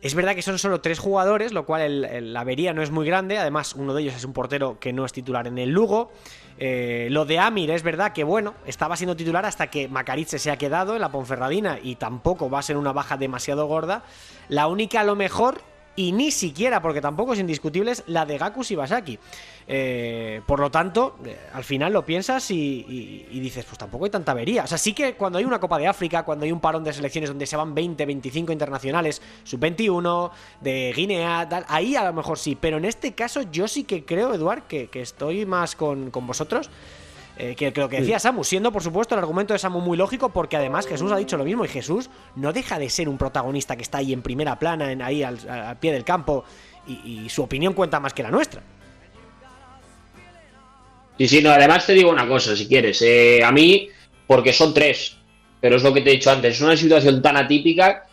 Es 0.00 0.14
verdad 0.14 0.36
que 0.36 0.42
son 0.42 0.60
solo 0.60 0.80
tres 0.80 1.00
jugadores, 1.00 1.52
lo 1.52 1.66
cual 1.66 2.32
la 2.32 2.40
avería 2.40 2.72
no 2.72 2.82
es 2.82 2.92
muy 2.92 3.04
grande. 3.04 3.36
Además, 3.36 3.74
uno 3.74 3.94
de 3.94 4.02
ellos 4.02 4.14
es 4.14 4.24
un 4.24 4.32
portero 4.32 4.78
que 4.78 4.92
no 4.92 5.04
es 5.04 5.12
titular 5.12 5.48
en 5.48 5.58
el 5.58 5.70
Lugo. 5.70 6.12
Lo 6.56 7.24
de 7.24 7.40
Amir 7.40 7.72
es 7.72 7.82
verdad 7.82 8.12
que, 8.12 8.22
bueno, 8.22 8.54
estaba 8.64 8.96
siendo 8.96 9.16
titular 9.16 9.44
hasta 9.44 9.70
que 9.70 9.88
Macarice 9.88 10.38
se 10.38 10.52
ha 10.52 10.56
quedado 10.56 10.94
en 10.94 11.00
la 11.00 11.10
Ponferradina 11.10 11.80
y 11.82 11.96
tampoco 11.96 12.48
va 12.48 12.60
a 12.60 12.62
ser 12.62 12.76
una 12.76 12.92
baja 12.92 13.16
demasiado 13.16 13.66
gorda. 13.66 14.04
La 14.48 14.68
única, 14.68 15.00
a 15.00 15.04
lo 15.04 15.16
mejor, 15.16 15.62
y 15.98 16.12
ni 16.12 16.30
siquiera, 16.30 16.80
porque 16.80 17.00
tampoco 17.00 17.32
es 17.32 17.40
indiscutible, 17.40 17.90
es 17.90 18.04
la 18.06 18.24
de 18.24 18.38
Gaku 18.38 18.62
Shibasaki. 18.62 19.18
Eh, 19.66 20.40
por 20.46 20.60
lo 20.60 20.70
tanto, 20.70 21.16
eh, 21.24 21.36
al 21.52 21.64
final 21.64 21.92
lo 21.92 22.06
piensas 22.06 22.52
y, 22.52 23.26
dices, 23.32 23.64
pues 23.64 23.78
tampoco 23.78 24.04
hay 24.04 24.10
tanta 24.12 24.30
avería. 24.30 24.62
O 24.62 24.66
sea, 24.68 24.78
sí 24.78 24.92
que 24.92 25.14
cuando 25.14 25.38
hay 25.38 25.44
una 25.44 25.58
Copa 25.58 25.76
de 25.76 25.88
África, 25.88 26.22
cuando 26.22 26.44
hay 26.44 26.52
un 26.52 26.60
parón 26.60 26.84
de 26.84 26.92
selecciones 26.92 27.30
donde 27.30 27.46
se 27.46 27.56
van 27.56 27.74
20, 27.74 28.06
25 28.06 28.52
internacionales, 28.52 29.20
sub-21, 29.42 30.30
de 30.60 30.92
Guinea, 30.94 31.48
tal, 31.48 31.64
ahí 31.66 31.96
a 31.96 32.04
lo 32.04 32.12
mejor 32.12 32.38
sí. 32.38 32.54
Pero 32.54 32.76
en 32.76 32.84
este 32.84 33.14
caso 33.14 33.42
yo 33.42 33.66
sí 33.66 33.82
que 33.82 34.04
creo, 34.04 34.32
Eduard, 34.32 34.68
que, 34.68 34.86
que 34.86 35.02
estoy 35.02 35.46
más 35.46 35.74
con, 35.74 36.12
con 36.12 36.28
vosotros. 36.28 36.70
Eh, 37.40 37.54
que, 37.54 37.72
que, 37.72 37.80
lo 37.80 37.88
que 37.88 38.00
decía 38.00 38.18
Samu, 38.18 38.42
siendo 38.42 38.72
por 38.72 38.82
supuesto 38.82 39.14
el 39.14 39.20
argumento 39.20 39.52
de 39.52 39.60
Samu 39.60 39.80
muy 39.80 39.96
lógico, 39.96 40.30
porque 40.30 40.56
además 40.56 40.88
Jesús 40.88 41.12
ha 41.12 41.16
dicho 41.16 41.36
lo 41.36 41.44
mismo, 41.44 41.64
y 41.64 41.68
Jesús 41.68 42.10
no 42.34 42.52
deja 42.52 42.80
de 42.80 42.90
ser 42.90 43.08
un 43.08 43.16
protagonista 43.16 43.76
que 43.76 43.82
está 43.82 43.98
ahí 43.98 44.12
en 44.12 44.22
primera 44.22 44.58
plana, 44.58 44.90
en, 44.90 45.02
ahí 45.02 45.22
al, 45.22 45.38
al, 45.48 45.78
pie 45.78 45.92
del 45.92 46.02
campo, 46.02 46.44
y, 46.88 47.24
y, 47.24 47.28
su 47.28 47.44
opinión 47.44 47.74
cuenta 47.74 48.00
más 48.00 48.12
que 48.12 48.24
la 48.24 48.32
nuestra. 48.32 48.60
Sí, 51.16 51.28
sí, 51.28 51.40
no, 51.40 51.50
además 51.50 51.86
te 51.86 51.92
digo 51.92 52.10
una 52.10 52.26
cosa, 52.26 52.56
si 52.56 52.66
quieres, 52.66 53.00
eh, 53.02 53.40
a 53.44 53.52
mí, 53.52 53.88
porque 54.26 54.52
son 54.52 54.74
tres, 54.74 55.16
pero 55.60 55.76
es 55.76 55.84
lo 55.84 55.94
que 55.94 56.00
te 56.00 56.10
he 56.10 56.14
dicho 56.14 56.32
antes, 56.32 56.56
es 56.56 56.60
una 56.60 56.76
situación 56.76 57.22
tan 57.22 57.36
atípica 57.36 58.07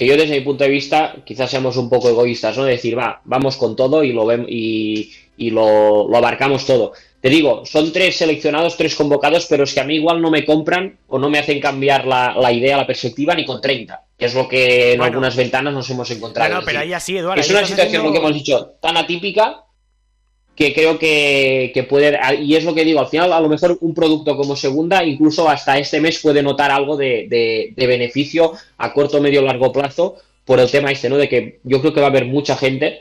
que 0.00 0.06
yo 0.06 0.16
desde 0.16 0.34
mi 0.34 0.40
punto 0.40 0.64
de 0.64 0.70
vista 0.70 1.16
quizás 1.26 1.50
seamos 1.50 1.76
un 1.76 1.90
poco 1.90 2.08
egoístas, 2.08 2.56
¿no? 2.56 2.64
De 2.64 2.70
decir, 2.70 2.98
va, 2.98 3.20
vamos 3.26 3.58
con 3.58 3.76
todo 3.76 4.02
y 4.02 4.14
lo, 4.14 4.24
vemos 4.24 4.46
y, 4.48 5.12
y 5.36 5.50
lo, 5.50 6.08
lo 6.08 6.16
abarcamos 6.16 6.64
todo. 6.64 6.92
Te 7.20 7.28
digo, 7.28 7.66
son 7.66 7.92
tres 7.92 8.16
seleccionados, 8.16 8.78
tres 8.78 8.94
convocados, 8.94 9.44
pero 9.44 9.64
es 9.64 9.74
que 9.74 9.80
a 9.80 9.84
mí 9.84 9.96
igual 9.96 10.22
no 10.22 10.30
me 10.30 10.46
compran 10.46 10.96
o 11.06 11.18
no 11.18 11.28
me 11.28 11.38
hacen 11.38 11.60
cambiar 11.60 12.06
la, 12.06 12.34
la 12.34 12.50
idea, 12.50 12.78
la 12.78 12.86
perspectiva, 12.86 13.34
ni 13.34 13.44
con 13.44 13.60
30, 13.60 14.02
que 14.16 14.24
es 14.24 14.34
lo 14.34 14.48
que 14.48 14.92
en 14.92 15.00
bueno, 15.00 15.04
algunas 15.04 15.36
ventanas 15.36 15.74
nos 15.74 15.90
hemos 15.90 16.10
encontrado. 16.10 16.48
Bueno, 16.48 16.64
pero 16.64 16.78
ahí 16.78 16.94
así, 16.94 17.18
Eduardo. 17.18 17.38
Es 17.38 17.50
una 17.50 17.66
situación, 17.66 17.86
haciendo... 17.88 18.06
lo 18.08 18.12
que 18.14 18.18
hemos 18.20 18.32
dicho, 18.32 18.76
tan 18.80 18.96
atípica 18.96 19.66
que 20.60 20.74
creo 20.74 20.98
que, 20.98 21.70
que, 21.72 21.84
puede, 21.84 22.18
y 22.38 22.54
es 22.54 22.64
lo 22.64 22.74
que 22.74 22.84
digo, 22.84 23.00
al 23.00 23.06
final 23.06 23.32
a 23.32 23.40
lo 23.40 23.48
mejor 23.48 23.78
un 23.80 23.94
producto 23.94 24.36
como 24.36 24.54
segunda, 24.54 25.02
incluso 25.02 25.48
hasta 25.48 25.78
este 25.78 26.02
mes 26.02 26.18
puede 26.18 26.42
notar 26.42 26.70
algo 26.70 26.98
de, 26.98 27.26
de, 27.30 27.72
de 27.74 27.86
beneficio 27.86 28.52
a 28.76 28.92
corto, 28.92 29.22
medio, 29.22 29.40
largo 29.40 29.72
plazo 29.72 30.16
por 30.44 30.60
el 30.60 30.70
tema 30.70 30.90
este, 30.90 31.08
¿no? 31.08 31.16
De 31.16 31.30
que 31.30 31.60
yo 31.64 31.80
creo 31.80 31.94
que 31.94 32.00
va 32.00 32.08
a 32.08 32.10
haber 32.10 32.26
mucha 32.26 32.56
gente 32.56 32.98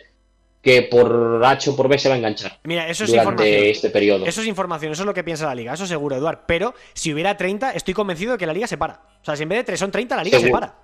que 0.62 0.84
por 0.84 1.44
H 1.44 1.72
o 1.72 1.76
por 1.76 1.90
B 1.90 2.00
se 2.00 2.08
va 2.08 2.16
a 2.16 2.18
enganchar. 2.20 2.60
Mira, 2.64 2.88
eso 2.88 3.04
es 3.04 3.10
durante 3.10 3.44
información. 3.44 3.72
este 3.72 3.90
periodo. 3.90 4.26
Eso 4.26 4.40
es 4.40 4.48
información, 4.48 4.94
eso 4.94 5.02
es 5.02 5.06
lo 5.06 5.14
que 5.14 5.26
piensa 5.26 5.46
la 5.46 5.56
liga, 5.56 5.74
eso 5.74 5.86
seguro, 5.86 6.16
Eduard. 6.16 6.46
Pero 6.48 6.74
si 6.94 7.12
hubiera 7.12 7.36
30, 7.36 7.72
estoy 7.72 7.94
convencido 7.94 8.32
de 8.32 8.38
que 8.38 8.46
la 8.46 8.54
liga 8.54 8.68
se 8.68 8.78
para. 8.78 9.02
O 9.22 9.26
sea, 9.26 9.36
si 9.36 9.44
en 9.44 9.50
vez 9.50 9.58
de 9.58 9.64
3 9.66 9.80
son 9.82 9.92
30, 9.92 10.16
la 10.16 10.24
liga 10.24 10.40
seguro. 10.40 10.60
se 10.60 10.62
para. 10.62 10.76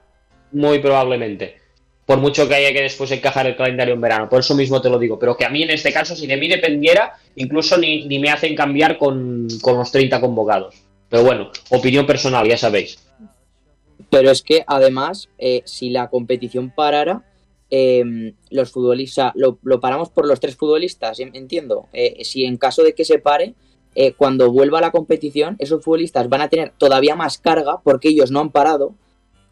Muy 0.51 0.79
probablemente. 0.79 1.64
Por 2.05 2.19
mucho 2.19 2.47
que 2.47 2.55
haya 2.55 2.71
que 2.71 2.83
después 2.83 3.09
encajar 3.11 3.47
el 3.47 3.55
calendario 3.55 3.95
en 3.95 4.01
verano. 4.01 4.29
Por 4.29 4.39
eso 4.39 4.53
mismo 4.53 4.79
te 4.81 4.89
lo 4.89 4.99
digo. 4.99 5.17
Pero 5.17 5.35
que 5.35 5.45
a 5.45 5.49
mí 5.49 5.63
en 5.63 5.71
este 5.71 5.91
caso, 5.91 6.15
si 6.15 6.27
de 6.27 6.37
mí 6.37 6.47
dependiera, 6.47 7.13
incluso 7.35 7.77
ni, 7.77 8.05
ni 8.05 8.19
me 8.19 8.29
hacen 8.29 8.55
cambiar 8.55 8.97
con, 8.97 9.47
con 9.61 9.77
los 9.77 9.91
30 9.91 10.21
convocados. 10.21 10.75
Pero 11.09 11.23
bueno, 11.23 11.51
opinión 11.69 12.05
personal, 12.05 12.47
ya 12.47 12.57
sabéis. 12.57 12.99
Pero 14.11 14.29
es 14.29 14.43
que 14.43 14.63
además, 14.67 15.29
eh, 15.39 15.63
si 15.65 15.89
la 15.89 16.09
competición 16.09 16.69
parara, 16.69 17.23
eh, 17.71 18.33
los 18.51 18.71
futbolistas, 18.71 19.31
lo, 19.35 19.57
lo, 19.63 19.79
paramos 19.79 20.09
por 20.09 20.27
los 20.27 20.39
tres 20.39 20.55
futbolistas, 20.55 21.19
entiendo. 21.19 21.87
Eh, 21.93 22.23
si 22.23 22.45
en 22.45 22.57
caso 22.57 22.83
de 22.83 22.93
que 22.93 23.05
se 23.05 23.19
pare, 23.19 23.55
eh, 23.95 24.13
cuando 24.13 24.51
vuelva 24.51 24.81
la 24.81 24.91
competición, 24.91 25.55
esos 25.59 25.83
futbolistas 25.83 26.27
van 26.29 26.41
a 26.41 26.49
tener 26.49 26.73
todavía 26.77 27.15
más 27.15 27.37
carga 27.37 27.79
porque 27.83 28.09
ellos 28.09 28.29
no 28.29 28.41
han 28.41 28.51
parado. 28.51 28.93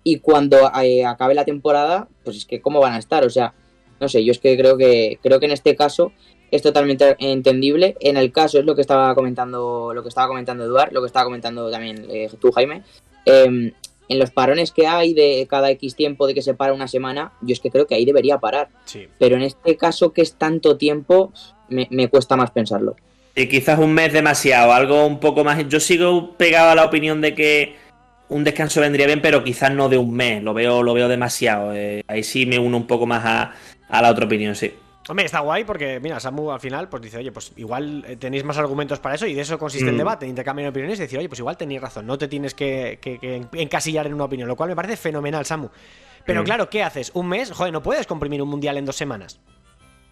Y 0.03 0.19
cuando 0.19 0.71
eh, 0.81 1.05
acabe 1.05 1.33
la 1.33 1.45
temporada, 1.45 2.07
pues 2.23 2.37
es 2.37 2.45
que 2.45 2.61
cómo 2.61 2.79
van 2.79 2.93
a 2.93 2.99
estar. 2.99 3.23
O 3.23 3.29
sea, 3.29 3.53
no 3.99 4.09
sé, 4.09 4.23
yo 4.23 4.31
es 4.31 4.39
que 4.39 4.57
creo 4.57 4.77
que 4.77 5.19
creo 5.21 5.39
que 5.39 5.45
en 5.45 5.51
este 5.51 5.75
caso 5.75 6.11
es 6.51 6.61
totalmente 6.61 7.15
entendible. 7.19 7.95
En 7.99 8.17
el 8.17 8.31
caso 8.31 8.59
es 8.59 8.65
lo 8.65 8.75
que 8.75 8.81
estaba 8.81 9.15
comentando, 9.15 9.93
lo 9.93 10.03
que 10.03 10.09
estaba 10.09 10.27
comentando 10.27 10.65
Eduard, 10.65 10.91
lo 10.91 11.01
que 11.01 11.07
estaba 11.07 11.25
comentando 11.25 11.71
también 11.71 12.05
eh, 12.09 12.29
tú, 12.39 12.51
Jaime. 12.51 12.83
Eh, 13.25 13.71
en 14.09 14.19
los 14.19 14.31
parones 14.31 14.71
que 14.71 14.85
hay 14.85 15.13
de 15.13 15.47
cada 15.49 15.71
X 15.71 15.95
tiempo 15.95 16.27
de 16.27 16.33
que 16.33 16.41
se 16.41 16.53
para 16.53 16.73
una 16.73 16.87
semana, 16.87 17.33
yo 17.41 17.53
es 17.53 17.59
que 17.59 17.71
creo 17.71 17.87
que 17.87 17.95
ahí 17.95 18.05
debería 18.05 18.37
parar. 18.37 18.69
Sí. 18.85 19.07
Pero 19.17 19.37
en 19.37 19.43
este 19.43 19.77
caso 19.77 20.11
que 20.11 20.21
es 20.21 20.35
tanto 20.35 20.77
tiempo, 20.77 21.31
me, 21.69 21.87
me 21.89 22.09
cuesta 22.09 22.35
más 22.35 22.51
pensarlo. 22.51 22.95
Y 23.35 23.47
quizás 23.47 23.79
un 23.79 23.93
mes 23.93 24.13
demasiado, 24.13 24.73
algo 24.73 25.07
un 25.07 25.19
poco 25.19 25.43
más. 25.43 25.67
Yo 25.67 25.79
sigo 25.79 26.33
pegado 26.37 26.69
a 26.69 26.75
la 26.75 26.85
opinión 26.85 27.21
de 27.21 27.33
que 27.33 27.75
un 28.33 28.43
descanso 28.43 28.81
vendría 28.81 29.05
bien, 29.05 29.21
pero 29.21 29.43
quizás 29.43 29.71
no 29.71 29.89
de 29.89 29.97
un 29.97 30.13
mes. 30.13 30.43
Lo 30.43 30.53
veo, 30.53 30.83
lo 30.83 30.93
veo 30.93 31.07
demasiado. 31.07 31.73
Eh, 31.73 32.03
ahí 32.07 32.23
sí 32.23 32.45
me 32.45 32.59
uno 32.59 32.77
un 32.77 32.87
poco 32.87 33.05
más 33.05 33.23
a, 33.25 33.53
a, 33.89 34.01
la 34.01 34.09
otra 34.09 34.25
opinión, 34.25 34.55
sí. 34.55 34.73
Hombre, 35.07 35.25
está 35.25 35.39
guay 35.39 35.65
porque, 35.65 35.99
mira, 35.99 36.19
Samu 36.19 36.51
al 36.51 36.61
final 36.61 36.87
pues 36.87 37.03
dice, 37.03 37.17
oye, 37.17 37.31
pues 37.31 37.51
igual 37.57 38.05
tenéis 38.19 38.43
más 38.43 38.57
argumentos 38.57 38.99
para 38.99 39.15
eso 39.15 39.27
y 39.27 39.33
de 39.33 39.41
eso 39.41 39.59
consiste 39.59 39.85
mm. 39.85 39.89
el 39.89 39.97
debate, 39.97 40.27
intercambio 40.27 40.63
de 40.63 40.69
opiniones 40.69 40.97
y 40.99 41.03
decir, 41.03 41.19
oye, 41.19 41.27
pues 41.27 41.39
igual 41.39 41.57
tenéis 41.57 41.81
razón, 41.81 42.07
no 42.07 42.17
te 42.17 42.29
tienes 42.29 42.53
que, 42.53 42.99
que, 43.01 43.19
que 43.19 43.45
encasillar 43.53 44.07
en 44.07 44.13
una 44.13 44.23
opinión, 44.23 44.47
lo 44.47 44.55
cual 44.55 44.69
me 44.69 44.75
parece 44.75 44.95
fenomenal, 44.95 45.45
Samu. 45.45 45.69
Pero 46.25 46.41
mm. 46.41 46.45
claro, 46.45 46.69
¿qué 46.69 46.83
haces? 46.83 47.11
¿Un 47.13 47.27
mes? 47.27 47.51
Joder, 47.51 47.73
no 47.73 47.83
puedes 47.83 48.07
comprimir 48.07 48.41
un 48.41 48.49
mundial 48.49 48.77
en 48.77 48.85
dos 48.85 48.95
semanas. 48.95 49.39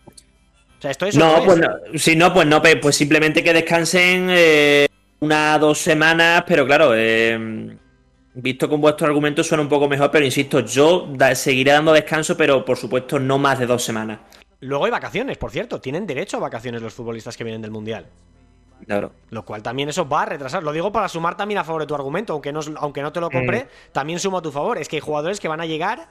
O 0.07 0.81
sea, 0.81 0.91
esto 0.91 1.05
es 1.05 1.15
no, 1.15 1.43
pues 1.45 1.59
no, 1.59 1.69
si 1.95 2.15
no, 2.15 2.33
pues 2.33 2.47
no, 2.47 2.61
pues 2.61 2.95
simplemente 2.95 3.43
que 3.43 3.53
descansen 3.53 4.27
eh, 4.29 4.87
una 5.19 5.57
dos 5.59 5.77
semanas, 5.77 6.43
pero 6.47 6.65
claro, 6.65 6.93
eh, 6.95 7.77
visto 8.33 8.69
con 8.69 8.81
vuestro 8.81 9.07
argumento 9.07 9.43
suena 9.43 9.61
un 9.61 9.69
poco 9.69 9.87
mejor, 9.87 10.11
pero 10.11 10.25
insisto, 10.25 10.61
yo 10.61 11.07
da, 11.11 11.33
seguiré 11.35 11.71
dando 11.71 11.93
descanso, 11.93 12.37
pero 12.37 12.63
por 12.63 12.77
supuesto 12.77 13.19
no 13.19 13.37
más 13.37 13.59
de 13.59 13.65
dos 13.65 13.83
semanas. 13.83 14.19
Luego 14.61 14.85
hay 14.85 14.91
vacaciones, 14.91 15.37
por 15.37 15.51
cierto, 15.51 15.81
tienen 15.81 16.05
derecho 16.05 16.37
a 16.37 16.39
vacaciones 16.39 16.81
los 16.81 16.93
futbolistas 16.93 17.35
que 17.35 17.43
vienen 17.43 17.61
del 17.61 17.71
Mundial. 17.71 18.05
Claro. 18.85 19.11
Lo 19.29 19.45
cual 19.45 19.61
también 19.61 19.89
eso 19.89 20.07
va 20.07 20.23
a 20.23 20.25
retrasar. 20.25 20.63
Lo 20.63 20.71
digo 20.71 20.91
para 20.91 21.07
sumar 21.07 21.37
también 21.37 21.59
a 21.59 21.63
favor 21.63 21.81
de 21.81 21.87
tu 21.87 21.95
argumento, 21.95 22.33
aunque 22.33 22.51
no, 22.51 22.61
aunque 22.77 23.01
no 23.01 23.11
te 23.11 23.19
lo 23.19 23.29
compré, 23.29 23.65
mm. 23.65 23.91
también 23.91 24.19
sumo 24.19 24.39
a 24.39 24.41
tu 24.41 24.51
favor. 24.51 24.77
Es 24.77 24.87
que 24.87 24.97
hay 24.97 25.01
jugadores 25.01 25.39
que 25.39 25.47
van 25.47 25.61
a 25.61 25.65
llegar 25.65 26.07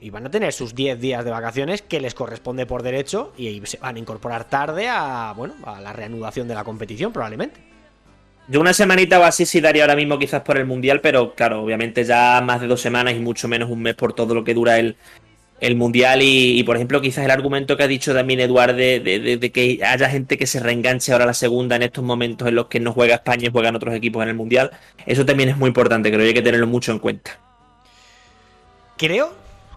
y 0.00 0.10
van 0.10 0.26
a 0.26 0.30
tener 0.30 0.52
sus 0.52 0.74
10 0.74 1.00
días 1.00 1.24
de 1.24 1.30
vacaciones 1.30 1.82
que 1.82 2.00
les 2.00 2.14
corresponde 2.14 2.66
por 2.66 2.82
derecho 2.82 3.32
y 3.36 3.64
se 3.64 3.78
van 3.78 3.96
a 3.96 3.98
incorporar 3.98 4.44
tarde 4.44 4.88
a, 4.88 5.32
bueno, 5.36 5.54
a 5.64 5.80
la 5.80 5.92
reanudación 5.92 6.46
de 6.48 6.54
la 6.54 6.64
competición 6.64 7.12
probablemente. 7.12 7.75
Yo 8.48 8.60
una 8.60 8.72
semanita 8.72 9.18
o 9.18 9.24
así 9.24 9.44
sí 9.44 9.60
daría 9.60 9.82
ahora 9.82 9.96
mismo 9.96 10.18
quizás 10.18 10.42
por 10.42 10.56
el 10.56 10.66
Mundial, 10.66 11.00
pero 11.00 11.34
claro, 11.34 11.62
obviamente 11.62 12.04
ya 12.04 12.40
más 12.44 12.60
de 12.60 12.68
dos 12.68 12.80
semanas 12.80 13.14
y 13.14 13.18
mucho 13.18 13.48
menos 13.48 13.70
un 13.70 13.82
mes 13.82 13.94
por 13.94 14.12
todo 14.12 14.34
lo 14.34 14.44
que 14.44 14.54
dura 14.54 14.78
el, 14.78 14.96
el 15.60 15.74
Mundial 15.74 16.20
y, 16.22 16.62
por 16.64 16.76
ejemplo, 16.76 17.00
quizás 17.00 17.24
el 17.24 17.30
argumento 17.30 17.76
que 17.76 17.82
ha 17.82 17.88
dicho 17.88 18.14
también 18.14 18.40
Eduard 18.40 18.76
de, 18.76 19.00
de, 19.00 19.36
de, 19.36 19.52
que 19.52 19.80
haya 19.84 20.08
gente 20.08 20.36
que 20.36 20.46
se 20.46 20.60
reenganche 20.60 21.12
ahora 21.12 21.24
a 21.24 21.28
la 21.28 21.34
segunda 21.34 21.76
en 21.76 21.82
estos 21.82 22.04
momentos 22.04 22.46
en 22.46 22.54
los 22.54 22.66
que 22.66 22.78
no 22.78 22.92
juega 22.92 23.16
España 23.16 23.48
y 23.48 23.50
juegan 23.50 23.74
otros 23.74 23.94
equipos 23.94 24.22
en 24.22 24.28
el 24.28 24.34
Mundial, 24.34 24.70
eso 25.06 25.24
también 25.24 25.48
es 25.48 25.56
muy 25.56 25.68
importante, 25.68 26.10
creo 26.10 26.20
que 26.20 26.28
hay 26.28 26.34
que 26.34 26.42
tenerlo 26.42 26.66
mucho 26.66 26.92
en 26.92 26.98
cuenta. 26.98 27.38
Creo, 28.96 29.34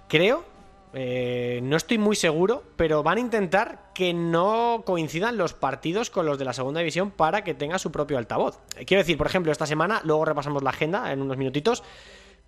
creo, 0.08 0.46
eh, 0.94 1.60
no 1.62 1.78
estoy 1.78 1.98
muy 2.00 2.16
seguro, 2.16 2.64
pero 2.76 3.04
van 3.04 3.18
a 3.18 3.22
intentar 3.22 3.92
que 3.94 4.14
no 4.14 4.84
coincidan 4.86 5.38
los 5.38 5.54
partidos 5.54 6.10
con 6.10 6.26
los 6.26 6.40
de 6.40 6.46
la 6.46 6.54
segunda 6.54 6.80
división 6.80 7.12
para 7.12 7.44
que 7.44 7.54
tenga 7.54 7.78
su 7.78 7.92
propio 7.92 8.18
altavoz. 8.18 8.60
Quiero 8.86 9.02
decir, 9.02 9.18
por 9.18 9.28
ejemplo, 9.28 9.52
esta 9.52 9.68
semana, 9.68 10.02
luego 10.04 10.26
repasamos 10.26 10.64
la 10.64 10.72
agenda 10.72 11.12
en 11.12 11.22
unos 11.22 11.38
minutitos, 11.38 11.84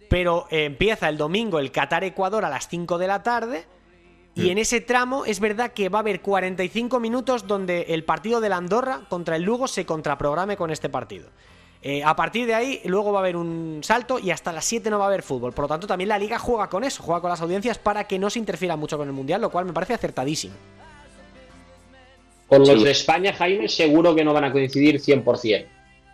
pero 0.10 0.48
eh, 0.50 0.66
empieza 0.66 1.08
el 1.08 1.18
domingo 1.18 1.60
el 1.60 1.72
Qatar-Ecuador 1.72 2.44
a 2.44 2.50
las 2.50 2.68
5 2.68 2.98
de 2.98 3.08
la 3.08 3.24
tarde. 3.24 3.66
Y 4.34 4.50
en 4.50 4.58
ese 4.58 4.80
tramo 4.80 5.26
es 5.26 5.42
verdad 5.42 5.74
que 5.74 5.90
va 5.90 6.00
a 6.00 6.02
haber 6.02 6.22
45 6.22 7.02
minutos 7.02 7.48
donde 7.48 7.82
el 7.90 8.06
partido 8.06 8.40
de 8.40 8.48
la 8.48 8.56
Andorra 8.56 9.02
contra 9.10 9.36
el 9.36 9.44
Lugo 9.44 9.68
se 9.68 9.86
contraprograme 9.86 10.56
con 10.56 10.72
este 10.72 10.88
partido. 10.88 11.30
Eh, 11.84 12.04
a 12.04 12.16
partir 12.16 12.46
de 12.46 12.54
ahí, 12.54 12.80
luego 12.86 13.12
va 13.12 13.20
a 13.20 13.22
haber 13.24 13.36
un 13.36 13.80
salto 13.84 14.20
y 14.20 14.30
hasta 14.30 14.52
las 14.52 14.66
7 14.66 14.90
no 14.92 15.00
va 15.00 15.06
a 15.06 15.08
haber 15.08 15.24
fútbol. 15.24 15.52
Por 15.52 15.64
lo 15.64 15.70
tanto, 15.70 15.88
también 15.88 16.10
la 16.10 16.20
liga 16.20 16.38
juega 16.38 16.70
con 16.70 16.84
eso, 16.84 17.02
juega 17.02 17.22
con 17.22 17.32
las 17.32 17.42
audiencias 17.42 17.80
para 17.80 18.04
que 18.06 18.20
no 18.20 18.30
se 18.30 18.38
interfiera 18.38 18.76
mucho 18.76 18.98
con 18.98 19.08
el 19.08 19.14
mundial, 19.14 19.42
lo 19.42 19.50
cual 19.50 19.66
me 19.66 19.74
parece 19.74 19.96
acertadísimo. 19.96 20.54
Con 22.48 22.60
los 22.60 22.70
sí. 22.70 22.84
de 22.84 22.92
España, 22.92 23.34
Jaime, 23.34 23.68
seguro 23.68 24.14
que 24.14 24.24
no 24.24 24.34
van 24.34 24.44
a 24.44 24.52
coincidir 24.52 25.00
100%. 25.00 25.66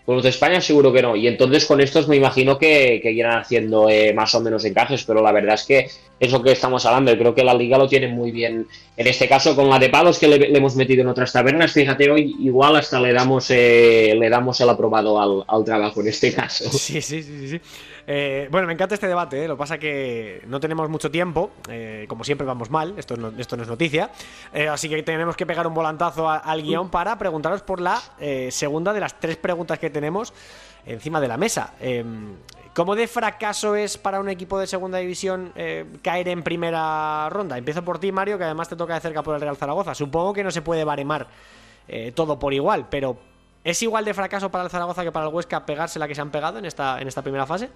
Con 0.08 0.16
los 0.16 0.24
de 0.24 0.30
España 0.30 0.62
seguro 0.62 0.93
que 0.93 1.01
no. 1.01 1.18
Y 1.18 1.28
entonces 1.28 1.66
con 1.66 1.82
estos 1.82 2.08
me 2.08 2.16
imagino 2.16 2.58
que, 2.58 3.01
que 3.03 3.12
irán 3.12 3.41
haciendo 3.41 3.89
eh, 3.89 4.14
más 4.14 4.34
o 4.36 4.39
menos 4.39 4.64
encajes, 4.64 5.03
pero 5.03 5.22
la 5.22 5.34
verdad 5.34 5.55
es 5.55 5.66
que 5.66 5.89
es 6.18 6.32
lo 6.32 6.41
que 6.41 6.53
estamos 6.53 6.86
hablando. 6.86 7.12
Creo 7.18 7.36
que 7.36 7.43
la 7.43 7.53
liga 7.53 7.78
lo 7.78 7.89
tiene 7.89 8.08
muy 8.08 8.32
bien. 8.32 8.66
En 8.95 9.05
este 9.05 9.28
caso, 9.28 9.53
con 9.53 9.70
la 9.70 9.78
de 9.78 9.89
palos 9.89 10.18
que 10.18 10.30
le, 10.30 10.38
le 10.38 10.58
hemos 10.58 10.78
metido 10.78 11.01
en 11.01 11.10
otras 11.10 11.34
tabernas, 11.34 11.74
fíjate, 11.74 12.10
hoy 12.10 12.38
igual 12.39 12.78
hasta 12.78 13.01
le 13.01 13.12
damos 13.12 13.51
eh, 13.51 14.16
le 14.18 14.30
damos 14.30 14.62
el 14.62 14.70
aprobado 14.70 15.22
al, 15.22 15.43
al, 15.45 15.66
trabajo 15.66 15.99
en 15.99 16.08
este 16.08 16.34
caso. 16.34 16.72
Sí, 16.72 17.01
sí, 17.01 17.22
sí, 17.22 17.49
sí. 17.49 17.60
Eh, 18.10 18.47
bueno, 18.49 18.68
me 18.68 18.74
encanta 18.74 18.95
este 18.95 19.05
debate, 19.05 19.43
¿eh? 19.43 19.47
lo 19.49 19.55
que 19.55 19.60
pasa 19.60 19.78
que 19.78 20.41
no 20.47 20.62
tenemos 20.62 20.88
mucho 20.88 21.12
tiempo, 21.12 21.51
eh, 21.70 22.05
como 22.08 22.24
siempre 22.24 22.47
vamos 22.47 22.72
mal, 22.72 22.93
esto 22.97 23.18
no, 23.18 23.34
esto 23.38 23.58
no 23.58 23.64
es 23.64 23.70
noticia, 23.70 24.12
eh, 24.53 24.70
así 24.70 24.88
que 24.88 25.03
tenemos 25.03 25.36
que 25.36 25.45
pegar 25.45 25.68
un 25.68 25.74
volantazo 25.74 26.30
a, 26.30 26.38
al 26.38 26.64
guion 26.64 26.89
para 26.89 27.18
preguntaros 27.18 27.64
por 27.64 27.82
la 27.82 28.01
eh, 28.18 28.47
segunda 28.49 28.93
de 28.93 29.01
las 29.01 29.20
tres 29.20 29.36
preguntas 29.36 29.78
que 29.78 29.89
tenemos 29.89 30.34
encima 30.86 31.20
de 31.20 31.28
la 31.28 31.36
mesa. 31.36 31.74
¿Cómo 32.74 32.95
de 32.95 33.08
fracaso 33.08 33.76
es 33.76 33.97
para 33.97 34.22
un 34.22 34.30
equipo 34.30 34.58
de 34.58 34.68
segunda 34.68 34.99
división 34.99 35.51
caer 36.01 36.30
en 36.30 36.43
primera 36.43 37.28
ronda? 37.30 37.58
Empiezo 37.58 37.84
por 37.84 37.99
ti, 37.99 38.14
Mario, 38.14 38.38
que 38.38 38.45
además 38.45 38.70
te 38.70 38.78
toca 38.78 38.93
de 38.93 39.01
cerca 39.01 39.22
por 39.22 39.36
el 39.36 39.41
Real 39.41 39.58
Zaragoza. 39.58 39.93
Supongo 39.93 40.32
que 40.32 40.45
no 40.45 40.51
se 40.51 40.62
puede 40.62 40.86
baremar 40.86 41.28
todo 42.16 42.39
por 42.39 42.53
igual, 42.53 42.88
pero 42.89 43.18
¿es 43.66 43.82
igual 43.82 44.05
de 44.05 44.14
fracaso 44.14 44.49
para 44.49 44.64
el 44.64 44.70
Zaragoza 44.70 45.03
que 45.03 45.12
para 45.12 45.28
el 45.28 45.34
Huesca 45.34 45.66
pegarse 45.66 45.99
la 45.99 46.08
que 46.08 46.16
se 46.16 46.22
han 46.22 46.32
pegado 46.32 46.58
en 46.60 46.64
esta, 46.64 47.01
en 47.01 47.10
esta 47.10 47.22
primera 47.22 47.45
fase? 47.45 47.70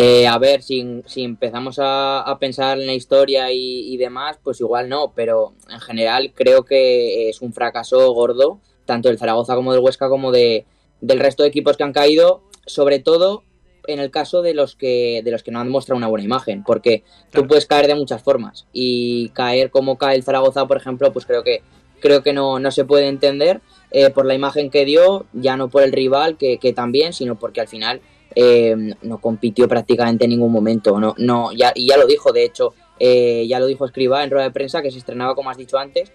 Eh, 0.00 0.28
a 0.28 0.38
ver, 0.38 0.62
si, 0.62 1.02
si 1.06 1.24
empezamos 1.24 1.80
a, 1.80 2.20
a, 2.20 2.38
pensar 2.38 2.78
en 2.78 2.86
la 2.86 2.94
historia 2.94 3.50
y, 3.50 3.92
y, 3.92 3.96
demás, 3.96 4.38
pues 4.40 4.60
igual 4.60 4.88
no, 4.88 5.12
pero 5.12 5.54
en 5.68 5.80
general 5.80 6.30
creo 6.36 6.64
que 6.64 7.28
es 7.28 7.42
un 7.42 7.52
fracaso 7.52 8.12
gordo, 8.12 8.60
tanto 8.84 9.08
del 9.08 9.18
Zaragoza 9.18 9.56
como 9.56 9.72
del 9.72 9.82
Huesca 9.82 10.08
como 10.08 10.30
de, 10.30 10.66
del 11.00 11.18
resto 11.18 11.42
de 11.42 11.48
equipos 11.48 11.76
que 11.76 11.82
han 11.82 11.92
caído, 11.92 12.42
sobre 12.64 13.00
todo 13.00 13.42
en 13.88 13.98
el 13.98 14.12
caso 14.12 14.40
de 14.40 14.54
los 14.54 14.76
que 14.76 15.20
de 15.24 15.32
los 15.32 15.42
que 15.42 15.50
no 15.50 15.58
han 15.58 15.68
mostrado 15.68 15.96
una 15.96 16.06
buena 16.06 16.24
imagen, 16.24 16.62
porque 16.62 17.02
claro. 17.32 17.42
tú 17.42 17.48
puedes 17.48 17.66
caer 17.66 17.88
de 17.88 17.96
muchas 17.96 18.22
formas 18.22 18.66
y 18.72 19.30
caer 19.30 19.72
como 19.72 19.98
cae 19.98 20.14
el 20.14 20.22
Zaragoza, 20.22 20.68
por 20.68 20.76
ejemplo, 20.76 21.12
pues 21.12 21.26
creo 21.26 21.42
que 21.42 21.62
creo 21.98 22.22
que 22.22 22.32
no, 22.32 22.60
no 22.60 22.70
se 22.70 22.84
puede 22.84 23.08
entender 23.08 23.62
eh, 23.90 24.10
por 24.10 24.26
la 24.26 24.34
imagen 24.34 24.70
que 24.70 24.84
dio, 24.84 25.26
ya 25.32 25.56
no 25.56 25.68
por 25.68 25.82
el 25.82 25.90
rival 25.90 26.36
que, 26.36 26.58
que 26.58 26.72
también, 26.72 27.12
sino 27.12 27.34
porque 27.36 27.60
al 27.60 27.66
final 27.66 28.00
eh, 28.34 28.94
no 29.02 29.18
compitió 29.18 29.68
prácticamente 29.68 30.24
en 30.24 30.30
ningún 30.30 30.52
momento. 30.52 30.98
No, 30.98 31.14
no, 31.18 31.52
ya, 31.52 31.72
y 31.74 31.88
ya 31.88 31.96
lo 31.96 32.06
dijo, 32.06 32.32
de 32.32 32.44
hecho, 32.44 32.74
eh, 32.98 33.46
ya 33.48 33.58
lo 33.58 33.66
dijo 33.66 33.84
Escriba 33.84 34.24
en 34.24 34.30
rueda 34.30 34.44
de 34.44 34.52
prensa, 34.52 34.82
que 34.82 34.90
se 34.90 34.98
estrenaba, 34.98 35.34
como 35.34 35.50
has 35.50 35.56
dicho 35.56 35.78
antes, 35.78 36.12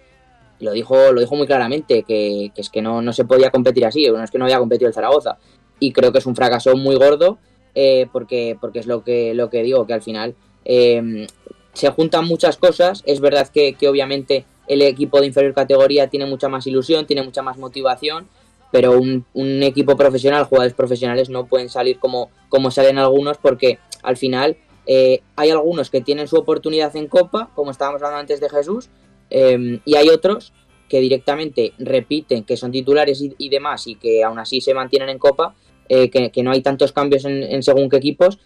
lo 0.60 0.72
dijo, 0.72 1.12
lo 1.12 1.20
dijo 1.20 1.34
muy 1.36 1.46
claramente, 1.46 2.02
que, 2.02 2.50
que 2.54 2.60
es 2.60 2.70
que 2.70 2.82
no, 2.82 3.02
no, 3.02 3.12
se 3.12 3.24
podía 3.24 3.50
competir 3.50 3.84
así, 3.84 4.08
no 4.08 4.22
es 4.22 4.30
que 4.30 4.38
no 4.38 4.44
había 4.44 4.58
competido 4.58 4.88
el 4.88 4.94
Zaragoza. 4.94 5.38
Y 5.80 5.92
creo 5.92 6.12
que 6.12 6.18
es 6.18 6.26
un 6.26 6.36
fracaso 6.36 6.76
muy 6.76 6.96
gordo, 6.96 7.38
eh, 7.74 8.06
porque, 8.12 8.56
porque 8.60 8.78
es 8.78 8.86
lo 8.86 9.02
que, 9.02 9.34
lo 9.34 9.50
que 9.50 9.62
digo, 9.62 9.86
que 9.86 9.94
al 9.94 10.02
final 10.02 10.34
eh, 10.64 11.26
se 11.72 11.90
juntan 11.90 12.26
muchas 12.26 12.56
cosas. 12.56 13.02
Es 13.06 13.20
verdad 13.20 13.48
que, 13.48 13.74
que 13.74 13.88
obviamente 13.88 14.44
el 14.68 14.82
equipo 14.82 15.20
de 15.20 15.26
inferior 15.26 15.54
categoría 15.54 16.08
tiene 16.08 16.26
mucha 16.26 16.48
más 16.48 16.66
ilusión, 16.66 17.06
tiene 17.06 17.22
mucha 17.22 17.42
más 17.42 17.58
motivación, 17.58 18.28
pero 18.74 18.98
un, 18.98 19.24
equipo 19.62 19.96
profesional, 19.96 20.42
jugadores 20.46 20.74
profesionales 20.74 21.30
no 21.30 21.46
pueden 21.46 21.68
salir 21.68 22.00
como, 22.00 22.30
como 22.48 22.72
salen 22.72 22.98
algunos 22.98 23.38
porque 23.38 23.78
al 24.02 24.16
final 24.16 24.56
eh, 24.84 25.20
hay 25.36 25.50
algunos 25.50 25.90
que 25.90 26.00
tienen 26.00 26.26
su 26.26 26.34
oportunidad 26.34 26.96
en 26.96 27.06
Copa, 27.06 27.52
como 27.54 27.70
estábamos 27.70 28.02
hablando 28.02 28.22
antes 28.22 28.40
de 28.40 28.48
Jesús, 28.48 28.90
eh, 29.30 29.78
y 29.84 29.94
hay 29.94 30.08
otros 30.08 30.52
que 30.88 30.98
directamente 30.98 31.72
repiten 31.78 32.42
que 32.42 32.56
son 32.56 32.72
titulares 32.72 33.22
y, 33.22 33.32
y, 33.38 33.48
demás 33.48 33.86
y 33.86 33.94
que 33.94 34.24
aún 34.24 34.40
así 34.40 34.60
se 34.60 34.74
mantienen 34.74 35.08
en 35.08 35.18
Copa, 35.20 35.54
eh, 35.88 36.10
que, 36.10 36.32
que, 36.32 36.42
no 36.42 36.50
hay 36.50 36.60
tantos 36.60 36.90
cambios 36.90 37.24
en, 37.26 37.44
en, 37.44 37.62
según 37.62 37.88
qué 37.88 37.98
equipos, 37.98 38.40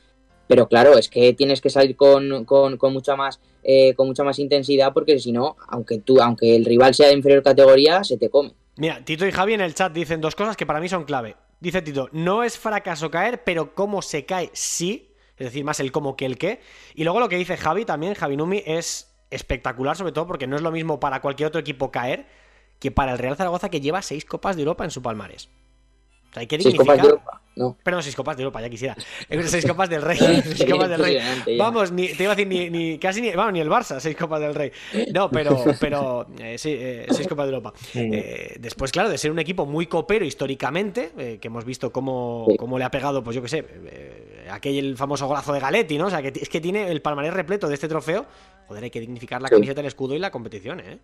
pero 0.49 0.67
claro, 0.67 0.99
es 0.99 1.09
que 1.09 1.33
tienes 1.35 1.61
que 1.61 1.71
salir 1.71 1.95
con, 1.95 2.45
con, 2.45 2.77
con 2.77 2.93
mucha 2.93 3.15
más 3.15 3.41
eh, 3.63 3.95
con 3.95 4.07
mucha 4.07 4.25
más 4.25 4.39
intensidad 4.39 4.93
porque 4.93 5.19
si 5.19 5.31
no, 5.31 5.57
aunque 5.69 5.99
tú, 5.99 6.21
aunque 6.21 6.57
el 6.57 6.65
rival 6.65 6.95
sea 6.95 7.09
de 7.09 7.15
inferior 7.15 7.43
categoría, 7.43 8.03
se 8.03 8.17
te 8.17 8.31
come. 8.31 8.55
Mira, 8.77 9.05
Tito 9.05 9.27
y 9.27 9.33
Javi 9.33 9.55
en 9.55 9.61
el 9.61 9.75
chat 9.75 9.93
dicen 9.93 10.21
dos 10.21 10.35
cosas 10.35 10.57
que 10.57 10.65
para 10.65 10.81
mí 10.81 10.89
son 10.89 11.05
clave. 11.05 11.37
Dice 11.61 11.83
Tito, 11.83 12.09
no 12.13 12.45
es 12.45 12.57
fracaso 12.57 13.11
caer, 13.11 13.45
pero 13.45 13.75
cómo 13.75 14.01
se 14.01 14.25
cae, 14.25 14.51
sí. 14.53 15.13
Es 15.37 15.47
decir, 15.47 15.65
más 15.65 15.81
el 15.81 15.93
cómo 15.93 16.17
que 16.17 16.27
el 16.27 16.39
qué. 16.39 16.61
Y 16.95 17.05
luego 17.05 17.21
lo 17.21 17.29
que 17.29 17.37
dice 17.37 17.57
Javi 17.57 17.85
también, 17.85 18.15
Javi 18.15 18.37
Numi, 18.37 18.63
es 18.65 19.15
espectacular, 19.31 19.97
sobre 19.97 20.13
todo 20.13 20.27
porque 20.27 20.47
no 20.47 20.57
es 20.57 20.63
lo 20.63 20.73
mismo 20.73 20.99
para 20.99 21.21
cualquier 21.21 21.49
otro 21.49 21.61
equipo 21.61 21.91
caer 21.91 22.27
que 22.79 22.91
para 22.91 23.13
el 23.13 23.19
Real 23.19 23.37
Zaragoza 23.37 23.69
que 23.69 23.81
lleva 23.81 24.03
seis 24.03 24.25
Copas 24.25 24.57
de 24.57 24.63
Europa 24.63 24.85
en 24.85 24.91
su 24.91 25.03
palmarés. 25.03 25.51
O 26.31 26.33
sea, 26.35 26.41
hay 26.43 26.47
que 26.47 26.57
Seis 26.57 26.73
dignificar. 26.73 26.97
copas 26.97 27.03
de 27.03 27.09
Europa, 27.09 27.41
no. 27.57 27.77
Perdón, 27.83 28.03
seis 28.03 28.15
copas 28.15 28.37
de 28.37 28.43
Europa, 28.43 28.61
ya 28.61 28.69
quisiera. 28.69 28.97
seis 29.47 29.67
copas 29.67 29.89
del 29.89 30.03
Rey. 30.03 30.17
seis 30.19 30.71
copas 30.71 30.89
del 30.91 31.01
Rey. 31.03 31.57
Vamos, 31.57 31.91
ni, 31.91 32.09
te 32.09 32.23
iba 32.25 32.33
a 32.33 32.37
decir 32.37 32.47
ni, 32.47 32.69
ni- 32.71 32.99
casi 32.99 33.21
ni, 33.23 33.31
vamos, 33.33 33.53
ni 33.55 33.61
el 33.61 33.69
Barça, 33.69 33.99
seis 33.99 34.15
copas 34.17 34.41
del 34.41 34.55
Rey. 34.55 34.71
No, 35.13 35.31
pero, 35.31 35.65
pero 35.81 36.27
eh, 36.39 36.59
sí, 36.59 36.75
eh, 36.79 37.07
seis 37.11 37.27
copas 37.27 37.47
de 37.49 37.55
Europa. 37.55 37.73
Eh, 37.95 38.57
después, 38.61 38.93
claro, 38.93 39.09
de 39.09 39.17
ser 39.19 39.31
un 39.31 39.39
equipo 39.39 39.65
muy 39.67 39.87
copero 39.87 40.25
históricamente, 40.25 41.39
que 41.41 41.49
hemos 41.49 41.65
visto 41.65 41.91
cómo, 41.91 42.47
cómo 42.59 42.79
le 42.79 42.85
ha 42.85 42.91
pegado, 42.91 43.25
pues 43.25 43.35
yo 43.35 43.43
qué 43.43 43.49
sé, 43.49 43.65
aquel 44.51 44.97
famoso 44.97 45.27
golazo 45.27 45.53
de 45.55 45.61
Galetti, 45.61 45.97
¿no? 45.99 46.07
O 46.07 46.11
sea, 46.11 46.21
que 46.23 46.33
es 46.41 46.49
que 46.49 46.61
tiene 46.61 46.91
el 46.91 47.01
palmarés 47.03 47.33
repleto 47.33 47.69
de 47.69 47.75
este 47.75 47.89
trofeo. 47.89 48.27
Joder, 48.67 48.85
hay 48.85 48.91
que 48.91 49.01
dignificar 49.01 49.41
la 49.41 49.49
camiseta, 49.49 49.81
el 49.81 49.87
escudo 49.87 50.15
y 50.15 50.19
la 50.19 50.31
competición, 50.31 50.81
¿eh? 50.81 50.99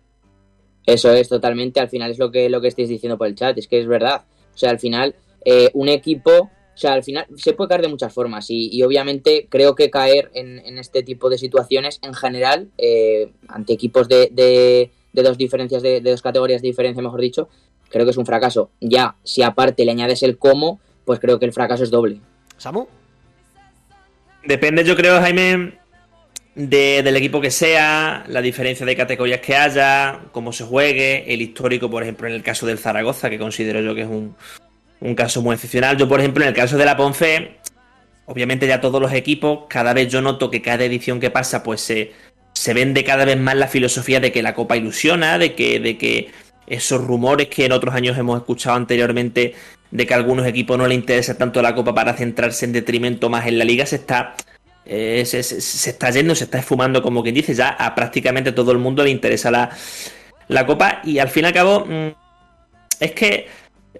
Eso 0.85 1.11
es 1.11 1.27
totalmente, 1.29 1.79
al 1.79 1.89
final 1.89 2.11
es 2.11 2.19
lo 2.19 2.29
que, 2.29 2.47
lo 2.47 2.61
que 2.61 2.67
estáis 2.67 2.87
diciendo 2.89 3.17
por 3.17 3.25
el 3.25 3.33
chat, 3.33 3.57
es 3.57 3.67
que 3.67 3.79
es 3.81 3.87
verdad. 3.87 4.21
O 4.55 4.57
sea, 4.57 4.71
al 4.71 4.79
final, 4.79 5.13
eh, 5.43 5.69
un 5.73 5.89
equipo, 5.89 6.31
o 6.31 6.77
sea, 6.77 6.93
al 6.93 7.03
final 7.03 7.27
se 7.35 7.53
puede 7.53 7.69
caer 7.69 7.81
de 7.81 7.87
muchas 7.89 8.11
formas 8.13 8.49
y, 8.49 8.69
y 8.75 8.81
obviamente 8.83 9.45
creo 9.49 9.75
que 9.75 9.89
caer 9.91 10.31
en, 10.33 10.59
en 10.65 10.77
este 10.79 11.03
tipo 11.03 11.29
de 11.29 11.37
situaciones 11.37 11.99
en 12.01 12.13
general, 12.13 12.69
eh, 12.77 13.29
ante 13.47 13.73
equipos 13.73 14.07
de, 14.07 14.29
de- 14.31 14.91
de 15.13 15.23
dos 15.23 15.37
diferencias, 15.37 15.81
de, 15.81 16.01
de 16.01 16.11
dos 16.11 16.21
categorías 16.21 16.61
de 16.61 16.67
diferencia, 16.67 17.01
mejor 17.01 17.21
dicho, 17.21 17.47
creo 17.89 18.03
que 18.05 18.11
es 18.11 18.17
un 18.17 18.25
fracaso. 18.25 18.69
Ya, 18.81 19.15
si 19.23 19.43
aparte 19.43 19.85
le 19.85 19.91
añades 19.91 20.23
el 20.23 20.37
cómo, 20.37 20.79
pues 21.05 21.19
creo 21.21 21.39
que 21.39 21.45
el 21.45 21.53
fracaso 21.53 21.83
es 21.85 21.89
doble. 21.91 22.19
Samu. 22.57 22.85
Depende, 24.43 24.83
yo 24.83 24.95
creo, 24.95 25.19
Jaime, 25.21 25.73
de- 26.55 27.01
del 27.03 27.15
equipo 27.17 27.41
que 27.41 27.51
sea, 27.51 28.23
la 28.27 28.41
diferencia 28.41 28.85
de 28.85 28.95
categorías 28.95 29.41
que 29.41 29.55
haya, 29.55 30.19
cómo 30.31 30.51
se 30.53 30.63
juegue, 30.63 31.31
el 31.33 31.41
histórico, 31.41 31.89
por 31.89 32.03
ejemplo, 32.03 32.27
en 32.27 32.33
el 32.33 32.43
caso 32.43 32.65
del 32.65 32.77
Zaragoza, 32.79 33.29
que 33.29 33.37
considero 33.37 33.81
yo 33.81 33.93
que 33.93 34.01
es 34.01 34.07
un, 34.07 34.35
un 35.01 35.15
caso 35.15 35.41
muy 35.41 35.55
excepcional. 35.55 35.97
Yo, 35.97 36.07
por 36.07 36.19
ejemplo, 36.19 36.43
en 36.43 36.49
el 36.49 36.55
caso 36.55 36.77
de 36.77 36.85
la 36.85 36.95
Ponce, 36.95 37.57
obviamente 38.25 38.67
ya 38.67 38.79
todos 38.81 39.01
los 39.01 39.11
equipos, 39.13 39.65
cada 39.69 39.93
vez 39.93 40.09
yo 40.11 40.21
noto 40.21 40.49
que 40.49 40.61
cada 40.61 40.85
edición 40.85 41.19
que 41.19 41.29
pasa, 41.29 41.61
pues 41.61 41.81
se, 41.81 42.13
se 42.53 42.73
vende 42.73 43.03
cada 43.03 43.25
vez 43.25 43.37
más 43.37 43.55
la 43.55 43.67
filosofía 43.67 44.19
de 44.21 44.31
que 44.31 44.41
la 44.41 44.53
Copa 44.55 44.77
ilusiona, 44.77 45.37
de 45.37 45.55
que, 45.55 45.79
de 45.79 45.97
que 45.97 46.29
esos 46.67 47.03
rumores 47.03 47.47
que 47.49 47.65
en 47.65 47.73
otros 47.73 47.93
años 47.93 48.17
hemos 48.17 48.39
escuchado 48.39 48.77
anteriormente 48.77 49.53
de 49.91 50.07
que 50.07 50.13
a 50.13 50.17
algunos 50.17 50.47
equipos 50.47 50.77
no 50.77 50.87
les 50.87 50.97
interesa 50.97 51.37
tanto 51.37 51.61
la 51.61 51.75
Copa 51.75 51.93
para 51.93 52.13
centrarse 52.13 52.65
en 52.65 52.73
detrimento 52.73 53.29
más 53.29 53.45
en 53.45 53.59
la 53.59 53.65
liga, 53.65 53.85
se 53.85 53.97
está, 53.97 54.35
eh, 54.85 55.23
se, 55.25 55.39
está 55.39 56.09
yendo, 56.11 56.35
se 56.35 56.43
está 56.45 56.59
esfumando, 56.59 57.01
como 57.01 57.23
quien 57.23 57.35
dice, 57.35 57.53
ya 57.53 57.69
a 57.69 57.95
prácticamente 57.95 58.51
todo 58.51 58.71
el 58.71 58.77
mundo 58.77 59.03
le 59.03 59.09
interesa 59.09 59.49
la, 59.51 59.69
la 60.47 60.65
Copa 60.65 61.01
y 61.03 61.19
al 61.19 61.29
fin 61.29 61.43
y 61.45 61.47
al 61.47 61.53
cabo 61.53 61.85
mm, 61.85 62.09
es 62.99 63.11
que 63.11 63.47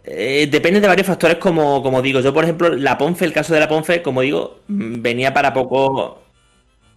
eh, 0.03 0.47
depende 0.51 0.79
de 0.79 0.87
varios 0.87 1.07
factores, 1.07 1.37
como, 1.37 1.81
como 1.81 2.01
digo. 2.01 2.19
Yo, 2.19 2.33
por 2.33 2.43
ejemplo, 2.43 2.69
la 2.69 2.97
Ponfe, 2.97 3.25
el 3.25 3.33
caso 3.33 3.53
de 3.53 3.59
la 3.59 3.67
Ponfe, 3.67 4.01
como 4.01 4.21
digo, 4.21 4.59
mm, 4.67 5.01
venía 5.01 5.33
para 5.33 5.53
poco. 5.53 6.21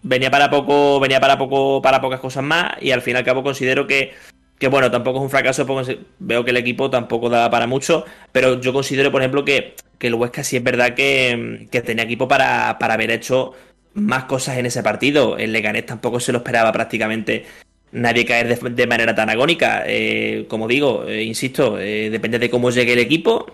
Venía 0.02 0.30
para 0.30 0.50
poco. 0.50 1.00
Venía 1.00 1.20
para 1.20 1.38
poco. 1.38 1.80
Para 1.82 2.00
pocas 2.00 2.20
cosas 2.20 2.44
más. 2.44 2.72
Y 2.80 2.90
al 2.90 3.02
fin 3.02 3.14
y 3.14 3.18
al 3.18 3.24
cabo 3.24 3.42
considero 3.42 3.86
que. 3.86 4.12
Que 4.58 4.68
bueno, 4.68 4.90
tampoco 4.90 5.18
es 5.18 5.22
un 5.24 5.30
fracaso. 5.30 5.66
porque 5.66 6.00
Veo 6.18 6.44
que 6.44 6.50
el 6.50 6.56
equipo 6.56 6.90
tampoco 6.90 7.28
da 7.30 7.50
para 7.50 7.66
mucho. 7.66 8.04
Pero 8.32 8.60
yo 8.60 8.72
considero, 8.72 9.12
por 9.12 9.22
ejemplo, 9.22 9.44
que, 9.44 9.74
que 9.98 10.08
el 10.08 10.14
Huesca 10.14 10.42
sí 10.44 10.56
es 10.56 10.64
verdad 10.64 10.94
que, 10.94 11.68
que 11.70 11.80
tenía 11.80 12.04
equipo 12.04 12.26
para, 12.28 12.76
para 12.78 12.94
haber 12.94 13.10
hecho 13.12 13.54
más 13.98 14.24
cosas 14.24 14.58
en 14.58 14.66
ese 14.66 14.82
partido. 14.82 15.36
El 15.36 15.52
Leganés 15.52 15.86
tampoco 15.86 16.20
se 16.20 16.32
lo 16.32 16.38
esperaba 16.38 16.72
prácticamente 16.72 17.44
nadie 17.92 18.24
caer 18.24 18.58
de, 18.58 18.86
manera 18.86 19.14
tan 19.14 19.30
agónica. 19.30 19.84
Eh, 19.86 20.46
como 20.48 20.68
digo, 20.68 21.04
eh, 21.06 21.22
insisto, 21.22 21.78
eh, 21.78 22.10
depende 22.10 22.38
de 22.38 22.50
cómo 22.50 22.70
llegue 22.70 22.92
el 22.92 22.98
equipo 22.98 23.46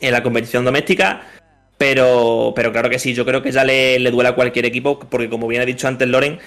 en 0.00 0.12
la 0.12 0.22
competición 0.22 0.64
doméstica. 0.64 1.22
Pero, 1.76 2.52
pero 2.56 2.72
claro 2.72 2.90
que 2.90 2.98
sí, 2.98 3.14
yo 3.14 3.24
creo 3.24 3.40
que 3.40 3.52
ya 3.52 3.64
le, 3.64 4.00
le 4.00 4.10
duele 4.10 4.30
a 4.30 4.34
cualquier 4.34 4.64
equipo, 4.64 4.98
porque 4.98 5.28
como 5.28 5.46
bien 5.46 5.62
ha 5.62 5.64
dicho 5.64 5.86
antes 5.86 6.08
Loren, 6.08 6.40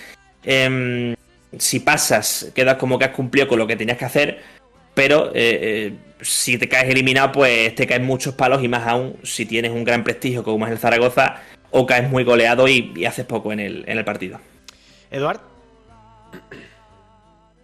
em, 0.44 1.16
si 1.58 1.80
pasas, 1.80 2.52
quedas 2.54 2.76
como 2.76 3.00
que 3.00 3.06
has 3.06 3.12
cumplido 3.12 3.48
con 3.48 3.58
lo 3.58 3.66
que 3.66 3.78
tenías 3.78 3.98
que 3.98 4.04
hacer, 4.04 4.42
pero 4.94 5.32
si 6.20 6.58
te 6.58 6.68
caes 6.68 6.90
eliminado, 6.90 7.32
pues 7.32 7.74
te 7.76 7.88
caen 7.88 8.04
muchos 8.04 8.36
palos 8.36 8.62
y 8.62 8.68
más 8.68 8.86
aún 8.86 9.16
si 9.24 9.46
tienes 9.46 9.72
un 9.72 9.86
gran 9.86 10.04
prestigio 10.04 10.44
como 10.44 10.66
es 10.66 10.74
el 10.74 10.78
Zaragoza 10.78 11.42
o 11.72 11.86
caes 11.86 12.10
muy 12.10 12.24
goleado 12.24 12.68
y, 12.68 12.94
y 12.96 13.06
haces 13.06 13.26
poco 13.26 13.52
en 13.52 13.60
el, 13.60 13.84
en 13.88 13.98
el 13.98 14.06
partido. 14.06 14.40
Eduard. 15.10 15.40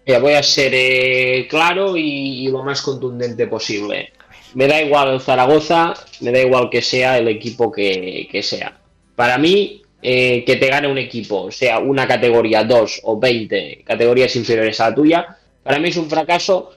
Mira, 0.06 0.20
voy 0.20 0.34
a 0.34 0.44
ser 0.44 0.72
eh, 0.74 1.48
claro 1.50 1.98
y, 1.98 2.46
y 2.46 2.48
lo 2.48 2.64
más 2.64 2.82
contundente 2.82 3.48
posible. 3.48 4.14
Me 4.54 4.68
da 4.68 4.82
igual 4.82 5.14
el 5.14 5.22
Zaragoza, 5.22 5.94
me 6.22 6.32
da 6.32 6.40
igual 6.40 6.70
que 6.70 6.82
sea 6.82 7.18
el 7.18 7.28
equipo 7.28 7.72
que, 7.72 8.28
que 8.32 8.42
sea. 8.42 8.80
Para 9.16 9.38
mí, 9.38 9.82
eh, 10.02 10.46
que 10.46 10.56
te 10.56 10.68
gane 10.68 10.88
un 10.88 10.98
equipo, 10.98 11.52
sea 11.52 11.80
una 11.80 12.08
categoría 12.08 12.64
2 12.64 13.02
o 13.04 13.20
20 13.20 13.84
categorías 13.86 14.36
inferiores 14.36 14.80
a 14.80 14.90
la 14.90 14.96
tuya, 14.96 15.38
para 15.64 15.80
mí 15.80 15.90
es 15.90 15.98
un 15.98 16.10
fracaso 16.10 16.72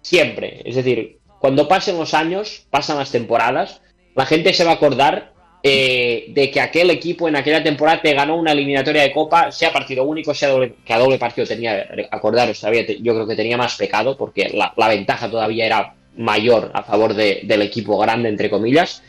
siempre. 0.00 0.62
Es 0.64 0.74
decir, 0.74 1.18
cuando 1.38 1.68
pasen 1.68 1.96
los 1.98 2.14
años, 2.14 2.66
pasan 2.70 2.98
las 2.98 3.12
temporadas, 3.12 3.80
la 4.14 4.26
gente 4.26 4.52
se 4.52 4.64
va 4.64 4.72
a 4.72 4.74
acordar 4.74 5.31
eh, 5.62 6.26
de 6.28 6.50
que 6.50 6.60
aquel 6.60 6.90
equipo 6.90 7.28
en 7.28 7.36
aquella 7.36 7.62
temporada 7.62 8.02
te 8.02 8.12
ganó 8.14 8.36
una 8.36 8.52
eliminatoria 8.52 9.02
de 9.02 9.12
Copa, 9.12 9.52
sea 9.52 9.72
partido 9.72 10.04
único, 10.04 10.34
sea 10.34 10.48
doble, 10.48 10.74
que 10.84 10.92
a 10.92 10.98
doble 10.98 11.18
partido 11.18 11.46
tenía, 11.46 11.88
acordaros, 12.10 12.60
yo 13.00 13.14
creo 13.14 13.26
que 13.26 13.36
tenía 13.36 13.56
más 13.56 13.76
pecado, 13.76 14.16
porque 14.16 14.50
la, 14.50 14.88
ventaja 14.88 15.30
todavía 15.30 15.66
era 15.66 15.94
mayor 16.16 16.70
a 16.74 16.82
favor 16.82 17.14
de- 17.14 17.42
del 17.44 17.62
equipo 17.62 17.96
grande, 17.98 18.28
entre 18.28 18.50
comillas. 18.50 19.02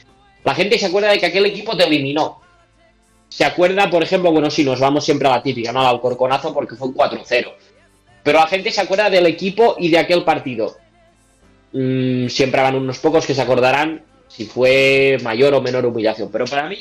La 0.43 0.53
gente 0.53 0.77
se 0.77 0.85
acuerda 0.85 1.11
de 1.11 1.19
que 1.19 1.25
aquel 1.25 1.45
equipo 1.45 1.75
te 1.75 1.85
eliminó. 1.85 2.39
Se 3.29 3.45
acuerda, 3.45 3.89
por 3.89 4.03
ejemplo, 4.03 4.31
bueno, 4.31 4.51
si 4.51 4.63
nos 4.63 4.79
vamos 4.79 5.03
siempre 5.03 5.27
a 5.27 5.31
la 5.31 5.41
típica, 5.43 5.71
¿no? 5.71 5.79
Al 5.81 5.87
Alcorconazo, 5.87 6.53
porque 6.53 6.75
fue 6.75 6.89
un 6.89 6.93
4-0. 6.93 7.51
Pero 8.21 8.39
la 8.39 8.47
gente 8.47 8.69
se 8.69 8.79
acuerda 8.81 9.09
del 9.09 9.25
equipo 9.25 9.75
y 9.79 9.89
de 9.89 9.97
aquel 9.97 10.23
partido. 10.23 10.77
Mm, 11.71 12.27
siempre 12.27 12.59
habrán 12.61 12.75
unos 12.75 12.99
pocos 12.99 13.25
que 13.25 13.33
se 13.33 13.41
acordarán 13.41 14.03
si 14.27 14.45
fue 14.45 15.17
mayor 15.23 15.53
o 15.53 15.61
menor 15.61 15.85
humillación. 15.85 16.29
Pero 16.31 16.45
para 16.45 16.67
mí, 16.67 16.79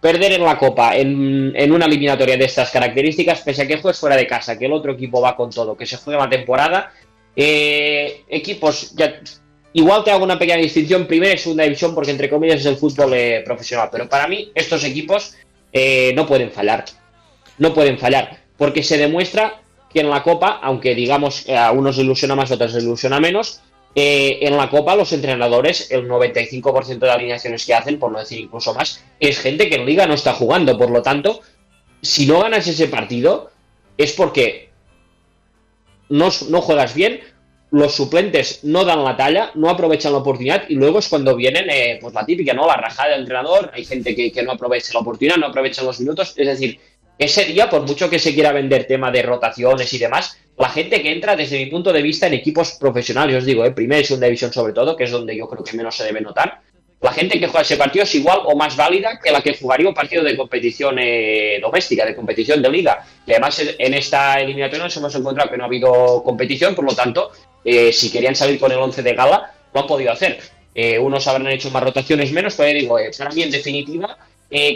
perder 0.00 0.32
en 0.32 0.44
la 0.44 0.58
Copa, 0.58 0.96
en, 0.96 1.52
en 1.54 1.72
una 1.72 1.86
eliminatoria 1.86 2.36
de 2.36 2.44
estas 2.44 2.70
características, 2.70 3.40
pese 3.42 3.62
a 3.62 3.66
que 3.66 3.78
juegues 3.78 3.98
fuera 3.98 4.16
de 4.16 4.26
casa, 4.26 4.58
que 4.58 4.66
el 4.66 4.72
otro 4.72 4.92
equipo 4.92 5.20
va 5.20 5.36
con 5.36 5.50
todo, 5.50 5.76
que 5.76 5.86
se 5.86 5.96
juega 5.96 6.24
la 6.24 6.30
temporada, 6.30 6.92
eh, 7.34 8.24
equipos, 8.28 8.94
ya, 8.96 9.20
igual 9.72 10.02
te 10.04 10.10
hago 10.10 10.24
una 10.24 10.38
pequeña 10.38 10.60
distinción, 10.60 11.06
primera 11.06 11.34
y 11.34 11.38
segunda 11.38 11.64
división, 11.64 11.94
porque 11.94 12.10
entre 12.10 12.28
comillas 12.28 12.60
es 12.60 12.66
el 12.66 12.76
fútbol 12.76 13.12
eh, 13.14 13.42
profesional. 13.44 13.88
Pero 13.90 14.08
para 14.08 14.26
mí, 14.26 14.50
estos 14.54 14.84
equipos 14.84 15.34
eh, 15.72 16.12
no 16.14 16.26
pueden 16.26 16.50
fallar. 16.50 16.84
No 17.58 17.74
pueden 17.74 17.98
fallar, 17.98 18.38
porque 18.56 18.82
se 18.82 18.98
demuestra 18.98 19.62
que 19.92 20.00
en 20.00 20.10
la 20.10 20.22
Copa, 20.22 20.60
aunque 20.62 20.94
digamos 20.94 21.48
a 21.48 21.72
unos 21.72 21.98
ilusiona 21.98 22.36
más, 22.36 22.50
a 22.50 22.54
otros 22.54 22.74
ilusiona 22.76 23.18
menos, 23.18 23.62
eh, 24.00 24.46
en 24.46 24.56
la 24.56 24.70
Copa 24.70 24.94
los 24.94 25.12
entrenadores, 25.12 25.90
el 25.90 26.08
95% 26.08 26.98
de 26.98 27.10
alineaciones 27.10 27.66
que 27.66 27.74
hacen, 27.74 27.98
por 27.98 28.12
no 28.12 28.20
decir 28.20 28.38
incluso 28.38 28.72
más, 28.72 29.04
es 29.18 29.40
gente 29.40 29.68
que 29.68 29.74
en 29.74 29.86
Liga 29.86 30.06
no 30.06 30.14
está 30.14 30.34
jugando. 30.34 30.78
Por 30.78 30.90
lo 30.90 31.02
tanto, 31.02 31.40
si 32.00 32.26
no 32.26 32.40
ganas 32.40 32.66
ese 32.68 32.86
partido, 32.86 33.50
es 33.96 34.12
porque 34.12 34.70
no, 36.08 36.30
juegas 36.30 36.94
bien, 36.94 37.20
los 37.72 37.94
suplentes 37.94 38.60
no 38.62 38.84
dan 38.84 39.02
la 39.02 39.16
talla, 39.16 39.50
no 39.56 39.68
aprovechan 39.68 40.12
la 40.12 40.18
oportunidad 40.18 40.64
y 40.68 40.76
luego 40.76 41.00
es 41.00 41.08
cuando 41.08 41.34
vienen, 41.34 41.68
eh, 41.68 41.98
pues 42.00 42.14
la 42.14 42.24
típica, 42.24 42.54
¿no? 42.54 42.66
La 42.66 42.76
rajada 42.76 43.10
del 43.10 43.20
entrenador, 43.20 43.72
hay 43.74 43.84
gente 43.84 44.14
que, 44.14 44.42
no 44.44 44.52
aprovecha 44.52 44.94
la 44.94 45.00
oportunidad, 45.00 45.36
no 45.38 45.46
aprovechan 45.46 45.84
los 45.84 45.98
minutos, 45.98 46.34
es 46.36 46.46
decir, 46.46 46.78
ese 47.18 47.46
día, 47.46 47.68
por 47.68 47.82
mucho 47.82 48.08
que 48.08 48.20
se 48.20 48.32
quiera 48.32 48.52
vender 48.52 48.86
tema 48.86 49.10
de 49.10 49.22
rotaciones 49.22 49.92
y 49.92 49.98
demás, 49.98 50.38
la 50.58 50.68
gente 50.68 51.02
que 51.02 51.12
entra, 51.12 51.36
desde 51.36 51.58
mi 51.58 51.66
punto 51.66 51.92
de 51.92 52.02
vista, 52.02 52.26
en 52.26 52.34
equipos 52.34 52.72
profesionales, 52.72 53.36
os 53.36 53.44
digo, 53.44 53.64
eh, 53.64 53.70
primera 53.70 54.00
y 54.00 54.04
segunda 54.04 54.26
división 54.26 54.52
sobre 54.52 54.72
todo, 54.72 54.96
que 54.96 55.04
es 55.04 55.10
donde 55.10 55.36
yo 55.36 55.48
creo 55.48 55.62
que 55.62 55.76
menos 55.76 55.96
se 55.96 56.04
debe 56.04 56.20
notar, 56.20 56.60
la 57.00 57.12
gente 57.12 57.38
que 57.38 57.46
juega 57.46 57.62
ese 57.62 57.76
partido 57.76 58.02
es 58.02 58.14
igual 58.16 58.40
o 58.44 58.56
más 58.56 58.76
válida 58.76 59.20
que 59.22 59.30
la 59.30 59.40
que 59.40 59.56
jugaría 59.56 59.88
un 59.88 59.94
partido 59.94 60.24
de 60.24 60.36
competición 60.36 60.98
eh, 60.98 61.58
doméstica, 61.62 62.04
de 62.04 62.16
competición 62.16 62.60
de 62.60 62.70
liga. 62.70 63.04
Y 63.24 63.32
además 63.32 63.62
en 63.78 63.94
esta 63.94 64.40
eliminatoria 64.40 64.84
nos 64.84 64.96
hemos 64.96 65.14
encontrado 65.14 65.48
que 65.48 65.56
no 65.56 65.64
ha 65.64 65.66
habido 65.66 66.22
competición, 66.24 66.74
por 66.74 66.84
lo 66.84 66.94
tanto, 66.94 67.30
eh, 67.64 67.92
si 67.92 68.10
querían 68.10 68.34
salir 68.34 68.58
con 68.58 68.72
el 68.72 68.78
11 68.78 69.02
de 69.02 69.14
gala, 69.14 69.52
lo 69.72 69.80
han 69.80 69.86
podido 69.86 70.10
hacer. 70.10 70.40
Eh, 70.74 70.98
unos 70.98 71.26
habrán 71.28 71.46
hecho 71.48 71.70
más 71.70 71.84
rotaciones 71.84 72.32
menos, 72.32 72.54
pero 72.56 72.76
digo, 72.76 72.98
para 73.16 73.30
mí 73.30 73.42
en 73.42 73.50
definitiva, 73.52 74.18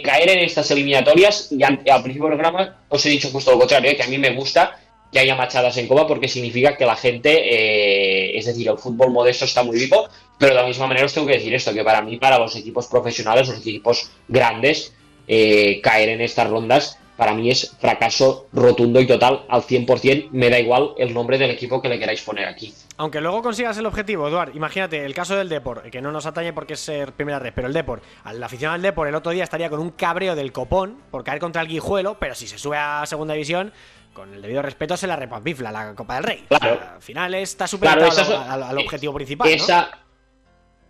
caer 0.05 0.31
en 0.31 0.39
estas 0.41 0.71
eliminatorias, 0.71 1.51
y 1.51 1.63
al 1.65 1.79
principio 2.03 2.29
del 2.29 2.39
programa 2.39 2.85
os 2.89 3.05
he 3.05 3.09
dicho 3.09 3.31
justo 3.31 3.51
lo 3.51 3.59
contrario, 3.59 3.97
que 3.97 4.03
a 4.03 4.09
mí 4.09 4.19
me 4.19 4.31
gusta 4.31 4.79
que 5.13 5.21
haya 5.21 5.37
machadas 5.37 5.77
en 5.77 5.87
Copa 5.87 6.07
porque 6.07 6.27
significa 6.27 6.77
que 6.77 6.87
la 6.87 6.97
gente, 6.97 7.31
eh, 7.31 8.39
es 8.39 8.47
decir, 8.47 8.67
el 8.69 8.79
fútbol 8.79 9.11
modesto 9.13 9.45
está 9.45 9.63
muy 9.63 9.79
vivo, 9.79 10.09
pero 10.39 10.55
de 10.55 10.61
la 10.61 10.67
misma 10.67 10.87
manera 10.87 11.05
os 11.07 11.13
tengo 11.13 11.27
que 11.27 11.35
decir 11.35 11.55
esto, 11.55 11.75
que 11.75 11.85
para 11.85 12.01
mí, 12.01 12.17
para 12.17 12.39
los 12.39 12.57
equipos 12.57 12.87
profesionales, 12.87 13.49
los 13.49 13.59
equipos 13.59 14.11
grandes, 14.27 14.95
eh, 15.29 15.81
caer 15.83 16.09
en 16.09 16.23
estas 16.23 16.49
rondas 16.49 16.99
para 17.17 17.35
mí 17.35 17.51
es 17.51 17.77
fracaso 17.79 18.49
rotundo 18.53 19.01
y 19.01 19.07
total 19.07 19.45
al 19.49 19.63
100%. 19.63 20.31
Me 20.33 20.51
da 20.51 20.59
igual 20.59 20.93
el 20.99 21.15
nombre 21.15 21.39
del 21.39 21.51
equipo 21.51 21.81
que 21.81 21.89
le 21.89 21.99
queráis 21.99 22.23
poner 22.23 22.49
aquí. 22.49 22.75
Aunque 22.97 23.21
luego 23.21 23.43
consigas 23.43 23.77
el 23.79 23.87
objetivo, 23.87 24.27
Eduard, 24.27 24.57
imagínate 24.57 25.05
el 25.05 25.15
caso 25.15 25.37
del 25.37 25.49
Depor, 25.49 25.91
que 25.91 26.01
no 26.01 26.11
nos 26.11 26.27
atañe 26.27 26.53
porque 26.53 26.73
es 26.73 26.81
ser 26.81 27.13
primera 27.13 27.39
red, 27.39 27.53
pero 27.55 27.69
el 27.69 27.75
Depor, 27.75 28.03
al 28.25 28.43
aficionado 28.43 28.75
del 28.75 28.83
Depor 28.83 29.09
el 29.09 29.15
otro 29.15 29.31
día 29.31 29.45
estaría 29.45 29.71
con 29.71 29.81
un 29.81 29.91
cabreo 29.91 30.35
del 30.35 30.53
copón 30.53 30.99
por 31.11 31.23
caer 31.23 31.39
contra 31.39 31.63
el 31.63 31.69
Guijuelo, 31.69 32.19
pero 32.19 32.35
si 32.35 32.49
se 32.49 32.59
sube 32.59 32.77
a 32.77 33.05
segunda 33.07 33.35
división, 33.35 33.73
con 34.13 34.33
el 34.35 34.43
debido 34.43 34.63
respeto 34.63 34.97
se 34.97 35.07
la 35.07 35.17
repampifla 35.17 35.73
la 35.73 35.95
Copa 35.95 36.17
del 36.17 36.25
Rey. 36.25 36.45
Claro. 36.49 36.81
al 36.95 37.03
final 37.03 37.35
está 37.35 37.67
superior 37.67 38.11
al, 38.49 38.63
al, 38.63 38.79
objetivo 38.79 39.15
principal. 39.15 39.49
Esa, 39.49 39.91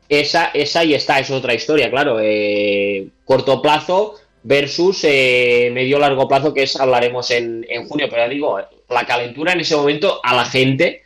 esa, 0.08 0.46
esa 0.46 0.84
y 0.84 0.94
está, 0.94 1.18
es 1.18 1.30
otra 1.30 1.54
historia, 1.54 1.90
claro. 1.90 2.18
Eh, 2.20 3.08
corto 3.24 3.62
plazo 3.62 4.16
versus 4.42 5.04
eh, 5.04 5.70
medio 5.72 5.98
largo 5.98 6.28
plazo, 6.28 6.52
que 6.52 6.64
es 6.64 6.76
hablaremos 6.76 7.30
en, 7.30 7.64
en, 7.68 7.88
junio. 7.88 8.08
Pero 8.10 8.22
ya 8.22 8.28
digo, 8.28 8.60
la 8.88 9.06
calentura 9.06 9.52
en 9.52 9.60
ese 9.60 9.76
momento 9.76 10.20
a 10.22 10.34
la 10.34 10.44
gente 10.44 11.02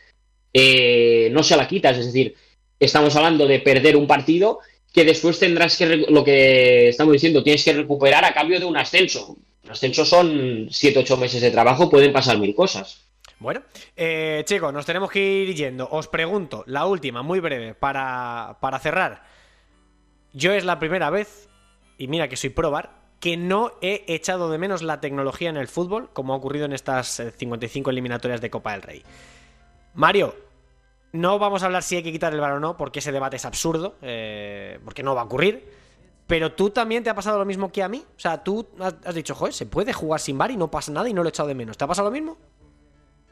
eh, 0.53 1.29
no 1.31 1.43
se 1.43 1.55
la 1.55 1.67
quitas. 1.67 1.97
Es 1.97 2.07
decir, 2.07 2.35
estamos 2.79 3.15
hablando 3.15 3.47
de 3.47 3.59
perder 3.59 3.95
un 3.95 4.07
partido 4.07 4.59
que 4.91 5.05
después 5.05 5.37
tendrás 5.39 5.77
que, 5.77 5.85
lo 5.85 6.23
que 6.23 6.89
estamos 6.89 7.13
diciendo, 7.13 7.43
tienes 7.43 7.63
que 7.63 7.73
recuperar 7.73 8.25
a 8.25 8.33
cambio 8.33 8.59
de 8.59 8.65
un 8.65 8.77
ascenso. 8.77 9.37
Un 9.67 9.73
ascenso 9.73 10.05
son 10.05 10.69
7-8 10.69 11.17
meses 11.17 11.41
de 11.41 11.51
trabajo, 11.51 11.89
pueden 11.89 12.13
pasar 12.13 12.37
mil 12.37 12.55
cosas. 12.55 13.01
Bueno, 13.37 13.61
eh, 13.97 14.43
chicos, 14.45 14.71
nos 14.71 14.85
tenemos 14.85 15.11
que 15.11 15.19
ir 15.19 15.53
yendo. 15.53 15.89
Os 15.91 16.07
pregunto, 16.07 16.63
la 16.67 16.85
última, 16.85 17.21
muy 17.21 17.41
breve, 17.41 17.73
para, 17.73 18.57
para 18.61 18.79
cerrar. 18.79 19.23
Yo 20.31 20.53
es 20.53 20.63
la 20.63 20.79
primera 20.79 21.09
vez, 21.09 21.49
y 21.97 22.07
mira 22.07 22.29
que 22.29 22.37
soy 22.37 22.49
probar, 22.49 22.95
que 23.19 23.35
no 23.35 23.73
he 23.81 24.05
echado 24.07 24.49
de 24.49 24.57
menos 24.57 24.83
la 24.83 25.01
tecnología 25.01 25.49
en 25.49 25.57
el 25.57 25.67
fútbol, 25.67 26.11
como 26.13 26.33
ha 26.33 26.37
ocurrido 26.37 26.63
en 26.63 26.71
estas 26.71 27.21
55 27.37 27.89
eliminatorias 27.89 28.39
de 28.39 28.49
Copa 28.49 28.71
del 28.71 28.83
Rey. 28.83 29.03
Mario, 29.95 30.33
no 31.11 31.39
vamos 31.39 31.61
a 31.61 31.65
hablar 31.65 31.83
si 31.83 31.97
hay 31.97 32.03
que 32.03 32.13
quitar 32.13 32.33
el 32.33 32.39
bar 32.39 32.53
o 32.53 32.61
no, 32.61 32.77
porque 32.77 32.99
ese 32.99 33.11
debate 33.11 33.35
es 33.35 33.43
absurdo, 33.43 33.95
eh, 34.01 34.79
porque 34.85 35.03
no 35.03 35.13
va 35.13 35.21
a 35.21 35.25
ocurrir. 35.25 35.76
Pero 36.27 36.51
tú 36.51 36.69
también 36.69 37.03
te 37.03 37.09
ha 37.09 37.15
pasado 37.15 37.39
lo 37.39 37.45
mismo 37.45 37.71
que 37.71 37.81
a 37.81 37.87
mí. 37.87 38.03
O 38.05 38.19
sea, 38.19 38.43
tú 38.43 38.67
has 38.79 39.15
dicho, 39.15 39.33
joder, 39.33 39.53
se 39.53 39.65
puede 39.65 39.93
jugar 39.93 40.19
sin 40.19 40.37
bar 40.37 40.51
y 40.51 40.57
no 40.57 40.69
pasa 40.69 40.91
nada 40.91 41.07
y 41.07 41.13
no 41.13 41.23
lo 41.23 41.29
he 41.29 41.31
echado 41.31 41.47
de 41.47 41.55
menos. 41.55 41.77
¿Te 41.77 41.85
ha 41.85 41.87
pasado 41.87 42.09
lo 42.09 42.11
mismo? 42.11 42.37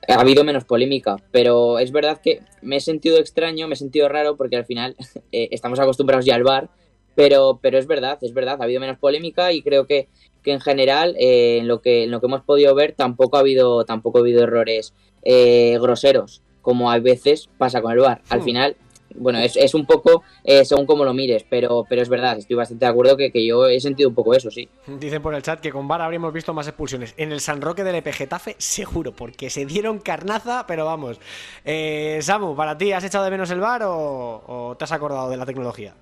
Ha 0.07 0.21
habido 0.21 0.43
menos 0.43 0.65
polémica, 0.65 1.17
pero 1.31 1.79
es 1.79 1.91
verdad 1.91 2.21
que 2.21 2.41
me 2.61 2.77
he 2.77 2.79
sentido 2.79 3.17
extraño, 3.17 3.67
me 3.67 3.73
he 3.73 3.77
sentido 3.77 4.07
raro, 4.07 4.37
porque 4.37 4.55
al 4.55 4.65
final 4.65 4.95
eh, 5.31 5.49
estamos 5.51 5.79
acostumbrados 5.79 6.25
ya 6.25 6.35
al 6.35 6.43
bar 6.43 6.69
pero, 7.15 7.59
pero 7.61 7.79
es 7.79 7.87
verdad, 7.87 8.19
es 8.21 8.33
verdad, 8.33 8.57
ha 8.59 8.65
habido 8.65 8.81
menos 8.81 8.97
polémica 8.97 9.53
y 9.53 9.61
creo 9.61 9.87
que, 9.87 10.09
que 10.43 10.51
en 10.51 10.59
general, 10.59 11.15
eh, 11.17 11.57
en, 11.59 11.67
lo 11.67 11.81
que, 11.81 12.03
en 12.03 12.11
lo 12.11 12.19
que 12.19 12.27
hemos 12.27 12.41
podido 12.41 12.75
ver, 12.75 12.91
tampoco 12.91 13.37
ha 13.37 13.39
habido, 13.39 13.85
tampoco 13.85 14.17
ha 14.17 14.21
habido 14.21 14.43
errores 14.43 14.93
eh, 15.23 15.77
groseros, 15.81 16.43
como 16.61 16.91
a 16.91 16.99
veces 16.99 17.49
pasa 17.57 17.81
con 17.81 17.93
el 17.93 17.99
bar. 17.99 18.21
Al 18.29 18.43
final, 18.43 18.75
bueno, 19.17 19.39
es, 19.39 19.55
es 19.55 19.73
un 19.73 19.85
poco 19.85 20.23
eh, 20.43 20.65
según 20.65 20.85
como 20.85 21.05
lo 21.05 21.13
mires, 21.13 21.45
pero, 21.49 21.85
pero 21.87 22.01
es 22.01 22.09
verdad, 22.09 22.37
estoy 22.37 22.55
bastante 22.55 22.85
de 22.85 22.91
acuerdo 22.91 23.17
que, 23.17 23.31
que, 23.31 23.45
yo 23.45 23.67
he 23.67 23.79
sentido 23.79 24.09
un 24.09 24.15
poco 24.15 24.33
eso, 24.33 24.51
sí. 24.51 24.67
Dicen 24.87 25.21
por 25.21 25.35
el 25.35 25.41
chat 25.41 25.59
que 25.59 25.71
con 25.71 25.87
VAR 25.87 26.01
habríamos 26.01 26.33
visto 26.33 26.53
más 26.53 26.67
expulsiones. 26.67 27.13
En 27.17 27.31
el 27.31 27.39
San 27.39 27.61
Roque 27.61 27.83
del 27.83 27.95
Epegetafe, 27.95 28.55
seguro, 28.57 29.11
porque 29.11 29.49
se 29.49 29.65
dieron 29.65 29.99
carnaza, 29.99 30.65
pero 30.67 30.85
vamos. 30.85 31.19
Eh, 31.63 32.19
Samu, 32.21 32.55
¿para 32.55 32.77
ti 32.77 32.91
has 32.91 33.03
echado 33.03 33.25
de 33.25 33.31
menos 33.31 33.49
el 33.51 33.59
VAR 33.59 33.83
o, 33.83 34.43
o 34.45 34.75
te 34.77 34.83
has 34.83 34.91
acordado 34.91 35.29
de 35.29 35.37
la 35.37 35.45
tecnología? 35.45 35.93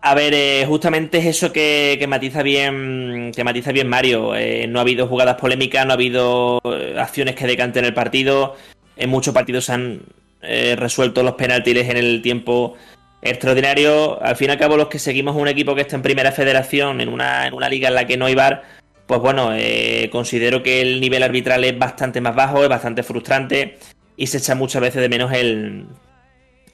A 0.00 0.14
ver, 0.14 0.32
eh, 0.32 0.64
justamente 0.66 1.18
es 1.18 1.26
eso 1.26 1.52
que, 1.52 1.96
que, 1.98 2.06
matiza 2.06 2.42
bien 2.42 3.32
que 3.34 3.42
matiza 3.42 3.72
bien 3.72 3.88
Mario. 3.88 4.34
Eh, 4.36 4.66
no 4.68 4.78
ha 4.78 4.82
habido 4.82 5.08
jugadas 5.08 5.40
polémicas, 5.40 5.84
no 5.84 5.92
ha 5.92 5.94
habido 5.94 6.60
acciones 6.96 7.34
que 7.34 7.46
decanten 7.46 7.84
el 7.84 7.94
partido. 7.94 8.54
En 8.96 9.10
muchos 9.10 9.34
partidos 9.34 9.64
se 9.64 9.72
han 9.72 10.02
eh, 10.42 10.76
resuelto 10.76 11.22
los 11.22 11.34
penaltis 11.34 11.88
en 11.88 11.96
el 11.96 12.22
tiempo 12.22 12.76
extraordinario. 13.22 14.22
Al 14.22 14.36
fin 14.36 14.48
y 14.48 14.52
al 14.52 14.58
cabo, 14.58 14.76
los 14.76 14.88
que 14.88 14.98
seguimos 14.98 15.36
un 15.36 15.48
equipo 15.48 15.74
que 15.74 15.82
está 15.82 15.96
en 15.96 16.02
primera 16.02 16.32
federación, 16.32 17.00
en 17.00 17.08
una, 17.08 17.46
en 17.46 17.54
una 17.54 17.68
liga 17.68 17.88
en 17.88 17.94
la 17.94 18.06
que 18.06 18.16
no 18.16 18.26
hay 18.26 18.34
bar, 18.34 18.62
pues 19.06 19.20
bueno, 19.20 19.52
eh, 19.54 20.10
considero 20.12 20.62
que 20.62 20.82
el 20.82 21.00
nivel 21.00 21.22
arbitral 21.22 21.64
es 21.64 21.78
bastante 21.78 22.20
más 22.20 22.36
bajo, 22.36 22.62
es 22.62 22.68
bastante 22.68 23.02
frustrante 23.02 23.78
y 24.16 24.26
se 24.26 24.38
echa 24.38 24.54
muchas 24.54 24.82
veces 24.82 25.00
de 25.00 25.08
menos 25.08 25.32
el, 25.32 25.86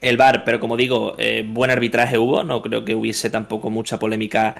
el 0.01 0.17
VAR, 0.17 0.43
pero 0.43 0.59
como 0.59 0.75
digo, 0.75 1.15
eh, 1.17 1.45
buen 1.47 1.71
arbitraje 1.71 2.17
hubo, 2.17 2.43
no 2.43 2.61
creo 2.61 2.83
que 2.83 2.93
hubiese 2.93 3.29
tampoco 3.29 3.69
mucha 3.69 3.97
polémica 3.99 4.55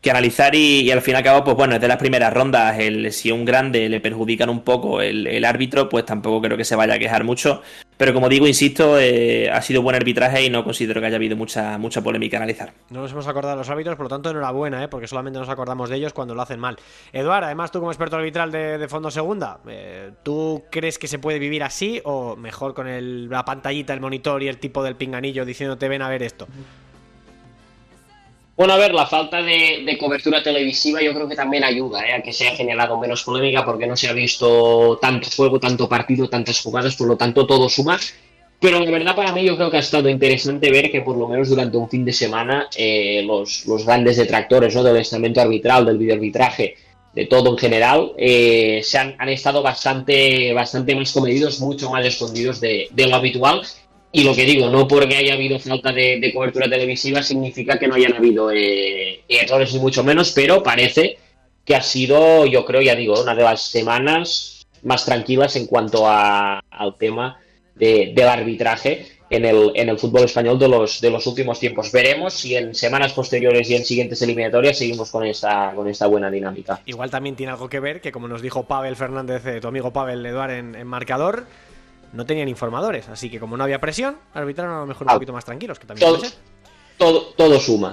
que 0.00 0.10
analizar 0.10 0.54
y, 0.54 0.90
al 0.90 1.00
fin 1.00 1.14
y 1.14 1.16
al 1.16 1.22
cabo, 1.22 1.44
pues 1.44 1.56
bueno, 1.56 1.76
es 1.76 1.80
de 1.80 1.88
las 1.88 1.96
primeras 1.96 2.32
rondas, 2.32 2.78
el, 2.78 3.10
si 3.12 3.30
un 3.30 3.44
grande 3.44 3.88
le 3.88 4.00
perjudican 4.00 4.50
un 4.50 4.62
poco 4.62 5.00
el, 5.00 5.26
el, 5.26 5.44
árbitro, 5.44 5.88
pues 5.88 6.04
tampoco 6.04 6.42
creo 6.42 6.58
que 6.58 6.64
se 6.64 6.76
vaya 6.76 6.94
a 6.94 6.98
quejar 6.98 7.24
mucho, 7.24 7.62
pero 7.96 8.12
como 8.12 8.28
digo, 8.28 8.46
insisto, 8.46 8.98
eh, 8.98 9.50
ha 9.50 9.62
sido 9.62 9.82
buen 9.82 9.94
arbitraje 9.96 10.44
y 10.44 10.50
no 10.50 10.64
considero 10.64 11.00
que 11.00 11.06
haya 11.06 11.16
habido 11.16 11.36
mucha, 11.36 11.78
mucha 11.78 12.02
polémica 12.02 12.36
a 12.36 12.40
analizar. 12.40 12.72
No 12.90 13.02
nos 13.02 13.12
hemos 13.12 13.26
acordado 13.26 13.54
de 13.54 13.58
los 13.58 13.70
árbitros, 13.70 13.96
por 13.96 14.06
lo 14.06 14.10
tanto, 14.10 14.30
enhorabuena, 14.30 14.82
¿eh? 14.82 14.88
porque 14.88 15.06
solamente 15.06 15.38
nos 15.38 15.48
acordamos 15.48 15.90
de 15.90 15.96
ellos 15.96 16.12
cuando 16.12 16.34
lo 16.34 16.42
hacen 16.42 16.58
mal. 16.58 16.76
Eduard, 17.12 17.44
además 17.44 17.70
tú 17.70 17.78
como 17.78 17.90
experto 17.92 18.16
arbitral 18.16 18.50
de, 18.50 18.78
de 18.78 18.88
Fondo 18.88 19.10
Segunda, 19.10 19.60
eh, 19.68 20.10
¿tú 20.22 20.64
crees 20.70 20.98
que 20.98 21.06
se 21.06 21.18
puede 21.18 21.38
vivir 21.38 21.62
así 21.62 22.00
o 22.04 22.36
mejor 22.36 22.74
con 22.74 22.88
el, 22.88 23.28
la 23.28 23.44
pantallita, 23.44 23.94
el 23.94 24.00
monitor 24.00 24.42
y 24.42 24.48
el 24.48 24.58
tipo 24.58 24.82
del 24.82 24.96
pinganillo 24.96 25.44
diciéndote 25.44 25.88
ven 25.88 26.02
a 26.02 26.08
ver 26.08 26.22
esto? 26.22 26.48
Bueno, 28.56 28.74
a 28.74 28.76
ver, 28.76 28.94
la 28.94 29.06
falta 29.06 29.42
de, 29.42 29.82
de, 29.84 29.98
cobertura 29.98 30.40
televisiva 30.40 31.02
yo 31.02 31.12
creo 31.12 31.28
que 31.28 31.34
también 31.34 31.64
ayuda 31.64 32.06
¿eh? 32.06 32.12
a 32.12 32.22
que 32.22 32.32
se 32.32 32.46
haya 32.46 32.56
generado 32.56 32.96
menos 33.00 33.24
polémica 33.24 33.64
porque 33.64 33.86
no 33.88 33.96
se 33.96 34.08
ha 34.08 34.12
visto 34.12 34.96
tanto 35.02 35.28
juego, 35.34 35.58
tanto 35.58 35.88
partido, 35.88 36.28
tantas 36.28 36.60
jugadas, 36.60 36.94
por 36.94 37.08
lo 37.08 37.16
tanto 37.16 37.46
todo 37.46 37.68
suma. 37.68 37.98
Pero 38.60 38.78
de 38.78 38.92
verdad 38.92 39.16
para 39.16 39.32
mí 39.32 39.44
yo 39.44 39.56
creo 39.56 39.72
que 39.72 39.78
ha 39.78 39.80
estado 39.80 40.08
interesante 40.08 40.70
ver 40.70 40.90
que 40.92 41.00
por 41.00 41.16
lo 41.16 41.26
menos 41.26 41.48
durante 41.48 41.76
un 41.76 41.90
fin 41.90 42.04
de 42.04 42.12
semana 42.12 42.68
eh, 42.76 43.24
los, 43.26 43.66
los, 43.66 43.84
grandes 43.84 44.16
detractores 44.18 44.72
¿no? 44.74 44.84
del 44.84 44.98
estamento 44.98 45.40
arbitral, 45.40 45.84
del 45.84 45.98
videoarbitraje, 45.98 46.76
de 47.12 47.26
todo 47.26 47.50
en 47.50 47.58
general, 47.58 48.12
eh, 48.16 48.80
se 48.84 48.98
han, 48.98 49.16
han, 49.18 49.28
estado 49.30 49.62
bastante, 49.62 50.52
bastante 50.52 50.94
más 50.94 51.12
comedidos, 51.12 51.60
mucho 51.60 51.90
más 51.90 52.06
escondidos 52.06 52.60
de, 52.60 52.86
de 52.90 53.06
lo 53.08 53.16
habitual 53.16 53.62
y 54.16 54.22
lo 54.22 54.32
que 54.32 54.44
digo, 54.44 54.70
no 54.70 54.86
porque 54.86 55.16
haya 55.16 55.34
habido 55.34 55.58
falta 55.58 55.90
de, 55.90 56.30
cobertura 56.32 56.70
televisiva 56.70 57.20
significa 57.20 57.80
que 57.80 57.88
no 57.88 57.96
hayan 57.96 58.14
habido 58.14 58.52
eh, 58.52 59.24
errores 59.28 59.74
ni 59.74 59.80
mucho 59.80 60.04
menos, 60.04 60.30
pero 60.30 60.62
parece 60.62 61.18
que 61.64 61.74
ha 61.74 61.82
sido, 61.82 62.46
yo 62.46 62.64
creo, 62.64 62.80
ya 62.80 62.94
digo, 62.94 63.20
una 63.20 63.34
de 63.34 63.42
las 63.42 63.62
semanas 63.62 64.66
más 64.84 65.04
tranquilas 65.04 65.56
en 65.56 65.66
cuanto 65.66 66.08
a, 66.08 66.60
al 66.70 66.96
tema 66.96 67.40
de, 67.74 68.12
del 68.14 68.28
arbitraje 68.28 69.04
en 69.30 69.46
el, 69.46 69.72
en 69.74 69.88
el 69.88 69.98
fútbol 69.98 70.22
español 70.22 70.60
de 70.60 70.68
los, 70.68 71.00
de 71.00 71.10
los 71.10 71.26
últimos 71.26 71.58
tiempos. 71.58 71.90
Veremos 71.90 72.34
si 72.34 72.54
en 72.54 72.72
semanas 72.72 73.14
posteriores 73.14 73.68
y 73.68 73.74
en 73.74 73.84
siguientes 73.84 74.22
eliminatorias 74.22 74.78
seguimos 74.78 75.10
con 75.10 75.26
esta, 75.26 75.72
con 75.74 75.88
esta 75.88 76.06
buena 76.06 76.30
dinámica. 76.30 76.80
Igual 76.86 77.10
también 77.10 77.34
tiene 77.34 77.50
algo 77.50 77.68
que 77.68 77.80
ver 77.80 78.00
que, 78.00 78.12
como 78.12 78.28
nos 78.28 78.42
dijo 78.42 78.62
Pavel 78.62 78.94
Fernández, 78.94 79.44
eh, 79.44 79.60
tu 79.60 79.66
amigo 79.66 79.92
Pavel 79.92 80.24
Eduard 80.24 80.52
en 80.52 80.86
marcador, 80.86 81.46
no 82.14 82.24
tenían 82.24 82.48
informadores, 82.48 83.08
así 83.08 83.28
que 83.28 83.40
como 83.40 83.56
no 83.56 83.64
había 83.64 83.80
presión, 83.80 84.16
arbitraron 84.32 84.74
a 84.74 84.80
lo 84.80 84.86
mejor 84.86 85.06
un 85.06 85.10
ah, 85.10 85.14
poquito 85.14 85.32
más 85.32 85.44
tranquilos, 85.44 85.78
que 85.78 85.86
también 85.86 86.06
todo, 86.06 86.18
puede 86.18 86.30
ser. 86.30 86.38
Todo, 86.96 87.22
todo 87.36 87.60
suma. 87.60 87.92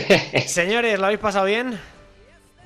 Señores, 0.46 0.98
¿lo 0.98 1.06
habéis 1.06 1.20
pasado 1.20 1.46
bien? 1.46 1.78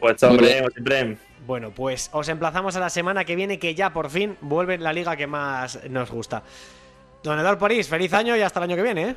Pues 0.01 0.23
hombre, 0.25 0.65
siempre. 0.73 1.17
Bueno, 1.47 1.71
pues 1.71 2.11
os 2.13 2.29
emplazamos 2.29 2.75
a 2.75 2.81
la 2.81 2.91
semana 2.91 3.25
que 3.25 3.37
viene, 3.37 3.59
que 3.59 3.75
ya 3.75 3.93
por 3.93 4.11
fin 4.11 4.37
vuelve 4.41 4.79
la 4.79 4.93
liga 4.93 5.17
que 5.17 5.29
más 5.29 5.79
nos 5.89 6.11
gusta. 6.11 6.43
Don 7.23 7.39
Eduardo 7.39 7.59
París, 7.59 7.89
feliz 7.89 8.13
año 8.13 8.37
y 8.37 8.41
hasta 8.41 8.59
el 8.59 8.65
año 8.65 8.77
que 8.77 8.83
viene, 8.83 9.09
¿eh? 9.11 9.17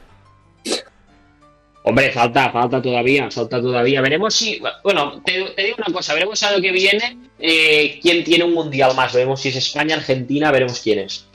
Hombre, 1.83 2.11
falta, 2.11 2.51
falta 2.51 2.81
todavía, 2.81 3.31
falta 3.31 3.59
todavía. 3.59 4.01
Veremos 4.01 4.35
si. 4.35 4.61
Bueno, 4.83 5.21
te, 5.25 5.43
te 5.55 5.63
digo 5.63 5.77
una 5.79 5.93
cosa, 5.93 6.13
veremos 6.13 6.41
a 6.43 6.51
lo 6.51 6.61
que 6.61 6.71
viene 6.71 7.17
eh, 7.39 7.99
quién 8.01 8.23
tiene 8.23 8.43
un 8.43 8.53
mundial 8.53 8.95
más. 8.95 9.13
Veremos 9.13 9.41
si 9.41 9.49
es 9.49 9.55
España, 9.55 9.95
Argentina, 9.95 10.51
veremos 10.51 10.79
quién 10.81 10.99
es. 10.99 11.28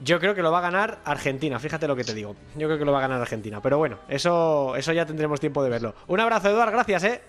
Yo 0.00 0.20
creo 0.20 0.34
que 0.34 0.42
lo 0.42 0.52
va 0.52 0.58
a 0.58 0.62
ganar 0.62 0.98
Argentina, 1.04 1.58
fíjate 1.58 1.88
lo 1.88 1.96
que 1.96 2.04
te 2.04 2.12
digo. 2.14 2.36
Yo 2.56 2.66
creo 2.68 2.78
que 2.78 2.84
lo 2.84 2.92
va 2.92 2.98
a 2.98 3.02
ganar 3.02 3.20
Argentina. 3.20 3.60
Pero 3.62 3.78
bueno, 3.78 3.98
eso, 4.08 4.76
eso 4.76 4.92
ya 4.92 5.06
tendremos 5.06 5.40
tiempo 5.40 5.62
de 5.64 5.70
verlo. 5.70 5.94
Un 6.06 6.20
abrazo, 6.20 6.50
Eduard, 6.50 6.70
gracias, 6.70 7.04
eh. 7.04 7.20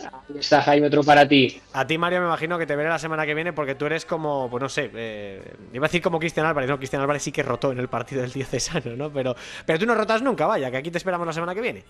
Ahí 0.00 0.38
está 0.38 0.60
Jaime, 0.62 0.88
otro 0.88 1.02
para 1.02 1.26
ti. 1.26 1.60
A 1.72 1.86
ti, 1.86 1.96
Mario, 1.96 2.20
me 2.20 2.26
imagino 2.26 2.58
que 2.58 2.66
te 2.66 2.76
veré 2.76 2.88
la 2.90 2.98
semana 2.98 3.24
que 3.24 3.32
viene 3.34 3.52
porque 3.52 3.74
tú 3.74 3.86
eres 3.86 4.04
como, 4.04 4.50
pues 4.50 4.62
no 4.62 4.68
sé, 4.68 4.90
eh, 4.94 5.40
iba 5.72 5.86
a 5.86 5.88
decir 5.88 6.02
como 6.02 6.18
Cristian 6.18 6.44
Álvarez, 6.46 6.68
no, 6.68 6.76
Cristian 6.76 7.00
Álvarez 7.00 7.22
sí 7.22 7.32
que 7.32 7.42
rotó 7.42 7.72
en 7.72 7.78
el 7.78 7.88
partido 7.88 8.20
del 8.20 8.32
diocesano, 8.32 8.96
¿no? 8.96 9.10
Pero, 9.10 9.34
pero 9.64 9.78
tú 9.78 9.86
no 9.86 9.94
rotas 9.94 10.20
nunca, 10.20 10.46
vaya, 10.46 10.70
que 10.70 10.76
aquí 10.78 10.90
te 10.90 10.98
esperamos 10.98 11.26
la 11.26 11.32
semana 11.32 11.54
que 11.54 11.60
viene. 11.60 11.84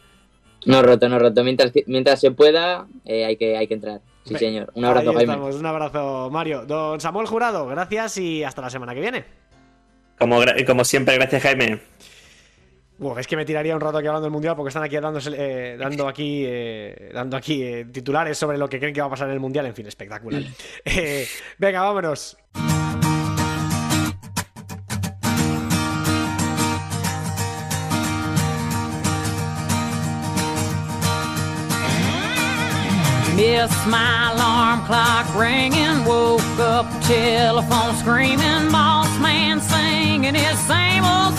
No 0.66 0.82
roto, 0.82 1.08
no 1.08 1.18
roto. 1.18 1.42
Mientras, 1.44 1.72
mientras 1.86 2.20
se 2.20 2.30
pueda, 2.30 2.86
eh, 3.04 3.24
hay, 3.24 3.36
que, 3.36 3.56
hay 3.56 3.66
que 3.66 3.74
entrar. 3.74 4.00
Sí, 4.24 4.36
señor. 4.36 4.70
Un 4.74 4.84
abrazo, 4.84 5.10
Ahí 5.10 5.16
Jaime. 5.16 5.32
estamos, 5.32 5.56
Un 5.56 5.66
abrazo, 5.66 6.30
Mario. 6.30 6.64
Don 6.64 7.00
Samuel 7.00 7.26
Jurado, 7.26 7.66
gracias 7.66 8.16
y 8.18 8.44
hasta 8.44 8.62
la 8.62 8.70
semana 8.70 8.94
que 8.94 9.00
viene. 9.00 9.24
Como, 10.24 10.40
como 10.66 10.84
siempre, 10.84 11.16
gracias 11.16 11.42
Jaime. 11.42 11.80
Uf, 12.98 13.18
es 13.18 13.26
que 13.26 13.36
me 13.36 13.44
tiraría 13.44 13.74
un 13.74 13.80
rato 13.80 13.98
aquí 13.98 14.06
hablando 14.06 14.24
del 14.24 14.32
mundial 14.32 14.56
porque 14.56 14.68
están 14.68 14.82
aquí 14.82 14.96
dándose, 14.96 15.30
eh, 15.36 15.76
dando 15.76 16.08
aquí, 16.08 16.44
eh, 16.46 17.10
dando 17.12 17.36
aquí 17.36 17.62
eh, 17.62 17.84
titulares 17.92 18.38
sobre 18.38 18.56
lo 18.56 18.66
que 18.66 18.78
creen 18.78 18.94
que 18.94 19.02
va 19.02 19.08
a 19.08 19.10
pasar 19.10 19.28
en 19.28 19.34
el 19.34 19.40
mundial. 19.40 19.66
En 19.66 19.74
fin, 19.74 19.86
espectacular. 19.86 20.42
Eh, 20.86 21.26
venga, 21.58 21.82
vámonos. 21.82 22.38
Missed 33.44 33.86
my 33.88 34.32
alarm 34.32 34.86
clock 34.86 35.26
ringing, 35.36 36.06
woke 36.06 36.40
up 36.58 36.86
telephone 37.02 37.94
screaming, 37.96 38.72
boss 38.72 39.06
man 39.20 39.60
singing 39.60 40.34
his 40.34 40.58
same 40.60 41.04
old 41.04 41.33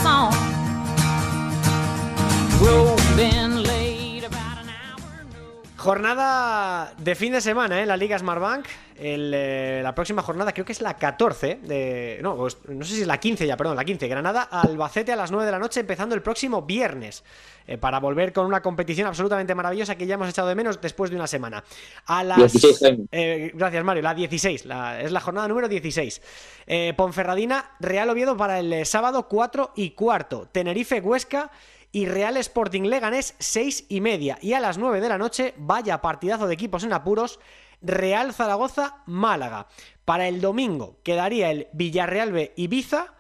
Jornada 5.86 6.94
de 6.98 7.16
fin 7.16 7.32
de 7.32 7.41
semana 7.41 7.78
¿eh? 7.80 7.84
en 7.84 7.88
la 7.88 7.95
Liga 7.95 8.18
Smartbank. 8.20 8.66
El, 8.98 9.32
eh, 9.36 9.82
la 9.84 9.94
próxima 9.94 10.22
jornada 10.22 10.52
creo 10.53 10.66
que 10.66 10.72
es 10.72 10.82
la 10.82 10.95
14 10.95 11.60
de... 11.64 12.20
No, 12.22 12.36
pues, 12.38 12.57
no 12.68 12.84
sé 12.86 12.95
si 12.95 13.02
es 13.02 13.07
la 13.07 13.20
15 13.20 13.45
ya, 13.45 13.56
perdón, 13.57 13.76
la 13.76 13.84
15. 13.86 14.07
Granada, 14.07 14.44
Albacete 14.44 15.12
a 15.12 15.16
las 15.16 15.32
9 15.32 15.45
de 15.45 15.52
la 15.52 15.60
noche, 15.60 15.80
empezando 15.82 16.16
el 16.16 16.22
próximo 16.22 16.62
viernes. 16.64 17.24
eh, 17.68 17.78
para 17.78 17.99
volver 17.99 18.32
con 18.34 18.45
una 18.45 18.62
competición 18.62 19.07
absolutamente 19.07 19.53
maravillosa 19.56 19.95
que 19.95 20.06
ya 20.06 20.16
hemos 20.16 20.30
echado 20.30 20.48
de 20.48 20.56
menos 20.56 20.80
después 20.82 21.10
de 21.10 21.18
una 21.18 21.28
semana. 21.28 21.64
A 22.06 22.24
las... 22.24 22.38
16, 22.53 22.80
Jaime. 22.80 23.06
Eh, 23.12 23.52
gracias, 23.53 23.84
Mario. 23.84 24.03
La 24.03 24.14
16. 24.14 24.66
la- 24.66 25.02
es 25.02 25.12
la 25.12 25.20
jornada 25.20 25.48
número 25.48 25.68
16. 25.68 26.22
Eh, 26.68 26.94
Ponferradina, 26.95 27.72
Real 27.80 28.10
Oviedo 28.10 28.36
para 28.38 28.60
el 28.60 28.72
eh, 28.74 28.86
sábado 28.86 29.28
4 29.28 29.74
y 29.76 29.91
cuarto. 29.91 30.48
Tenerife, 30.52 30.99
Huesca 30.99 31.52
y 31.95 32.07
Real 32.07 32.35
Sporting 32.35 32.81
Leganés 32.81 33.35
6 33.39 33.85
y 33.88 34.01
media. 34.01 34.38
Y 34.41 34.51
a 34.51 34.59
las 34.59 34.77
9 34.77 34.99
de 34.99 35.07
la 35.07 35.17
noche, 35.17 35.53
vaya 35.55 36.01
partidazo 36.01 36.45
de 36.45 36.53
equipos 36.53 36.84
en 36.84 36.91
apuros. 36.91 37.39
Real 37.81 38.34
Zaragoza, 38.34 39.01
Málaga. 39.05 39.67
Para 40.03 40.27
el 40.27 40.41
domingo 40.41 40.99
quedaría 41.03 41.51
el 41.51 41.69
Villarreal 41.72 42.34
B 42.34 42.51
Ibiza. 42.57 43.13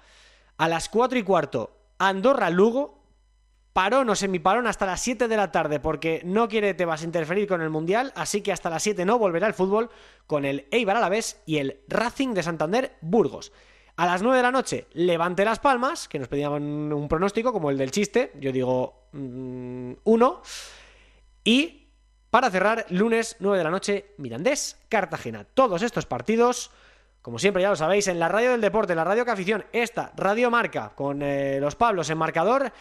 A 0.57 0.67
las 0.67 0.89
4 0.89 1.17
y 1.17 1.23
cuarto, 1.23 1.77
Andorra 1.99 2.49
Lugo. 2.49 3.01
Parón 3.71 4.09
o 4.09 4.15
semiparón 4.15 4.67
hasta 4.67 4.85
las 4.85 4.99
7 4.99 5.29
de 5.29 5.37
la 5.37 5.53
tarde 5.53 5.79
porque 5.79 6.21
no 6.25 6.49
quiere 6.49 6.73
Tebas 6.73 7.03
interferir 7.03 7.47
con 7.47 7.61
el 7.61 7.69
Mundial, 7.69 8.11
así 8.15 8.41
que 8.41 8.51
hasta 8.51 8.69
las 8.69 8.83
7 8.83 9.05
no 9.05 9.17
volverá 9.17 9.47
el 9.47 9.53
fútbol 9.53 9.89
con 10.27 10.43
el 10.43 10.67
Eibar 10.71 10.97
Alavés 10.97 11.41
y 11.45 11.59
el 11.59 11.79
Racing 11.87 12.33
de 12.33 12.43
Santander 12.43 12.97
Burgos. 12.99 13.53
A 13.97 14.05
las 14.05 14.21
9 14.21 14.37
de 14.37 14.43
la 14.43 14.51
noche, 14.51 14.87
Levante 14.93 15.45
Las 15.45 15.59
Palmas, 15.59 16.09
que 16.09 16.19
nos 16.19 16.27
pedían 16.27 16.51
un 16.91 17.07
pronóstico 17.07 17.53
como 17.53 17.69
el 17.69 17.77
del 17.77 17.91
chiste, 17.91 18.33
yo 18.41 18.51
digo 18.51 19.07
1. 19.13 20.41
y 21.45 21.87
para 22.29 22.51
cerrar, 22.51 22.85
lunes 22.89 23.37
9 23.39 23.57
de 23.57 23.63
la 23.63 23.69
noche, 23.69 24.07
Mirandés, 24.17 24.77
Cartagena. 24.89 25.45
Todos 25.45 25.81
estos 25.81 26.05
partidos, 26.05 26.71
como 27.21 27.39
siempre 27.39 27.61
ya 27.61 27.69
lo 27.69 27.77
sabéis, 27.77 28.09
en 28.09 28.19
la 28.19 28.27
radio 28.27 28.51
del 28.51 28.59
deporte, 28.59 28.91
en 28.91 28.97
la 28.97 29.05
radio 29.05 29.23
que 29.23 29.31
afición, 29.31 29.63
esta 29.71 30.11
Radio 30.17 30.51
Marca, 30.51 30.91
con 30.93 31.21
eh, 31.21 31.59
los 31.61 31.77
Pablos 31.77 32.09
en 32.09 32.17
marcador, 32.17 32.73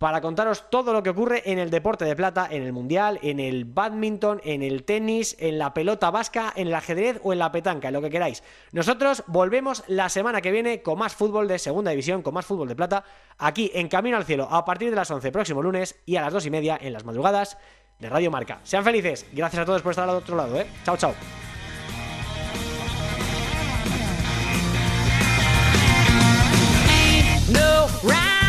para 0.00 0.22
contaros 0.22 0.70
todo 0.70 0.94
lo 0.94 1.02
que 1.02 1.10
ocurre 1.10 1.42
en 1.44 1.58
el 1.58 1.68
deporte 1.68 2.06
de 2.06 2.16
plata, 2.16 2.48
en 2.50 2.62
el 2.62 2.72
mundial, 2.72 3.18
en 3.20 3.38
el 3.38 3.66
badminton, 3.66 4.40
en 4.44 4.62
el 4.62 4.84
tenis, 4.84 5.36
en 5.38 5.58
la 5.58 5.74
pelota 5.74 6.10
vasca, 6.10 6.54
en 6.56 6.68
el 6.68 6.74
ajedrez 6.74 7.20
o 7.22 7.34
en 7.34 7.38
la 7.38 7.52
petanca, 7.52 7.88
en 7.88 7.94
lo 7.94 8.00
que 8.00 8.08
queráis. 8.08 8.42
Nosotros 8.72 9.22
volvemos 9.26 9.84
la 9.88 10.08
semana 10.08 10.40
que 10.40 10.52
viene 10.52 10.80
con 10.80 10.98
más 10.98 11.14
fútbol 11.14 11.48
de 11.48 11.58
segunda 11.58 11.90
división, 11.90 12.22
con 12.22 12.32
más 12.32 12.46
fútbol 12.46 12.68
de 12.68 12.76
plata, 12.76 13.04
aquí 13.36 13.70
en 13.74 13.88
Camino 13.88 14.16
al 14.16 14.24
Cielo, 14.24 14.48
a 14.50 14.64
partir 14.64 14.88
de 14.88 14.96
las 14.96 15.10
11 15.10 15.30
próximo 15.32 15.60
lunes 15.60 16.00
y 16.06 16.16
a 16.16 16.22
las 16.22 16.32
2 16.32 16.46
y 16.46 16.50
media 16.50 16.78
en 16.80 16.94
las 16.94 17.04
madrugadas 17.04 17.58
de 17.98 18.08
Radio 18.08 18.30
Marca. 18.30 18.60
Sean 18.62 18.82
felices, 18.82 19.26
gracias 19.34 19.60
a 19.60 19.66
todos 19.66 19.82
por 19.82 19.90
estar 19.90 20.08
al 20.08 20.16
otro 20.16 20.34
lado, 20.34 20.58
¿eh? 20.58 20.66
Chao, 20.82 20.96
chao. 20.96 21.14
No. 27.52 28.39